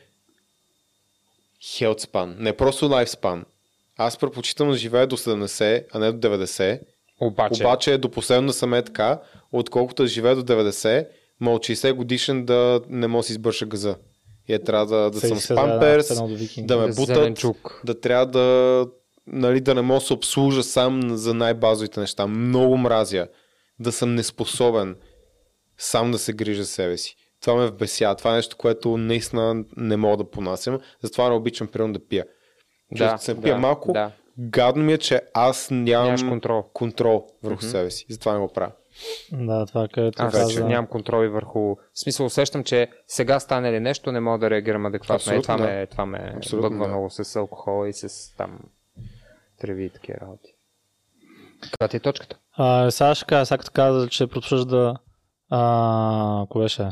health 1.62 2.01
span, 2.01 2.34
не 2.38 2.53
просто 2.53 2.88
lifespan. 2.88 3.44
Аз 3.96 4.16
предпочитам 4.16 4.70
да 4.70 4.76
живея 4.76 5.07
до 5.07 5.16
70, 5.16 5.84
а 5.92 5.99
не 5.99 6.12
до 6.12 6.18
90. 6.18 6.80
Обаче, 7.20 7.62
Обаче 7.62 7.99
до 7.99 8.11
последно 8.11 8.46
да 8.46 8.53
съм 8.53 8.74
е 8.74 8.82
така, 8.82 9.20
отколкото 9.53 10.03
да 10.03 10.09
живея 10.09 10.36
до 10.36 10.42
90, 10.42 11.07
ма 11.40 11.53
от 11.53 11.62
60 11.62 11.92
годишен 11.92 12.44
да 12.44 12.80
не 12.88 13.07
мога 13.07 13.20
да 13.20 13.26
си 13.26 13.32
избърша 13.32 13.66
газа. 13.66 13.96
И 14.49 14.55
е 14.55 14.59
трябва 14.59 14.86
да, 14.86 15.11
да 15.11 15.20
Се- 15.20 15.28
съм 15.28 15.38
с 15.38 15.55
памперс, 15.55 16.09
да 16.59 16.76
ме 16.76 16.88
Да, 16.88 16.94
бутат, 16.94 17.16
зеленчук. 17.16 17.80
да 17.84 18.01
трябва 18.01 18.26
да, 18.26 18.86
нали, 19.26 19.61
да 19.61 19.74
не 19.74 19.82
мога 19.82 20.01
да 20.01 20.07
се 20.07 20.12
обслужа 20.12 20.62
сам 20.62 21.16
за 21.16 21.34
най-базовите 21.34 22.01
неща. 22.01 22.26
Много 22.26 22.76
мразя 22.76 23.28
да 23.80 23.92
съм 23.92 24.14
неспособен 24.14 24.96
сам 25.78 26.11
да 26.12 26.18
се 26.18 26.32
грижа 26.32 26.62
за 26.62 26.68
себе 26.68 26.96
си. 26.96 27.16
Това 27.40 27.55
ме 27.55 27.66
вбеся. 27.66 28.14
Това 28.18 28.32
е 28.32 28.36
нещо, 28.36 28.57
което 28.57 28.96
наистина 28.96 29.64
не 29.76 29.96
мога 29.96 30.16
да 30.16 30.30
понасям. 30.30 30.78
Затова 31.03 31.28
не 31.28 31.34
обичам 31.34 31.66
примерно 31.66 31.92
да 31.92 32.07
пия. 32.09 32.24
да, 32.92 33.12
Да, 33.12 33.18
се 33.18 33.40
пия 33.40 33.55
да, 33.55 33.61
малко. 33.61 33.92
Да. 33.92 34.11
Гадно 34.38 34.84
ми 34.84 34.92
е, 34.92 34.99
че 34.99 35.20
аз 35.34 35.68
нямам 35.70 36.28
контрол. 36.28 36.62
контрол 36.72 37.26
върху 37.42 37.62
себе 37.62 37.90
си. 37.90 38.07
Затова 38.11 38.32
не 38.32 38.40
го 38.40 38.49
правя. 38.49 38.72
Да, 39.32 39.66
това 39.66 39.88
където 39.88 40.22
Аз 40.22 40.32
каза. 40.32 40.64
нямам 40.64 40.86
контрол 40.86 41.24
и 41.24 41.28
върху... 41.28 41.61
В 41.61 41.78
смисъл 41.94 42.26
усещам, 42.26 42.64
че 42.64 42.90
сега 43.07 43.40
стане 43.40 43.72
ли 43.72 43.80
нещо, 43.80 44.12
не 44.12 44.20
мога 44.20 44.38
да 44.38 44.51
реагирам 44.51 44.86
адекватно. 44.86 45.32
Е, 45.32 45.36
Абсолютно, 45.36 45.42
това, 45.42 45.57
да. 45.57 45.62
ме, 45.62 45.86
това 45.86 46.07
ме 46.07 46.32
Абсолютно, 46.36 46.70
бъгва 46.70 46.84
да. 46.84 46.88
много 46.88 47.11
с 47.11 47.36
алкохола 47.36 47.88
и 47.88 47.92
с 47.92 48.36
там 48.36 48.59
треви 49.61 49.84
и 49.84 49.90
такива 49.90 50.18
работи. 50.20 50.55
Каква 51.61 51.88
ти 51.88 51.96
е 51.96 52.01
точката? 52.01 52.38
А, 52.53 52.90
сега 52.90 53.14
ще 53.14 53.24
кажа, 53.24 53.46
сега 53.46 53.59
като 53.59 53.70
каза, 53.72 54.09
че 54.09 54.26
предпочиташ 54.26 54.64
да... 54.64 54.96
А, 55.51 56.46
кое 56.49 56.64
беше? 56.64 56.90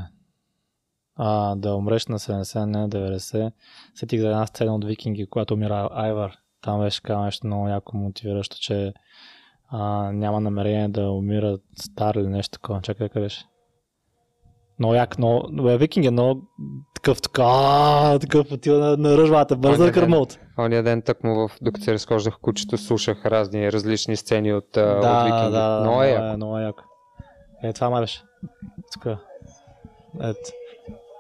А, 1.17 1.55
да 1.57 1.75
умреш 1.75 2.07
на 2.07 2.19
70, 2.19 2.65
не 2.65 2.79
на 2.79 2.89
90. 2.89 3.53
Сетих 3.95 4.21
за 4.21 4.27
една 4.27 4.47
сцена 4.47 4.75
от 4.75 4.85
Викинги, 4.85 5.27
когато 5.27 5.55
умира 5.55 5.89
Айвар. 5.93 6.33
Там 6.63 6.81
беше 6.81 7.03
казано 7.03 7.25
нещо 7.25 7.47
много 7.47 7.69
яко 7.69 7.97
мотивиращо, 7.97 8.57
че 8.61 8.93
а, 9.69 10.13
няма 10.13 10.41
намерение 10.41 10.89
да 10.89 11.11
умира 11.11 11.59
стар 11.83 12.15
или 12.15 12.27
нещо 12.29 12.53
такова. 12.53 12.81
Чакай, 12.83 13.09
къде 13.09 13.25
беше? 13.25 13.45
Много 14.79 14.95
як. 14.95 15.17
Бе, 15.63 15.79
Викинг 15.79 16.07
е 16.07 16.11
много 16.11 16.43
такъв 16.95 17.23
така, 17.23 17.43
а, 17.47 18.19
такъв 18.19 18.53
отива 18.53 18.79
на, 18.79 18.97
на 18.97 19.19
ръжвата, 19.19 19.57
бърза 19.57 19.93
кърмот. 19.93 20.39
Ония 20.59 20.83
ден 20.83 21.03
тъкмо 21.03 21.35
в, 21.35 21.51
докато 21.63 21.85
се 21.85 21.93
разхождах 21.93 22.39
кучето, 22.43 22.79
слушах 22.79 23.27
разни 23.27 23.73
различни 23.73 24.17
сцени 24.17 24.53
от, 24.55 24.77
а, 24.77 24.81
от 24.97 25.03
Да, 25.03 25.25
викинги. 25.25 25.53
да, 25.53 25.81
Много 25.81 26.03
е 26.03 26.07
много 26.07 26.15
яко. 26.15 26.33
е, 26.33 26.37
много 26.37 26.59
е 26.59 26.63
яко. 26.63 26.83
Е, 27.63 27.73
това 27.73 27.91
ма 27.91 28.01
беше. 28.01 28.23
Тук. 28.93 29.07
Ето. 30.23 30.51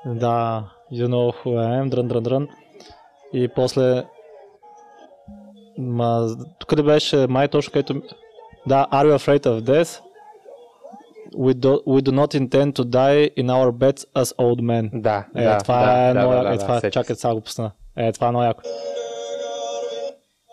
Да, 0.07 0.65
you 0.93 1.07
know 1.07 1.45
who 1.45 1.47
I 1.47 1.83
am, 1.83 1.89
дрън, 1.89 2.09
дрън, 2.09 2.23
дрън. 2.23 2.49
И 3.33 3.49
после... 3.49 4.05
Ма, 5.79 6.29
тук 6.59 6.75
да 6.75 6.83
беше 6.83 7.27
май 7.27 7.49
точно 7.49 7.73
където... 7.73 8.03
Да, 8.67 8.87
are 8.91 9.07
you 9.07 9.15
afraid 9.15 9.47
of 9.47 9.61
death? 9.65 10.01
We 11.37 11.53
do, 11.55 11.73
we 11.87 12.01
do 12.01 12.13
not 12.13 12.35
intend 12.35 12.75
to 12.77 12.85
die 12.85 13.31
in 13.37 13.51
our 13.51 13.71
beds 13.73 14.05
as 14.15 14.33
old 14.39 14.61
men. 14.61 14.91
Да, 15.03 15.25
Е, 15.37 15.45
да, 15.45 15.59
това 15.59 15.87
да, 15.87 15.93
е 16.09 16.13
да, 16.15 16.21
много 16.21 16.35
да, 16.35 16.43
да, 16.43 16.55
Е, 16.55 16.59
това, 16.59 16.81
да, 16.81 16.91
чакай, 16.91 17.17
сега 17.17 17.35
го 17.35 17.41
пусна. 17.41 17.71
Е, 17.97 18.13
това 18.13 18.27
е 18.27 18.31
много 18.31 18.45
яко. 18.45 18.63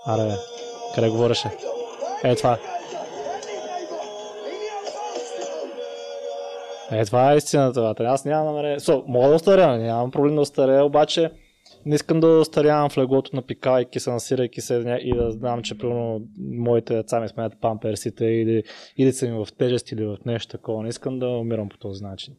Аре, 0.07 0.31
къде 0.95 1.09
говореше? 1.09 1.51
Е, 2.23 2.35
това. 2.35 2.57
Е, 6.91 7.05
това 7.05 7.33
е 7.33 7.37
истината. 7.37 7.95
Аз 7.99 8.25
нямам 8.25 8.45
намерение. 8.45 8.79
So, 8.79 9.03
мога 9.07 9.27
да 9.29 9.35
остаря, 9.35 9.77
нямам 9.77 10.11
проблем 10.11 10.35
да 10.35 10.41
остаря, 10.41 10.85
обаче 10.85 11.31
не 11.85 11.95
искам 11.95 12.19
да 12.19 12.27
остарявам 12.27 12.89
в 12.89 12.97
леглото, 12.97 13.35
напикайки 13.35 13.99
се, 13.99 14.11
насирайки 14.11 14.61
се 14.61 14.99
и 15.01 15.15
да 15.15 15.31
знам, 15.31 15.61
че 15.61 15.77
примерно 15.77 16.21
моите 16.39 16.95
деца 16.95 17.19
ми 17.19 17.29
сменят 17.29 17.53
памперсите 17.61 18.25
или, 18.25 18.63
или 18.97 19.11
са 19.11 19.27
ми 19.27 19.45
в 19.45 19.47
тежест 19.57 19.91
или 19.91 20.05
в 20.05 20.17
нещо 20.25 20.51
такова. 20.51 20.83
Не 20.83 20.89
искам 20.89 21.19
да 21.19 21.27
умирам 21.27 21.69
по 21.69 21.77
този 21.77 22.03
начин. 22.03 22.33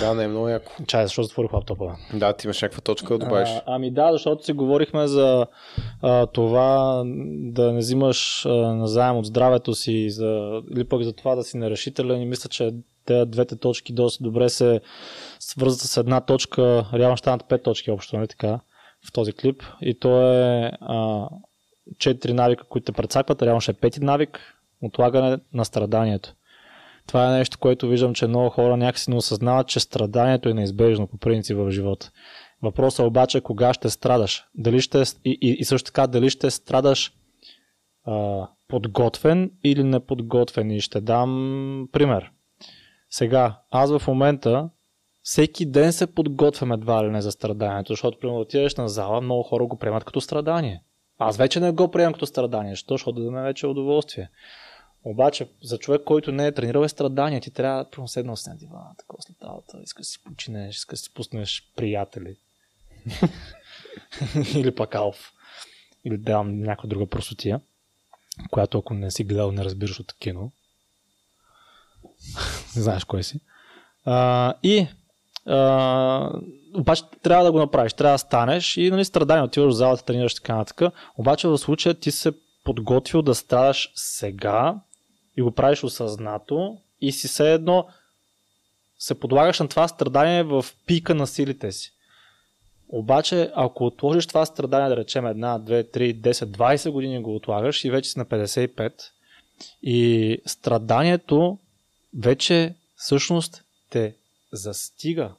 Да, 0.00 0.14
не 0.14 0.24
е 0.24 0.28
много 0.28 0.48
яко. 0.48 0.72
Чай, 0.86 1.04
защо 1.04 1.22
затворих 1.22 1.52
лаптопа? 1.52 1.96
Да, 2.14 2.32
ти 2.32 2.46
имаш 2.46 2.62
някаква 2.62 2.80
точка 2.80 3.18
да 3.18 3.18
добавиш. 3.18 3.48
А, 3.48 3.62
ами 3.66 3.90
да, 3.90 4.12
защото 4.12 4.44
си 4.44 4.52
говорихме 4.52 5.06
за 5.06 5.46
а, 6.02 6.26
това 6.26 7.02
да 7.26 7.72
не 7.72 7.78
взимаш 7.78 8.46
а, 8.46 8.50
назаем 8.50 9.16
от 9.16 9.26
здравето 9.26 9.74
си 9.74 10.10
за, 10.10 10.62
или 10.76 10.88
пък 10.88 11.02
за 11.02 11.12
това 11.12 11.34
да 11.34 11.42
си 11.42 11.56
нерешителен 11.56 12.22
и 12.22 12.26
мисля, 12.26 12.48
че 12.48 12.70
те 13.06 13.26
двете 13.26 13.56
точки 13.56 13.92
доста 13.92 14.24
добре 14.24 14.48
се 14.48 14.80
свързват 15.38 15.80
с 15.80 15.96
една 15.96 16.20
точка, 16.20 16.86
реално 16.94 17.16
станат 17.16 17.48
пет 17.48 17.62
точки 17.62 17.90
общо, 17.90 18.16
нали 18.16 18.28
така, 18.28 18.60
в 19.08 19.12
този 19.12 19.32
клип 19.32 19.62
и 19.80 19.98
то 19.98 20.32
е 20.32 20.72
а, 20.80 21.28
четири 21.98 22.32
навика, 22.32 22.64
които 22.64 22.84
те 22.84 22.92
прецакват, 22.92 23.42
реално 23.42 23.60
ще 23.60 23.70
е 23.70 23.74
пети 23.74 24.00
навик, 24.00 24.40
отлагане 24.82 25.38
на 25.52 25.64
страданието. 25.64 26.34
Това 27.06 27.28
е 27.28 27.38
нещо, 27.38 27.58
което 27.58 27.88
виждам, 27.88 28.14
че 28.14 28.26
много 28.26 28.50
хора 28.50 28.76
някакси 28.76 29.10
не 29.10 29.16
осъзнават, 29.16 29.66
че 29.66 29.80
страданието 29.80 30.48
е 30.48 30.54
неизбежно 30.54 31.06
по 31.06 31.18
принцип 31.18 31.56
в 31.56 31.70
живота. 31.70 32.10
Въпросът 32.62 32.98
е 32.98 33.06
обаче 33.06 33.40
кога 33.40 33.74
ще 33.74 33.90
страдаш. 33.90 34.44
Дали 34.54 34.80
ще, 34.80 35.02
и, 35.24 35.38
и, 35.40 35.56
и 35.58 35.64
също 35.64 35.86
така 35.86 36.06
дали 36.06 36.30
ще 36.30 36.50
страдаш 36.50 37.12
а, 38.04 38.46
подготвен 38.68 39.50
или 39.64 39.84
неподготвен. 39.84 40.70
И 40.70 40.80
ще 40.80 41.00
дам 41.00 41.88
пример. 41.92 42.30
Сега, 43.16 43.58
аз 43.70 43.98
в 43.98 44.06
момента 44.06 44.68
всеки 45.22 45.66
ден 45.66 45.92
се 45.92 46.14
подготвям 46.14 46.72
едва 46.72 47.04
ли 47.04 47.10
не 47.10 47.22
за 47.22 47.32
страданието, 47.32 47.92
защото 47.92 48.18
примерно 48.18 48.40
отидеш 48.40 48.74
на 48.74 48.88
зала, 48.88 49.20
много 49.20 49.42
хора 49.42 49.66
го 49.66 49.78
приемат 49.78 50.04
като 50.04 50.20
страдание. 50.20 50.82
Аз 51.18 51.36
вече 51.36 51.60
не 51.60 51.70
го 51.70 51.90
приемам 51.90 52.12
като 52.12 52.26
страдание, 52.26 52.72
защо? 52.72 52.94
защото 52.94 53.20
да 53.20 53.30
ме 53.30 53.42
вече 53.42 53.66
е 53.66 53.68
удоволствие. 53.68 54.30
Обаче, 55.04 55.48
за 55.62 55.78
човек, 55.78 56.02
който 56.04 56.32
не 56.32 56.46
е 56.46 56.52
тренирал 56.52 56.82
е 56.82 56.88
страдание, 56.88 57.40
ти 57.40 57.50
трябва 57.50 57.86
да 57.98 58.08
седнал 58.08 58.36
си 58.36 58.48
на 58.48 58.56
дивана, 58.56 58.94
такова 58.98 59.22
след 59.22 59.36
работа, 59.42 59.78
искаш 59.82 60.06
да 60.06 60.10
си 60.10 60.24
починеш, 60.24 60.76
искаш 60.76 60.98
да 60.98 61.02
си 61.02 61.14
пуснеш 61.14 61.72
приятели. 61.76 62.36
Или 64.54 64.74
пък 64.74 64.94
алф. 64.94 65.32
Или 66.04 66.16
да 66.16 66.22
дам 66.22 66.60
някаква 66.60 66.88
друга 66.88 67.06
просотия, 67.06 67.60
която 68.50 68.78
ако 68.78 68.94
не 68.94 69.10
си 69.10 69.24
гледал, 69.24 69.52
не 69.52 69.64
разбираш 69.64 70.00
от 70.00 70.12
кино. 70.12 70.52
Не 72.76 72.82
знаеш 72.82 73.04
кой 73.04 73.22
си. 73.22 73.40
А, 74.04 74.54
и 74.62 74.86
а, 75.46 76.30
обаче 76.74 77.02
трябва 77.22 77.44
да 77.44 77.52
го 77.52 77.58
направиш, 77.58 77.92
трябва 77.92 78.14
да 78.14 78.18
станеш 78.18 78.76
и 78.76 78.90
нали, 78.90 79.04
страдание, 79.04 79.44
отиваш 79.44 79.74
в 79.74 79.76
залата, 79.76 80.04
тренираш 80.04 80.34
така 80.34 80.56
нататък. 80.56 80.94
Обаче 81.16 81.48
в 81.48 81.58
случая 81.58 81.94
ти 81.94 82.10
се 82.10 82.32
подготвил 82.64 83.22
да 83.22 83.34
страдаш 83.34 83.92
сега 83.94 84.74
и 85.36 85.42
го 85.42 85.50
правиш 85.50 85.84
осъзнато 85.84 86.78
и 87.00 87.12
си 87.12 87.28
все 87.28 87.52
едно 87.52 87.86
се 88.98 89.14
подлагаш 89.14 89.60
на 89.60 89.68
това 89.68 89.88
страдание 89.88 90.42
в 90.42 90.66
пика 90.86 91.14
на 91.14 91.26
силите 91.26 91.72
си. 91.72 91.92
Обаче, 92.88 93.50
ако 93.54 93.86
отложиш 93.86 94.26
това 94.26 94.46
страдание, 94.46 94.88
да 94.88 94.96
речем 94.96 95.26
една, 95.26 95.58
две, 95.58 95.84
три, 95.84 96.20
10, 96.20 96.32
20 96.32 96.90
години 96.90 97.22
го 97.22 97.34
отлагаш 97.34 97.84
и 97.84 97.90
вече 97.90 98.10
си 98.10 98.18
на 98.18 98.26
55 98.26 98.92
и 99.82 100.38
страданието 100.46 101.58
вече 102.16 102.74
всъщност 102.96 103.62
те 103.90 104.14
застига. 104.52 105.30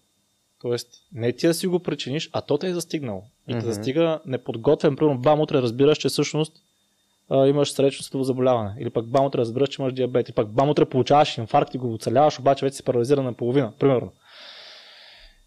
Тоест, 0.61 0.87
не 1.13 1.33
ти 1.33 1.47
да 1.47 1.53
си 1.53 1.67
го 1.67 1.79
причиниш, 1.79 2.29
а 2.33 2.41
то 2.41 2.57
те 2.57 2.67
е 2.67 2.73
застигнал. 2.73 3.23
И 3.47 3.51
mm-hmm. 3.51 3.59
те 3.59 3.65
застига 3.65 4.19
неподготвен, 4.25 4.95
примерно 4.95 5.19
бам, 5.19 5.41
утре 5.41 5.61
разбираш, 5.61 5.97
че 5.97 6.09
всъщност 6.09 6.53
а, 7.29 7.47
имаш 7.47 7.71
сречното 7.71 8.23
заболяване. 8.23 8.75
Или 8.79 8.89
пък 8.89 9.07
бам, 9.07 9.25
утре 9.25 9.39
разбираш, 9.39 9.69
че 9.69 9.81
имаш 9.81 9.93
диабет. 9.93 10.29
Или 10.29 10.35
пък 10.35 10.49
бам, 10.49 10.69
утре 10.69 10.85
получаваш 10.85 11.37
инфаркт 11.37 11.73
и 11.73 11.77
го 11.77 11.93
оцеляваш, 11.93 12.39
обаче 12.39 12.65
вече 12.65 12.75
си 12.75 12.83
парализиран 12.83 13.25
на 13.25 13.33
половина, 13.33 13.73
примерно. 13.79 14.11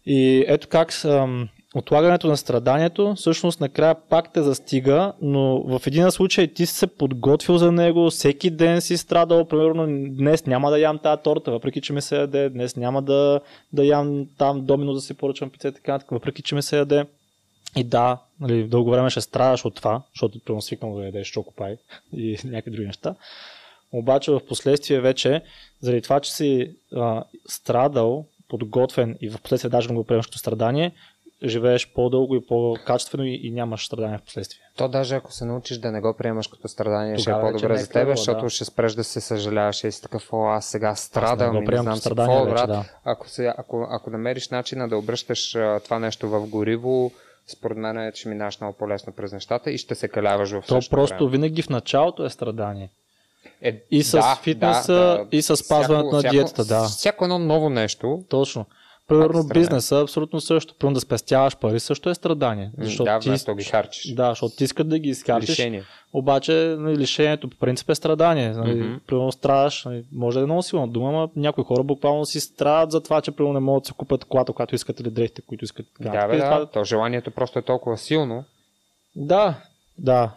И 0.05 0.45
ето 0.47 0.67
как 0.67 1.05
ам, 1.05 1.49
отлагането 1.75 2.27
на 2.27 2.37
страданието 2.37 3.15
всъщност 3.15 3.61
накрая 3.61 3.95
пак 3.95 4.33
те 4.33 4.41
застига, 4.41 5.13
но 5.21 5.63
в 5.63 5.87
един 5.87 6.11
случай 6.11 6.47
ти 6.47 6.65
си 6.65 6.73
се 6.73 6.87
подготвил 6.87 7.57
за 7.57 7.71
него, 7.71 8.09
всеки 8.09 8.49
ден 8.49 8.81
си 8.81 8.97
страдал, 8.97 9.45
примерно 9.45 9.85
днес 10.15 10.45
няма 10.45 10.71
да 10.71 10.79
ям 10.79 10.99
тази 10.99 11.21
торта, 11.21 11.51
въпреки 11.51 11.81
че 11.81 11.93
ми 11.93 12.01
се 12.01 12.15
яде, 12.15 12.49
днес 12.49 12.75
няма 12.75 13.01
да, 13.01 13.39
да 13.73 13.85
ям 13.85 14.25
там 14.37 14.65
домино 14.65 14.93
да 14.93 15.01
си 15.01 15.13
поръчвам 15.13 15.49
пица 15.49 15.67
и 15.67 15.71
така, 15.71 15.99
въпреки 16.11 16.41
че 16.41 16.55
ми 16.55 16.61
се 16.61 16.77
яде. 16.77 17.05
И 17.75 17.83
да, 17.83 18.17
нали, 18.39 18.67
дълго 18.67 18.91
време 18.91 19.09
ще 19.09 19.21
страдаш 19.21 19.65
от 19.65 19.75
това, 19.75 20.01
защото 20.15 20.39
примерно 20.39 20.61
свикнал 20.61 20.95
да 20.95 21.05
ядеш 21.05 21.27
чокопай 21.27 21.77
и 22.13 22.37
някакви 22.45 22.71
други 22.71 22.87
неща. 22.87 23.15
Обаче 23.91 24.31
в 24.31 24.45
последствие 24.47 24.99
вече, 24.99 25.41
заради 25.81 26.01
това, 26.01 26.19
че 26.19 26.33
си 26.33 26.75
а, 26.95 27.23
страдал, 27.47 28.25
подготвен 28.51 29.17
и 29.21 29.29
в 29.29 29.41
последствие 29.41 29.69
даже 29.69 29.93
го 29.93 30.03
приемаш 30.03 30.25
като 30.25 30.37
страдание, 30.37 30.91
живееш 31.43 31.93
по-дълго 31.93 32.35
и 32.35 32.45
по-качествено 32.45 33.25
и, 33.25 33.39
и 33.43 33.51
нямаш 33.51 33.85
страдания 33.85 34.19
в 34.19 34.21
последствие. 34.21 34.61
То 34.77 34.87
даже 34.87 35.15
ако 35.15 35.31
се 35.31 35.45
научиш 35.45 35.77
да 35.77 35.91
не 35.91 36.01
го 36.01 36.13
приемаш 36.17 36.47
като 36.47 36.67
страдание, 36.67 37.17
ще 37.17 37.31
е 37.31 37.33
по-добре 37.33 37.77
за 37.77 37.89
теб, 37.89 38.07
защото 38.07 38.41
да. 38.41 38.49
ще 38.49 38.65
спреш 38.65 38.93
да 38.93 39.03
се 39.03 39.21
съжаляваш 39.21 39.83
и 39.83 39.91
си 39.91 40.01
такъв, 40.01 40.33
о, 40.33 40.45
аз 40.45 40.65
сега 40.65 40.95
страдам 40.95 41.47
аз 41.47 41.53
не, 41.53 41.59
и 41.59 41.75
не 41.75 41.81
знам 41.81 41.95
си 41.97 42.09
какво, 42.09 42.45
брат. 42.45 42.67
Да. 42.69 42.85
Ако, 43.03 43.29
се, 43.29 43.53
ако, 43.57 43.87
ако 43.89 44.09
намериш 44.09 44.49
начина 44.49 44.89
да 44.89 44.97
обръщаш 44.97 45.55
а, 45.55 45.79
това 45.83 45.99
нещо 45.99 46.29
в 46.29 46.47
гориво, 46.47 47.11
според 47.47 47.77
мен 47.77 47.97
е, 47.97 48.11
че 48.11 48.29
минаш 48.29 48.59
много 48.61 48.77
по-лесно 48.77 49.13
през 49.13 49.31
нещата 49.31 49.71
и 49.71 49.77
ще 49.77 49.95
се 49.95 50.07
каляваш 50.07 50.51
в 50.51 50.63
То 50.67 50.79
просто 50.89 51.17
време. 51.17 51.31
винаги 51.31 51.61
в 51.61 51.69
началото 51.69 52.25
е 52.25 52.29
страдание. 52.29 52.89
Е, 53.61 53.81
и 53.91 54.03
с 54.03 54.11
да, 54.11 54.39
фитнеса, 54.43 54.93
да, 54.93 55.17
да. 55.17 55.27
и 55.31 55.41
с 55.41 55.57
спазването 55.57 56.15
на 56.15 56.21
диетата, 56.21 56.65
да. 56.65 56.83
Всяко 56.83 57.23
едно 57.23 57.39
ново 57.39 57.69
нещо. 57.69 58.23
Точно. 58.29 58.65
Примерно 59.11 59.43
бизнеса 59.53 59.97
е 59.97 60.01
абсолютно 60.01 60.41
също. 60.41 60.75
Примерно 60.79 60.93
да 60.93 61.01
спестяваш 61.01 61.57
пари 61.57 61.79
също 61.79 62.09
е 62.09 62.15
страдание. 62.15 62.71
Защото 62.77 63.03
да, 63.03 63.19
ти, 63.19 63.53
ги 63.57 63.63
харчиш. 63.63 64.13
Да, 64.13 64.29
защото 64.29 64.55
ти 64.55 64.63
искат 64.63 64.89
да 64.89 64.99
ги 64.99 65.09
изхарчиш. 65.09 65.49
Лишение. 65.49 65.83
Обаче 66.13 66.75
нали, 66.79 66.97
лишението 66.97 67.49
по 67.49 67.57
принцип 67.57 67.89
е 67.89 67.95
страдание. 67.95 68.49
Нали, 68.49 68.81
mm-hmm. 68.81 68.99
Примерно 69.07 69.31
страдаш, 69.31 69.85
нали, 69.85 70.03
може 70.11 70.39
да 70.39 70.43
е 70.43 70.45
много 70.45 70.61
силна 70.61 70.87
дума, 70.87 71.11
но 71.11 71.29
някои 71.35 71.63
хора 71.63 71.83
буквално 71.83 72.25
си 72.25 72.39
страдат 72.39 72.91
за 72.91 73.03
това, 73.03 73.21
че 73.21 73.31
примерно 73.31 73.53
не 73.53 73.59
могат 73.59 73.83
да 73.83 73.87
се 73.87 73.93
купят 73.93 74.25
колата, 74.25 74.53
която 74.53 74.75
искат 74.75 74.99
или 74.99 75.09
дрехите, 75.09 75.41
които 75.41 75.65
искат. 75.65 75.85
Да, 75.99 76.27
бе, 76.27 76.37
да, 76.37 76.43
това... 76.43 76.65
то 76.65 76.83
желанието 76.83 77.31
просто 77.31 77.59
е 77.59 77.61
толкова 77.61 77.97
силно. 77.97 78.43
Да, 79.15 79.55
да, 80.01 80.31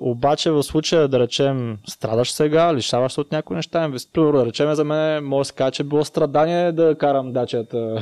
обаче 0.00 0.50
в 0.50 0.62
случая 0.62 1.08
да 1.08 1.18
речем 1.18 1.78
страдаш 1.88 2.32
сега, 2.32 2.74
лишаваш 2.74 3.12
се 3.12 3.20
от 3.20 3.32
някои 3.32 3.56
неща, 3.56 3.90
примерно 4.12 4.38
да 4.38 4.46
речем 4.46 4.74
за 4.74 4.84
мен 4.84 5.24
може 5.24 5.40
да 5.40 5.44
се 5.44 5.54
каже, 5.54 5.70
че 5.70 5.84
било 5.84 6.04
страдание 6.04 6.72
да 6.72 6.94
карам 6.94 7.32
дачата 7.32 7.96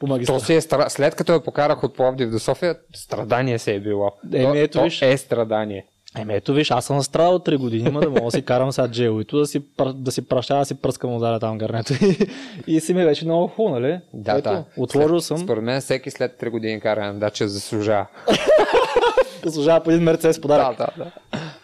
по 0.00 0.06
магистрата. 0.06 0.40
То 0.40 0.46
си 0.46 0.54
е 0.54 0.60
стра... 0.60 0.90
След 0.90 1.14
като 1.14 1.32
я 1.32 1.40
покарах 1.40 1.84
от 1.84 1.96
Пловдив 1.96 2.30
до 2.30 2.38
София, 2.38 2.76
страдание 2.94 3.58
се 3.58 3.74
е 3.74 3.80
било. 3.80 4.12
Еми, 4.32 4.60
ето, 4.60 4.78
то, 4.78 4.84
виж. 4.84 5.02
е 5.02 5.16
страдание. 5.16 5.86
Еми 6.18 6.34
ето 6.34 6.54
виж, 6.54 6.70
аз 6.70 6.84
съм 6.84 7.02
страдал 7.02 7.38
3 7.38 7.56
години, 7.56 7.88
има 7.88 8.00
да 8.00 8.10
мога 8.10 8.20
да 8.20 8.30
си 8.30 8.42
карам 8.42 8.72
сега 8.72 8.88
джелито, 8.88 9.38
да 9.38 9.46
си, 9.46 9.62
да 9.94 10.12
си 10.12 10.28
праща, 10.28 10.58
да 10.58 10.64
си 10.64 10.74
пръскам 10.74 11.16
ударя 11.16 11.40
там 11.40 11.58
гърнето 11.58 11.92
и, 11.92 12.28
и 12.76 12.80
си 12.80 12.94
ми 12.94 13.04
вече 13.04 13.24
много 13.24 13.46
хубаво, 13.46 13.80
нали? 13.80 14.00
Да, 14.14 14.32
ето, 14.32 14.42
да. 14.42 14.64
Отложил 14.76 15.20
съм. 15.20 15.38
Според 15.38 15.64
мен 15.64 15.80
всеки 15.80 16.10
след 16.10 16.40
3 16.40 16.50
години 16.50 16.80
каране 16.80 17.18
дача 17.18 17.48
заслужава. 17.48 18.06
заслужава 19.48 19.84
по 19.84 19.90
един 19.90 20.02
мерцес 20.02 20.40
подарък. 20.40 20.78
Да, 20.78 20.86
да, 20.96 21.04
да. 21.04 21.12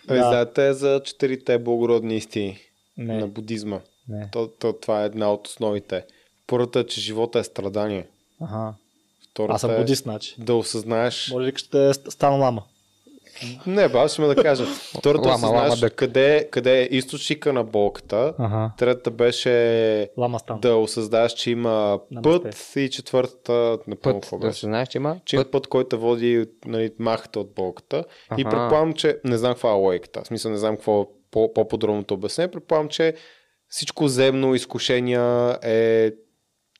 Ами, 0.09 0.19
да. 0.19 0.29
знаете 0.29 0.73
за 0.73 1.01
четирите 1.05 1.59
благородни 1.59 2.17
истини 2.17 2.59
Не. 2.99 3.19
на 3.19 3.29
будизма? 3.29 3.81
Не. 4.09 4.29
То, 4.33 4.49
то, 4.49 4.73
това 4.73 5.03
е 5.03 5.07
една 5.07 5.33
от 5.33 5.47
основите. 5.47 6.05
Първата 6.47 6.79
е, 6.81 6.87
че 6.87 7.01
живота 7.01 7.39
е 7.39 7.45
страдание. 7.45 8.07
Ага. 8.41 8.75
Втората 9.31 9.55
Аз 9.55 9.61
съм 9.61 9.71
е 9.71 9.77
будист, 9.79 10.03
значи. 10.03 10.35
да 10.39 10.55
осъзнаеш... 10.55 11.31
Може 11.33 11.47
ли 11.47 11.53
ще 11.57 11.95
стана 11.95 12.37
лама? 12.37 12.63
Не, 13.67 13.89
бе, 13.89 13.99
аз 13.99 14.13
ще 14.13 14.23
ме 14.23 14.29
да 14.29 14.43
кажа. 14.43 14.65
Втората 14.99 15.21
Лама, 15.21 15.35
осъзнаеш 15.37 15.63
лама, 15.63 15.77
да. 15.77 15.91
къде, 15.91 16.49
къде 16.51 16.83
е 16.83 16.89
източника 16.91 17.53
на 17.53 17.65
болката. 17.65 18.35
Ага. 18.39 18.71
Третата 18.79 19.11
беше 19.11 20.09
Лама 20.19 20.39
стан. 20.39 20.61
да 20.61 20.77
осъзнаеш, 20.77 21.33
че 21.33 21.51
има 21.51 22.01
Намасте. 22.11 22.51
път 22.51 22.73
и 22.77 22.91
четвъртата 22.91 23.53
напълно 23.87 23.97
Път, 24.15 24.23
какво 24.23 24.39
да 24.39 24.47
беше. 24.47 24.61
се 24.61 24.67
знаеш, 24.67 24.89
че 24.89 24.99
има 24.99 25.17
че 25.25 25.37
път, 25.37 25.51
път 25.51 25.67
който 25.67 25.99
води 25.99 26.47
нали, 26.67 26.91
махата 26.99 27.41
от 27.41 27.55
болката. 27.55 28.05
И 28.39 28.43
Аха. 28.43 28.51
предполагам, 28.51 28.93
че 28.93 29.19
не 29.25 29.37
знам 29.39 29.53
каква 29.53 29.71
е 29.71 29.75
логиката. 29.75 30.23
В 30.23 30.27
смисъл 30.27 30.51
не 30.51 30.57
знам 30.57 30.77
какво 30.77 31.03
е 31.03 31.05
по- 31.31 31.53
по-подробното 31.55 32.15
обяснение. 32.15 32.51
Предполагам, 32.51 32.89
че 32.89 33.15
всичко 33.69 34.09
земно 34.09 34.55
изкушения 34.55 35.59
е 35.63 36.11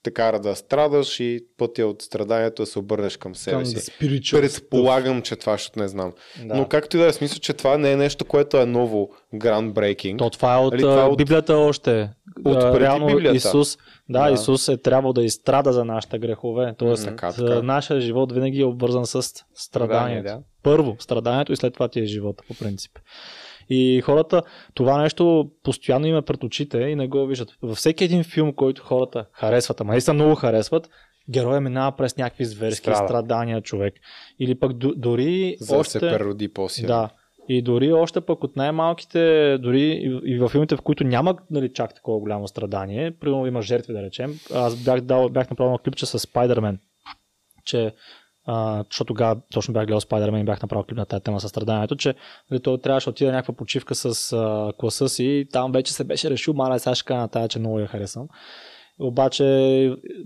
те 0.05 0.11
кара 0.11 0.41
да 0.41 0.57
страдаш 0.57 1.21
и 1.21 1.45
пътя 1.59 1.87
от 1.87 2.03
страданието 2.03 2.63
е 2.63 2.65
да 2.65 2.67
се 2.67 2.79
обърнеш 2.79 3.17
към 3.17 3.35
себе 3.35 3.57
Към 3.57 3.67
си. 3.67 3.77
spiritual 3.77 4.41
Предполагам, 4.41 5.23
че 5.23 5.37
това, 5.37 5.53
защото 5.53 5.79
не 5.79 5.89
знам. 5.89 6.13
Да. 6.39 6.55
Но 6.55 6.69
както 6.69 6.97
и 6.97 7.01
да 7.01 7.07
е, 7.07 7.13
смисъл, 7.13 7.39
че 7.39 7.53
това 7.53 7.79
не 7.79 7.93
е 7.93 7.97
нещо, 7.97 8.25
което 8.25 8.57
е 8.57 8.67
ново, 8.67 9.11
groundbreaking. 9.35 10.19
То 10.19 10.31
това 10.31 10.55
е 10.55 10.59
от, 10.59 10.73
Нали, 10.73 10.83
това 10.83 11.03
е 11.03 11.05
от- 11.05 11.19
Библията 11.19 11.55
още. 11.55 12.11
от 12.45 12.61
преди 12.63 12.81
Реално 12.81 13.07
Библията. 13.07 13.37
Исус, 13.37 13.79
да, 14.09 14.27
Да. 14.27 14.33
Исус 14.33 14.69
е 14.69 14.77
трябвало 14.77 15.13
да 15.13 15.25
изстрада 15.25 15.73
за 15.73 15.85
нашите 15.85 16.19
грехове. 16.19 16.75
Тоест, 16.79 17.05
Така, 17.05 17.33
така. 17.33 17.63
нашия 17.63 18.01
живот 18.01 18.33
винаги 18.33 18.61
е 18.61 18.65
обвързан 18.65 19.07
с 19.07 19.23
страданието. 19.55 20.23
да. 20.25 20.39
Първо 20.63 20.97
страданието 20.99 21.53
и 21.53 21.57
след 21.57 21.75
това 21.75 21.89
ти 21.89 22.01
е 22.01 22.07
живота, 22.07 22.45
по 22.49 22.55
принцип. 22.55 22.93
И 23.69 24.01
хората, 24.01 24.43
това 24.75 25.03
нещо 25.03 25.51
постоянно 25.63 26.07
има 26.07 26.23
пред 26.23 26.45
очите 26.45 26.79
и 26.79 26.97
не 26.97 27.09
го 27.09 27.27
виждат. 27.27 27.49
Във 27.63 27.77
всеки 27.77 28.05
един 28.05 28.25
филм, 28.25 28.53
който 28.53 28.83
хората 28.83 29.27
харесват, 29.33 29.81
ама 29.81 29.93
наистина 29.93 30.15
много 30.15 30.35
харесват, 30.35 30.91
героя 31.31 31.61
минава 31.61 31.97
през 31.97 32.17
някакви 32.17 32.45
зверски 32.45 32.81
Страда. 32.81 33.09
страдания 33.09 33.61
човек. 33.61 33.95
Или 34.39 34.55
пък 34.55 34.73
дори 34.77 35.57
за 35.61 35.77
още... 35.77 35.91
се 35.91 35.99
прероди 35.99 36.49
по-силно. 36.49 36.89
Да. 36.89 37.11
И 37.49 37.63
дори 37.63 37.93
още 37.93 38.21
пък 38.21 38.45
от 38.45 38.57
най-малките, 38.57 39.59
дори 39.59 39.81
и, 39.81 40.21
и 40.25 40.39
в 40.39 40.49
филмите, 40.49 40.77
в 40.77 40.81
които 40.81 41.05
няма 41.05 41.37
нали, 41.51 41.73
чак 41.73 41.95
такова 41.95 42.19
голямо 42.19 42.49
страдание, 42.49 43.11
примерно 43.11 43.47
има 43.47 43.63
жертви 43.63 43.93
да 43.93 44.03
речем, 44.03 44.35
аз 44.55 44.85
бях, 44.85 45.01
дал, 45.01 45.29
бях 45.29 45.51
направил 45.51 45.79
клипче 45.79 46.07
с 46.07 46.19
Spider-Man, 46.19 46.79
че 47.65 47.95
а, 48.47 48.85
защото 48.91 49.09
тогава 49.09 49.41
точно 49.53 49.75
бях 49.75 49.87
гледал 49.87 50.01
Spider-Man 50.01 50.41
и 50.41 50.45
бях 50.45 50.63
направил 50.63 50.85
клип 50.85 50.99
на 50.99 51.07
тази 51.07 51.23
тема 51.23 51.41
със 51.41 51.51
страданието, 51.51 51.97
че 51.97 52.15
нали, 52.51 52.61
той 52.61 52.79
трябваше 52.79 53.05
да 53.05 53.11
отиде 53.11 53.31
на 53.31 53.37
някаква 53.37 53.55
почивка 53.55 53.95
с 53.95 54.33
а, 54.33 54.73
класа 54.79 55.09
си 55.09 55.25
и 55.25 55.49
там 55.53 55.73
вече 55.73 55.93
се 55.93 56.05
беше 56.05 56.31
решил, 56.31 56.55
маля, 56.55 56.79
сега 56.79 56.95
ще 56.95 57.15
на 57.15 57.29
тази, 57.29 57.49
че 57.49 57.59
много 57.59 57.79
я 57.79 57.87
харесвам. 57.87 58.29
Обаче 58.99 59.45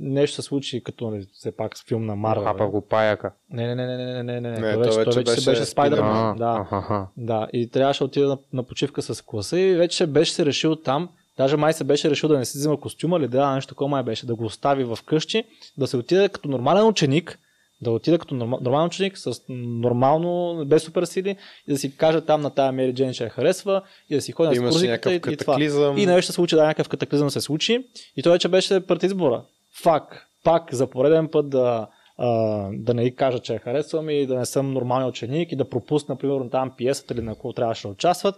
нещо 0.00 0.36
се 0.36 0.42
случи, 0.42 0.82
като 0.82 1.10
нали, 1.10 1.26
все 1.32 1.56
пак 1.56 1.78
с 1.78 1.84
филм 1.84 2.06
на 2.06 2.16
Марвел. 2.16 2.44
Хапа 2.44 2.66
го 2.66 2.80
паяка. 2.80 3.32
Не, 3.50 3.74
не, 3.74 3.74
не, 3.74 3.96
не, 3.96 3.96
не, 3.96 4.22
не, 4.22 4.40
не, 4.40 4.50
не. 4.50 4.60
Не, 4.60 4.72
той 4.72 4.82
вече, 4.82 5.04
той 5.04 5.22
вече, 5.22 5.40
се 5.40 5.50
беше 5.50 5.62
Spider-Man. 5.62 6.32
А, 6.32 6.34
Да. 6.34 6.66
аха. 6.70 7.06
Да, 7.16 7.48
и 7.52 7.70
трябваше 7.70 7.98
да 7.98 8.04
отида 8.04 8.28
на, 8.28 8.38
на 8.52 8.62
почивка 8.62 9.02
с 9.02 9.22
класа 9.22 9.60
и 9.60 9.74
вече 9.74 10.06
беше 10.06 10.32
се 10.32 10.46
решил 10.46 10.76
там, 10.76 11.08
даже 11.36 11.56
май 11.56 11.72
се 11.72 11.84
беше 11.84 12.10
решил 12.10 12.28
да 12.28 12.38
не 12.38 12.44
си 12.44 12.58
взима 12.58 12.80
костюма 12.80 13.16
или 13.16 13.28
да, 13.28 13.54
нещо 13.54 13.68
такова 13.68 13.88
май 13.88 14.02
беше, 14.02 14.26
да 14.26 14.34
го 14.34 14.44
остави 14.44 14.84
в 14.84 14.98
къщи, 15.06 15.44
да 15.78 15.86
се 15.86 15.96
отиде 15.96 16.28
като 16.28 16.48
нормален 16.48 16.86
ученик, 16.86 17.38
да 17.80 17.90
отида 17.90 18.18
като 18.18 18.34
норма- 18.34 18.60
нормален 18.60 18.86
ученик 18.86 19.18
с 19.18 19.40
нормално, 19.48 20.64
без 20.66 20.82
суперсили 20.82 21.36
и 21.68 21.72
да 21.72 21.78
си 21.78 21.96
каже 21.96 22.20
там 22.20 22.40
на 22.40 22.50
тая 22.50 22.72
Мери 22.72 22.94
Джейн, 22.94 23.12
че 23.12 23.24
я 23.24 23.30
харесва 23.30 23.82
и 24.10 24.14
да 24.14 24.20
си 24.20 24.32
ходи 24.32 24.48
на 24.48 24.54
Имаше 24.54 24.68
екскурзиката 24.68 25.10
някакъв 25.10 25.30
и, 25.30 25.34
и 25.34 25.36
това. 25.36 25.56
И 25.98 26.06
нещо 26.06 26.26
се 26.26 26.32
случи, 26.32 26.54
да, 26.54 26.62
някакъв 26.62 26.88
катаклизъм 26.88 27.30
се 27.30 27.40
случи 27.40 27.86
и 28.16 28.22
той 28.22 28.32
вече 28.32 28.48
беше 28.48 28.80
пред 28.80 29.02
избора. 29.02 29.44
Фак, 29.82 30.26
пак 30.44 30.74
за 30.74 30.86
пореден 30.86 31.28
път 31.28 31.50
да, 31.50 31.86
а, 32.18 32.28
да 32.72 32.94
не 32.94 33.10
кажа, 33.10 33.38
че 33.38 33.52
я 33.52 33.58
харесвам 33.58 34.10
и 34.10 34.26
да 34.26 34.38
не 34.38 34.46
съм 34.46 34.72
нормален 34.72 35.08
ученик 35.08 35.52
и 35.52 35.56
да 35.56 35.68
пропусна, 35.68 36.16
примерно, 36.16 36.50
там 36.50 36.72
пиесата 36.76 37.14
или 37.14 37.22
на 37.22 37.32
какво 37.32 37.52
трябваше 37.52 37.82
да 37.82 37.92
участват, 37.92 38.34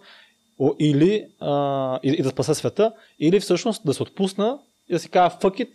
или 0.78 1.26
а, 1.40 1.98
и, 2.02 2.08
и 2.08 2.22
да 2.22 2.28
спаса 2.28 2.54
света, 2.54 2.92
или 3.20 3.40
всъщност 3.40 3.86
да 3.86 3.94
се 3.94 4.02
отпусна 4.02 4.58
и 4.88 4.92
да 4.92 4.98
си 4.98 5.08
кажа 5.08 5.36
fuck 5.40 5.64
it, 5.64 5.68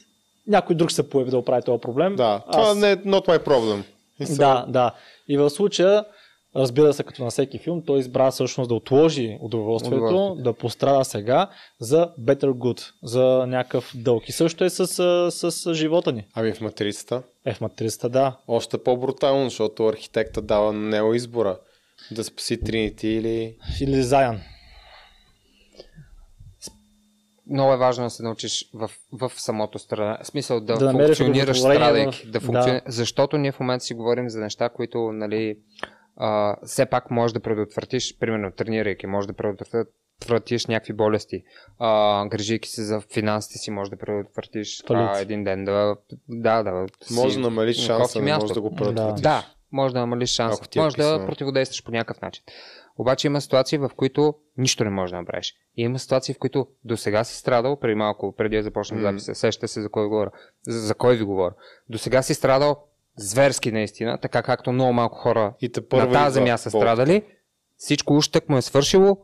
някой 0.47 0.75
друг 0.75 0.91
се 0.91 1.09
появи 1.09 1.31
да 1.31 1.37
оправи 1.37 1.61
този 1.63 1.81
проблем. 1.81 2.15
Да, 2.15 2.41
това 2.51 2.63
Аз- 2.63 2.77
не 2.77 2.91
е 2.91 2.97
not 2.97 3.27
my 3.27 3.39
problem. 3.39 3.83
Са- 4.23 4.35
да, 4.37 4.65
да. 4.67 4.91
И 5.27 5.37
в 5.37 5.49
случая 5.49 6.05
Разбира 6.57 6.93
се, 6.93 7.03
като 7.03 7.23
на 7.23 7.29
всеки 7.29 7.57
филм, 7.59 7.81
той 7.85 7.99
избра 7.99 8.31
всъщност 8.31 8.67
да 8.67 8.75
отложи 8.75 9.37
удоволствието, 9.41 9.95
Удоволствието. 9.97 10.43
да 10.43 10.53
пострада 10.53 11.05
сега 11.05 11.49
за 11.79 12.09
better 12.19 12.45
good, 12.51 12.91
за 13.03 13.45
някакъв 13.47 13.91
дълг. 13.95 14.29
И 14.29 14.31
също 14.31 14.63
е 14.63 14.69
с, 14.69 14.87
с, 15.31 15.51
с 15.51 15.73
живота 15.73 16.11
ни. 16.11 16.25
Ами 16.33 16.53
в 16.53 16.61
матрицата 16.61 17.21
Е, 17.45 17.53
в 17.53 17.61
матрицата, 17.61 18.09
да. 18.09 18.37
още 18.47 18.77
по-брутално, 18.77 19.43
защото 19.43 19.85
архитекта 19.85 20.41
дава 20.41 20.73
на 20.73 20.89
него 20.89 21.13
избора 21.13 21.57
да 22.11 22.23
спаси 22.23 22.59
Тринити 22.59 23.07
или... 23.07 23.55
Или 23.81 24.03
Заян. 24.03 24.39
Много 27.49 27.73
е 27.73 27.77
важно 27.77 28.03
да 28.03 28.09
се 28.09 28.23
научиш 28.23 28.69
в, 28.73 28.91
в 29.11 29.31
самото 29.35 29.79
страна. 29.79 30.17
В 30.23 30.27
смисъл 30.27 30.59
да, 30.59 30.73
Да 30.73 30.85
да 30.85 30.91
функционираш 30.91 31.59
страдайки. 31.59 32.17
в- 32.17 32.25
Да 32.25 32.31
да. 32.31 32.39
функциони... 32.39 32.81
Защото 32.87 33.37
ние 33.37 33.51
в 33.51 33.59
момента 33.59 33.85
си 33.85 33.93
говорим 33.93 34.29
за 34.29 34.39
неща, 34.39 34.69
които 34.69 35.11
нали, 35.13 35.57
а, 36.17 36.55
все 36.65 36.85
пак 36.85 37.11
можеш 37.11 37.33
да 37.33 37.39
предотвратиш, 37.39 38.17
примерно 38.19 38.51
тренирайки, 38.51 39.07
можеш 39.07 39.27
да 39.27 39.33
предотвратиш 39.33 40.65
някакви 40.65 40.93
болести. 40.93 41.43
А, 41.79 42.25
грижейки 42.27 42.69
се 42.69 42.83
за 42.83 43.01
финансите 43.13 43.57
си, 43.57 43.71
може 43.71 43.91
да 43.91 43.97
предотвратиш 43.97 44.83
а, 44.89 45.19
един 45.19 45.43
ден 45.43 45.65
да, 45.65 45.95
да, 46.29 46.63
да 46.63 46.85
си 47.01 47.13
Може 47.13 47.35
да 47.35 47.41
намалиш 47.41 47.77
на 47.77 47.83
шанса, 47.83 48.21
място. 48.21 48.43
може 48.43 48.53
да 48.53 48.61
го 48.61 48.75
предотвратиш. 48.75 49.21
Да, 49.23 49.45
може 49.71 49.93
да 49.93 49.99
намалиш 49.99 50.29
шанса. 50.29 50.63
Е 50.75 50.79
може 50.79 50.97
да 50.97 51.25
противодействаш 51.25 51.83
по 51.83 51.91
някакъв 51.91 52.21
начин. 52.21 52.43
Обаче 52.97 53.27
има 53.27 53.41
ситуации, 53.41 53.77
в 53.77 53.89
които 53.95 54.33
нищо 54.57 54.83
не 54.83 54.89
можеш 54.89 55.11
да 55.11 55.17
направиш. 55.17 55.53
И 55.77 55.83
има 55.83 55.99
ситуации, 55.99 56.33
в 56.33 56.39
които 56.39 56.67
до 56.83 56.97
сега 56.97 57.23
си 57.23 57.37
страдал, 57.37 57.79
преди 57.79 57.95
малко, 57.95 58.35
преди 58.37 58.57
да 58.57 58.63
започнем 58.63 58.99
М. 58.99 59.03
записа, 59.03 59.35
сещате 59.35 59.67
се 59.67 59.81
за 59.81 59.89
кой 59.89 60.07
говоря. 60.07 60.31
За, 60.67 60.79
за 60.79 60.95
кой 60.95 61.15
ви 61.17 61.23
говоря. 61.23 61.53
До 61.89 61.97
сега 61.97 62.21
си 62.21 62.33
страдал 62.33 62.77
зверски 63.17 63.71
наистина, 63.71 64.17
така 64.17 64.43
както 64.43 64.71
много 64.71 64.93
малко 64.93 65.15
хора 65.17 65.53
И 65.61 65.71
на 65.93 66.11
тази 66.11 66.33
земя 66.33 66.57
са 66.57 66.69
страдали. 66.69 67.23
Всичко 67.77 68.13
уж 68.13 68.27
так 68.27 68.49
му 68.49 68.57
е 68.57 68.61
свършило 68.61 69.17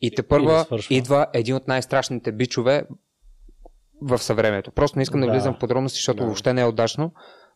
и 0.00 0.14
те 0.14 0.22
първа 0.22 0.64
свършва. 0.64 0.94
идва 0.94 1.26
един 1.32 1.54
от 1.56 1.68
най-страшните 1.68 2.32
бичове 2.32 2.84
в 4.02 4.18
съвремето. 4.18 4.70
Просто 4.70 4.98
не 4.98 5.02
искам 5.02 5.20
да, 5.20 5.26
Да. 5.26 5.32
влизам 5.32 5.54
в 5.54 5.58
подробности, 5.58 5.96
защото 5.96 6.16
Да. 6.16 6.24
въобще 6.24 6.52
не 6.52 6.60
е 6.60 6.66
удачно, 6.66 7.12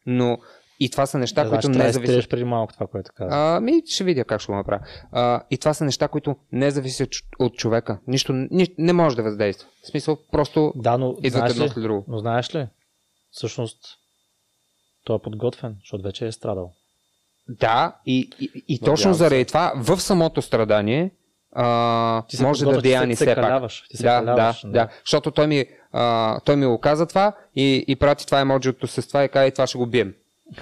но 0.07 0.39
и 0.81 0.91
това 0.91 1.07
са 1.07 1.19
неща, 1.19 1.45
Да, 1.45 1.51
които 1.51 1.67
значи, 1.67 1.79
не 1.79 1.93
зависят 1.93 2.31
преди 2.31 2.45
малко 2.45 2.73
това, 2.73 2.87
което 2.87 3.11
каза. 3.15 3.31
а, 3.33 3.61
ми, 3.61 3.83
ще 3.87 4.05
видя 4.05 4.25
как 4.25 4.41
ще 4.41 4.53
го 4.53 4.57
направя. 4.57 4.81
А, 5.13 5.41
и 5.51 5.59
това 5.59 5.75
са 5.75 5.85
неща, 5.85 6.09
които 6.09 6.37
не 6.53 6.71
зависят 6.71 7.09
от 7.39 7.55
човека. 7.55 7.99
Нищо 8.07 8.33
ни, 8.33 8.69
не 8.79 8.93
може 8.93 9.17
да 9.17 9.23
въздейства. 9.23 9.69
В 9.83 9.87
смисъл, 9.87 10.19
просто 10.33 10.73
Да, 10.77 10.99
но 10.99 11.11
идват 11.13 11.33
знаеш 11.33 11.53
едно 11.53 11.65
ли, 11.65 11.69
след 11.69 11.83
друго. 11.83 12.05
но 12.09 12.19
знаеш 12.19 12.55
ли, 12.55 12.67
всъщност 13.31 13.79
той 15.05 15.17
е 15.17 15.21
подготвен, 15.21 15.77
защото 15.81 16.03
вече 16.03 16.27
е 16.27 16.33
страдал. 16.33 16.73
Да, 17.49 17.97
и, 18.07 18.31
и, 18.41 18.51
и 18.69 18.75
Надявам 18.75 18.95
точно 18.95 19.15
се. 19.15 19.19
заради 19.19 19.45
това, 19.45 19.73
в 19.77 20.01
самото 20.01 20.43
страдание, 20.43 21.11
а, 21.53 22.23
Ти 22.23 22.43
може 22.43 22.65
да 22.65 22.81
деяни 22.81 23.15
все 23.17 23.27
пак. 23.27 23.35
каляваш, 23.35 23.85
ти 23.91 23.97
се 23.97 24.03
да, 24.03 24.19
каляваш, 24.19 24.61
да, 24.61 24.69
да. 24.69 24.73
да, 24.73 24.89
защото 25.01 25.31
той 25.31 25.47
ми, 25.47 25.65
а, 25.93 26.41
той 26.41 26.57
ми 26.57 26.67
го 26.67 26.79
каза 26.79 27.07
това 27.07 27.33
и, 27.57 27.85
и 27.89 27.97
прати 27.97 28.27
това 28.27 28.41
емоджито 28.41 28.87
с 28.87 29.09
това 29.09 29.25
и 29.25 29.29
каза 29.29 29.47
и 29.47 29.53
това 29.53 29.67
ще 29.67 29.79
го 29.79 29.87
бием. 29.87 30.15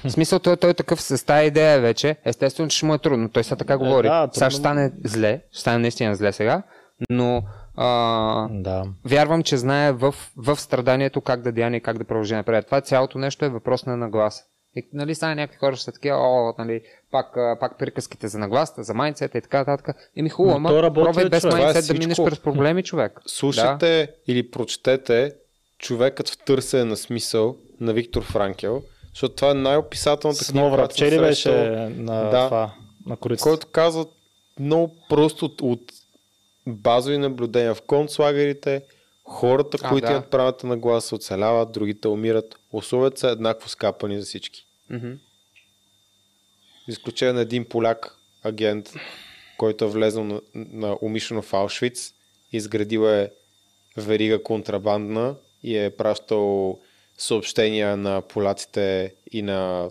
В 0.04 0.10
смисъл, 0.10 0.38
той, 0.38 0.56
той 0.56 0.70
е 0.70 0.74
такъв 0.74 1.02
с 1.02 1.26
тази 1.26 1.46
идея 1.46 1.80
вече. 1.80 2.16
Естествено, 2.24 2.68
че 2.68 2.76
ще 2.76 2.86
му 2.86 2.94
е 2.94 2.98
трудно. 2.98 3.28
Той 3.28 3.44
сега 3.44 3.56
така 3.56 3.78
говори. 3.78 4.08
да, 4.08 4.28
сега 4.32 4.50
ще 4.50 4.62
трудно. 4.62 4.62
стане 4.62 4.92
зле, 5.04 5.40
ще 5.50 5.60
стане 5.60 5.78
наистина 5.78 6.14
зле 6.14 6.32
сега, 6.32 6.62
но 7.10 7.42
а, 7.76 8.48
Да. 8.50 8.84
вярвам, 9.04 9.42
че 9.42 9.56
знае 9.56 9.92
в, 9.92 10.14
в 10.36 10.56
страданието 10.56 11.20
как 11.20 11.42
да 11.42 11.52
деяне 11.52 11.76
и 11.76 11.80
как 11.80 11.98
да 11.98 12.04
продължи 12.04 12.34
напред. 12.34 12.66
Това 12.66 12.80
цялото 12.80 13.18
нещо 13.18 13.44
е 13.44 13.48
въпрос 13.48 13.86
на 13.86 13.96
нагласа. 13.96 14.42
И, 14.76 14.88
нали, 14.92 15.14
сега 15.14 15.34
някакви 15.34 15.58
хора 15.58 15.76
ще 15.76 15.84
са 15.84 15.92
такива, 15.92 16.16
о, 16.16 16.54
нали, 16.58 16.80
пак, 17.10 17.26
пак 17.60 17.78
приказките 17.78 18.28
за 18.28 18.38
нагласата, 18.38 18.82
за 18.82 18.94
майндсета 18.94 19.38
и 19.38 19.40
така 19.40 19.58
нататък. 19.58 19.96
Еми 20.16 20.28
хубаво, 20.28 20.56
ама 20.56 20.68
пробвай 20.68 21.24
бе, 21.24 21.30
без. 21.30 21.42
Това 21.42 21.70
е 21.70 21.82
да 21.82 21.94
минеш 21.94 22.16
през 22.16 22.40
проблеми, 22.40 22.82
човек. 22.82 23.20
Слушайте 23.26 24.08
или 24.26 24.50
прочетете 24.50 25.32
Човекът 25.82 26.28
в 26.28 26.38
търсене 26.38 26.84
на 26.84 26.96
смисъл 26.96 27.56
на 27.80 27.92
Виктор 27.92 28.22
Франкел, 28.22 28.82
защото 29.12 29.34
това 29.34 29.50
е 29.50 29.54
най-описателната 29.54 30.44
книга, 30.44 30.60
нова 30.60 30.76
която 30.76 30.96
съм 30.96 31.04
рапчели 31.06 31.20
беше 31.20 31.50
на 31.88 32.30
Да. 32.30 32.44
това, 32.46 32.74
на 33.06 33.16
корицата. 33.16 33.50
който 33.50 33.66
казва 33.66 34.06
много 34.60 34.96
просто 35.08 35.44
от, 35.44 35.60
от 35.60 35.92
базови 36.66 37.18
наблюдения 37.18 37.74
в 37.74 37.82
концлагерите, 37.82 38.82
хората, 39.24 39.78
А, 39.82 39.88
които 39.88 40.06
да. 40.06 40.12
имат 40.12 40.30
правата 40.30 40.66
на 40.66 40.76
гласа, 40.76 41.14
оцеляват, 41.14 41.72
другите 41.72 42.08
умират. 42.08 42.56
Условията 42.72 43.20
са 43.20 43.28
еднакво 43.28 43.68
скапани 43.68 44.20
за 44.20 44.26
всички. 44.26 44.64
Мгм. 44.90 45.12
Изключение 46.88 47.32
на 47.32 47.40
един 47.40 47.64
поляк, 47.64 48.16
агент, 48.42 48.92
който 49.58 49.84
е 49.84 49.88
влезнал 49.88 50.24
на, 50.24 50.40
на 50.54 50.96
умишлено 51.02 51.42
в 51.42 51.54
Аушвиц, 51.54 52.14
изградил 52.52 53.00
е 53.08 53.30
верига 53.96 54.42
контрабандна 54.42 55.34
и 55.62 55.78
е 55.78 55.90
пращал 55.90 56.78
съобщения 57.22 57.96
на 57.96 58.20
поляците 58.20 59.14
и 59.32 59.42
на, 59.42 59.90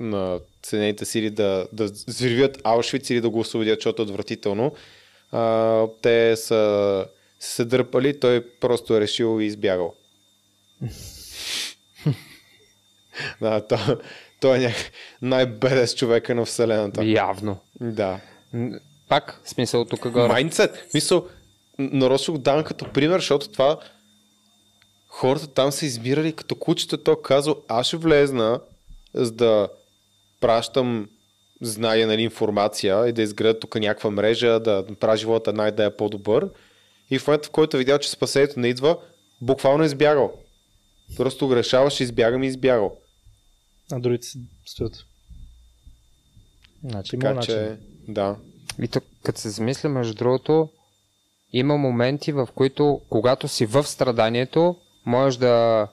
на 0.00 0.40
Съединените 0.62 1.04
сили 1.04 1.30
да, 1.30 1.66
да 1.72 1.84
взривят 1.84 2.60
Аушвиц 2.64 3.10
или 3.10 3.20
да 3.20 3.30
го 3.30 3.38
освободят, 3.38 3.78
защото 3.78 4.02
е 4.02 4.04
отвратително. 4.04 4.72
А, 5.32 5.86
те 6.02 6.36
са 6.36 7.06
се 7.40 7.64
дърпали, 7.64 8.20
той 8.20 8.46
просто 8.60 8.96
е 8.96 9.00
решил 9.00 9.40
и 9.40 9.44
избягал. 9.44 9.94
да, 13.40 13.66
то, 13.66 13.76
той 14.40 14.56
е 14.56 14.60
няк... 14.60 14.76
най-бедес 15.22 15.94
човека 15.94 16.34
на 16.34 16.44
Вселената. 16.44 17.04
Явно. 17.04 17.58
Да. 17.80 18.20
Пак, 19.08 19.40
смисъл 19.44 19.84
тук 19.84 20.08
горе. 20.08 20.28
Майндсет. 20.28 20.88
Мисъл, 20.94 21.28
нарочно 21.78 22.34
го 22.34 22.40
давам 22.40 22.64
като 22.64 22.92
пример, 22.92 23.18
защото 23.18 23.48
това 23.48 23.78
хората 25.12 25.46
там 25.46 25.72
са 25.72 25.86
избирали 25.86 26.32
като 26.32 26.54
кучета. 26.54 27.04
То 27.04 27.16
казал, 27.16 27.56
аз 27.68 27.86
ще 27.86 27.96
влезна, 27.96 28.60
за 29.14 29.32
да 29.32 29.68
пращам 30.40 31.08
знания, 31.60 32.06
нали, 32.06 32.22
информация 32.22 33.08
и 33.08 33.12
да 33.12 33.22
изградя 33.22 33.58
тук 33.58 33.74
някаква 33.74 34.10
мрежа, 34.10 34.60
да 34.60 34.84
направя 34.88 35.16
живота 35.16 35.50
една 35.50 35.68
идея 35.68 35.96
по-добър. 35.96 36.50
И 37.10 37.18
в 37.18 37.26
момента, 37.26 37.48
в 37.48 37.50
който 37.50 37.76
е 37.76 37.78
видял, 37.78 37.98
че 37.98 38.10
спасението 38.10 38.60
не 38.60 38.68
идва, 38.68 38.98
буквално 39.40 39.82
е 39.82 39.86
избягал. 39.86 40.32
Просто 41.16 41.46
го 41.46 41.56
решаваш, 41.56 42.00
избягам 42.00 42.42
и 42.42 42.46
избягал. 42.46 42.96
А 43.92 43.98
другите 43.98 44.26
си 44.26 44.38
стоят. 44.66 45.04
Значи, 46.84 47.16
има 47.16 47.20
Така 47.20 47.34
начин. 47.34 47.54
че, 47.54 47.78
да. 48.08 48.36
И 48.82 48.88
тук, 48.88 49.04
като 49.22 49.40
се 49.40 49.50
замисля, 49.50 49.88
между 49.88 50.14
другото, 50.14 50.68
има 51.52 51.76
моменти, 51.76 52.32
в 52.32 52.48
които, 52.54 53.00
когато 53.08 53.48
си 53.48 53.66
в 53.66 53.84
страданието, 53.84 54.76
можеш 55.06 55.36
да, 55.36 55.88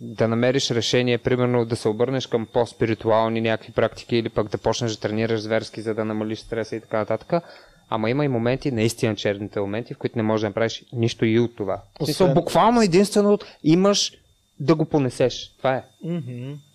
да 0.00 0.28
намериш 0.28 0.70
решение, 0.70 1.18
примерно 1.18 1.64
да 1.64 1.76
се 1.76 1.88
обърнеш 1.88 2.26
към 2.26 2.46
по-спиритуални 2.46 3.40
някакви 3.40 3.72
практики 3.72 4.16
или 4.16 4.28
пък 4.28 4.48
да 4.48 4.58
почнеш 4.58 4.92
да 4.92 5.00
тренираш 5.00 5.40
зверски, 5.40 5.80
за 5.80 5.94
да 5.94 6.04
намалиш 6.04 6.38
стреса 6.38 6.76
и 6.76 6.80
така 6.80 6.98
нататък. 6.98 7.42
Ама 7.90 8.10
има 8.10 8.24
и 8.24 8.28
моменти, 8.28 8.70
наистина 8.70 9.16
черните 9.16 9.60
моменти, 9.60 9.94
в 9.94 9.98
които 9.98 10.18
не 10.18 10.22
можеш 10.22 10.42
да 10.42 10.48
направиш 10.48 10.84
нищо 10.92 11.24
и 11.24 11.38
от 11.38 11.56
това. 11.56 11.82
В 12.00 12.04
смисъл, 12.04 12.26
Освен- 12.26 12.34
буквално 12.34 12.82
единствено 12.82 13.38
имаш 13.64 14.12
да 14.60 14.74
го 14.74 14.84
понесеш. 14.84 15.54
Това 15.58 15.74
е. 15.74 15.84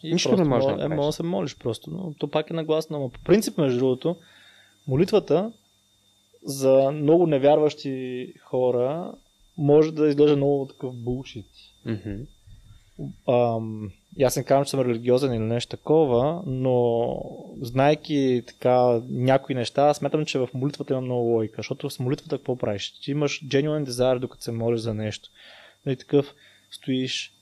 И 0.03 0.13
Нищо 0.13 0.37
не 0.37 0.43
можеш 0.43 0.65
да 0.65 0.71
Е, 0.71 0.75
направиш. 0.75 0.95
може 0.95 1.07
да 1.07 1.13
се 1.13 1.23
молиш 1.23 1.55
просто, 1.55 1.91
но 1.91 2.13
то 2.13 2.27
пак 2.27 2.49
е 2.49 2.53
нагласно. 2.53 2.99
Но 2.99 3.09
по 3.09 3.19
принцип, 3.19 3.57
между 3.57 3.79
другото, 3.79 4.15
молитвата 4.87 5.51
за 6.45 6.91
много 6.91 7.27
невярващи 7.27 8.27
хора 8.41 9.11
може 9.57 9.91
да 9.91 10.07
изглежда 10.07 10.35
много 10.37 10.65
такъв 10.65 10.93
булшит. 10.95 11.45
И 14.17 14.23
аз 14.23 14.37
не 14.37 14.43
казвам, 14.43 14.65
че 14.65 14.69
съм 14.69 14.79
религиозен 14.79 15.33
или 15.33 15.43
нещо 15.43 15.69
такова, 15.69 16.43
но 16.45 17.17
знайки 17.61 18.43
така 18.47 19.01
някои 19.09 19.55
неща, 19.55 19.93
смятам, 19.93 20.25
че 20.25 20.39
в 20.39 20.49
молитвата 20.53 20.93
има 20.93 21.01
много 21.01 21.29
логика, 21.29 21.55
защото 21.57 21.89
с 21.89 21.99
молитвата 21.99 22.37
какво 22.37 22.55
правиш? 22.55 22.93
Ти 23.01 23.11
имаш 23.11 23.45
genuine 23.45 23.85
desire, 23.85 24.19
докато 24.19 24.43
се 24.43 24.51
молиш 24.51 24.79
за 24.81 24.93
нещо. 24.93 25.29
Нали, 25.85 25.95
такъв 25.95 26.33
стоиш, 26.71 27.33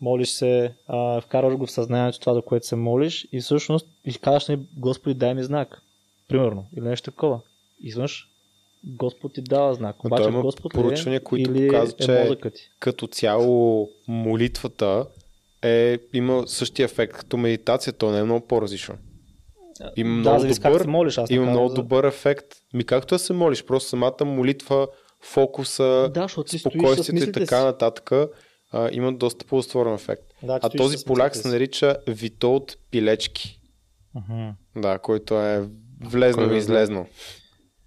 молиш 0.00 0.28
се, 0.28 0.74
а, 0.86 1.20
вкарваш 1.20 1.54
го 1.54 1.66
в 1.66 1.70
съзнанието 1.70 2.20
това, 2.20 2.34
за 2.34 2.42
което 2.42 2.66
се 2.66 2.76
молиш 2.76 3.28
и 3.32 3.40
всъщност 3.40 3.86
и 4.04 4.14
казваш, 4.14 4.48
нали, 4.48 4.60
Господи, 4.76 5.14
дай 5.14 5.34
ми 5.34 5.44
знак. 5.44 5.82
Примерно, 6.28 6.66
или 6.76 6.88
нещо 6.88 7.10
такова. 7.10 7.40
И 7.82 7.88
изведнъж 7.88 8.28
Господ 8.86 9.32
ти 9.34 9.42
дава 9.42 9.74
знак. 9.74 10.04
Обаче 10.04 10.22
той 10.22 10.32
има 10.32 10.42
Господ 10.42 10.74
е, 10.74 10.78
проучвания, 10.78 11.24
които 11.24 11.50
или 11.50 11.68
показват, 11.68 12.00
е 12.00 12.04
че- 12.04 12.50
ти? 12.50 12.62
като 12.80 13.06
цяло 13.06 13.88
молитвата 14.08 15.06
е, 15.62 15.98
има 16.12 16.42
същия 16.46 16.84
ефект 16.84 17.12
като 17.12 17.36
медитация, 17.36 17.92
то 17.92 18.10
не 18.10 18.18
е 18.18 18.24
много 18.24 18.46
по-различно. 18.46 18.94
Има 19.96 20.10
да, 20.14 20.30
много 20.30 20.42
как 20.42 20.62
добър, 20.62 20.80
се 20.80 20.88
молиш. 20.88 21.18
Аз 21.18 21.30
има 21.30 21.46
много 21.46 21.68
за- 21.68 21.74
добър 21.74 22.04
ефект. 22.04 22.46
Ми 22.74 22.84
както 22.84 23.14
да 23.14 23.18
се 23.18 23.32
молиш, 23.32 23.64
просто 23.64 23.88
самата 23.88 24.24
молитва, 24.24 24.88
фокуса, 25.22 26.10
Да, 26.14 26.28
спокойствието 26.58 27.28
и 27.28 27.32
така 27.32 27.64
нататък 27.64 28.10
а, 28.72 28.88
има 28.92 29.12
доста 29.12 29.46
по-устворен 29.46 29.94
ефект. 29.94 30.22
Да, 30.42 30.58
а 30.62 30.68
този 30.68 31.04
поляк 31.04 31.36
се 31.36 31.48
нарича 31.48 31.96
Витолд 32.08 32.76
Пилечки. 32.90 33.60
Мгм. 34.14 34.48
Да, 34.76 34.98
който 34.98 35.40
е 35.40 35.68
влезно 36.04 36.54
и 36.54 36.58
излезно. 36.58 37.06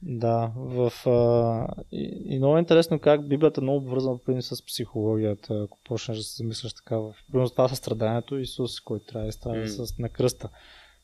Да, 0.02 0.52
в, 0.56 0.92
а, 1.06 1.68
и, 1.92 2.24
и 2.26 2.38
много 2.38 2.58
е 2.58 2.60
интересно 2.60 3.00
как 3.00 3.28
Библията 3.28 3.62
е 3.62 3.64
много 3.64 3.78
обвързана 3.78 4.18
принцип 4.26 4.58
с 4.58 4.66
психологията, 4.66 5.64
ако 5.64 5.78
почнеш 5.86 6.18
да 6.18 6.24
се 6.24 6.36
замисляш 6.44 6.74
така. 6.74 6.98
В, 6.98 7.16
примерно 7.32 7.50
това 7.50 7.68
с 7.68 7.76
страданието 7.76 8.38
Исус, 8.38 8.80
който 8.80 9.06
трябва 9.06 9.26
да 9.26 9.32
страда 9.32 9.60
М. 9.60 9.68
с, 9.68 9.98
на 10.00 10.10
кръста. 10.10 10.50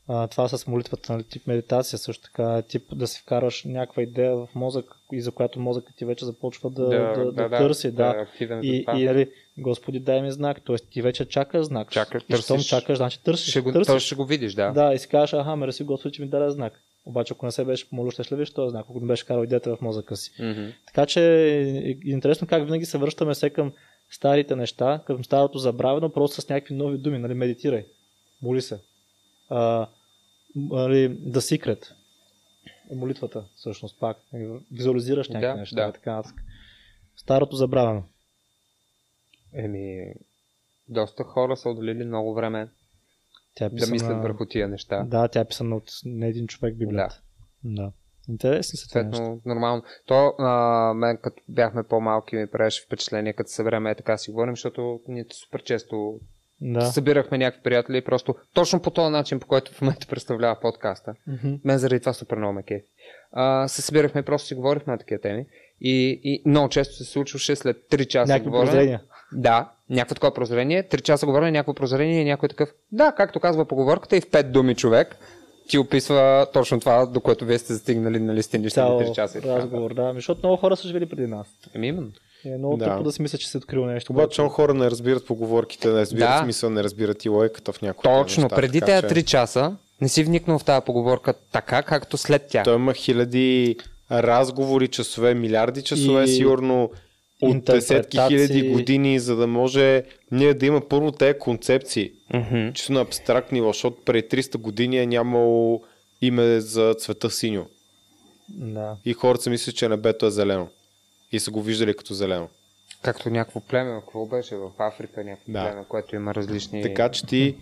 А, 0.07 0.27
това 0.27 0.47
с 0.47 0.67
молитвата, 0.67 1.13
нали, 1.13 1.23
тип 1.23 1.47
медитация 1.47 1.99
също 1.99 2.23
така, 2.23 2.61
тип 2.61 2.83
да 2.95 3.07
си 3.07 3.21
вкараш 3.21 3.63
някаква 3.63 4.03
идея 4.03 4.35
в 4.35 4.47
мозък 4.55 4.85
и 5.11 5.21
за 5.21 5.31
която 5.31 5.59
мозъкът 5.59 5.95
ти 5.95 6.05
вече 6.05 6.25
започва 6.25 6.69
да, 6.69 6.89
да, 6.89 7.31
да, 7.31 7.49
да, 7.49 7.57
търси. 7.57 7.91
Да, 7.91 8.15
е 8.17 8.21
активен 8.21 8.61
за 8.61 8.67
И, 8.67 8.85
и 8.95 9.05
нали, 9.05 9.31
Господи, 9.57 9.99
дай 9.99 10.21
ми 10.21 10.31
знак. 10.31 10.61
Тоест 10.65 10.89
ти 10.89 11.01
вече 11.01 11.25
чакаш 11.25 11.65
знак. 11.65 11.91
Чакаш, 11.91 12.23
и 12.29 12.35
щом 12.35 12.59
чакаш, 12.59 12.97
значи 12.97 13.23
търсиш. 13.23 13.49
ще 13.49 13.61
го, 13.61 13.71
търсиш. 13.71 13.87
той 13.87 13.99
ще 13.99 14.15
го 14.15 14.25
видиш, 14.25 14.53
да. 14.53 14.71
Да, 14.71 14.93
и 14.93 14.99
си 14.99 15.07
кажеш, 15.07 15.33
аха, 15.33 15.55
мерси 15.55 15.83
Господи, 15.83 16.15
че 16.15 16.21
ми 16.21 16.27
даде 16.27 16.49
знак. 16.49 16.73
Обаче, 17.05 17.33
ако 17.33 17.45
не 17.45 17.51
се 17.51 17.65
беше 17.65 17.89
помолил, 17.89 18.11
ще 18.11 18.31
ли 18.31 18.35
виж 18.37 18.51
този 18.51 18.69
знак, 18.69 18.85
ако 18.89 18.99
не 18.99 19.07
беше 19.07 19.25
карал 19.25 19.43
идеята 19.43 19.75
в 19.75 19.81
мозъка 19.81 20.15
си. 20.15 20.31
Мгм. 20.43 20.69
Така 20.87 21.05
че 21.05 21.21
е 21.49 21.89
интересно 22.03 22.47
как 22.47 22.65
винаги 22.65 22.85
се 22.85 22.97
връщаме 22.97 23.35
се 23.35 23.49
към 23.49 23.73
старите 24.09 24.55
неща, 24.55 25.03
към 25.07 25.23
старото 25.23 25.57
забравено, 25.57 26.09
просто 26.09 26.41
с 26.41 26.49
някакви 26.49 26.73
нови 26.73 26.97
думи. 26.97 27.17
Нали, 27.17 27.33
медитирай, 27.33 27.85
моли 28.41 28.61
се. 28.61 28.79
А, 29.49 29.87
нали, 30.55 31.09
the 31.09 31.37
secret 31.37 31.91
е 32.91 32.95
молитвата, 32.95 33.45
всъщност 33.55 33.99
пак. 33.99 34.17
Визуализираш 34.71 35.29
някакви 35.29 35.53
Да, 35.53 35.59
неща. 35.59 35.85
да. 35.85 35.91
Така. 35.91 36.23
Старото 37.15 37.55
забравено. 37.55 38.03
Еми, 39.53 40.13
доста 40.89 41.23
хора 41.23 41.57
са 41.57 41.69
отделили 41.69 42.05
много 42.05 42.33
време 42.33 42.69
Тя 43.55 43.65
е 43.65 43.69
да 43.69 43.75
писана, 43.75 43.91
мислят 43.91 44.21
върху 44.21 44.45
тия 44.45 44.67
неща. 44.67 45.03
Да, 45.03 45.27
тя 45.27 45.39
е 45.39 45.45
писана 45.45 45.75
от 45.75 45.91
не 46.05 46.27
един 46.27 46.47
човек 46.47 46.75
Библията. 46.75 47.21
Да. 47.63 47.91
Интересни 48.29 48.77
са. 48.77 48.87
Съответно, 48.87 49.41
нормално. 49.45 49.83
То, 50.05 50.33
а, 50.39 50.93
мен 50.93 51.17
като 51.17 51.43
бяхме 51.49 51.83
по-малки 51.83 52.35
ми 52.35 52.47
правеше 52.47 52.83
впечатление, 52.85 53.33
като 53.33 53.49
събереме 53.49 53.91
е 53.91 53.95
така 53.95 54.17
си 54.17 54.31
говорим, 54.31 54.55
защото 54.55 54.99
ние 55.07 55.25
супер 55.31 55.63
често 55.63 56.19
Да. 56.61 56.81
събирахме 56.81 57.37
някакви 57.37 57.63
приятели 57.63 57.97
и 57.97 58.03
просто 58.03 58.35
точно 58.53 58.81
по 58.81 58.91
този 58.91 59.11
начин, 59.11 59.39
по 59.39 59.47
който 59.47 59.71
в 59.71 59.81
момента 59.81 60.07
представлява 60.07 60.59
подкаста. 60.61 61.15
Мгм. 61.27 61.53
Мен 61.63 61.77
заради 61.77 61.99
това 61.99 62.13
супер 62.13 62.37
много 62.37 62.53
ме 62.53 62.63
кефи. 62.63 62.87
Се 63.67 63.81
събирахме 63.81 64.23
просто 64.23 64.47
си 64.47 64.55
говорихме 64.55 64.93
на 64.93 64.99
такива 64.99 65.21
теми. 65.21 65.45
И, 65.81 66.21
и 66.23 66.43
много 66.45 66.69
често 66.69 66.95
се 66.95 67.03
случваше 67.03 67.55
след 67.55 67.77
3 67.77 68.07
часа 68.07 68.33
Някакви. 68.33 68.97
Да, 69.33 69.71
някакво 69.89 70.15
такова 70.15 70.33
прозрение, 70.33 70.83
3 70.83 71.01
часа 71.01 71.25
говорене, 71.25 71.51
някакво 71.51 71.73
прозрение 71.73 72.21
и 72.21 72.25
някой 72.25 72.49
такъв. 72.49 72.69
Да, 72.91 73.11
както 73.11 73.39
казва 73.39 73.65
поговорката 73.65 74.17
и 74.17 74.21
в 74.21 74.27
5 74.27 74.43
думи 74.43 74.75
човек 74.75 75.17
ти 75.67 75.77
описва 75.77 76.47
точно 76.53 76.79
това, 76.79 77.05
до 77.05 77.21
което 77.21 77.45
вие 77.45 77.59
сте 77.59 77.73
стигнали 77.73 78.19
на 78.19 78.33
листинища 78.33 78.81
Цял 78.81 78.99
3 78.99 79.11
часа. 79.11 79.41
разговор, 79.41 79.93
да. 79.93 80.01
Ами, 80.01 80.13
Защото 80.13 80.39
много 80.43 80.57
хора 80.57 80.75
са 80.75 80.87
живели 80.87 81.05
преди 81.05 81.27
нас. 81.27 81.47
Еми, 81.75 81.87
именно. 81.87 82.11
Е 82.45 82.57
много 82.57 82.77
Да. 82.77 82.85
тъпо 82.85 83.03
да 83.03 83.11
си 83.11 83.21
мисля, 83.21 83.37
че 83.37 83.49
си 83.49 83.57
открил 83.57 83.85
нещо. 83.85 84.13
Обаче 84.13 84.41
много 84.41 84.53
хора 84.53 84.73
не 84.73 84.91
разбират 84.91 85.25
поговорките, 85.27 85.87
не 85.87 85.93
разбират 85.93 86.29
Да. 86.29 86.39
смисъл, 86.43 86.69
не 86.69 86.83
разбират 86.83 87.25
и 87.25 87.29
логиката 87.29 87.73
в 87.73 87.81
някои 87.81 88.03
Точно, 88.03 88.43
неща, 88.43 88.55
преди 88.55 88.81
тези 88.81 89.03
3 89.03 89.23
часа 89.23 89.75
не 90.01 90.09
си 90.09 90.23
вникнал 90.23 90.59
в 90.59 90.63
тази 90.63 90.85
поговорка 90.85 91.33
така, 91.51 91.83
както 91.83 92.17
след 92.17 92.47
тях. 92.47 92.63
Той 92.63 92.75
има 92.75 92.93
хиляди 92.93 93.77
разговори, 94.11 94.87
часове, 94.87 95.33
милиарди 95.33 95.81
часове, 95.81 96.23
И 96.23 96.27
сигурно 96.27 96.89
от 97.49 97.65
десетки 97.65 98.17
хиляди 98.27 98.69
години, 98.69 99.19
за 99.19 99.35
да 99.35 99.47
може 99.47 100.03
ние 100.31 100.53
да 100.53 100.65
има 100.65 100.81
първо 100.81 101.11
тези 101.11 101.39
концепции, 101.39 102.11
Мгм. 102.33 102.71
чисто 102.73 102.93
на 102.93 103.01
абстрактни, 103.01 103.61
защото 103.61 103.97
преди 104.05 104.27
300 104.27 104.57
години 104.57 104.97
е 104.97 105.05
нямало 105.05 105.81
име 106.21 106.59
за 106.59 106.93
цвета 106.93 107.29
синьо. 107.29 107.65
Да. 108.49 108.95
И 109.05 109.13
хората 109.13 109.43
си 109.43 109.49
мислят, 109.49 109.75
че 109.75 109.89
небето 109.89 110.25
е 110.25 110.31
зелено. 110.31 110.67
И 111.31 111.39
са 111.39 111.51
го 111.51 111.61
виждали 111.61 111.93
като 111.93 112.13
зелено. 112.13 112.49
Както 113.01 113.29
някакво 113.29 113.59
племе, 113.59 113.99
какво 113.99 114.25
беше 114.25 114.55
в 114.55 114.69
Африка, 114.79 115.23
някакво 115.23 115.51
Да. 115.51 115.63
племе, 115.63 115.83
което 115.89 116.15
има 116.15 116.35
различни... 116.35 116.81
Така 116.81 117.09
че 117.09 117.25
ти 117.25 117.55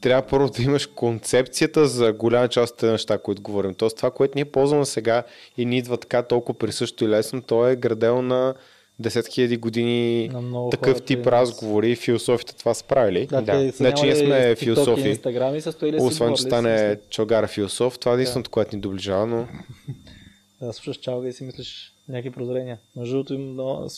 трябва 0.00 0.22
първо 0.28 0.48
да 0.48 0.62
имаш 0.62 0.86
концепцията 0.86 1.86
за 1.88 2.12
голяма 2.12 2.48
част 2.48 2.72
от 2.72 2.78
тези 2.78 2.92
неща, 2.92 3.18
които 3.18 3.42
говорим. 3.42 3.74
Тоест 3.74 3.96
това, 3.96 4.10
което 4.10 4.32
ние 4.34 4.44
ползваме 4.44 4.84
сега 4.84 5.22
и 5.56 5.64
ни 5.64 5.78
идва 5.78 5.96
така 5.96 6.22
толкова 6.22 6.58
присъщо 6.58 7.04
и 7.04 7.08
лесно, 7.08 7.42
то 7.42 7.68
е 7.68 7.76
градено 7.76 8.22
на 8.22 8.54
10 9.00 9.08
000 9.08 9.58
години 9.58 10.30
такъв 10.70 10.92
хора 10.92 11.00
тип 11.00 11.18
нас. 11.18 11.26
разговори 11.26 11.90
и 11.90 11.96
философите 11.96 12.56
това 12.56 12.74
са 12.74 12.84
правили. 12.84 13.26
Да, 13.26 13.42
Да. 13.42 13.52
те 13.52 13.72
са 13.72 13.82
Не, 13.82 13.94
че 13.94 14.04
ние 14.04 14.16
сме 14.16 14.54
философи. 14.56 15.00
и 15.00 15.16
Instagram 15.16 15.54
и 15.54 15.60
са 15.60 15.72
стоили 15.72 15.96
Освен, 15.96 16.34
че 16.34 16.42
стане 16.42 16.98
Чалгара 17.10 17.46
философ, 17.48 17.98
това 17.98 18.12
е 18.12 18.14
единственото, 18.14 18.50
което 18.50 18.76
ни 18.76 18.82
доближава, 18.82 19.26
но. 19.26 19.46
Да, 20.60 20.72
слушаш 20.72 20.96
чалга 20.96 21.28
и 21.28 21.32
си 21.32 21.44
мислиш 21.44 21.92
някакви 22.08 22.30
прозрения. 22.30 22.78
Между 22.96 23.14
другото 23.14 23.34
им 23.34 23.52
много... 23.52 23.88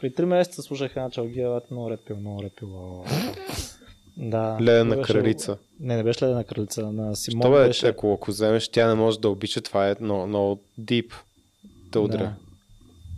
Преди 0.00 0.14
3 0.14 0.24
месеца 0.24 0.62
слушах 0.62 0.90
една 0.90 1.10
чалгия, 1.10 1.60
много 1.70 1.90
ред 1.90 2.00
пил, 2.00 2.16
много 2.16 2.42
ред 2.42 2.52
пил. 2.56 3.04
Да. 4.16 4.58
ледена 4.60 4.96
беше- 4.96 5.12
кралица. 5.12 5.56
Не, 5.80 5.96
не 5.96 6.02
беше 6.02 6.24
ледена 6.24 6.44
кралица. 6.44 6.82
На 6.82 7.16
Симон 7.16 7.42
То 7.42 7.50
бе, 7.52 7.66
беше... 7.66 7.86
ако, 7.86 8.12
ако 8.12 8.30
вземеш, 8.30 8.68
тя 8.68 8.88
не 8.88 8.94
може 8.94 9.20
да 9.20 9.28
обича, 9.28 9.60
това 9.60 9.88
е 9.88 9.94
много, 10.00 10.26
много 10.26 10.60
deep 10.80 11.12
да 11.84 12.00
удря. 12.00 12.18
Да. 12.18 12.32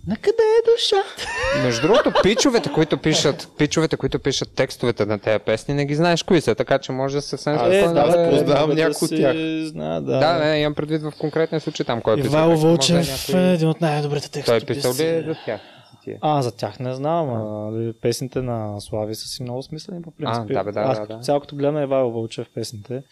На 0.07 0.17
къде 0.17 0.31
е 0.43 0.73
душата? 0.73 1.29
Между 1.63 1.83
другото, 1.83 2.13
пичовете, 2.23 2.73
които 2.73 2.99
пишат, 2.99 3.49
пичовете, 3.59 3.97
които 3.97 4.19
пишат 4.19 4.51
текстовете 4.51 5.07
на 5.07 5.19
тези 5.19 5.39
песни, 5.39 5.75
не 5.75 5.87
ги 5.87 5.95
знаеш 5.95 6.23
кои 6.23 6.41
са, 6.41 6.55
така 6.55 6.79
че 6.79 6.93
може 6.93 7.17
да 7.17 7.23
се 7.23 7.29
съвсем 7.29 7.55
спокойно 7.55 7.95
да, 7.95 8.07
да- 8.07 8.31
познавам 8.31 8.61
могат 8.61 8.77
някой 8.79 9.07
от 9.07 9.11
тях. 9.11 9.37
Знаят, 9.67 10.07
да. 10.07 10.19
Да, 10.19 10.39
не, 10.39 10.59
имам 10.59 10.75
предвид 10.75 11.03
в 11.03 11.13
конкретния 11.19 11.61
случай 11.61 11.87
там, 11.87 12.01
кой 12.01 12.15
е 12.15 12.17
писал. 12.17 12.31
Ивайло 12.31 12.49
да 12.51 12.59
е 12.59 12.63
Вълчев 12.63 13.29
е 13.29 13.53
един 13.53 13.69
от 13.69 13.81
най-добрите 13.81 14.31
Той 14.31 14.33
текстове. 14.33 14.57
е 14.57 14.67
писал 14.67 14.93
ли 14.95 15.09
е 15.09 15.23
за 15.23 15.37
тях? 15.45 15.61
Тия? 16.05 16.19
А, 16.21 16.43
за 16.43 16.53
тях 16.53 16.79
не 16.79 16.95
знам. 16.95 17.31
А, 17.31 17.39
нали, 17.71 17.93
песните 17.93 18.43
на 18.43 18.81
Слави 18.81 19.15
са 19.15 19.29
си 19.29 19.43
много 19.43 19.63
смислени 19.63 20.03
по 20.03 20.11
принцип. 20.11 20.43
А, 20.51 20.53
да, 20.55 20.65
бе, 20.65 20.73
да, 20.73 20.81
Аз 20.81 20.99
да, 20.99 21.03
като 21.03 21.17
да. 21.17 21.23
цяло 21.23 21.41
като 21.41 21.57
гледам 21.57 21.83
Ивайло 21.83 22.13
Вълчев 22.13 22.47
песните, 22.55 23.03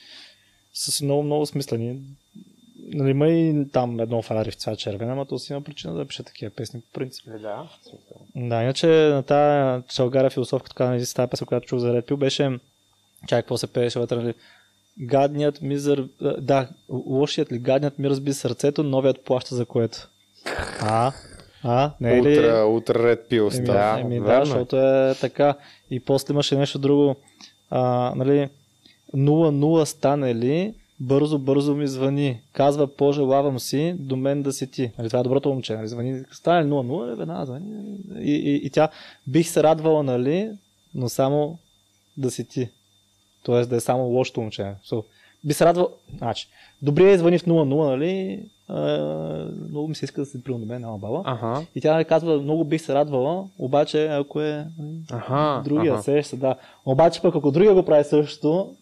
са 0.74 0.92
си 0.92 1.04
много, 1.04 1.22
много 1.22 1.46
смислени. 1.46 1.98
Нали, 2.86 3.10
има 3.10 3.28
и 3.28 3.66
там 3.72 4.00
едно 4.00 4.22
Ферари 4.22 4.50
в 4.50 4.54
цвят 4.54 4.78
червен, 4.78 5.10
ама 5.10 5.26
то 5.26 5.38
си 5.38 5.52
има 5.52 5.62
причина 5.62 5.94
да 5.94 6.04
пише 6.04 6.22
такива 6.22 6.50
песни 6.50 6.80
по 6.80 6.86
принцип. 6.92 7.26
Е, 7.28 7.30
Да, 7.38 7.68
смисъл. 7.82 8.26
Да, 8.36 8.62
иначе 8.62 8.86
на 8.86 9.22
тази 9.22 9.82
Чалгара 9.88 10.30
философка, 10.30 10.68
така 10.68 10.84
нали, 10.84 11.06
с 11.06 11.14
тази 11.14 11.30
песен, 11.30 11.46
която 11.46 11.66
чух 11.66 11.78
за 11.78 11.92
Red 11.92 12.08
Pill, 12.10 12.16
беше 12.16 12.58
чай 13.28 13.42
какво 13.42 13.56
се 13.56 13.66
пееше 13.66 13.98
вътре, 13.98 14.16
нали? 14.16 14.34
Гадният 15.00 15.62
ми 15.62 15.78
зар... 15.78 16.04
Да, 16.38 16.68
лошият 16.90 17.52
ли 17.52 17.58
гадният 17.58 17.98
ми 17.98 18.10
разби 18.10 18.32
сърцето, 18.32 18.82
новият 18.82 19.24
плаща 19.24 19.54
за 19.54 19.66
което. 19.66 20.08
А? 20.80 21.12
А? 21.64 21.90
Не 22.00 22.18
е 22.18 22.22
ли? 22.22 22.62
Утре, 22.62 23.16
пил 23.28 23.42
Еми, 23.42 23.66
става. 23.66 23.94
да, 23.94 24.00
еми, 24.00 24.18
да, 24.18 24.24
верно 24.24 24.42
е. 24.42 24.46
защото 24.46 24.76
е 24.76 25.14
така. 25.20 25.54
И 25.90 26.00
после 26.00 26.32
имаше 26.32 26.56
нещо 26.56 26.78
друго. 26.78 27.16
А, 27.70 28.12
нали, 28.16 28.48
0-0 29.14 29.84
стане 29.84 30.34
ли, 30.34 30.74
бързо, 31.02 31.38
бързо 31.38 31.74
ми 31.74 31.88
звъни. 31.88 32.40
Казва, 32.52 32.86
пожелавам 32.86 33.60
си 33.60 33.94
до 33.98 34.16
мен 34.16 34.42
да 34.42 34.52
си 34.52 34.70
ти. 34.70 34.90
Нали, 34.98 35.08
това 35.08 35.20
е 35.20 35.22
доброто 35.22 35.48
момче. 35.48 35.76
Нали, 35.76 35.88
звъни, 35.88 36.22
стане 36.32 36.64
ли 36.64 36.70
0-0, 36.70 37.14
веднага 37.14 37.46
звъни. 37.46 37.96
И, 38.20 38.32
и, 38.32 38.66
и, 38.66 38.70
тя 38.70 38.88
бих 39.26 39.48
се 39.48 39.62
радвала, 39.62 40.02
нали, 40.02 40.50
но 40.94 41.08
само 41.08 41.58
да 42.16 42.30
си 42.30 42.48
ти. 42.48 42.68
Тоест 43.42 43.70
да 43.70 43.76
е 43.76 43.80
само 43.80 44.02
лошото 44.04 44.40
момче. 44.40 44.74
So, 44.90 45.04
би 45.44 45.54
се 45.54 45.64
радвал, 45.64 45.88
значи, 46.18 46.48
добре 46.82 47.12
е 47.12 47.18
звъни 47.18 47.38
в 47.38 47.44
0-0, 47.44 47.90
нали, 47.90 48.42
а, 48.68 48.80
много 49.68 49.88
ми 49.88 49.94
се 49.94 50.04
иска 50.04 50.20
да 50.20 50.26
се 50.26 50.42
приема 50.44 50.60
до 50.60 50.66
мен, 50.66 50.80
няма 50.80 50.98
баба. 50.98 51.22
Аха. 51.24 51.66
И 51.74 51.80
тя 51.80 52.04
казва, 52.04 52.40
много 52.40 52.64
бих 52.64 52.82
се 52.82 52.94
радвала, 52.94 53.44
обаче 53.58 54.06
ако 54.06 54.40
е 54.40 54.66
м, 54.78 55.00
Аха. 55.10 55.62
другия, 55.64 55.92
аха. 55.92 56.02
сеща 56.02 56.30
се, 56.30 56.36
да. 56.36 56.56
Обаче 56.86 57.22
пък 57.22 57.34
ако 57.34 57.50
другия 57.50 57.74
го 57.74 57.84
прави 57.84 58.04
същото, 58.04 58.74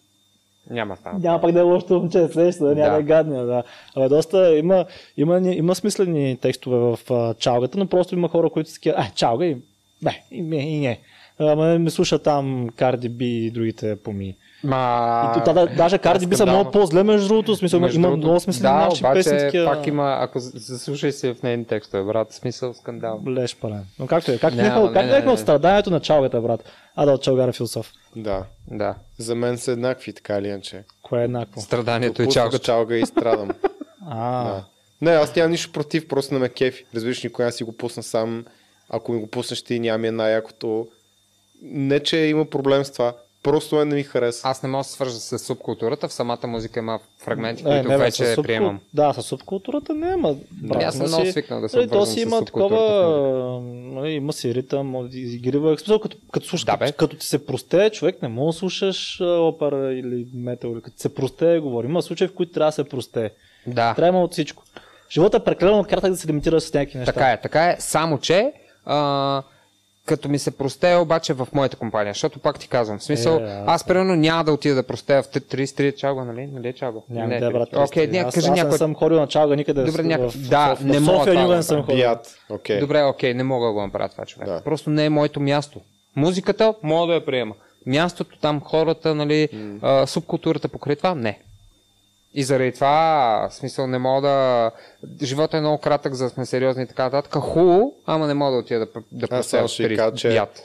Няма 0.71 0.97
стана. 0.97 1.19
няма 1.19 1.41
пак 1.41 1.53
да 1.53 1.59
е 1.59 1.63
лошото 1.63 1.95
момче, 1.95 2.19
сеща, 2.27 2.53
се, 2.53 2.65
да, 2.65 2.75
няма 2.75 2.95
Да. 2.95 3.01
е 3.01 3.03
гадния, 3.03 3.45
да. 3.45 3.63
Абе, 3.97 4.09
доста 4.09 4.57
има, 4.59 4.85
има, 5.17 5.37
има, 5.39 5.53
има 5.55 5.75
смислени 5.75 6.39
текстове 6.41 6.77
в 6.77 6.99
а, 7.11 7.35
чалгата, 7.35 7.79
но 7.79 7.87
просто 7.87 8.15
има 8.15 8.29
хора, 8.29 8.51
които 8.51 8.71
са 8.71 8.75
такива, 8.75 8.95
а, 8.99 9.11
чалга 9.15 9.47
и, 9.47 9.57
бе, 10.03 10.11
и, 10.31 10.43
не, 10.43 10.57
и 10.57 10.81
не. 10.81 11.01
Ама 11.39 11.79
ми 11.79 11.91
слуша 11.91 12.19
там 12.19 12.69
Карди 12.77 13.09
Би 13.09 13.47
и 13.47 13.51
другите 13.51 13.97
поми. 13.97 14.37
Ма... 14.65 15.35
И 15.39 15.45
то, 15.45 15.53
да, 15.55 15.67
даже 15.67 15.99
Карди 15.99 16.27
Би 16.27 16.37
са 16.37 16.47
много 16.47 16.71
по-зле, 16.71 17.03
между 17.03 17.29
другото, 17.29 17.57
смисъл, 17.57 17.81
Между 17.81 17.99
има 17.99 18.09
другото, 18.09 18.27
много 18.27 18.41
смислени 18.41 18.75
да, 18.75 18.85
наши 18.85 19.03
обаче 19.05 19.31
песни. 19.31 19.65
пак 19.65 19.87
има, 19.87 20.17
ако 20.21 20.39
заслушай 20.41 21.13
се 21.13 21.35
в 21.35 21.43
нейни 21.43 21.65
текстове, 21.65 22.03
брат, 22.03 22.33
смисъл 22.33 22.75
скандал. 22.75 23.21
Леш 23.27 23.57
пален. 23.57 23.87
Но 23.99 24.07
както 24.07 24.31
е, 24.33 24.39
как 24.39 24.55
нека, 24.55 24.81
не, 24.81 24.93
как 24.93 25.07
не, 25.07 25.21
не. 25.21 25.33
от 25.33 25.39
страданието 25.39 25.91
на 25.91 26.01
чалгата, 26.01 26.41
брат, 26.41 26.65
а 26.97 27.05
да 27.05 27.13
от 27.13 27.23
чалгара 27.23 27.53
философ. 27.53 27.93
Да. 28.17 28.45
Да. 28.71 28.95
За 29.19 29.35
мен 29.35 29.59
са 29.59 29.73
еднакви, 29.73 30.13
така 30.13 30.39
или 30.39 30.49
иначе. 30.49 30.85
Кое 31.03 31.21
е 31.21 31.25
еднакво? 31.25 31.61
Страданието 31.61 32.23
и 32.23 32.29
чалгата. 32.29 32.59
чалга 32.59 32.97
и 32.97 33.07
страдам. 33.07 33.51
А, 34.13 34.45
Да. 34.45 34.65
Не, 35.01 35.11
аз 35.11 35.37
нямам 35.37 35.51
нищо 35.51 35.73
против, 35.73 36.09
просто 36.09 36.35
не 36.35 36.41
ме 36.41 36.49
кефи. 36.49 36.85
Разбираш, 36.95 37.23
никога 37.23 37.45
не 37.45 37.53
си 37.53 37.65
го 37.65 37.77
пусна 37.77 38.03
сам. 38.03 38.45
Ако 38.89 39.13
ми 39.13 39.21
го 39.21 39.27
пуснеш 39.27 39.63
ти, 39.63 39.81
няма 39.81 39.99
ми 39.99 40.09
е 40.09 40.13
най-якото. 40.13 40.89
Не, 41.63 42.01
че 42.01 42.17
има 42.17 42.45
проблем 42.45 42.85
с 42.85 42.91
това. 42.93 43.15
Просто 43.43 43.77
мен 43.77 43.89
не 43.89 43.95
ми 43.95 44.03
хареса. 44.03 44.49
Аз 44.49 44.63
не 44.63 44.69
мога 44.69 44.81
да 44.81 44.85
се 44.85 44.93
свържа 44.93 45.13
с 45.13 45.39
субкултурата, 45.39 46.09
в 46.09 46.13
самата 46.13 46.47
музика 46.47 46.81
има 46.81 47.01
фрагменти, 47.19 47.63
Е, 47.63 47.65
които 47.65 47.89
не, 47.89 47.97
бе, 47.97 48.05
вече 48.05 48.25
субкул- 48.25 48.43
приемам. 48.43 48.81
Да, 48.95 49.13
с 49.13 49.23
субкултурата 49.23 49.95
не, 49.95 50.17
брат, 50.53 50.83
аз 50.83 50.97
съм 50.97 51.07
много 51.07 51.27
свикнал 51.27 51.61
да 51.61 51.69
се 51.69 51.77
нали, 51.77 51.89
То 51.89 52.07
си 52.07 52.21
има 52.21 52.45
такова, 52.45 53.61
нали, 53.63 54.11
има 54.11 54.33
си 54.33 54.55
ритъм, 54.55 55.09
игрива, 55.13 55.77
в 55.77 55.81
смисъл, 55.81 55.99
като, 55.99 56.17
като, 56.33 56.47
слушаш, 56.47 56.65
Да, 56.65 56.79
като, 56.79 56.93
като 56.95 57.17
ти 57.17 57.27
се 57.27 57.47
простее, 57.47 57.91
човек 57.91 58.23
не 58.23 58.29
може 58.29 58.47
да 58.47 58.59
слушаш 58.59 59.21
опера 59.21 59.95
или 59.95 60.27
метал, 60.35 60.71
или 60.71 60.83
като 60.83 61.01
се 61.01 61.15
простее, 61.15 61.59
говори. 61.59 61.87
Има 61.87 62.03
случаи, 62.03 62.29
в 62.29 62.35
които 62.35 62.53
трябва 62.53 62.69
да 62.69 62.75
се 62.75 62.85
простее. 62.85 63.31
Да, 63.67 63.95
Трябва 63.95 64.23
от 64.23 64.33
всичко. 64.33 64.63
Живота 65.11 65.37
е 65.37 65.45
прекалено 65.45 65.85
кратък 65.85 66.11
да 66.11 66.17
се 66.17 66.29
лимитира 66.29 66.61
с 66.61 66.75
някакви 66.75 66.99
неща. 66.99 67.13
така 67.13 67.27
е, 67.27 67.41
така 67.41 67.65
е. 67.65 67.77
Само, 67.79 68.19
че 68.19 68.53
а, 68.85 69.43
като 70.07 70.29
ми 70.29 70.39
се 70.39 70.51
простее 70.51 70.97
обаче 70.97 71.33
в 71.33 71.49
моята 71.53 71.77
компания, 71.77 72.15
защото 72.15 72.39
пак 72.39 72.59
ти 72.59 72.69
казвам, 72.69 72.99
в 72.99 73.03
смисъл, 73.03 73.37
Е, 73.37 73.43
аз- 73.43 73.65
аз 73.67 73.85
примерно 73.85 74.15
няма 74.15 74.45
да 74.45 74.53
отида 74.53 74.75
да 74.75 74.83
простея 74.83 75.23
в 75.23 75.29
33 75.29 75.93
чалга, 75.93 76.25
нали? 76.25 76.47
Нали 76.47 76.69
е 76.69 76.73
чалга? 76.73 77.01
Няма 77.11 77.29
не, 77.29 77.41
да, 77.41 77.51
брат. 77.51 77.69
Окей, 77.69 77.83
Окей, 77.83 78.07
ня, 78.09 78.19
аз, 78.19 78.35
кажи 78.35 78.49
аз 78.49 78.57
някой. 78.57 78.71
не 78.71 78.79
съм 78.79 78.95
ходил 78.95 79.21
на 79.21 79.27
чалга 79.27 79.57
никъде. 79.57 79.85
Добре, 79.85 80.03
в, 80.03 80.33
да, 80.39 80.75
в, 80.75 80.85
не 80.85 80.99
в 80.99 81.03
мога 81.03 81.19
София 81.19 81.35
това 81.35 81.47
да 81.47 81.57
не 81.57 81.63
съм 81.63 81.83
ходил. 81.83 82.07
Окей. 82.51 82.81
Добре, 82.81 83.05
окей, 83.05 83.35
не 83.35 83.43
мога 83.43 83.67
да 83.67 83.73
го 83.73 83.83
направя 83.83 84.09
това 84.09 84.27
човек. 84.27 84.49
Да. 84.49 84.61
Просто 84.65 84.91
не 84.91 85.05
е 85.05 85.11
моето 85.11 85.41
място. 85.41 85.81
Музиката 86.17 86.75
мога 86.83 87.07
да 87.07 87.15
я 87.15 87.25
приема. 87.25 87.55
Мястото 87.87 88.39
там, 88.39 88.61
хората, 88.61 89.15
нали, 89.15 89.49
а, 89.83 90.07
субкултурата 90.07 90.69
покрай 90.69 90.97
това, 90.97 91.15
не. 91.15 91.39
И 92.35 92.43
заради 92.43 92.73
това, 92.73 92.91
в 93.51 93.55
смисъл, 93.55 93.87
не 93.87 93.99
мога 93.99 94.21
да... 94.21 94.71
Живота 95.23 95.57
е 95.57 95.61
много 95.61 95.79
кратък, 95.79 96.15
за 96.15 96.25
да 96.25 96.31
сме 96.31 96.47
сериозни 96.47 96.83
и 96.83 96.87
така 96.87 97.05
нататък. 97.05 97.33
Хубаво, 97.35 97.95
ама 98.07 98.27
не 98.27 98.35
мога 98.35 98.53
да 98.53 98.59
отида 98.59 98.79
да, 98.79 98.87
да 99.13 99.29
кажа, 99.29 99.69
че 100.13 100.29
бият. 100.29 100.63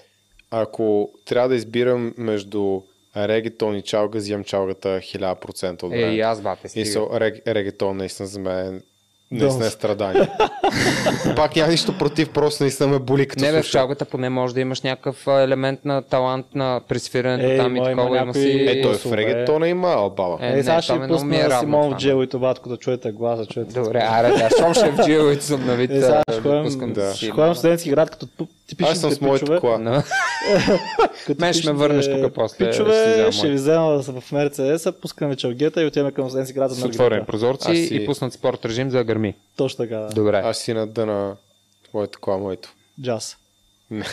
ако 0.51 1.09
трябва 1.25 1.49
да 1.49 1.55
избирам 1.55 2.13
между 2.17 2.81
регетон 3.17 3.75
и 3.75 3.81
чалга, 3.81 4.17
взимам 4.17 4.43
чалгата 4.43 4.87
1000% 4.89 5.83
от 5.83 5.93
Е, 5.93 5.97
време. 5.97 6.13
и 6.13 6.21
аз, 6.21 6.41
бате, 6.41 6.67
И 6.67 6.69
стига. 6.69 6.85
со, 6.85 7.09
рег, 7.13 7.47
регетон 7.47 7.97
наистина 7.97 8.27
за 8.27 8.39
мен 8.39 8.81
наистина 9.31 9.65
е 9.65 9.69
страдание. 9.69 10.29
Пак 11.35 11.55
няма 11.55 11.71
нищо 11.71 11.93
против, 11.93 12.29
просто 12.29 12.63
наистина 12.63 12.89
ме 12.89 12.99
боли 12.99 13.27
като 13.27 13.43
Не 13.43 13.51
бе, 13.51 13.61
в 13.61 13.65
чалгата 13.65 14.05
поне 14.05 14.29
може 14.29 14.53
да 14.53 14.59
имаш 14.59 14.81
някакъв 14.81 15.27
елемент 15.27 15.85
на 15.85 16.01
талант 16.01 16.45
на 16.55 16.81
пресвирането 16.87 17.45
Е, 17.45 17.57
там 17.57 17.75
и 17.75 17.83
такова. 17.83 18.17
Има 18.17 18.33
си... 18.33 18.49
Е, 18.61 18.81
той 18.81 18.93
в 18.95 19.13
регетона 19.13 19.67
има 19.67 19.87
албала. 19.89 20.37
Е, 20.41 20.47
Е, 20.47 20.51
не, 20.51 20.63
сега 20.63 20.81
ще 20.81 20.93
е 20.93 21.07
пусна 21.07 21.39
равно 21.39 21.59
Симон 21.59 21.93
в 21.93 21.97
Джел 21.97 22.23
и 22.23 22.27
Тобатко 22.27 22.69
да 22.69 22.77
чуете 22.77 23.11
гласа, 23.11 23.45
чуете. 23.45 23.73
Добре, 23.73 23.99
аре, 24.01 24.29
да, 24.29 24.49
щом 24.49 24.73
ще 24.73 24.85
е 24.85 24.91
в 24.91 25.05
джиловете 25.05 25.45
съм 25.45 25.65
на 25.65 25.75
вид, 25.75 25.91
Е, 25.91 26.01
сега 26.01 26.21
ще 26.31 26.41
ходим- 26.41 26.93
да. 26.93 27.13
Ще 27.13 27.29
ходим 27.29 27.53
в 27.53 27.57
студентски 27.57 27.89
град, 27.89 28.09
като 28.09 28.27
Аз 28.83 28.99
съм 28.99 29.11
с 29.11 29.21
моята 29.21 29.45
пичове. 29.45 29.59
кола. 29.59 29.77
Като 31.27 31.41
Мен 31.41 31.53
ще 31.53 31.67
ме 31.67 31.73
върнеш 31.73 32.05
тук 32.05 32.33
после, 32.33 32.69
Пичове, 32.71 33.27
ще 33.31 33.47
ви 33.47 33.55
взема 33.55 34.01
в 34.01 34.31
Мерцедеса, 34.31 34.91
пускаме 34.91 35.35
чалгета 35.35 35.81
и 35.81 35.85
отиваме 35.85 36.11
към 36.11 36.29
студентски 36.29 36.53
град 36.55 36.69
за 36.69 36.75
С 36.75 36.79
на 36.79 36.87
отворени 36.87 37.25
прозорци 37.25 37.75
си- 37.77 37.95
и 37.95 38.05
пуснат 38.05 38.33
спорт 38.33 38.65
режим 38.65 38.89
за 38.89 38.97
да 38.97 39.03
гърми. 39.03 39.35
Точно 39.55 39.77
така, 39.77 39.95
да. 39.95 40.09
Добре. 40.09 40.41
Аз 40.45 40.57
си 40.57 40.73
на 40.73 40.87
дъна 40.87 41.35
твоята 41.85 42.17
кола, 42.19 42.37
моето. 42.37 42.73
Джаз. 43.01 43.37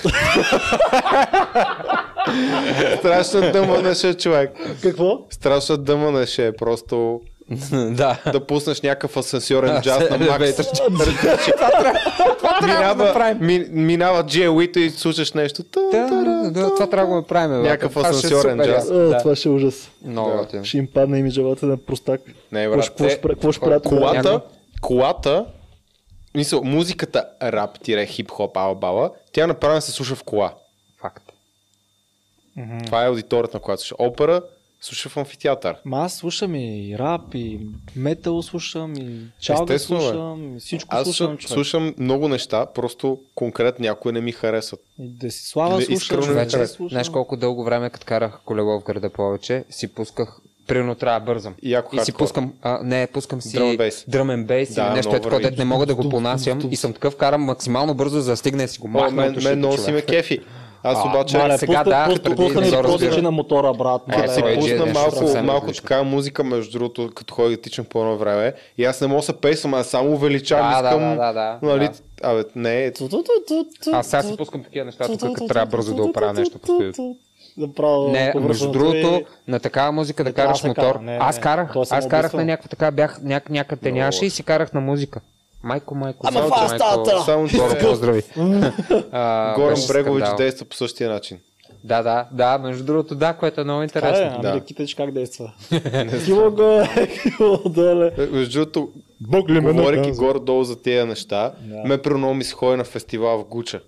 Страшно 2.99 3.41
дъмънеше, 3.53 4.15
човек. 4.15 4.53
Какво? 4.83 5.21
Страшно 5.31 5.77
дъмънеше, 5.77 6.53
просто 6.53 7.21
да. 7.91 8.21
да 8.27 8.41
пуснеш 8.43 8.81
някакъв 8.81 9.17
асансьорен 9.17 9.81
джаз 9.83 9.99
на 10.01 10.19
Макс. 10.19 10.27
елевейтър. 10.27 10.67
минава, 12.63 13.35
ми, 13.35 13.67
минава 13.71 14.25
GLE-то 14.25 14.79
и 14.79 14.91
слушаш 14.91 15.33
нещо. 15.33 15.63
Да, 15.93 16.07
да, 16.07 16.51
да, 16.53 16.75
това 16.75 16.87
трябва 16.87 16.97
да 16.99 17.07
го 17.07 17.15
направим. 17.15 17.63
Някакъв 17.63 17.93
това 17.93 18.07
е 18.07 18.11
асансьорен 18.11 18.59
джаз. 18.59 18.89
Да. 18.89 19.19
Това 19.19 19.37
ще 19.37 19.49
е 19.49 19.53
ужас. 19.53 19.91
Много 20.05 20.47
Да. 20.53 20.65
Ще 20.65 20.79
им 20.79 20.87
падне 20.87 21.19
имиджавата 21.19 21.67
на 21.67 21.77
простак. 21.77 22.21
Не, 22.53 22.63
Какво 22.63 22.77
брат. 22.77 22.85
ще- 22.85 23.21
какво 23.21 23.53
ще 23.53 23.61
те- 23.61 23.67
правят- 23.67 23.83
колата, 23.83 24.41
колата, 24.81 25.47
мисъл, 26.35 26.65
музиката 26.65 27.25
рап, 27.43 27.81
тире 27.81 28.07
хип-хоп, 28.07 28.57
албала, 28.57 29.11
тя 29.33 29.47
направена 29.47 29.83
се 29.83 29.91
слуша 29.93 30.15
в 30.15 30.25
кола. 30.25 30.53
Факт. 31.01 31.23
Това 32.87 33.05
е 33.05 33.09
аудиторията, 33.09 33.57
на 33.57 33.61
която 33.61 33.83
слуша. 33.83 33.95
Опера, 33.99 34.41
слуша 34.83 35.09
в 35.09 35.17
амфитеатър. 35.17 35.77
Ма 35.85 35.99
аз 35.99 36.15
слушам 36.17 36.55
и 36.55 36.97
рап, 36.99 37.35
и 37.35 37.61
метал 37.97 38.43
слушам, 38.43 38.95
и 38.97 39.21
чалга 39.41 39.79
слушам, 39.79 40.57
и 40.57 40.61
всичко 40.61 40.97
Аз 40.97 41.05
слушам. 41.05 41.15
слушам, 41.15 41.39
човек. 41.39 41.55
слушам 41.55 41.95
много 41.99 42.29
неща, 42.29 42.67
просто 42.67 43.19
конкретно 43.35 43.83
някои 43.83 44.13
не 44.13 44.21
ми 44.21 44.33
харесват. 44.33 44.81
И 44.99 45.09
Десислава 45.09 45.83
Или 45.83 45.85
слушам, 45.85 46.23
харесва. 46.23 46.67
слушам. 46.67 46.89
Знаеш 46.89 47.09
колко 47.09 47.37
дълго 47.37 47.65
време, 47.65 47.91
като 47.91 48.07
карах 48.07 48.41
колело 48.45 48.81
в 48.81 48.85
града 48.85 49.11
повече, 49.11 49.65
си 49.71 49.89
пусках 49.89 50.37
Примерно 50.67 50.95
трябва 50.95 51.21
да 51.21 51.27
бързам. 51.27 51.55
И 51.63 51.81
и 51.93 52.01
си 52.01 52.13
пускам, 52.13 52.53
а, 52.63 52.81
не, 52.83 53.07
пускам 53.07 53.43
си 53.43 53.79
дръмен 54.09 54.45
бейс 54.45 54.75
Да, 54.75 54.87
или 54.87 54.95
нещо 54.95 55.17
е 55.17 55.21
такова, 55.21 55.41
дето 55.41 55.59
не 55.59 55.65
мога 55.65 55.87
да 55.87 55.95
го 55.95 56.09
понасям 56.09 56.61
и 56.71 56.77
съм 56.77 56.93
такъв, 56.93 57.17
карам 57.17 57.43
максимално 57.43 57.95
бързо, 57.95 58.21
за 58.21 58.31
да 58.31 58.37
стигне 58.37 58.65
и 58.65 58.69
си 58.69 58.79
го 58.79 58.89
махна 58.89 59.23
мен, 59.23 59.37
мен 59.43 59.59
много 59.59 59.79
си 59.79 59.93
ме 59.93 60.03
кефи. 60.03 60.41
Аз 60.85 60.99
А, 60.99 61.09
обаче 61.09 61.39
Мале, 61.39 61.59
сега 61.59 61.85
пусна, 61.85 61.91
да, 61.91 62.21
преди 62.23 62.37
пусна 62.37 62.63
продължи 62.63 63.07
разбира. 63.07 63.23
на 63.23 63.31
мотора, 63.31 63.73
брат. 63.73 64.03
Като 64.07 64.19
Мале, 64.19 64.29
си 64.29 64.43
бе, 64.43 64.55
пусна 64.55 64.87
малко, 64.87 65.43
малко 65.43 65.73
така 65.73 66.03
музика, 66.03 66.45
между 66.45 66.73
другото, 66.73 67.11
като 67.15 67.35
ходя 67.35 67.57
тичам 67.57 67.85
по 67.85 68.01
едно 68.01 68.17
време. 68.17 68.53
И 68.79 68.85
аз 68.85 69.01
не 69.01 69.07
мога 69.07 69.19
да 69.19 69.27
се 69.27 69.33
пейсвам, 69.33 69.75
аз 69.75 69.87
само 69.87 70.13
увеличавам, 70.13 70.73
искам. 70.73 71.01
да, 71.01 71.17
да, 71.17 71.33
да. 71.33 71.59
Нали. 71.63 71.89
Абе, 72.23 72.45
не, 72.57 72.85
е- 72.85 72.93
Аз 73.93 74.07
сега 74.07 74.23
си 74.23 74.37
пускам 74.37 74.63
такива 74.65 74.85
неща, 74.85 75.09
тук 75.09 75.21
като 75.35 75.47
трябва 75.47 75.67
бързо 75.67 75.95
да 75.95 76.03
оправя 76.03 76.33
нещо 76.33 76.59
по. 76.59 76.93
Направо 77.57 78.09
Не, 78.09 78.33
между 78.37 78.69
и- 78.69 78.73
другото, 78.73 79.23
на 79.49 79.61
такава 79.61 79.93
музика 79.93 80.25
да 80.25 80.33
караш 80.33 80.59
се 80.59 80.69
мотор. 80.69 80.83
кара, 80.83 80.99
не, 81.03 81.19
аз 81.21 81.39
карах, 81.41 81.75
е 81.77 81.79
аз 81.91 82.09
карах 82.09 82.33
на 82.33 82.45
някаква 82.45 82.69
така, 82.69 82.91
бях 82.91 83.21
няк, 83.23 83.51
някъде 83.51 83.93
няше 83.93 84.27
и 84.27 84.31
си 84.31 84.43
карах 84.43 84.73
на 84.73 84.81
музика. 84.81 85.21
Майко, 85.63 85.95
майко, 85.95 86.27
Ама 86.27 86.41
това 86.41 86.57
майко. 86.59 87.23
само 87.25 87.49
че 87.49 87.57
Горо, 87.57 87.79
поздрави. 87.81 88.23
А, 89.13 89.55
Горан 89.55 89.79
Брегович 89.89 90.23
скандал. 90.23 90.37
действа 90.37 90.67
по 90.67 90.77
същия 90.77 91.11
начин. 91.11 91.39
Да, 91.85 92.03
да, 92.03 92.29
да, 92.33 92.59
между 92.59 92.85
другото, 92.85 93.15
да, 93.15 93.33
което 93.33 93.61
е 93.61 93.65
много 93.65 93.87
Така 93.87 94.07
е, 94.07 94.11
интересно. 94.11 94.33
ами 94.35 94.43
Да. 94.43 94.53
да 94.53 94.61
киташ 94.61 94.95
как 94.95 95.11
действа. 95.11 95.53
Кило 96.25 96.51
го 96.51 96.83
кило 97.23 97.57
доле. 97.67 98.13
Е, 98.19 98.27
Между 98.27 98.59
другото, 98.59 98.89
Бог 99.21 99.51
ли 99.51 99.61
говорейки 99.61 100.11
горе-долу 100.11 100.65
за 100.65 100.83
тези 100.83 101.09
неща, 101.09 101.53
Да. 101.61 101.77
ме 101.85 101.99
при 101.99 102.15
много 102.15 102.35
ми 102.35 102.45
се 102.45 102.55
ходи 102.55 102.77
на 102.77 102.85
фестивал 102.85 103.39
в 103.39 103.45
Гуча, 103.45 103.81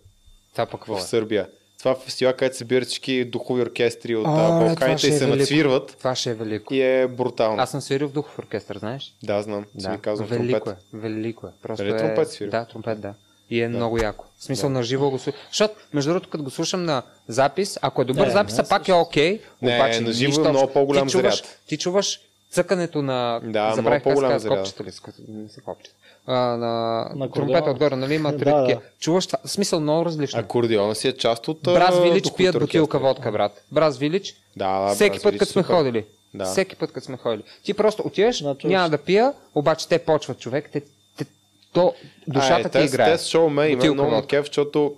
Това 0.52 0.66
пък 0.66 0.84
в 0.84 0.98
е? 1.32 1.46
Това 1.84 1.92
е 1.92 2.04
фестивал, 2.04 2.32
където 2.32 2.54
се 2.54 2.58
събират 2.58 2.88
всички 2.88 3.24
духови 3.24 3.62
оркестри 3.62 4.16
от 4.16 4.24
това 4.24 4.48
Балканите 4.48 5.06
и 5.06 5.10
е 5.10 5.12
се 5.12 5.24
велико. 5.24 5.38
надсвирват. 5.38 5.96
Това 5.98 6.14
ще 6.14 6.30
е 6.30 6.34
велико. 6.34 6.74
И 6.74 6.82
е 6.82 7.06
брутално. 7.06 7.62
Аз 7.62 7.70
съм 7.70 7.80
свирил 7.80 8.08
в 8.08 8.12
духов 8.12 8.38
оркестър, 8.38 8.78
знаеш? 8.78 9.14
Да, 9.22 9.42
знам. 9.42 9.64
Да. 9.74 9.82
Си 9.82 9.88
ми 9.88 10.00
казвам 10.00 10.28
велико 10.28 10.64
тромпет. 10.64 10.84
е, 10.94 10.96
велико 10.96 11.46
е. 11.46 11.50
Просто 11.62 11.84
Дали 11.84 11.94
е... 11.94 11.98
тромпет 11.98 12.30
свири? 12.30 12.50
Да, 12.50 12.64
тромпет, 12.64 13.00
да. 13.00 13.14
И 13.50 13.62
е 13.62 13.68
много 13.68 13.98
яко. 14.02 14.24
В 14.38 14.44
смисъл 14.44 14.70
на 14.70 14.82
живо 14.82 15.10
го 15.10 15.18
слушам. 15.18 15.40
Защото, 15.50 15.74
между 15.92 16.10
другото, 16.10 16.28
като 16.28 16.44
го 16.44 16.50
слушам 16.50 16.84
на 16.84 17.02
запис, 17.28 17.78
ако 17.82 18.02
е 18.02 18.04
добър 18.04 18.26
Не, 18.26 18.32
запис, 18.32 18.58
не, 18.58 18.64
пак 18.68 18.88
е 18.88 18.92
окей. 18.92 19.40
Не, 19.62 19.76
обаче 19.76 20.00
на 20.00 20.12
живо 20.12 20.28
нищо 20.28 20.44
е 20.44 20.50
много 20.50 20.72
по-голям 20.72 21.06
ти 21.06 21.12
чуваш, 21.12 21.36
заряд. 21.36 21.60
Ти 21.66 21.78
чуваш 21.78 22.20
цъкането 22.50 23.02
на... 23.02 23.40
Да, 23.44 23.72
забравих 23.74 24.04
много 24.04 24.20
по-голям 24.20 24.38
заряд. 24.38 24.58
копчета 24.58 24.84
ли? 24.84 24.90
Не 25.28 25.48
са 25.48 25.60
копчета. 25.60 25.96
А, 26.26 26.56
на, 26.56 27.08
На 27.14 27.30
тромпета 27.30 27.70
отгоре, 27.70 27.96
нали 27.96 28.14
има 28.14 28.32
три 28.38 28.44
Да, 28.44 28.62
да. 28.62 28.80
Чуваш 29.00 29.26
това. 29.26 29.38
В 29.44 29.50
смисъл 29.50 29.80
много 29.80 30.04
различно. 30.04 30.40
Акордеона 30.40 30.94
си 30.94 31.08
е 31.08 31.12
част 31.12 31.48
от 31.48 31.62
Браз 31.62 31.98
Вилич 31.98 32.32
пият 32.36 32.58
бутилка 32.58 32.98
водка, 32.98 33.32
брат. 33.32 33.64
Браз 33.72 33.98
Вилич, 33.98 34.34
Да, 34.56 34.80
да, 34.80 34.94
всеки 34.94 35.20
път, 35.20 35.38
като 35.38 35.52
сме 35.52 35.62
ходили. 35.62 36.04
Да. 36.34 36.44
Всеки 36.44 36.76
път, 36.76 36.92
като 36.92 37.06
сме 37.06 37.16
ходили. 37.16 37.42
Ти 37.62 37.74
просто 37.74 38.02
отиваш, 38.06 38.38
Значи, 38.38 38.66
няма 38.66 38.88
да 38.88 38.98
пия, 38.98 39.32
обаче 39.54 39.88
те 39.88 39.98
почват 39.98 40.38
човек, 40.38 40.70
те, 40.72 40.82
те, 41.16 41.24
то, 41.72 41.94
душата 42.28 42.70
а, 42.74 42.78
е, 42.78 42.82
ти 42.82 42.86
играе. 42.86 43.12
Те 43.12 43.18
с 43.18 43.28
шоу 43.28 43.50
ме 43.50 43.66
има 43.66 43.84
много 43.94 44.10
водка. 44.10 44.26
кеф, 44.26 44.46
защото 44.46 44.94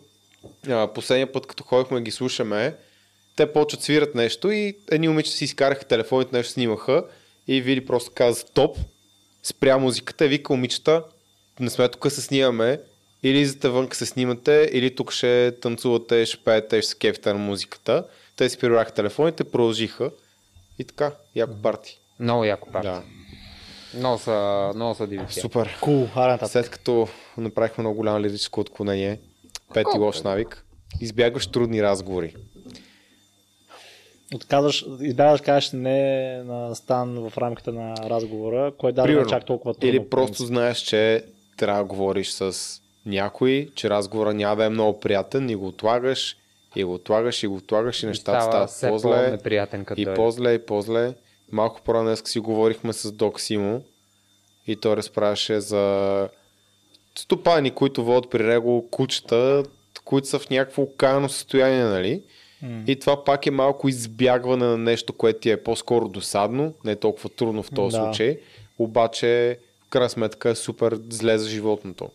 а, 0.68 0.86
последния 0.86 1.32
път, 1.32 1.46
като 1.46 1.64
ходихме 1.64 2.00
ги 2.00 2.10
слушаме, 2.10 2.74
те 3.36 3.52
почват 3.52 3.82
свират 3.82 4.14
нещо 4.14 4.50
и 4.50 4.76
едни 4.90 5.08
момичета 5.08 5.36
си 5.36 5.44
изкараха 5.44 5.84
телефоните, 5.84 6.36
нещо 6.36 6.52
снимаха 6.52 7.04
и 7.48 7.60
Вили 7.60 7.86
просто 7.86 8.10
каза 8.14 8.40
стоп, 8.40 8.76
спря 9.42 9.78
музиката 9.78 10.24
и 10.24 10.28
вика 10.28 10.52
момичета, 10.52 11.02
не 11.60 11.70
сме 11.70 11.88
тук 11.88 12.12
се 12.12 12.22
снимаме, 12.22 12.80
или 13.22 13.38
излизате 13.40 13.68
вън 13.68 13.88
се 13.92 14.06
снимате, 14.06 14.70
или 14.72 14.94
тук 14.94 15.12
ще 15.12 15.52
танцувате, 15.62 16.26
ще 16.26 16.44
пеете, 16.44 16.82
ще 16.82 16.90
се 16.90 16.98
кефите 16.98 17.32
на 17.32 17.38
музиката. 17.38 18.04
Те 18.36 18.48
си 18.48 18.58
прибраха 18.58 18.90
телефоните, 18.90 19.44
продължиха 19.44 20.10
и 20.78 20.84
така, 20.84 21.12
яко 21.34 21.54
парти. 21.62 21.98
Много 22.20 22.44
яко 22.44 22.72
парти. 22.72 22.88
Да. 22.88 23.02
Много 23.94 24.18
са, 24.18 24.72
много 24.74 24.94
са 24.94 25.06
диви. 25.06 25.24
Супер. 25.28 25.78
Кул, 25.80 26.08
нататък. 26.16 26.50
След 26.50 26.70
като 26.70 27.08
направихме 27.38 27.82
много 27.82 27.96
голямо 27.96 28.20
лирическо 28.20 28.60
отклонение, 28.60 29.18
пети 29.74 29.84
Колко 29.84 29.98
лош 29.98 30.22
навик, 30.22 30.64
избягваш 31.00 31.46
трудни 31.46 31.82
разговори. 31.82 32.34
Отказваш, 34.34 34.86
избягаш, 35.00 35.40
кажеш 35.40 35.72
не 35.72 36.42
на 36.44 36.74
стан 36.74 37.30
в 37.30 37.38
рамките 37.38 37.72
на 37.72 37.94
разговора, 37.96 38.72
кой 38.78 38.92
не 38.92 39.12
е 39.12 39.26
чак 39.26 39.46
толкова 39.46 39.74
трудно. 39.74 39.88
Или 39.88 40.08
просто 40.08 40.44
знаеш, 40.44 40.78
че 40.78 41.24
трябва 41.56 41.82
да 41.82 41.88
говориш 41.88 42.30
с 42.30 42.56
някой, 43.06 43.70
че 43.74 43.90
разговора 43.90 44.34
няма 44.34 44.56
да 44.56 44.64
е 44.64 44.68
много 44.68 45.00
приятен 45.00 45.50
и 45.50 45.54
го 45.56 45.66
отлагаш 45.66 46.36
И 46.76 46.84
го 46.84 46.94
отлагаш 46.94 47.42
и 47.42 47.46
го 47.46 47.56
отлагаш 47.56 48.02
и 48.02 48.06
нещата 48.06 48.40
Става 48.40 48.68
стават 48.68 48.92
по-зле. 48.92 49.38
И 49.96 50.04
дойде. 50.04 50.16
по-зле, 50.16 50.52
и 50.54 50.58
по-зле. 50.58 51.14
Малко 51.52 51.80
по-рано 51.84 52.04
днес 52.04 52.22
си 52.24 52.38
говорихме 52.38 52.92
с 52.92 53.12
Док 53.12 53.40
Симо 53.40 53.82
и 54.66 54.76
той 54.76 54.96
разправяше 54.96 55.60
за 55.60 56.28
стопани, 57.18 57.70
които 57.70 58.04
водят 58.04 58.30
при 58.30 58.42
него 58.42 58.88
кучета, 58.90 59.62
които 60.04 60.28
са 60.28 60.38
в 60.38 60.50
някакво 60.50 60.82
окаяно 60.82 61.28
състояние, 61.28 61.84
нали? 61.84 62.22
И 62.86 62.96
това 62.96 63.24
пак 63.24 63.46
е 63.46 63.50
малко 63.50 63.88
избягване 63.88 64.64
на 64.66 64.78
нещо, 64.78 65.12
което 65.12 65.40
ти 65.40 65.50
е 65.50 65.62
по-скоро 65.62 66.08
досадно, 66.08 66.74
не 66.84 66.92
е 66.92 66.96
толкова 66.96 67.28
трудно 67.28 67.62
в 67.62 67.70
този 67.70 67.96
Да. 67.96 68.02
случай, 68.04 68.38
обаче 68.78 69.58
крайна 69.96 70.10
сметка 70.10 70.50
е 70.50 70.54
супер 70.54 71.00
зле 71.10 71.38
за 71.38 71.48
животното. 71.48 72.10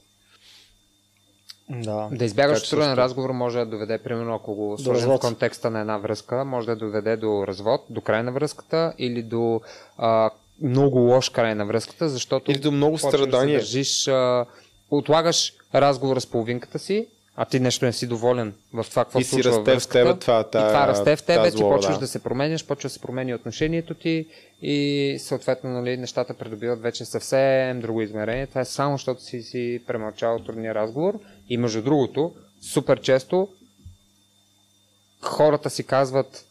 Да. 1.70 2.10
Да 2.12 2.26
избягаш 2.26 2.62
че 2.62 2.70
труден 2.70 2.86
също. 2.86 3.02
разговор 3.02 3.30
може 3.30 3.58
да 3.60 3.66
доведе, 3.66 3.98
примерно, 3.98 4.36
ако 4.36 4.56
го 4.56 4.78
сложим 4.78 5.10
в 5.10 5.20
контекста 5.20 5.70
на 5.70 5.80
една 5.80 5.98
връзка, 5.98 6.46
може 6.46 6.68
да 6.68 6.76
доведе 6.76 7.18
до 7.18 7.48
развод, 7.48 7.82
до 7.90 8.02
край 8.02 8.24
на 8.24 8.32
връзката 8.32 8.94
или 8.98 9.24
до 9.24 9.62
а, 9.98 10.30
много 10.62 11.00
лош 11.00 11.30
край 11.30 11.56
на 11.56 11.66
връзката, 11.66 12.10
защото 12.10 12.52
Или 12.52 12.60
до 12.60 12.72
много 12.72 12.98
страдания. 12.98 13.58
Да 13.58 13.64
държиш, 13.64 14.08
а, 14.08 14.46
отлагаш 14.92 15.54
разговора 15.76 16.22
с 16.22 16.26
половинката 16.26 16.80
си, 16.80 17.08
а 17.36 17.46
ти 17.46 17.60
нещо 17.60 17.86
не 17.86 17.94
си 17.94 18.08
доволен 18.08 18.54
в 18.74 18.86
това, 18.90 19.06
какво 19.06 19.20
И 19.20 19.24
си 19.24 19.30
случва 19.30 19.52
във 19.52 19.68
расте 19.68 19.80
в 19.80 19.92
тебе 19.92 20.20
това- 20.20 20.40
и 20.40 20.52
това 20.52 20.88
расте 20.88 21.16
в 21.16 21.24
тебе, 21.24 21.52
ти 21.52 21.62
почваш 21.62 21.96
да. 21.96 22.00
да 22.00 22.08
се 22.08 22.24
променяш, 22.24 22.66
почва 22.66 22.88
да 22.88 22.94
се 22.94 23.00
променя 23.00 23.36
отношението 23.36 23.94
ти 23.94 24.28
и 24.62 25.18
съответно 25.20 25.70
нали, 25.70 25.98
нещата 25.98 26.34
придобиват 26.34 26.82
вече 26.82 27.06
съвсем 27.06 27.82
друго 27.82 28.02
измерение. 28.02 28.48
Това 28.48 28.62
е 28.62 28.66
само 28.66 28.98
защото 28.98 29.24
си 29.24 29.42
си 29.42 29.82
премълчал 29.88 30.40
трудния 30.40 30.76
разговор 30.76 31.20
и 31.50 31.58
между 31.58 31.82
другото, 31.82 32.34
супер 32.62 33.02
често 33.02 33.48
хората 35.22 35.70
си 35.70 35.84
казват, 35.84 36.46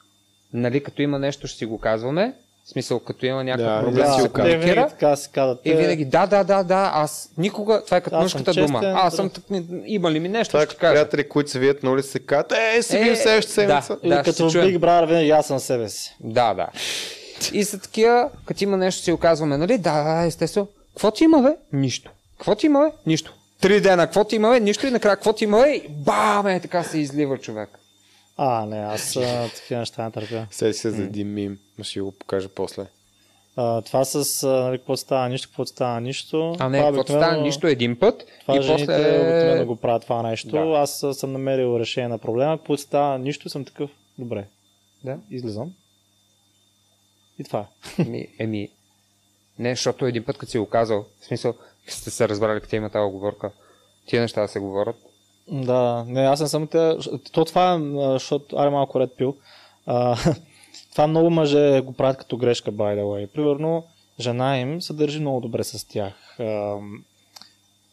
нали 0.53 0.83
като 0.83 1.03
има 1.03 1.19
нещо 1.19 1.47
ще 1.47 1.59
си 1.59 1.67
го 1.67 1.79
казваме, 1.79 2.35
в 2.71 2.73
смисъл 2.73 3.01
като 3.01 3.27
има 3.27 3.45
някакъв 3.45 3.67
Да, 3.67 3.81
проблем 3.81 3.95
да, 3.97 4.07
си 4.07 4.13
си 4.13 4.29
винаги 4.29 4.33
комуникира. 4.53 4.89
така 4.89 5.17
си 5.17 5.29
казват. 5.31 5.61
И 5.65 5.73
винаги, 5.73 6.05
да, 6.05 6.27
да, 6.27 6.45
да, 6.45 6.63
да, 6.63 6.91
аз 6.95 7.31
никога, 7.39 7.83
това 7.85 7.97
е 7.97 8.01
като 8.01 8.17
мъжката 8.17 8.53
дума. 8.55 8.81
Аз 8.85 9.17
съм, 9.17 9.31
да. 9.51 9.63
има 9.87 10.11
ли 10.13 10.21
ми 10.21 10.29
нещо, 10.29 10.51
Това 10.51 10.63
е 10.63 10.67
ще 10.67 10.77
кажа. 10.77 10.93
приятели, 10.93 11.29
които 11.29 11.51
се 11.51 11.59
видят 11.59 11.83
на 11.83 11.91
улица 11.91 12.09
и 12.09 12.13
се 12.13 12.19
казват, 12.19 12.53
е, 12.53 12.83
се 12.83 12.99
видим 12.99 13.13
Е, 13.13 13.17
следващата 13.17 13.55
седмица. 13.55 13.93
да. 13.95 13.99
Или 14.05 14.15
ще 14.15 14.23
като 14.25 14.51
в. 14.51 14.53
Big 14.55 14.79
Brother 14.79 15.07
винаги 15.07 15.31
аз 15.31 15.47
съм 15.47 15.59
себе 15.59 15.89
си. 15.89 16.17
Да, 16.21 16.55
да. 16.55 16.67
И 17.53 17.65
са 17.65 17.79
такива, 17.79 18.29
като 18.47 18.65
има 18.65 18.77
нещо 18.77 19.03
си 19.03 19.13
оказваме, 19.13 19.57
нали? 19.57 19.79
Да, 19.79 20.03
да, 20.05 20.23
естествено. 20.23 20.69
Какво 20.91 21.11
ти 21.11 21.25
има, 21.25 21.43
бе? 21.43 21.57
Нищо. 21.73 22.11
Какво 22.39 22.55
ти 22.55 22.67
има, 22.67 22.81
бе? 22.81 22.91
Нищо. 23.07 23.35
Три 23.61 23.81
дена, 23.81 24.07
какво 24.07 24.25
ти 24.25 24.37
има, 24.37 24.51
бе? 24.51 24.61
Нищо 24.61 24.87
и 24.87 24.91
накрая, 24.91 25.17
какво 25.17 25.33
ти 25.33 25.45
има, 25.45 25.61
бе? 25.61 25.71
И 25.71 25.89
Бам, 25.89 26.47
е, 26.47 26.61
така 26.61 26.83
се 26.83 26.99
излива 26.99 27.39
човек. 27.39 27.69
А, 28.43 28.67
не, 28.67 28.79
аз 28.79 29.13
такива 29.57 29.81
неща 29.81 30.05
не 30.05 30.11
търпя. 30.11 30.47
Седи 30.51 30.75
се 30.75 30.91
за 30.91 31.03
един 31.03 31.35
мим, 31.35 31.59
но 31.79 31.85
ще 31.85 32.01
го 32.01 32.13
покажа 32.13 32.49
после. 32.49 32.87
А, 33.57 33.83
това 33.83 34.05
с 34.05 34.47
нали, 34.47 34.79
какво 34.79 34.97
става 34.97 35.29
нищо, 35.29 35.49
какво 35.49 35.67
става 35.67 36.01
нищо. 36.01 36.57
А 36.59 36.69
не, 36.69 36.79
това 36.79 36.89
какво 36.89 37.01
обикновено- 37.03 37.27
стане 37.27 37.43
нищо 37.43 37.67
един 37.67 37.99
път 37.99 38.25
Това 38.41 38.57
и 38.57 38.63
жените 38.63 38.87
после... 38.87 39.11
обикновено 39.11 39.67
го 39.67 39.77
правят 39.77 40.03
това 40.03 40.23
нещо. 40.23 40.49
Да. 40.49 40.59
Аз 40.59 41.05
съм 41.13 41.33
намерил 41.33 41.77
решение 41.81 42.09
на 42.09 42.19
проблема. 42.19 42.59
Какво 42.59 42.77
става 42.77 43.19
нищо, 43.19 43.49
съм 43.49 43.65
такъв. 43.65 43.91
Добре, 44.19 44.47
Да? 45.05 45.19
излизам. 45.31 45.73
И 47.39 47.45
това 47.45 47.67
е. 47.99 48.03
Еми, 48.03 48.29
еми, 48.39 48.69
не, 49.59 49.71
защото 49.71 50.07
един 50.07 50.25
път, 50.25 50.39
като 50.39 50.51
си 50.51 50.59
го 50.59 50.67
казал, 50.67 51.07
в 51.21 51.25
смисъл, 51.25 51.55
сте 51.87 52.11
се 52.11 52.29
разбрали, 52.29 52.61
като 52.61 52.77
има 52.77 52.91
тази 52.91 53.03
оговорка, 53.03 53.51
тия 54.07 54.23
неща 54.23 54.43
да 54.43 54.49
се 54.49 54.59
говорят. 54.61 54.97
Да, 55.51 56.05
не, 56.09 56.21
аз 56.21 56.41
не 56.41 56.49
съм 56.49 56.67
те. 56.67 56.97
То 57.33 57.45
това 57.45 57.81
защото, 58.13 58.57
аре 58.57 58.71
малко 58.71 59.01
ред 59.01 59.17
пил. 59.17 59.37
А, 59.87 60.17
това 60.93 61.07
много 61.07 61.31
мъже 61.31 61.81
го 61.81 61.93
правят 61.93 62.17
като 62.17 62.37
грешка, 62.37 62.73
by 62.73 62.99
the 62.99 63.03
way. 63.03 63.27
Примерно, 63.27 63.85
жена 64.21 64.59
им 64.59 64.83
се 64.83 64.93
държи 64.93 65.21
много 65.21 65.41
добре 65.41 65.65
с 65.65 65.89
тях. 65.89 66.37
А, 66.39 66.77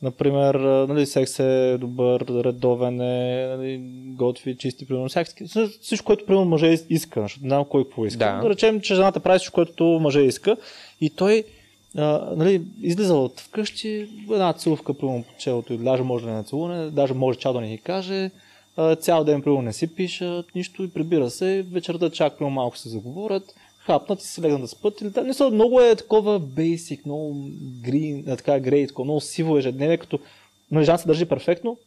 например, 0.01 0.55
нали, 0.89 1.05
секс 1.05 1.39
е 1.39 1.77
добър, 1.79 2.25
редовен 2.45 3.01
е, 3.01 3.47
нали, 3.57 3.81
готви, 4.17 4.57
чисти, 4.57 4.87
примерно, 4.87 5.09
всякакви, 5.09 5.45
всичко, 5.81 6.05
което 6.05 6.25
примерно 6.25 6.45
мъже 6.45 6.77
иска, 6.89 7.21
защото 7.21 7.43
не 7.43 7.49
знам 7.49 7.65
кой 7.65 7.83
какво 7.83 8.05
иска. 8.05 8.19
Да. 8.19 8.41
Да 8.41 8.49
речем, 8.49 8.81
че 8.81 8.95
жената 8.95 9.19
прави 9.19 9.39
всичко, 9.39 9.55
което 9.55 9.83
мъже 9.83 10.21
иска 10.21 10.57
и 11.01 11.09
той 11.09 11.43
а, 11.95 12.33
нали, 12.35 12.61
излиза 12.81 13.15
от 13.15 13.39
вкъщи, 13.39 14.09
една 14.31 14.53
целувка 14.53 14.93
примерно 14.93 15.23
по 15.23 15.37
челото 15.37 15.73
и 15.73 15.77
даже 15.77 16.03
може 16.03 16.25
да 16.25 16.31
не 16.31 16.37
нацелуване, 16.37 16.89
даже 16.89 17.13
може 17.13 17.39
чал 17.39 17.53
да 17.53 17.61
не 17.61 17.69
ги 17.69 17.77
каже, 17.77 18.31
а, 18.77 18.95
цял 18.95 19.23
ден 19.23 19.41
примерно 19.41 19.61
не 19.61 19.73
си 19.73 19.95
пишат, 19.95 20.55
нищо 20.55 20.83
и 20.83 20.89
прибира 20.89 21.29
се, 21.29 21.65
вечерта 21.71 22.09
чак 22.09 22.37
примерно 22.37 22.55
малко 22.55 22.77
се 22.77 22.89
заговорят, 22.89 23.55
хапнат 23.79 24.21
и 24.21 24.27
се 24.27 24.41
легнат 24.41 24.61
да 24.61 24.67
спят. 24.67 25.01
Или, 25.01 25.11
не 25.23 25.33
са, 25.33 25.49
много 25.49 25.81
е 25.81 25.95
такова 25.95 26.41
basic, 26.41 27.05
много 27.05 27.33
green, 27.81 28.37
така 28.37 28.59
грей, 28.59 28.87
такова, 28.87 29.05
много 29.05 29.21
сиво 29.21 29.57
ежедневие, 29.57 29.97
като 29.97 30.19
нали, 30.71 30.85
жена 30.85 30.97
се 30.97 31.07
държи 31.07 31.25
перфектно 31.25 31.77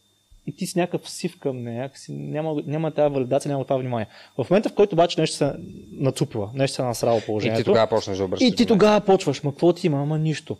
и 0.50 0.56
ти 0.56 0.66
си 0.66 0.78
някакъв 0.78 1.10
сив 1.10 1.38
към 1.38 1.62
нея, 1.62 1.82
някакси 1.82 2.12
няма, 2.12 2.54
няма 2.66 2.90
тази 2.90 3.14
валидация, 3.14 3.50
няма 3.52 3.64
това 3.64 3.76
внимание. 3.76 4.06
В 4.38 4.50
момента, 4.50 4.68
в 4.68 4.74
който 4.74 4.94
обаче 4.94 5.20
нещо 5.20 5.36
се 5.36 5.52
нацупила, 5.92 6.50
нещо 6.54 6.74
се 6.74 6.82
е 6.82 6.84
насрало 6.84 7.18
И 7.18 7.26
положението. 7.26 7.58
ти 7.60 7.64
тогава 7.64 7.86
почнеш 7.86 8.18
да 8.18 8.24
обръщаш 8.24 8.48
И 8.48 8.56
ти 8.56 8.66
тогава 8.66 9.00
почваш, 9.00 9.42
ма 9.42 9.50
какво 9.50 9.72
ти 9.72 9.86
има, 9.86 10.02
ама 10.02 10.18
нищо. 10.18 10.56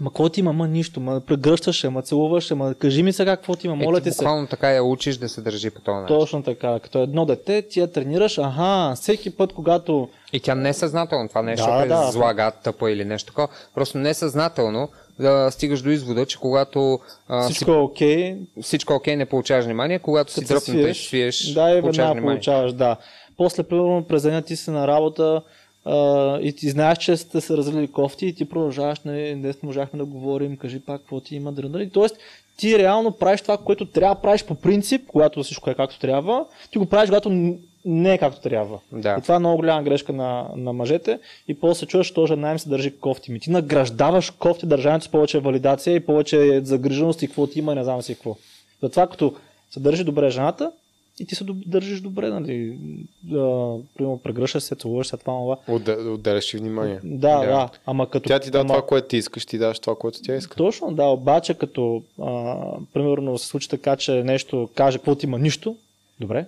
Ма 0.00 0.10
какво 0.10 0.28
ти 0.28 0.40
има, 0.40 0.50
ама 0.50 0.68
нищо, 0.68 1.00
ма 1.00 1.20
прегръщаш, 1.20 1.84
ама 1.84 2.02
целуваш, 2.02 2.50
ама 2.50 2.74
кажи 2.74 3.02
ми 3.02 3.12
сега 3.12 3.36
какво 3.36 3.56
ти 3.56 3.66
има, 3.66 3.76
моля 3.76 3.84
Моля 3.86 4.00
ти 4.00 4.10
се. 4.10 4.16
Буквално 4.16 4.46
така 4.46 4.70
я 4.70 4.84
учиш 4.84 5.16
да 5.16 5.28
се 5.28 5.40
държи 5.40 5.70
по 5.70 5.80
този 5.80 5.96
начин. 5.96 6.16
Точно 6.18 6.42
така, 6.42 6.78
като 6.80 7.02
едно 7.02 7.26
дете, 7.26 7.62
ти 7.62 7.80
я 7.80 7.92
тренираш, 7.92 8.38
аха, 8.38 8.92
всеки 8.96 9.36
път, 9.36 9.52
когато 9.52 10.08
И 10.32 10.40
тя 10.40 10.54
несъзнателно, 10.54 11.28
това 11.28 11.42
нещо 11.42 11.66
Да, 11.66 11.82
е 11.84 11.86
да. 11.86 12.10
зла, 12.10 12.34
гад, 12.34 12.60
тъпа 12.62 12.90
или 12.90 13.04
нещо 13.04 13.26
такова. 13.26 13.48
Просто 13.74 13.98
несъзнателно 13.98 14.88
да 15.18 15.50
стигаш 15.50 15.82
до 15.82 15.90
извода, 15.90 16.26
че 16.26 16.38
когато 16.38 16.98
а, 17.28 17.42
всичко 17.42 17.70
е 17.70 17.76
окей, 17.76 18.34
си, 18.34 18.62
всичко 18.62 18.92
е 18.92 18.96
окей, 18.96 19.16
не 19.16 19.26
получаваш 19.26 19.64
внимание, 19.64 19.98
когато 19.98 20.32
си 20.32 20.40
и 20.40 20.94
свиеш, 20.94 21.52
да, 21.52 21.70
и 21.70 21.80
получаваш 21.80 22.12
внимание. 22.12 22.36
получаваш, 22.36 22.72
да. 22.72 22.96
После, 23.36 23.62
примерно, 23.62 24.04
през 24.08 24.22
деня 24.22 24.42
ти 24.42 24.56
си 24.56 24.70
на 24.70 24.86
работа 24.86 25.42
а, 25.84 26.38
и 26.40 26.52
ти 26.52 26.70
знаеш, 26.70 26.98
че 26.98 27.16
сте 27.16 27.40
се 27.40 27.56
разлили 27.56 27.92
кофти 27.92 28.26
и 28.26 28.34
ти 28.34 28.48
продължаваш, 28.48 29.00
нали, 29.04 29.34
днес 29.34 29.62
не 29.62 29.66
можахме 29.66 29.98
да 29.98 30.04
говорим, 30.04 30.56
кажи 30.56 30.80
пак 30.80 31.00
какво 31.00 31.20
ти 31.20 31.36
има, 31.36 31.52
дрънали. 31.52 31.90
Тоест, 31.90 32.16
ти 32.56 32.78
реално 32.78 33.12
правиш 33.12 33.40
това, 33.40 33.56
което 33.56 33.86
трябва 33.86 34.14
да 34.14 34.20
правиш 34.20 34.44
по 34.44 34.54
принцип, 34.54 35.06
когато 35.06 35.42
всичко 35.42 35.70
е 35.70 35.74
както 35.74 35.98
трябва, 35.98 36.44
ти 36.70 36.78
го 36.78 36.86
правиш, 36.86 37.10
когато 37.10 37.56
не 37.86 38.14
е 38.14 38.18
както 38.18 38.40
трябва. 38.40 38.78
Да. 38.92 39.16
И 39.18 39.22
това 39.22 39.34
е 39.34 39.38
много 39.38 39.56
голяма 39.56 39.82
грешка 39.82 40.12
на, 40.12 40.46
на 40.56 40.72
мъжете. 40.72 41.18
И 41.48 41.60
после 41.60 41.78
се 41.78 41.86
чуваш, 41.86 42.06
че 42.06 42.26
жена 42.26 42.52
им 42.52 42.58
се 42.58 42.68
държи 42.68 42.96
кофти. 42.96 43.32
Ми 43.32 43.40
ти 43.40 43.50
награждаваш 43.50 44.30
кофти 44.30 44.66
държането 44.66 45.04
с 45.04 45.08
повече 45.08 45.38
валидация 45.38 45.94
и 45.94 46.00
повече 46.00 46.60
загриженост 46.64 47.22
и 47.22 47.26
какво 47.26 47.46
ти 47.46 47.58
има, 47.58 47.74
не 47.74 47.84
знам 47.84 48.02
си 48.02 48.14
какво. 48.14 48.36
Затова 48.82 49.06
като 49.06 49.34
се 49.70 49.80
държи 49.80 50.04
добре 50.04 50.30
жената 50.30 50.72
и 51.20 51.26
ти 51.26 51.34
се 51.34 51.44
държиш 51.66 52.00
добре, 52.00 52.30
нали? 52.30 52.78
Да, 53.22 53.76
примерно 53.96 54.18
прегръщаш 54.18 54.62
се, 54.62 54.74
целуваш 54.74 55.06
се, 55.06 55.16
това, 55.16 55.32
това. 55.34 55.56
Отде- 55.68 56.10
Отделяш 56.10 56.54
и 56.54 56.58
внимание. 56.58 57.00
Да, 57.04 57.38
Да. 57.38 57.46
да, 57.46 57.68
Ама 57.86 58.10
като. 58.10 58.28
Тя 58.28 58.38
ти 58.38 58.50
дава 58.50 58.60
ама... 58.60 58.68
това, 58.74 58.86
което 58.86 59.08
ти 59.08 59.16
искаш, 59.16 59.46
ти 59.46 59.58
даваш 59.58 59.78
това, 59.78 59.96
което 59.96 60.22
тя 60.22 60.34
иска. 60.36 60.56
Точно, 60.56 60.94
да, 60.94 61.04
обаче 61.04 61.54
като 61.54 62.02
а, 62.22 62.56
примерно 62.94 63.38
се 63.38 63.46
случи 63.46 63.68
така, 63.68 63.96
че 63.96 64.12
нещо 64.12 64.68
каже, 64.74 64.98
какво 64.98 65.14
ти 65.14 65.26
има 65.26 65.38
нищо, 65.38 65.76
добре. 66.20 66.46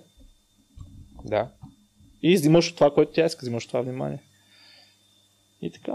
Да. 1.25 1.51
И 2.21 2.35
взимаш 2.35 2.69
от 2.69 2.75
това, 2.75 2.93
което 2.93 3.11
тя 3.11 3.25
иска, 3.25 3.39
взимаш 3.41 3.63
от 3.63 3.69
това 3.69 3.81
внимание. 3.81 4.19
И 5.61 5.71
така. 5.71 5.93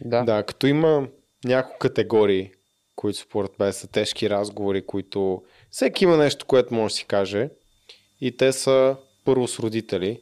Да. 0.00 0.24
Да, 0.24 0.42
като 0.42 0.66
има 0.66 1.08
няколко 1.44 1.78
категории, 1.78 2.50
които 2.96 3.18
според 3.18 3.58
мен 3.58 3.72
са 3.72 3.88
тежки 3.88 4.30
разговори, 4.30 4.86
които 4.86 5.42
всеки 5.70 6.04
има 6.04 6.16
нещо, 6.16 6.46
което 6.46 6.74
може 6.74 6.92
да 6.92 6.96
си 6.96 7.04
каже. 7.04 7.50
И 8.20 8.36
те 8.36 8.52
са 8.52 8.96
първо 9.24 9.48
с 9.48 9.58
родители. 9.58 10.20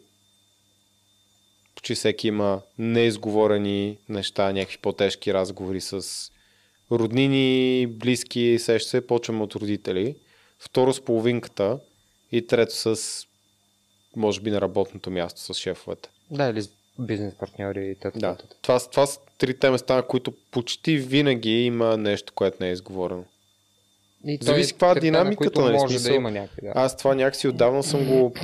Почти 1.74 1.94
всеки 1.94 2.28
има 2.28 2.62
неизговорени 2.78 3.98
неща, 4.09 4.52
някакви 4.52 4.78
по-тежки 4.78 5.35
разговори 5.35 5.81
с 5.81 6.02
роднини, 6.93 7.86
близки, 7.86 8.57
сеща 8.59 8.90
се, 8.90 9.07
почваме 9.07 9.43
от 9.43 9.55
родители. 9.55 10.16
Второ 10.59 10.93
с 10.93 11.05
половинката 11.05 11.81
и 12.32 12.47
трето 12.47 12.74
с 12.74 13.27
може 14.16 14.41
би 14.41 14.51
на 14.51 14.61
работното 14.61 15.11
място 15.11 15.41
с 15.41 15.55
шефовете. 15.55 16.09
Да, 16.31 16.49
или 16.49 16.62
с 16.62 16.70
бизнес 16.99 17.35
партньори 17.35 17.91
и 17.91 17.95
т.т. 17.95 18.19
Да. 18.19 18.37
Това, 18.62 18.81
това 18.81 19.07
са 19.07 19.20
трите 19.39 19.70
места, 19.70 19.97
на 19.97 20.03
които 20.03 20.32
почти 20.51 20.97
винаги 20.97 21.65
има 21.65 21.97
нещо, 21.97 22.32
което 22.32 22.57
не 22.61 22.69
е 22.69 22.73
изговорено. 22.73 23.24
И 24.24 24.39
Зависи 24.43 24.73
каква 24.73 24.91
е 24.91 24.95
трите, 24.95 25.11
на 25.11 25.19
динамиката, 25.19 25.37
които 25.37 25.61
нали, 25.61 25.73
Може 25.73 25.95
смисъл. 25.95 26.12
да 26.12 26.16
има 26.16 26.31
някакви, 26.31 26.62
да. 26.62 26.73
Аз 26.74 26.97
това 26.97 27.15
някакси 27.15 27.49
отдавна 27.49 27.82
съм 27.82 28.05
го 28.05 28.35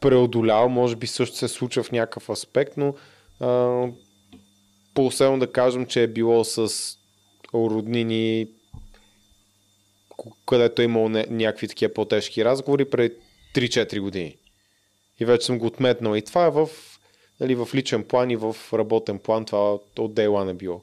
преодолял, 0.00 0.68
може 0.68 0.96
би 0.96 1.06
също 1.06 1.36
се 1.36 1.48
случва 1.48 1.82
в 1.82 1.92
някакъв 1.92 2.30
аспект, 2.30 2.76
но 2.76 2.94
а, 3.40 3.86
по-особено 4.94 5.38
да 5.38 5.52
кажем, 5.52 5.86
че 5.86 6.02
е 6.02 6.06
било 6.06 6.44
с 6.44 6.72
роднини, 7.54 8.48
където 10.46 10.82
е 10.82 10.84
имало 10.84 11.08
някакви 11.08 11.68
такива 11.68 11.92
по-тежки 11.92 12.44
разговори. 12.44 12.84
Пред 12.84 13.18
3-4 13.54 14.00
години. 14.00 14.36
И 15.20 15.24
вече 15.24 15.46
съм 15.46 15.58
го 15.58 15.66
отметнал. 15.66 16.14
И 16.14 16.22
това 16.22 16.46
е 16.46 16.50
в, 16.50 16.68
нали, 17.40 17.54
в 17.54 17.68
личен 17.74 18.04
план 18.04 18.30
и 18.30 18.36
в 18.36 18.56
работен 18.72 19.18
план. 19.18 19.44
Това 19.44 19.72
от 19.74 19.82
Day 19.96 20.28
One 20.28 20.50
е 20.50 20.54
било. 20.54 20.80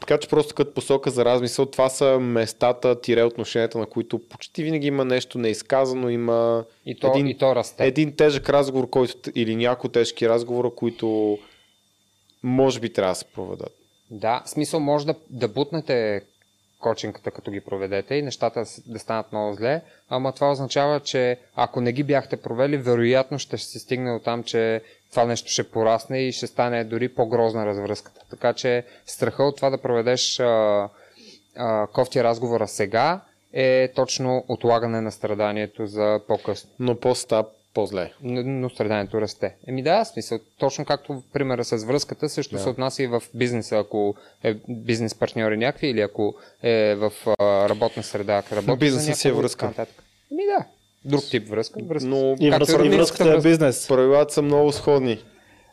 Така 0.00 0.18
че 0.18 0.28
просто 0.28 0.54
като 0.54 0.74
посока 0.74 1.10
за 1.10 1.24
размисъл, 1.24 1.66
това 1.66 1.88
са 1.88 2.18
местата, 2.20 3.00
тире 3.00 3.22
отношенията, 3.22 3.78
на 3.78 3.86
които 3.86 4.18
почти 4.28 4.62
винаги 4.62 4.86
има 4.86 5.04
нещо 5.04 5.38
неизказано, 5.38 6.08
има 6.08 6.64
И 6.86 6.98
то, 6.98 7.10
един, 7.10 7.26
и 7.26 7.38
то 7.38 7.54
расте. 7.56 7.86
един 7.86 8.16
тежък 8.16 8.48
разговор, 8.48 8.90
който, 8.90 9.30
или 9.34 9.56
някои 9.56 9.90
тежки 9.90 10.28
разговора, 10.28 10.70
които 10.70 11.38
може 12.42 12.80
би 12.80 12.92
трябва 12.92 13.12
да 13.12 13.14
се 13.14 13.24
проведат. 13.24 13.72
Да, 14.10 14.42
смисъл 14.46 14.80
може 14.80 15.06
да, 15.06 15.14
да 15.30 15.48
бутнете 15.48 16.22
кочинката, 16.84 17.30
като 17.30 17.50
ги 17.50 17.60
проведете 17.60 18.14
и 18.14 18.22
нещата 18.22 18.64
да 18.86 18.98
станат 18.98 19.32
много 19.32 19.54
зле, 19.54 19.80
ама 20.10 20.32
това 20.32 20.50
означава, 20.50 21.00
че 21.00 21.38
ако 21.56 21.80
не 21.80 21.92
ги 21.92 22.02
бяхте 22.02 22.36
провели, 22.36 22.76
вероятно 22.76 23.38
ще 23.38 23.58
се 23.58 23.78
стигне 23.78 24.12
до 24.12 24.18
там, 24.18 24.42
че 24.42 24.82
това 25.10 25.24
нещо 25.24 25.50
ще 25.50 25.70
порасне 25.70 26.18
и 26.18 26.32
ще 26.32 26.46
стане 26.46 26.84
дори 26.84 27.08
по-грозна 27.08 27.66
развръзката. 27.66 28.20
Така 28.30 28.52
че 28.52 28.84
страха 29.06 29.44
от 29.44 29.56
това 29.56 29.70
да 29.70 29.78
проведеш 29.78 30.40
а, 30.40 30.88
а, 31.56 31.86
кофти 31.86 32.24
разговора 32.24 32.68
сега 32.68 33.20
е 33.52 33.92
точно 33.94 34.44
отлагане 34.48 35.00
на 35.00 35.12
страданието 35.12 35.86
за 35.86 36.20
по-късно. 36.28 36.70
Но 36.78 37.00
по-стап, 37.00 37.46
по-зле. 37.74 38.12
Но, 38.22 38.42
но 38.42 38.70
страданието 38.70 39.20
расте. 39.20 39.54
Еми 39.66 39.82
да, 39.82 40.04
смисъл, 40.04 40.38
точно 40.58 40.84
както 40.84 41.22
примера 41.32 41.64
с 41.64 41.84
връзката, 41.84 42.28
също 42.28 42.54
Да. 42.54 42.60
се 42.60 42.68
отнася 42.68 43.02
и 43.02 43.06
в 43.06 43.22
бизнеса, 43.34 43.76
ако 43.76 44.14
е 44.42 44.56
бизнес 44.68 45.14
партньори 45.14 45.56
някакви 45.56 45.86
или 45.88 46.00
ако 46.00 46.34
е 46.62 46.94
в 46.94 47.12
а, 47.38 47.68
работна 47.68 48.02
среда, 48.02 48.36
ако 48.36 48.56
работи 48.56 48.78
бизнесът 48.78 49.16
си 49.16 49.28
е 49.28 49.32
връзка. 49.32 49.66
Еми 50.32 50.42
да, 50.46 50.64
друг 51.04 51.24
тип 51.24 51.48
връзка. 51.48 51.80
връзка. 51.82 52.08
Но 52.08 52.36
И, 52.40 52.50
връзка, 52.50 52.86
и 52.86 52.88
връзката 52.88 53.30
е 53.30 53.40
бизнес. 53.40 53.88
правилата 53.88 54.34
са 54.34 54.42
много 54.42 54.72
сходни. 54.72 55.18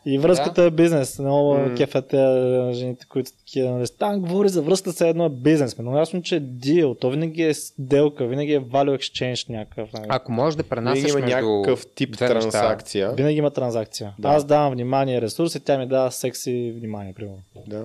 И 0.06 0.18
връзката 0.18 0.62
е 0.62 0.70
бизнес. 0.70 1.18
Много 1.18 1.54
mm. 1.54 1.76
кефят 1.76 2.08
те 2.08 2.70
жените, 2.72 3.06
които 3.08 3.30
такива. 3.32 3.70
Нали, 3.70 3.86
Стан 3.86 4.20
говори 4.20 4.48
за 4.48 4.62
връзката 4.62 4.96
с 4.96 5.00
едно 5.00 5.26
е 5.26 5.28
бизнес. 5.28 5.78
Но 5.78 5.98
ясно, 5.98 6.22
че 6.22 6.36
е 6.36 6.40
дил. 6.40 6.94
То 6.94 7.10
винаги 7.10 7.42
е 7.42 7.54
сделка, 7.54 8.26
винаги 8.26 8.52
е 8.52 8.60
value 8.60 8.98
exchange 8.98 9.50
някакъв. 9.50 9.92
Нали. 9.92 10.06
Ако 10.08 10.32
можеш 10.32 10.56
да 10.56 10.62
пренасяш 10.62 11.10
има 11.10 11.20
между 11.20 11.36
някакъв 11.36 11.86
тип 11.94 12.10
неща, 12.10 12.28
трансакция. 12.28 13.12
Винаги 13.12 13.38
има 13.38 13.50
транзакция. 13.50 14.14
Да. 14.18 14.28
Да. 14.28 14.34
Аз 14.34 14.44
давам 14.44 14.72
внимание 14.72 15.16
и 15.16 15.20
ресурси, 15.20 15.60
тя 15.60 15.78
ми 15.78 15.86
дава 15.86 16.12
секси 16.12 16.74
внимание, 16.76 17.12
примерно. 17.12 17.42
Да. 17.66 17.84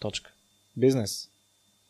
Точка. 0.00 0.30
Бизнес. 0.76 1.28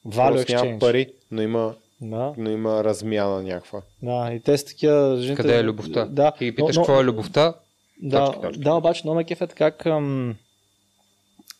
Value 0.06 0.32
Просто 0.32 0.52
няма 0.52 0.64
exchange. 0.64 0.78
пари, 0.80 1.08
но 1.30 1.42
има, 1.42 1.74
Да, 2.00 2.34
но 2.36 2.50
има 2.50 2.84
размяна 2.84 3.42
някаква. 3.42 3.82
да. 4.02 4.32
И 4.32 4.40
те 4.40 4.58
са 4.58 4.66
такива 4.66 5.16
жените. 5.16 5.42
къде 5.42 5.58
е 5.58 5.64
любовта? 5.64 6.04
Да. 6.04 6.32
И 6.40 6.44
ги 6.44 6.54
питаш 6.54 6.76
но, 6.76 6.82
какво 6.82 7.00
е 7.00 7.04
любовта, 7.04 7.54
Да, 8.02 8.26
Точки, 8.26 8.42
точки. 8.42 8.62
да, 8.62 8.74
обаче 8.74 9.02
много 9.04 9.16
ме 9.16 9.24
кефят 9.24 9.54
как 9.54 9.86
ам, 9.86 10.34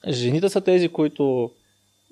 жените 0.08 0.48
са 0.48 0.60
тези, 0.60 0.88
които 0.88 1.50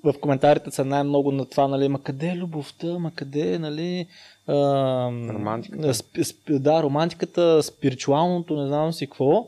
в 0.03 0.13
коментарите 0.21 0.71
са 0.71 0.85
най-много 0.85 1.31
на 1.31 1.45
това, 1.45 1.67
нали, 1.67 1.87
ма 1.87 2.03
къде 2.03 2.27
е 2.27 2.35
любовта, 2.35 2.87
ма 2.87 3.11
къде 3.15 3.53
е, 3.53 3.59
нали, 3.59 4.07
ам, 4.47 5.29
Романтиката. 5.29 5.93
Сп, 5.93 6.17
сп, 6.23 6.37
да, 6.49 6.83
романтиката, 6.83 7.63
спиритуалното, 7.63 8.61
не 8.61 8.67
знам 8.67 8.93
си 8.93 9.07
какво. 9.07 9.47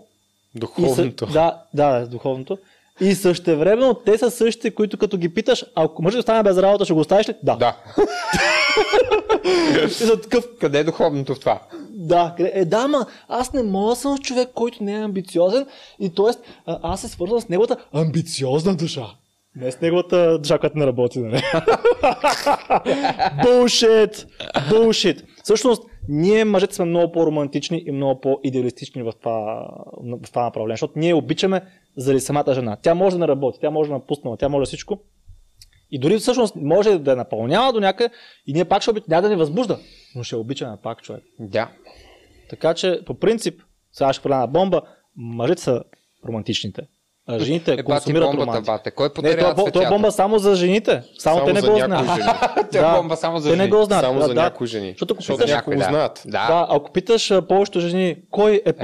И 0.56 0.60
Духовното. 0.60 1.28
Са, 1.28 1.34
да, 1.34 1.62
да, 1.74 2.08
духовното. 2.08 2.58
И 3.02 3.16
същевременно 3.16 3.94
те 3.94 4.18
са 4.18 4.32
същите, 4.32 4.72
които 4.72 4.98
като 4.98 5.18
ги 5.18 5.34
питаш, 5.34 5.66
ако 5.76 6.12
да 6.12 6.18
остане 6.18 6.44
без 6.44 6.58
работа, 6.58 6.86
ще 6.86 6.94
го 6.94 7.00
оставиш 7.00 7.30
ли? 7.30 7.34
Да. 7.44 7.56
да. 7.56 7.78
И 9.86 9.90
са 9.90 10.22
такъв, 10.22 10.46
Къде 10.60 10.80
е 10.80 10.84
духовното 10.84 11.36
в 11.36 11.40
това? 11.40 11.62
Да, 12.06 12.36
е, 12.40 12.66
да, 12.66 12.88
ма 12.88 13.06
аз 13.28 13.54
не 13.54 13.64
мога 13.64 13.90
да 13.90 13.96
съм 13.96 14.18
човек, 14.18 14.50
който 14.54 14.84
не 14.84 14.94
е 14.94 15.04
амбициозен 15.04 15.66
и 16.00 16.10
т.е. 16.10 16.32
аз 16.66 17.02
се 17.02 17.08
свързвам 17.08 17.42
с 17.42 17.50
неговата 17.50 17.78
амбициозна 17.94 18.76
душа. 18.76 19.06
Не 19.56 19.72
с 19.72 19.82
неговата 19.82 20.40
душа, 20.40 20.60
която 20.60 20.78
не 20.78 20.88
работи, 20.88 21.20
нали? 21.20 21.42
Булшит! 23.44 24.28
Булшит! 24.70 25.24
Всъщност, 25.44 25.84
ние 26.10 26.46
мъжете 26.46 26.76
сме 26.76 26.86
много 26.86 27.12
по-романтични 27.12 27.84
и 27.88 27.92
много 27.92 28.22
по-идеалистични 28.22 29.04
в 29.04 29.14
това, 29.20 29.68
в 30.24 30.32
това 30.32 30.44
направление, 30.44 30.74
защото 30.74 31.00
ние 31.00 31.14
обичаме 31.14 31.62
заради 31.98 32.20
самата 32.20 32.54
жена. 32.54 32.78
Тя 32.82 32.96
може 32.96 33.16
да 33.16 33.20
не 33.20 33.28
работи, 33.28 33.60
тя 33.62 33.70
може 33.70 33.90
да 33.90 33.94
напусне, 33.94 34.38
тя 34.40 34.50
може 34.50 34.62
да 34.62 34.66
всичко. 34.66 35.00
И 35.96 36.00
дори 36.00 36.18
всъщност 36.18 36.56
може 36.56 36.98
да 36.98 37.12
я 37.12 37.18
напълнява 37.18 37.74
до 37.74 37.80
някъде 37.80 38.14
и 38.48 38.54
ние 38.54 38.66
пак 38.66 38.82
ще 38.82 38.92
обичаме, 38.92 39.06
няма 39.10 39.22
да 39.22 39.30
ни 39.30 39.36
възбужда, 39.36 39.80
но 40.16 40.24
ще 40.24 40.36
обичаме 40.36 40.78
пак 40.84 41.02
човек. 41.02 41.24
Да. 41.40 41.70
Така 42.50 42.74
че, 42.74 43.00
по 43.06 43.14
принцип, 43.14 43.62
сега 43.92 44.14
ще 44.14 44.20
хвърля 44.20 44.38
на 44.38 44.48
бомба, 44.48 44.82
мъжете 45.18 45.62
са 45.62 45.82
романтичните. 46.28 46.82
А 47.28 47.40
жените 47.40 47.74
Е, 47.74 47.84
консумират 47.84 48.24
бомбата, 48.24 48.42
романтика. 48.42 48.72
бате. 48.72 48.92
Кой 48.92 49.06
Не, 49.06 49.38
това, 49.38 49.52
това 49.52 49.64
е 49.64 49.66
цветята? 49.66 49.90
бомба 49.90 50.12
само 50.12 50.38
за 50.38 50.56
жените. 50.56 51.02
Само, 51.18 51.38
Само 51.38 51.46
те 51.48 51.54
не 51.54 51.62
го 51.62 51.76
знаят. 51.78 52.08
Тя 52.72 52.92
е 52.92 52.98
бомба 52.98 53.16
само 53.18 53.40
за 53.40 53.50
те 53.50 53.56
не 53.56 53.64
жени. 53.64 53.70
го 53.72 53.84
знаят. 53.84 54.04
Само 54.04 54.20
да, 54.20 54.26
за 54.26 54.34
да. 54.34 54.42
някои 54.42 54.68
жени. 54.68 54.90
Защото 54.90 55.14
ако 55.14 55.24
питаш, 55.24 55.52
някои 55.52 55.76
да. 55.78 55.84
знаят. 55.84 56.22
Да. 56.26 56.32
да, 56.48 56.68
ако 56.70 56.92
питаш 56.92 57.34
повечето 57.50 57.80
жени, 57.80 58.18
кой 58.32 58.62
е 58.66 58.74
по-романтичният 58.74 58.82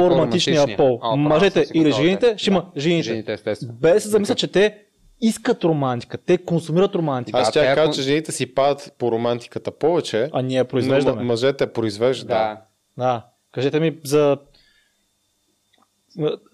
по-романтичният? 0.68 0.78
пол, 0.78 1.00
О, 1.04 1.16
мъжете 1.18 1.66
или 1.74 1.92
жените, 1.92 2.32
да. 2.32 2.38
ще 2.38 2.50
има 2.50 2.66
Да. 2.76 2.82
жените. 2.82 3.04
Жените. 3.04 3.38
Без 3.74 3.94
да 3.94 4.02
се 4.02 4.10
замислят, 4.10 4.38
че 4.38 4.48
те 4.48 4.78
искат 5.22 5.64
романтика, 5.64 6.18
те 6.18 6.38
консумират 6.38 6.96
романтика, 6.96 7.40
Аз 7.40 7.50
ще 7.50 7.60
те 7.60 7.66
кажа, 7.66 7.82
ако- 7.82 7.94
че 7.94 8.02
жените 8.02 8.32
си 8.32 8.54
падат 8.54 8.96
по 8.98 9.12
романтиката 9.12 9.72
повече, 9.72 10.30
а 10.34 10.42
ние 10.42 10.64
произвеждаме. 10.64 11.24
мъжете 11.24 11.74
произвеждат. 11.74 12.28
Да. 12.28 12.62
Да. 12.98 13.26
Кажете 13.52 13.80
ми 13.80 14.00
за... 14.04 14.38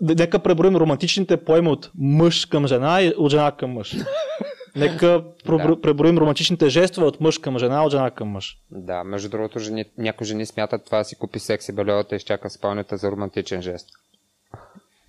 Нека 0.02 0.40
преброим 0.40 0.76
романтичните 0.76 1.38
поеми 1.38 1.70
от 1.70 1.92
мъж 1.96 2.46
към 2.46 2.68
жена 2.68 3.02
и 3.02 3.14
от 3.18 3.32
жена 3.32 3.52
към 3.52 3.72
мъж. 3.72 3.96
Нека 4.76 5.24
Да. 5.46 5.82
преброим 5.82 6.18
романтичните 6.18 6.70
жестове 6.70 7.08
от 7.08 7.22
мъж 7.22 7.38
към 7.38 7.60
жена, 7.60 7.84
от 7.84 7.92
жена 7.92 8.12
към 8.12 8.28
мъж. 8.28 8.58
Да, 8.72 9.04
между 9.04 9.30
другото, 9.30 9.60
жени, 9.60 9.86
някои 9.98 10.28
жени 10.28 10.46
смятат 10.46 10.86
това 10.86 10.98
да 10.98 11.04
си 11.04 11.16
купи 11.16 11.40
секси 11.40 11.72
белевата 11.74 12.16
и 12.16 12.18
изчака 12.18 12.50
спалнята 12.50 12.98
за 12.98 13.12
романтичен 13.12 13.62
жест. 13.62 13.90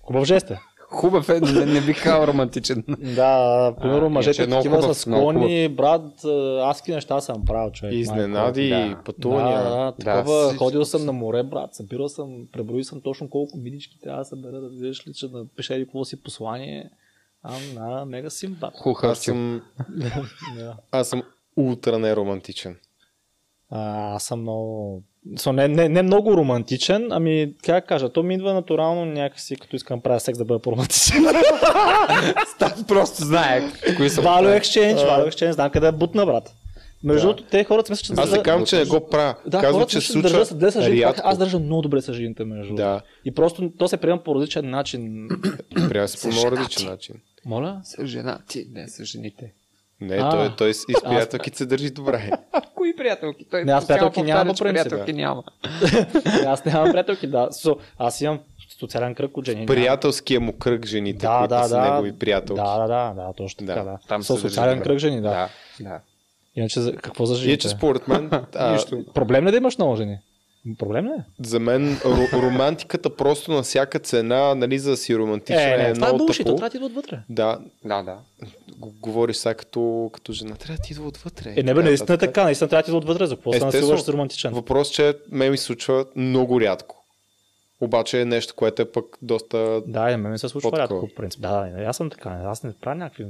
Хубав 0.01 0.25
жест 0.25 0.51
е. 0.51 0.59
Хубав 0.91 1.29
е, 1.29 1.39
не, 1.39 1.65
не 1.65 1.81
бих 1.81 2.03
казал 2.03 2.27
романтичен. 2.27 2.83
Да, 3.15 3.73
примерно 3.81 4.05
А, 4.05 4.09
мъжете 4.09 4.43
е 4.43 4.49
такива 4.49 4.81
хубав, 4.81 4.97
са 4.97 5.09
много 5.09 5.31
склонни, 5.31 5.67
брат, 5.69 6.25
аз 6.63 6.81
ки 6.81 6.91
неща 6.91 7.21
съм 7.21 7.45
правил, 7.45 7.71
човек. 7.71 7.93
Изненади, 7.93 8.69
Да. 8.69 9.01
пътувания. 9.05 9.63
Да, 9.63 9.69
да, 9.69 9.75
Да, 9.85 9.95
такова, 9.95 10.47
всичко 10.47 10.63
ходил 10.63 10.85
съм 10.85 11.05
на 11.05 11.13
море, 11.13 11.43
брат, 11.43 11.75
събирал 11.75 12.09
съм, 12.09 12.47
преброил 12.51 12.83
съм 12.83 13.01
точно 13.01 13.29
колко 13.29 13.57
мидички 13.57 13.99
трябва 13.99 14.19
да 14.21 14.25
събера, 14.25 14.61
да 14.61 14.69
видиш 14.69 15.07
ли, 15.07 15.13
че 15.13 15.27
да 15.27 15.45
пише 15.55 15.79
ли 15.79 15.83
какво 15.85 16.05
си 16.05 16.23
послание. 16.23 16.89
А, 17.43 17.53
на, 17.75 18.05
мега 18.05 18.29
сим, 18.29 18.57
брат. 18.61 18.73
Хуха 18.77 19.07
Аз 19.07 19.19
съм, 19.19 19.61
Да. 20.57 20.77
аз 20.91 21.07
съм 21.09 21.21
ултра 21.57 21.99
неромантичен. 21.99 22.77
А, 23.69 24.15
аз 24.15 24.23
съм 24.23 24.41
много... 24.41 25.03
So, 25.29 25.51
не, 25.51 25.67
не, 25.67 25.89
не 25.89 26.01
много 26.01 26.33
романтичен, 26.33 27.07
ами 27.11 27.53
как 27.57 27.75
да 27.75 27.81
кажа, 27.83 28.09
то 28.09 28.23
ми 28.23 28.35
идва 28.35 28.53
натурално 28.53 29.05
някакси, 29.05 29.55
като 29.55 29.75
искам 29.75 29.99
да 29.99 30.03
правя 30.03 30.19
секс 30.19 30.37
да 30.37 30.45
бъда 30.45 30.59
по-романтичен. 30.61 31.23
Став 32.47 32.85
просто 32.87 33.23
знае 33.23 33.63
кои 33.97 34.09
са. 34.09 34.21
Value 34.23 34.59
exchange, 34.59 34.95
value 34.97 35.29
exchange, 35.29 35.51
знам 35.51 35.69
къде 35.71 35.87
е 35.87 35.91
бутна, 35.91 36.25
брат. 36.25 36.55
Между 37.03 37.19
Да. 37.19 37.27
другото, 37.27 37.49
те 37.51 37.63
хората 37.63 37.91
мислят, 37.91 38.05
че 38.07 38.11
Аз 38.13 38.17
държа- 38.19 38.37
не 38.37 38.43
казвам, 38.43 38.65
че 38.65 38.77
не 38.77 38.85
го 38.85 39.07
правя. 39.07 39.35
Да, 39.47 39.61
Казвам, 39.61 39.85
че 39.85 40.01
се 40.01 40.13
държа 40.13 40.29
случва 40.29 40.45
с 40.45 40.53
две 40.53 40.71
са 40.71 40.81
жени, 40.81 41.01
рядко. 41.01 41.21
аз 41.25 41.37
държа 41.37 41.59
много 41.59 41.81
добре 41.81 42.01
с 42.01 42.13
жените, 42.13 42.43
между 42.45 42.63
другото. 42.65 42.83
Да, 42.83 43.01
И 43.25 43.33
просто 43.33 43.71
то 43.71 43.87
се 43.87 43.97
приема 43.97 44.19
по 44.19 44.35
различен 44.35 44.69
начин. 44.69 45.27
трябва 45.71 45.93
да 45.93 46.07
се 46.07 46.21
по 46.21 46.27
много 46.27 46.51
различен 46.51 46.87
начин. 46.87 47.15
Моля? 47.45 47.81
С 47.83 48.05
женати, 48.05 48.65
не 48.71 48.87
с 48.87 49.03
жените. 49.05 49.51
Не, 50.01 50.15
А. 50.15 50.29
той, 50.29 50.55
той 50.57 50.73
с 50.73 50.85
и 50.89 50.93
с 50.93 51.01
приятелките 51.01 51.57
се 51.57 51.65
държи 51.65 51.89
добре. 51.89 52.31
Кои 52.75 52.95
приятелки? 52.95 53.45
Той 53.45 53.65
Не, 53.65 53.71
аз 53.71 53.87
приятелки 53.87 54.21
нямам, 54.23 54.47
по 54.47 54.53
принцип, 54.55 54.89
Приятелки 54.89 55.13
няма. 55.13 55.43
аз 56.45 56.65
нямам 56.65 56.91
приятелки, 56.91 57.27
да. 57.27 57.47
So, 57.47 57.77
аз 57.97 58.21
имам 58.21 58.39
социален 58.79 59.15
кръг 59.15 59.37
от 59.37 59.45
жени. 59.45 59.65
Приятелския 59.65 60.39
му 60.39 60.53
кръг 60.53 60.85
жените, 60.85 61.19
Да, 61.19 61.37
които 61.39 61.49
да, 61.49 61.63
са 61.63 61.75
да. 61.75 61.81
негови 61.81 62.13
приятелки. 62.13 62.61
Да, 62.61 62.77
да, 62.77 62.87
да, 62.87 63.13
да, 63.15 63.33
точно 63.33 63.65
Да. 63.65 63.73
така, 63.73 63.85
да. 63.85 63.97
Там 64.07 64.21
държи 64.21 64.37
социален 64.39 64.73
добре. 64.73 64.83
кръг 64.83 64.97
жени, 64.99 65.21
да. 65.21 65.29
Да, 65.29 65.49
да. 65.81 65.99
Иначе 66.55 66.81
за- 66.81 66.93
какво 66.93 67.25
за 67.25 67.35
жените? 67.35 67.49
Иначе 67.51 67.69
според 67.69 68.07
мен, 68.07 68.29
а. 68.55 68.77
Проблем 69.13 69.47
е 69.47 69.51
да 69.51 69.57
имаш 69.57 69.77
много 69.77 69.95
жени? 69.95 70.17
Проблем 70.77 71.05
ли 71.05 71.09
е? 71.09 71.23
за 71.47 71.59
мен 71.59 71.97
ро- 71.97 72.41
романтиката 72.41 73.15
просто 73.15 73.51
на 73.51 73.61
всяка 73.61 73.99
цена, 73.99 74.55
нали, 74.55 74.79
за 74.79 74.89
да 74.89 74.97
си 74.97 75.17
романтична 75.17 75.61
Е, 75.61 75.73
е, 75.73 75.77
не, 75.77 75.93
това 75.93 76.07
е 76.07 76.11
много 76.11 76.25
булшит, 76.25 76.45
трябва 76.45 76.69
да 76.69 76.77
идва 76.77 76.85
отвътре. 76.87 77.19
Да, 77.29 77.59
Да, 77.85 78.03
да. 78.03 78.17
го 78.77 78.91
говориш 78.91 79.35
сега 79.35 79.53
като, 79.53 80.09
като 80.13 80.33
жена. 80.33 80.55
Трябва 80.55 80.75
да 80.75 80.81
ти 80.81 80.93
идва 80.93 81.07
отвътре. 81.07 81.49
Е, 81.49 81.63
не 81.63 81.73
бе, 81.73 81.75
Така, 81.75 81.81
наистина 81.81 82.05
е 82.05 82.17
така. 82.17 82.25
така, 82.27 82.43
наистина 82.43 82.67
трябва 82.69 82.83
да 82.83 82.89
идва 82.89 82.97
отвътре, 82.97 83.25
за 83.25 83.35
какво 83.35 83.51
се 83.51 83.57
Естествено. 83.57 83.81
насилваш 83.81 84.01
с 84.01 84.09
романтичен? 84.09 84.53
Въпрос, 84.53 84.89
че 84.89 85.13
ме 85.31 85.49
ми 85.49 85.57
се 85.57 85.63
случва 85.63 86.05
много 86.15 86.61
рядко. 86.61 86.95
Обаче 87.81 88.21
е 88.21 88.25
нещо, 88.25 88.53
което 88.55 88.81
е 88.81 88.91
пък 88.91 89.17
доста... 89.21 89.81
Да, 89.87 90.11
и 90.11 90.17
мен 90.17 90.31
ми 90.31 90.39
се 90.39 90.49
случва 90.49 90.71
По-такова. 90.71 90.95
рядко, 90.95 91.07
по 91.09 91.15
принцип. 91.15 91.41
Да, 91.41 91.49
да, 91.67 91.83
аз 91.83 91.97
съм 91.97 92.09
така, 92.09 92.41
аз 92.45 92.63
не 92.63 92.73
правя 92.73 92.95
някакви... 92.95 93.25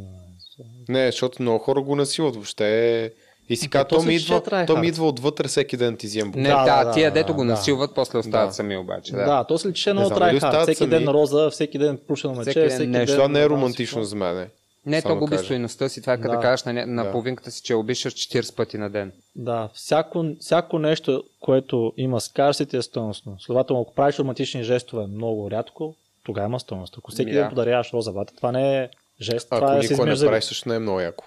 Не, 0.89 1.05
защото 1.05 1.41
много 1.41 1.59
хора 1.59 1.81
го 1.81 1.95
насилват 1.95 2.35
въобще. 2.35 3.11
И 3.49 3.55
си 3.55 3.69
казва, 3.69 3.87
то 3.87 3.95
то, 3.95 4.03
ми 4.03 4.15
идва, 4.15 4.65
то 4.67 4.77
ми 4.77 4.87
идва 4.87 5.07
отвътре 5.07 5.47
всеки 5.47 5.77
ден 5.77 5.97
ти 5.97 6.07
взем 6.07 6.31
Не, 6.35 6.43
Да, 6.43 6.65
да, 6.65 6.83
да, 6.83 6.91
тия 6.91 7.11
да, 7.11 7.13
дето 7.13 7.33
го 7.33 7.39
да. 7.39 7.45
насилват, 7.45 7.91
после 7.95 8.17
остават 8.17 8.49
Да. 8.49 8.53
сами 8.53 8.77
обаче. 8.77 9.11
Да, 9.11 9.25
Да. 9.25 9.43
то 9.43 9.57
се 9.57 9.67
личи 9.67 9.89
едно 9.89 10.01
Не 10.01 10.05
от 10.05 10.09
знам 10.09 10.19
дали 10.21 10.39
трайхард. 10.39 10.63
Всеки 10.63 10.87
ден 10.87 11.07
роза, 11.07 11.49
всеки 11.49 11.77
ден 11.77 11.99
пушено 12.07 12.33
мече, 12.33 12.43
Всеки 12.43 12.59
ден 12.59 12.69
всеки 12.69 12.87
нещо. 12.87 13.05
ден... 13.07 13.15
Това 13.17 13.27
не 13.29 13.41
е 13.41 13.49
романтично 13.49 14.03
за 14.03 14.15
мен. 14.15 14.49
Не, 14.85 15.01
то 15.01 15.07
Само 15.07 15.19
губи 15.19 15.29
кажа. 15.31 15.43
стоиността 15.43 15.89
си. 15.89 16.01
Това 16.01 16.13
е 16.13 16.17
като 16.17 16.29
да. 16.29 16.35
Да. 16.35 16.41
кажеш 16.41 16.63
на, 16.65 16.73
не- 16.73 16.85
на 16.85 17.03
Да. 17.03 17.11
половинката 17.11 17.51
си, 17.51 17.61
че 17.61 17.75
обичаш 17.75 18.13
40 18.13 18.55
пъти 18.55 18.77
на 18.77 18.89
ден. 18.89 19.11
Да, 19.35 19.69
всяко, 19.73 20.25
всяко 20.39 20.79
нещо, 20.79 21.23
което 21.39 21.93
има 21.97 22.21
скарсити 22.21 22.77
е 22.77 22.81
стойностно. 22.81 23.37
Следователно, 23.39 23.81
ако 23.81 23.93
правиш 23.93 24.19
романтични 24.19 24.63
жестове 24.63 25.07
много 25.07 25.51
рядко, 25.51 25.95
тогава 26.23 26.47
има 26.47 26.59
стойност. 26.59 26.95
Ако 26.97 27.11
всеки 27.11 27.25
Ми, 27.25 27.33
ден 27.33 27.43
да. 27.43 27.49
подаряваш 27.49 27.93
роза 27.93 28.11
вата, 28.11 28.33
това 28.35 28.51
не 28.51 28.77
е 28.77 28.89
жест, 29.21 29.47
Ако 29.51 29.59
това 29.61 29.67
е 29.69 29.75
да 29.75 29.81
никой 29.81 29.95
не 29.95 30.01
измежда. 30.03 30.27
прави, 30.27 30.41
също 30.41 30.69
не 30.69 30.75
е 30.75 30.79
много 30.79 30.99
яко. 30.99 31.25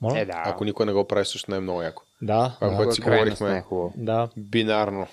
Моля? 0.00 0.20
Е, 0.20 0.24
да. 0.24 0.42
Ако 0.46 0.64
никой 0.64 0.86
не 0.86 0.92
го 0.92 1.08
прави, 1.08 1.24
също 1.26 1.50
не 1.50 1.56
е 1.56 1.60
много 1.60 1.82
яко. 1.82 2.02
Да, 2.22 2.54
Това, 2.54 2.70
да, 2.70 2.76
което 2.76 2.94
си 2.94 3.00
говорихме. 3.00 3.56
е 3.56 3.60
хубаво. 3.60 3.92
да, 3.96 4.28
Бинарно. 4.36 5.06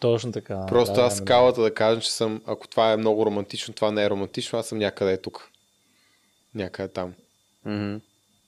точно 0.00 0.32
така. 0.32 0.66
Просто 0.68 0.94
да, 0.94 1.00
аз 1.02 1.14
да, 1.14 1.24
скалата 1.24 1.62
да 1.62 1.74
кажа, 1.74 2.00
че 2.00 2.12
съм, 2.12 2.42
ако 2.46 2.68
това 2.68 2.92
е 2.92 2.96
много 2.96 3.26
романтично, 3.26 3.74
това 3.74 3.90
не 3.90 4.04
е 4.04 4.10
романтично, 4.10 4.58
аз 4.58 4.66
съм 4.66 4.78
някъде 4.78 5.16
тук. 5.16 5.50
Някъде 6.54 6.88
там. 6.92 7.14
Мгм. 7.64 7.96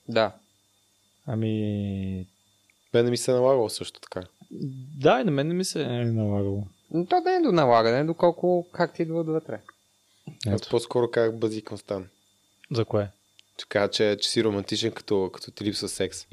Да. 0.07 0.31
Ами, 1.27 2.27
Бе 2.93 3.03
не 3.03 3.09
ми 3.09 3.17
се 3.17 3.31
е 3.31 3.35
налагало 3.35 3.69
също 3.69 3.99
така. 3.99 4.21
да, 4.99 5.21
и 5.21 5.23
на 5.23 5.31
мен 5.31 5.47
не 5.47 5.53
ми 5.53 5.65
се 5.65 5.83
е 5.83 5.87
налагало. 6.05 6.63
Но 6.91 7.05
то 7.05 7.19
не 7.19 7.35
е 7.35 7.39
до 7.41 7.51
налагане, 7.51 8.03
доколко 8.03 8.67
как 8.71 8.93
ти 8.93 9.01
идва 9.01 9.19
отвътре. 9.19 9.59
Аз 10.47 10.69
по-скоро 10.69 11.11
как 11.11 11.39
базикам 11.39 11.77
стан. 11.77 12.07
За 12.71 12.85
кое? 12.85 13.07
Кажа, 13.69 13.91
че, 13.91 14.17
че 14.21 14.29
си 14.29 14.43
романтичен, 14.43 14.91
като, 14.91 15.29
като 15.33 15.51
ти 15.51 15.63
липсва 15.63 15.89
секс. 15.89 16.25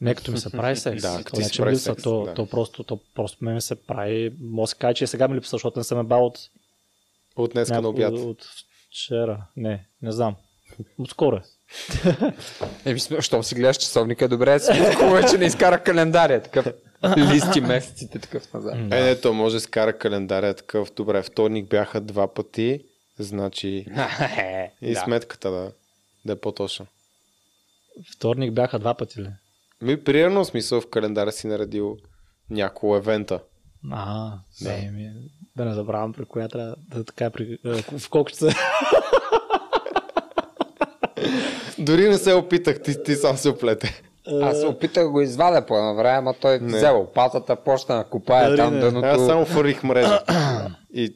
Не 0.00 0.14
като 0.14 0.32
ми 0.32 0.38
се 0.38 0.50
прави 0.50 0.76
секс. 0.76 1.02
Да, 1.02 1.18
то 1.18 1.24
като 1.24 1.36
ти 1.36 1.42
не, 1.42 1.50
че 1.50 1.62
прави 1.62 1.74
липсва, 1.74 1.94
секс, 1.94 2.02
то, 2.02 2.24
да. 2.24 2.34
то, 2.34 2.46
просто, 2.46 2.84
то 2.84 3.00
просто 3.14 3.44
ме 3.44 3.54
ми 3.54 3.60
се 3.60 3.74
прави. 3.74 4.34
Може 4.40 4.70
да 4.70 4.74
се 4.74 4.76
каже, 4.76 4.94
че 4.94 5.06
сега 5.06 5.28
ми 5.28 5.36
липсва, 5.36 5.56
защото 5.56 5.78
не 5.78 5.84
съм 5.84 6.00
е 6.00 6.02
бал 6.02 6.26
от, 6.26 6.38
От 7.36 7.52
днеска 7.52 7.82
на 7.82 7.88
обяд. 7.88 8.12
от 8.12 8.44
вчера. 8.90 9.42
Не, 9.56 9.86
не 10.02 10.12
знам. 10.12 10.36
Отскоро 10.98 11.36
е. 11.36 11.42
Еми, 12.90 13.00
щом 13.20 13.44
си 13.44 13.54
гледаш 13.54 13.76
часовника, 13.76 14.28
добре, 14.28 14.58
си 14.58 14.72
хубаво, 14.96 15.16
е, 15.16 15.24
че 15.30 15.38
не 15.38 15.44
изкара 15.44 15.82
календария, 15.82 16.42
такъв 16.42 16.66
листи 17.16 17.60
месеците, 17.60 18.18
такъв 18.18 18.52
назад. 18.52 18.74
Е, 18.74 18.78
не, 18.78 19.20
то 19.20 19.32
може 19.32 19.56
да 19.56 19.60
скара 19.60 19.98
календаря 19.98 20.54
такъв. 20.54 20.92
Добре, 20.92 21.22
вторник 21.22 21.68
бяха 21.68 22.00
два 22.00 22.34
пъти, 22.34 22.80
значи 23.18 23.86
и 24.82 24.94
сметката 24.94 25.50
да, 25.50 25.72
да 26.24 26.32
е 26.32 26.36
по-точно. 26.36 26.86
Вторник 28.16 28.52
бяха 28.52 28.78
два 28.78 28.94
пъти 28.94 29.22
ли? 29.22 29.28
Ми, 29.82 30.04
примерно 30.04 30.44
смисъл 30.44 30.80
в 30.80 30.90
календара 30.90 31.32
си 31.32 31.46
наредил 31.46 31.96
няколко 32.50 32.96
евента. 32.96 33.40
А, 33.90 34.30
Да. 34.60 34.70
да. 34.70 34.92
Ми, 34.92 35.10
да 35.56 35.64
не 35.64 35.74
забравям 35.74 36.12
при 36.12 36.24
коя 36.24 36.48
трябва 36.48 36.74
да 36.88 37.04
така 37.04 37.30
при, 37.30 37.58
е, 37.66 37.98
в 37.98 38.10
колко 38.10 38.30
часа. 38.30 38.50
Дори 41.78 42.08
не 42.08 42.18
се 42.18 42.34
опитах, 42.34 42.82
ти, 42.82 43.02
ти 43.02 43.14
сам 43.14 43.36
се 43.36 43.48
оплете. 43.48 44.02
Аз 44.42 44.60
се 44.60 44.66
опитах 44.66 45.08
го 45.08 45.20
извадя 45.20 45.66
по 45.66 45.76
едно 45.76 45.94
време, 45.94 46.18
ама 46.18 46.34
той 46.34 46.58
Не. 46.58 46.76
взел 46.76 46.98
лопатата, 46.98 47.56
почна 47.56 47.96
да 47.96 48.04
копае 48.04 48.44
Дали 48.44 48.56
там 48.56 48.74
не. 48.74 48.80
дъното. 48.80 49.06
Аз 49.06 49.26
само 49.26 49.44
фърих 49.44 49.82
мрежа. 49.82 50.20
И 50.92 51.14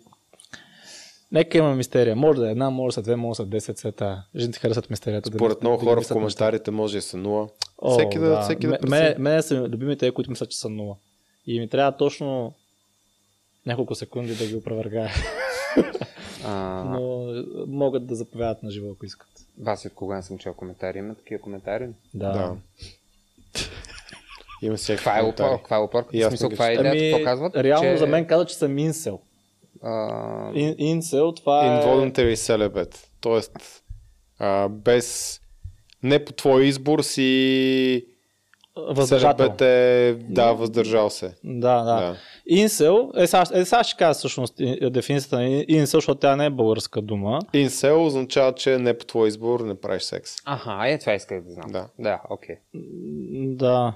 Нека 1.35 1.59
има 1.59 1.75
мистерия. 1.75 2.17
Може 2.17 2.41
да 2.41 2.49
е 2.49 2.51
една, 2.51 2.71
може 2.71 2.87
да 2.87 2.95
са 2.95 3.03
две, 3.03 3.17
може 3.17 3.31
да 3.31 3.35
са 3.37 3.47
десет 3.47 3.79
сета. 3.79 4.25
Жените 4.37 4.59
харесват 4.59 4.91
мистерията. 4.91 5.31
да 5.31 5.39
според 5.39 5.57
ми- 5.57 5.67
много 5.67 5.77
да 5.79 5.91
хора 5.91 6.01
в 6.03 6.09
коментарите 6.09 6.71
може 6.71 6.97
да 6.99 7.03
са 7.03 7.17
нула. 7.17 7.49
О, 7.79 7.91
всеки 7.91 8.19
да, 8.19 8.41
всеки 8.41 8.67
да 8.67 8.69
Ме- 8.69 8.79
прецени. 8.79 9.01
Мене, 9.01 9.15
мене 9.21 9.43
са 9.43 9.55
любимите, 9.63 10.11
които 10.11 10.31
мислят, 10.31 10.51
че 10.51 10.59
са 10.59 10.69
нула. 10.69 10.97
И 11.47 11.61
ми 11.61 11.69
трябва 11.69 11.93
точно 11.93 12.53
няколко 13.67 13.95
секунди 13.95 14.35
да 14.35 14.47
ги 14.47 14.57
опровергая. 14.57 15.11
А, 16.45 16.85
Но 16.87 17.29
могат 17.67 18.07
да 18.07 18.15
заповядат 18.15 18.63
на 18.63 18.71
живо, 18.71 18.93
ако 18.93 19.07
искат. 19.07 19.29
Аз 19.67 19.85
и 19.85 19.89
от 19.89 19.95
кога 19.95 20.17
не 20.17 20.23
съм 20.23 20.39
чел 20.39 20.55
коментари. 20.55 20.99
Има 20.99 21.15
такива 21.15 21.41
коментари. 21.41 21.89
Да. 22.15 22.33
Да. 22.33 22.57
Има 24.63 24.77
всеки 24.77 24.97
Каква 24.97 25.17
е 25.17 25.21
коментари. 25.21 25.57
Каква 25.57 25.77
е 25.77 25.81
опорка? 25.81 26.11
И 26.13 26.23
В 26.23 26.25
аз 26.25 26.31
смисъл, 26.31 26.49
каква 26.49 26.69
е 26.69 26.73
идеята? 26.73 26.89
Ами, 26.91 27.11
Какво 27.13 27.25
казват? 27.25 27.57
реално 27.57 27.85
че, 27.85 27.97
за 27.97 28.07
мен 28.07 28.27
казват, 28.27 28.49
че 28.49 28.55
съм 28.55 28.79
инсел. 28.79 29.21
А, 29.83 30.51
инсел, 30.79 31.33
това 31.33 31.67
е... 31.67 31.83
Involuntary 31.83 32.35
celibate. 32.35 32.97
Тоест, 33.21 33.53
а, 34.39 34.69
без... 34.69 35.41
Не 36.03 36.25
по 36.25 36.33
твой 36.33 36.65
избор 36.65 37.03
си... 37.03 38.07
Въздържател. 38.89 39.49
Celibate 39.49 39.61
е... 39.61 40.15
Да, 40.15 40.53
въздържал 40.53 41.11
се. 41.11 41.35
Да, 41.45 41.77
да. 41.77 41.95
Да. 41.97 42.17
Инсел, 42.47 43.11
е 43.17 43.27
сега, 43.27 43.45
е, 43.53 43.65
сега 43.65 43.85
ще 43.85 43.97
кажа 43.97 44.15
всъщност 44.15 44.55
и- 44.59 44.91
дефиницията 44.91 45.37
на 45.37 45.65
инсел, 45.69 45.99
защото 45.99 46.21
тя 46.21 46.37
не 46.37 46.47
е 46.47 46.51
българска 46.51 47.03
дума. 47.03 47.39
Incel 47.55 47.97
означава, 47.97 48.55
че 48.55 48.79
не 48.79 48.99
по 48.99 49.05
твой 49.05 49.29
избор 49.29 49.61
не 49.61 49.75
правиш 49.75 50.03
секс. 50.03 50.33
Аха, 50.45 50.89
е, 50.89 50.99
това 50.99 51.15
исках 51.15 51.43
да 51.43 51.53
знам. 51.53 51.71
Да. 51.71 51.89
Да, 51.99 52.21
окей. 52.31 52.57
М, 52.75 52.81
Да. 53.57 53.95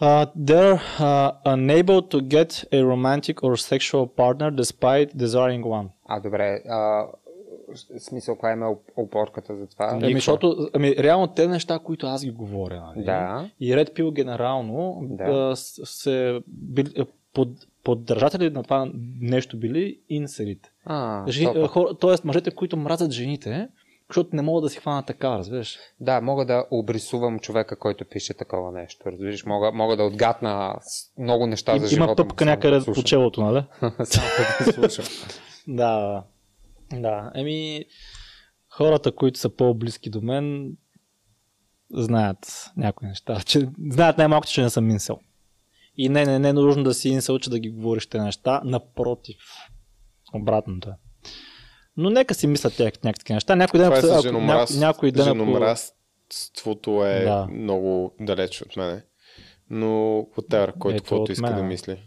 Uh, 0.00 0.26
they're 0.48 0.80
uh, 0.98 1.32
unable 1.44 2.02
to 2.02 2.20
get 2.20 2.64
a 2.72 2.82
romantic 2.82 3.36
or 3.44 3.56
sexual 3.56 4.06
partner 4.06 4.50
despite 4.50 5.16
desiring 5.16 5.62
one. 5.64 5.88
А, 6.06 6.20
добре. 6.20 6.62
А, 6.68 7.06
смисъл, 7.98 8.34
каква 8.34 8.52
е 8.52 8.56
опорката 8.96 9.56
за 9.56 9.66
това? 9.66 9.98
Ами, 10.02 10.14
защото, 10.14 10.68
ами, 10.74 10.96
реално 10.96 11.26
те 11.26 11.48
неща, 11.48 11.78
които 11.78 12.06
аз 12.06 12.24
ги 12.24 12.30
говоря, 12.30 12.82
нали? 12.96 13.04
Да. 13.04 13.50
И 13.60 13.72
Red 13.74 13.90
Pill 13.96 14.12
генерално 14.12 14.98
Да. 15.02 15.52
се 15.56 16.40
били, 16.46 16.92
е, 16.96 17.04
под, 17.34 17.48
поддържатели 17.84 18.50
на 18.50 18.62
това 18.62 18.90
нещо 19.20 19.56
били 19.56 19.98
инселите. 20.08 20.70
А, 20.84 21.24
Жи, 21.30 21.44
топа. 21.44 21.68
хора, 21.68 21.94
тоест 21.94 22.24
мъжете, 22.24 22.50
които 22.50 22.76
мразят 22.76 23.10
жените, 23.10 23.68
защото 24.14 24.36
не 24.36 24.42
могат 24.42 24.62
да 24.62 24.70
си 24.70 24.78
хванат 24.78 25.06
така, 25.06 25.38
разбираш? 25.38 25.78
Да, 26.00 26.20
мога 26.20 26.46
да 26.46 26.66
обрисувам 26.70 27.38
човека, 27.38 27.78
който 27.78 28.04
пише 28.04 28.34
такова 28.34 28.72
нещо. 28.72 29.06
Разбираш, 29.06 29.46
мога, 29.46 29.72
мога 29.72 29.96
да 29.96 30.04
отгатна 30.04 30.74
много 31.18 31.46
неща 31.46 31.76
И, 31.76 31.80
за 31.80 31.86
живота. 31.86 32.04
има 32.04 32.16
пъпка 32.16 32.44
само 32.44 32.50
някъде 32.50 32.74
да 32.74 32.78
по 32.78 32.84
слушам. 32.84 33.04
челото, 33.04 33.42
нали? 33.42 33.64
Само 34.04 34.26
да 34.66 34.72
слушам. 34.72 35.04
Да, 35.68 36.22
да. 36.92 37.32
Еми, 37.34 37.84
хората, 38.68 39.12
които 39.12 39.38
са 39.38 39.48
по-близки 39.48 40.10
до 40.10 40.20
мен, 40.20 40.76
знаят 41.92 42.70
някои 42.76 43.08
неща. 43.08 43.40
Че, 43.46 43.68
знаят 43.90 44.18
най-малко, 44.18 44.46
че 44.46 44.62
не 44.62 44.70
съм 44.70 44.90
инсел. 44.90 45.18
И 45.96 46.08
не, 46.08 46.24
не, 46.24 46.38
не 46.38 46.48
е 46.48 46.52
нужно 46.52 46.84
да 46.84 46.94
си 46.94 47.08
инсел, 47.08 47.38
че 47.38 47.50
да 47.50 47.58
ги 47.58 47.70
говориш 47.70 48.06
те 48.06 48.18
неща. 48.18 48.60
Напротив. 48.64 49.36
Обратното 50.34 50.88
е. 50.88 50.92
Но 51.96 52.10
нека 52.10 52.34
си 52.34 52.46
мислят 52.46 52.78
някакви 53.04 53.32
неща. 53.32 53.56
Някой 53.56 53.80
ден, 53.80 53.86
Това 53.86 53.96
е 53.98 54.18
ако- 54.18 54.28
ня- 54.28 54.78
някой 54.78 55.10
ден, 55.10 55.24
Женомразството 55.24 57.06
е 57.06 57.20
Да. 57.20 57.48
много 57.52 58.14
далеч 58.20 58.62
от 58.62 58.76
мене. 58.76 59.02
Но 59.70 59.86
whatever, 60.36 60.72
който 60.72 60.96
Ето 60.96 61.02
каквото 61.04 61.22
от 61.22 61.28
иска 61.28 61.42
мен, 61.42 61.56
да 61.56 61.62
мисли. 61.62 62.02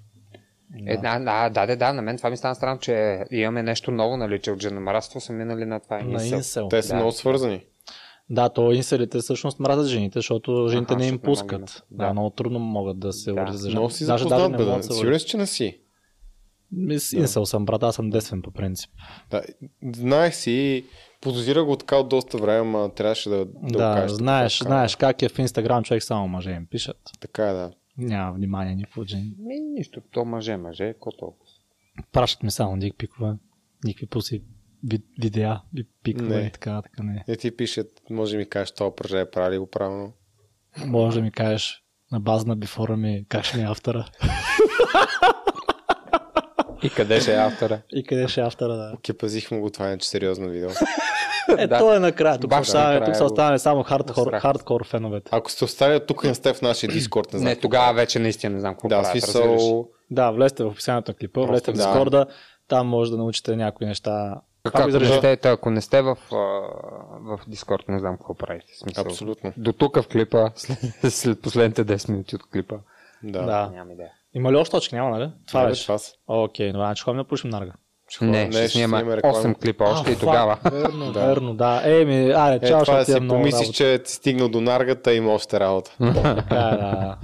Е, 0.86 0.98
да, 0.98 1.20
да, 1.20 1.50
да, 1.50 1.66
да, 1.66 1.76
да, 1.76 1.94
на 1.94 2.02
мен 2.02 2.18
това 2.18 2.30
ми 2.30 2.38
стана 2.38 2.56
странно, 2.56 2.80
че 2.80 3.24
имаме 3.32 3.64
нещо 3.64 3.92
ново, 3.92 4.18
нали, 4.18 4.42
че 4.42 4.52
от 4.52 4.62
женомраство 4.62 5.22
са 5.22 5.34
минали 5.34 5.66
на 5.66 5.80
това. 5.80 6.00
на 6.00 6.26
инсел. 6.28 6.68
Те 6.68 6.82
са 6.82 6.90
Да. 6.90 6.96
много 6.96 7.12
свързани. 7.12 7.64
Да, 8.30 8.50
то 8.50 8.72
инселите 8.72 9.20
всъщност 9.20 9.60
мразят 9.60 9.86
жените, 9.86 10.20
защото 10.20 10.68
жените 10.70 10.94
Аха, 10.94 11.00
не 11.00 11.08
им 11.08 11.20
пускат. 11.20 11.84
да- 11.92 12.06
Да, 12.06 12.14
много 12.14 12.30
трудно 12.30 12.60
могат 12.60 13.00
да 13.00 13.14
се 13.14 13.32
Да. 13.32 13.42
вързат 13.42 13.60
за 13.60 13.70
жена. 13.70 13.80
Много 13.80 13.92
си 13.92 14.06
Даже- 14.06 14.24
запознат, 14.24 14.52
даже 14.52 14.64
не 14.64 14.72
бе. 14.72 14.78
да. 14.78 14.94
Сигурен 14.94 15.20
че 15.20 15.38
не 15.38 15.46
си. 15.48 15.80
Мис- 16.72 17.14
Инсел 17.14 17.46
съм, 17.46 17.66
брат, 17.66 17.84
аз 17.84 17.96
съм 17.96 18.10
десвен 18.10 18.42
по 18.42 18.52
принцип. 18.52 18.92
Да, 19.32 19.42
знаех 19.86 20.36
си 20.36 20.52
и 20.52 20.86
подозирах 21.22 21.66
го 21.66 21.76
така 21.76 21.96
от 21.96 22.10
доста 22.10 22.38
време, 22.38 22.60
ама 22.60 22.90
трябваше 22.90 23.30
да, 23.30 23.38
да, 23.38 23.46
Да, 23.54 23.68
го 23.70 23.78
кажеш. 23.96 24.12
знаеш, 24.12 24.58
така, 24.60 24.68
знаеш 24.68 24.96
как 24.96 25.22
е 25.22 25.30
в 25.30 25.40
Инстаграм, 25.40 25.84
човек 25.84 26.04
само 26.04 26.28
мъже 26.28 26.52
им 26.52 26.66
пишат. 26.66 26.98
Така 27.20 27.44
е, 27.44 27.54
да. 27.54 27.72
Няма 27.98 28.32
внимание 28.32 28.76
никакво 28.76 29.04
жени. 29.04 29.34
Ми, 29.40 29.56
нищо, 29.60 30.02
то 30.12 30.26
мъже, 30.26 30.58
мъже, 30.58 30.94
ко 30.94 31.12
толкова. 31.12 31.46
Пращат 32.12 32.44
ми 32.44 32.52
само 32.52 32.78
дик 32.78 32.96
пикове, 32.98 33.34
никакви 33.84 34.08
пуси, 34.08 34.44
ви- 34.84 35.04
видеа, 35.20 35.62
ви 35.74 35.84
пикове 36.04 36.36
Не. 36.36 36.42
и 36.42 36.52
така, 36.52 36.82
така 36.82 37.04
не. 37.04 37.24
Не 37.28 37.36
ти 37.36 37.58
пишат, 37.58 37.88
може 38.10 38.32
да 38.32 38.38
ми 38.38 38.46
кажеш, 38.46 38.72
това 38.72 38.88
упражнение 38.88 39.24
е 39.24 39.32
прави 39.32 39.58
го 39.58 39.68
правилно. 39.68 40.14
Може 40.86 41.18
да 41.18 41.24
ми 41.24 41.32
кажеш 41.32 41.84
на 42.12 42.20
база 42.20 42.46
на 42.46 42.56
бифора 42.56 42.98
ми 42.98 43.26
как 43.30 43.44
ще 43.44 43.58
ми 43.58 43.64
е 43.64 43.68
автора. 43.68 44.06
И 46.84 46.90
къде 46.90 47.22
ще 47.22 47.34
е 47.34 47.38
автора? 47.38 47.80
И 47.92 48.04
къде 48.04 48.28
ще 48.28 48.42
е 48.42 48.44
автора, 48.44 48.74
да. 48.74 48.92
Окей, 48.96 49.18
пазихме 49.18 49.60
го, 49.60 49.70
това 49.70 49.92
е 49.92 49.98
че 49.98 50.10
сериозно 50.10 50.50
видео. 50.50 50.70
Е, 51.58 51.68
Да. 51.68 51.80
то 51.80 51.94
е 51.94 52.00
накрая. 52.00 52.40
Тук, 52.40 52.50
Баш 52.50 52.68
накрая 52.68 53.04
тук 53.04 53.18
го- 53.18 53.26
оставаме 53.26 53.60
само 53.60 53.84
хардкор, 53.84 54.34
хардкор 54.34 54.88
феновете. 54.88 55.30
Ако 55.34 55.52
сте 55.52 55.66
останали 55.66 56.06
тук 56.06 56.24
не 56.24 56.36
сте 56.36 56.54
в 56.54 56.62
нашия 56.62 56.90
дискорд, 56.90 57.34
не 57.34 57.40
знам. 57.40 57.50
Не, 57.50 57.56
тогава 57.56 57.94
вече 57.94 58.20
наистина 58.20 58.54
не 58.54 58.60
знам 58.60 58.74
какво 58.74 58.88
Да, 58.88 58.96
правят, 58.96 59.12
смисъл... 59.12 59.88
Да, 60.12 60.32
влезте 60.32 60.64
в 60.64 60.68
описанието 60.68 61.12
на 61.12 61.16
клипа, 61.16 61.34
Просто 61.34 61.52
влезте 61.52 61.72
в 61.72 61.76
да. 61.76 61.84
Дискорда, 61.84 62.26
там 62.68 62.88
може 62.88 63.12
да 63.12 63.18
научите 63.18 63.56
някои 63.56 63.88
неща 63.88 64.42
Така, 64.64 64.84
ако, 64.84 65.00
не 65.00 65.18
сте, 65.18 65.40
ако 65.44 65.70
не 65.70 65.82
сте 65.82 66.02
в, 66.02 66.18
в 67.22 67.40
Дискорд, 67.48 67.88
не 67.88 68.00
знам 68.00 68.18
какво 68.18 68.34
правите. 68.34 68.78
Смисъл, 68.78 69.06
Абсолютно. 69.06 69.54
До 69.58 69.74
тук 69.74 70.02
в 70.02 70.08
клипа, 70.08 70.50
след, 70.56 70.78
след 71.10 71.42
последните 71.42 71.86
10 71.86 72.10
минути 72.10 72.36
от 72.36 72.50
клипа. 72.52 72.76
Да. 73.24 73.42
Да. 73.42 73.70
Нямам 73.74 73.92
идея. 73.92 74.12
Има 74.36 74.52
ли 74.52 74.56
още 74.56 74.72
точки? 74.72 74.96
Няма, 74.96 75.10
нали? 75.10 75.24
Това 75.24 75.60
Това 75.60 75.66
беше. 75.66 75.84
това 75.84 75.98
са. 75.98 76.12
Окей, 76.28 76.68
добре, 76.68 76.80
значи 76.80 77.04
ходим 77.04 77.18
да 77.18 77.24
пушим 77.24 77.50
нарга. 77.50 77.72
Не, 78.22 78.52
ще, 78.52 78.68
снимаме 78.70 79.04
8 79.14 79.56
клипа 79.56 79.84
още 79.86 80.12
и 80.12 80.14
А, 80.14 80.20
тогава. 80.20 80.56
фак, 80.56 80.74
Верно, 80.74 81.12
Да. 81.12 81.20
верно, 81.20 81.54
да. 81.56 81.82
Еми, 81.86 82.32
аре, 82.32 82.56
Е, 82.56 82.68
чао, 82.68 82.84
това 82.84 82.96
да 82.96 83.02
ще 83.02 83.06
ти 83.06 83.12
си 83.12 83.18
е 83.18 83.22
много 83.22 83.40
помислиш, 83.40 83.62
работа. 83.62 83.74
че 83.74 84.00
ти 84.00 84.12
стигнал 84.12 84.50
до 84.50 84.62
наргата, 84.62 85.14
има 85.14 85.34
още 85.34 85.60
работа. 85.60 85.96
Така 86.00 86.56
е, 86.56 86.78
да. 86.78 87.18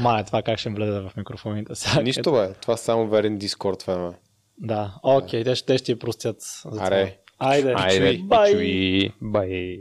Мале, 0.00 0.24
това 0.24 0.42
как 0.42 0.58
ще 0.58 0.68
им 0.68 0.74
влезе 0.74 1.00
в 1.00 1.12
микрофоните. 1.16 1.74
Сега, 1.74 2.02
Нищо 2.02 2.32
бе, 2.32 2.52
това 2.52 2.76
само 2.76 3.08
верен 3.08 3.38
Дискорд 3.38 3.78
това 3.78 3.92
е. 3.94 4.10
Да, 4.58 4.94
окей, 5.02 5.44
те 5.44 5.54
ще, 5.54 5.66
те 5.66 5.78
ще 5.78 5.84
ти 5.84 5.98
простят. 5.98 6.36
за 6.64 6.70
това. 6.70 6.86
Аре. 6.86 7.16
Айде, 7.38 7.74
Айде, 7.76 8.18
бай! 8.18 8.52
чуи, 8.52 9.12
бай. 9.22 9.78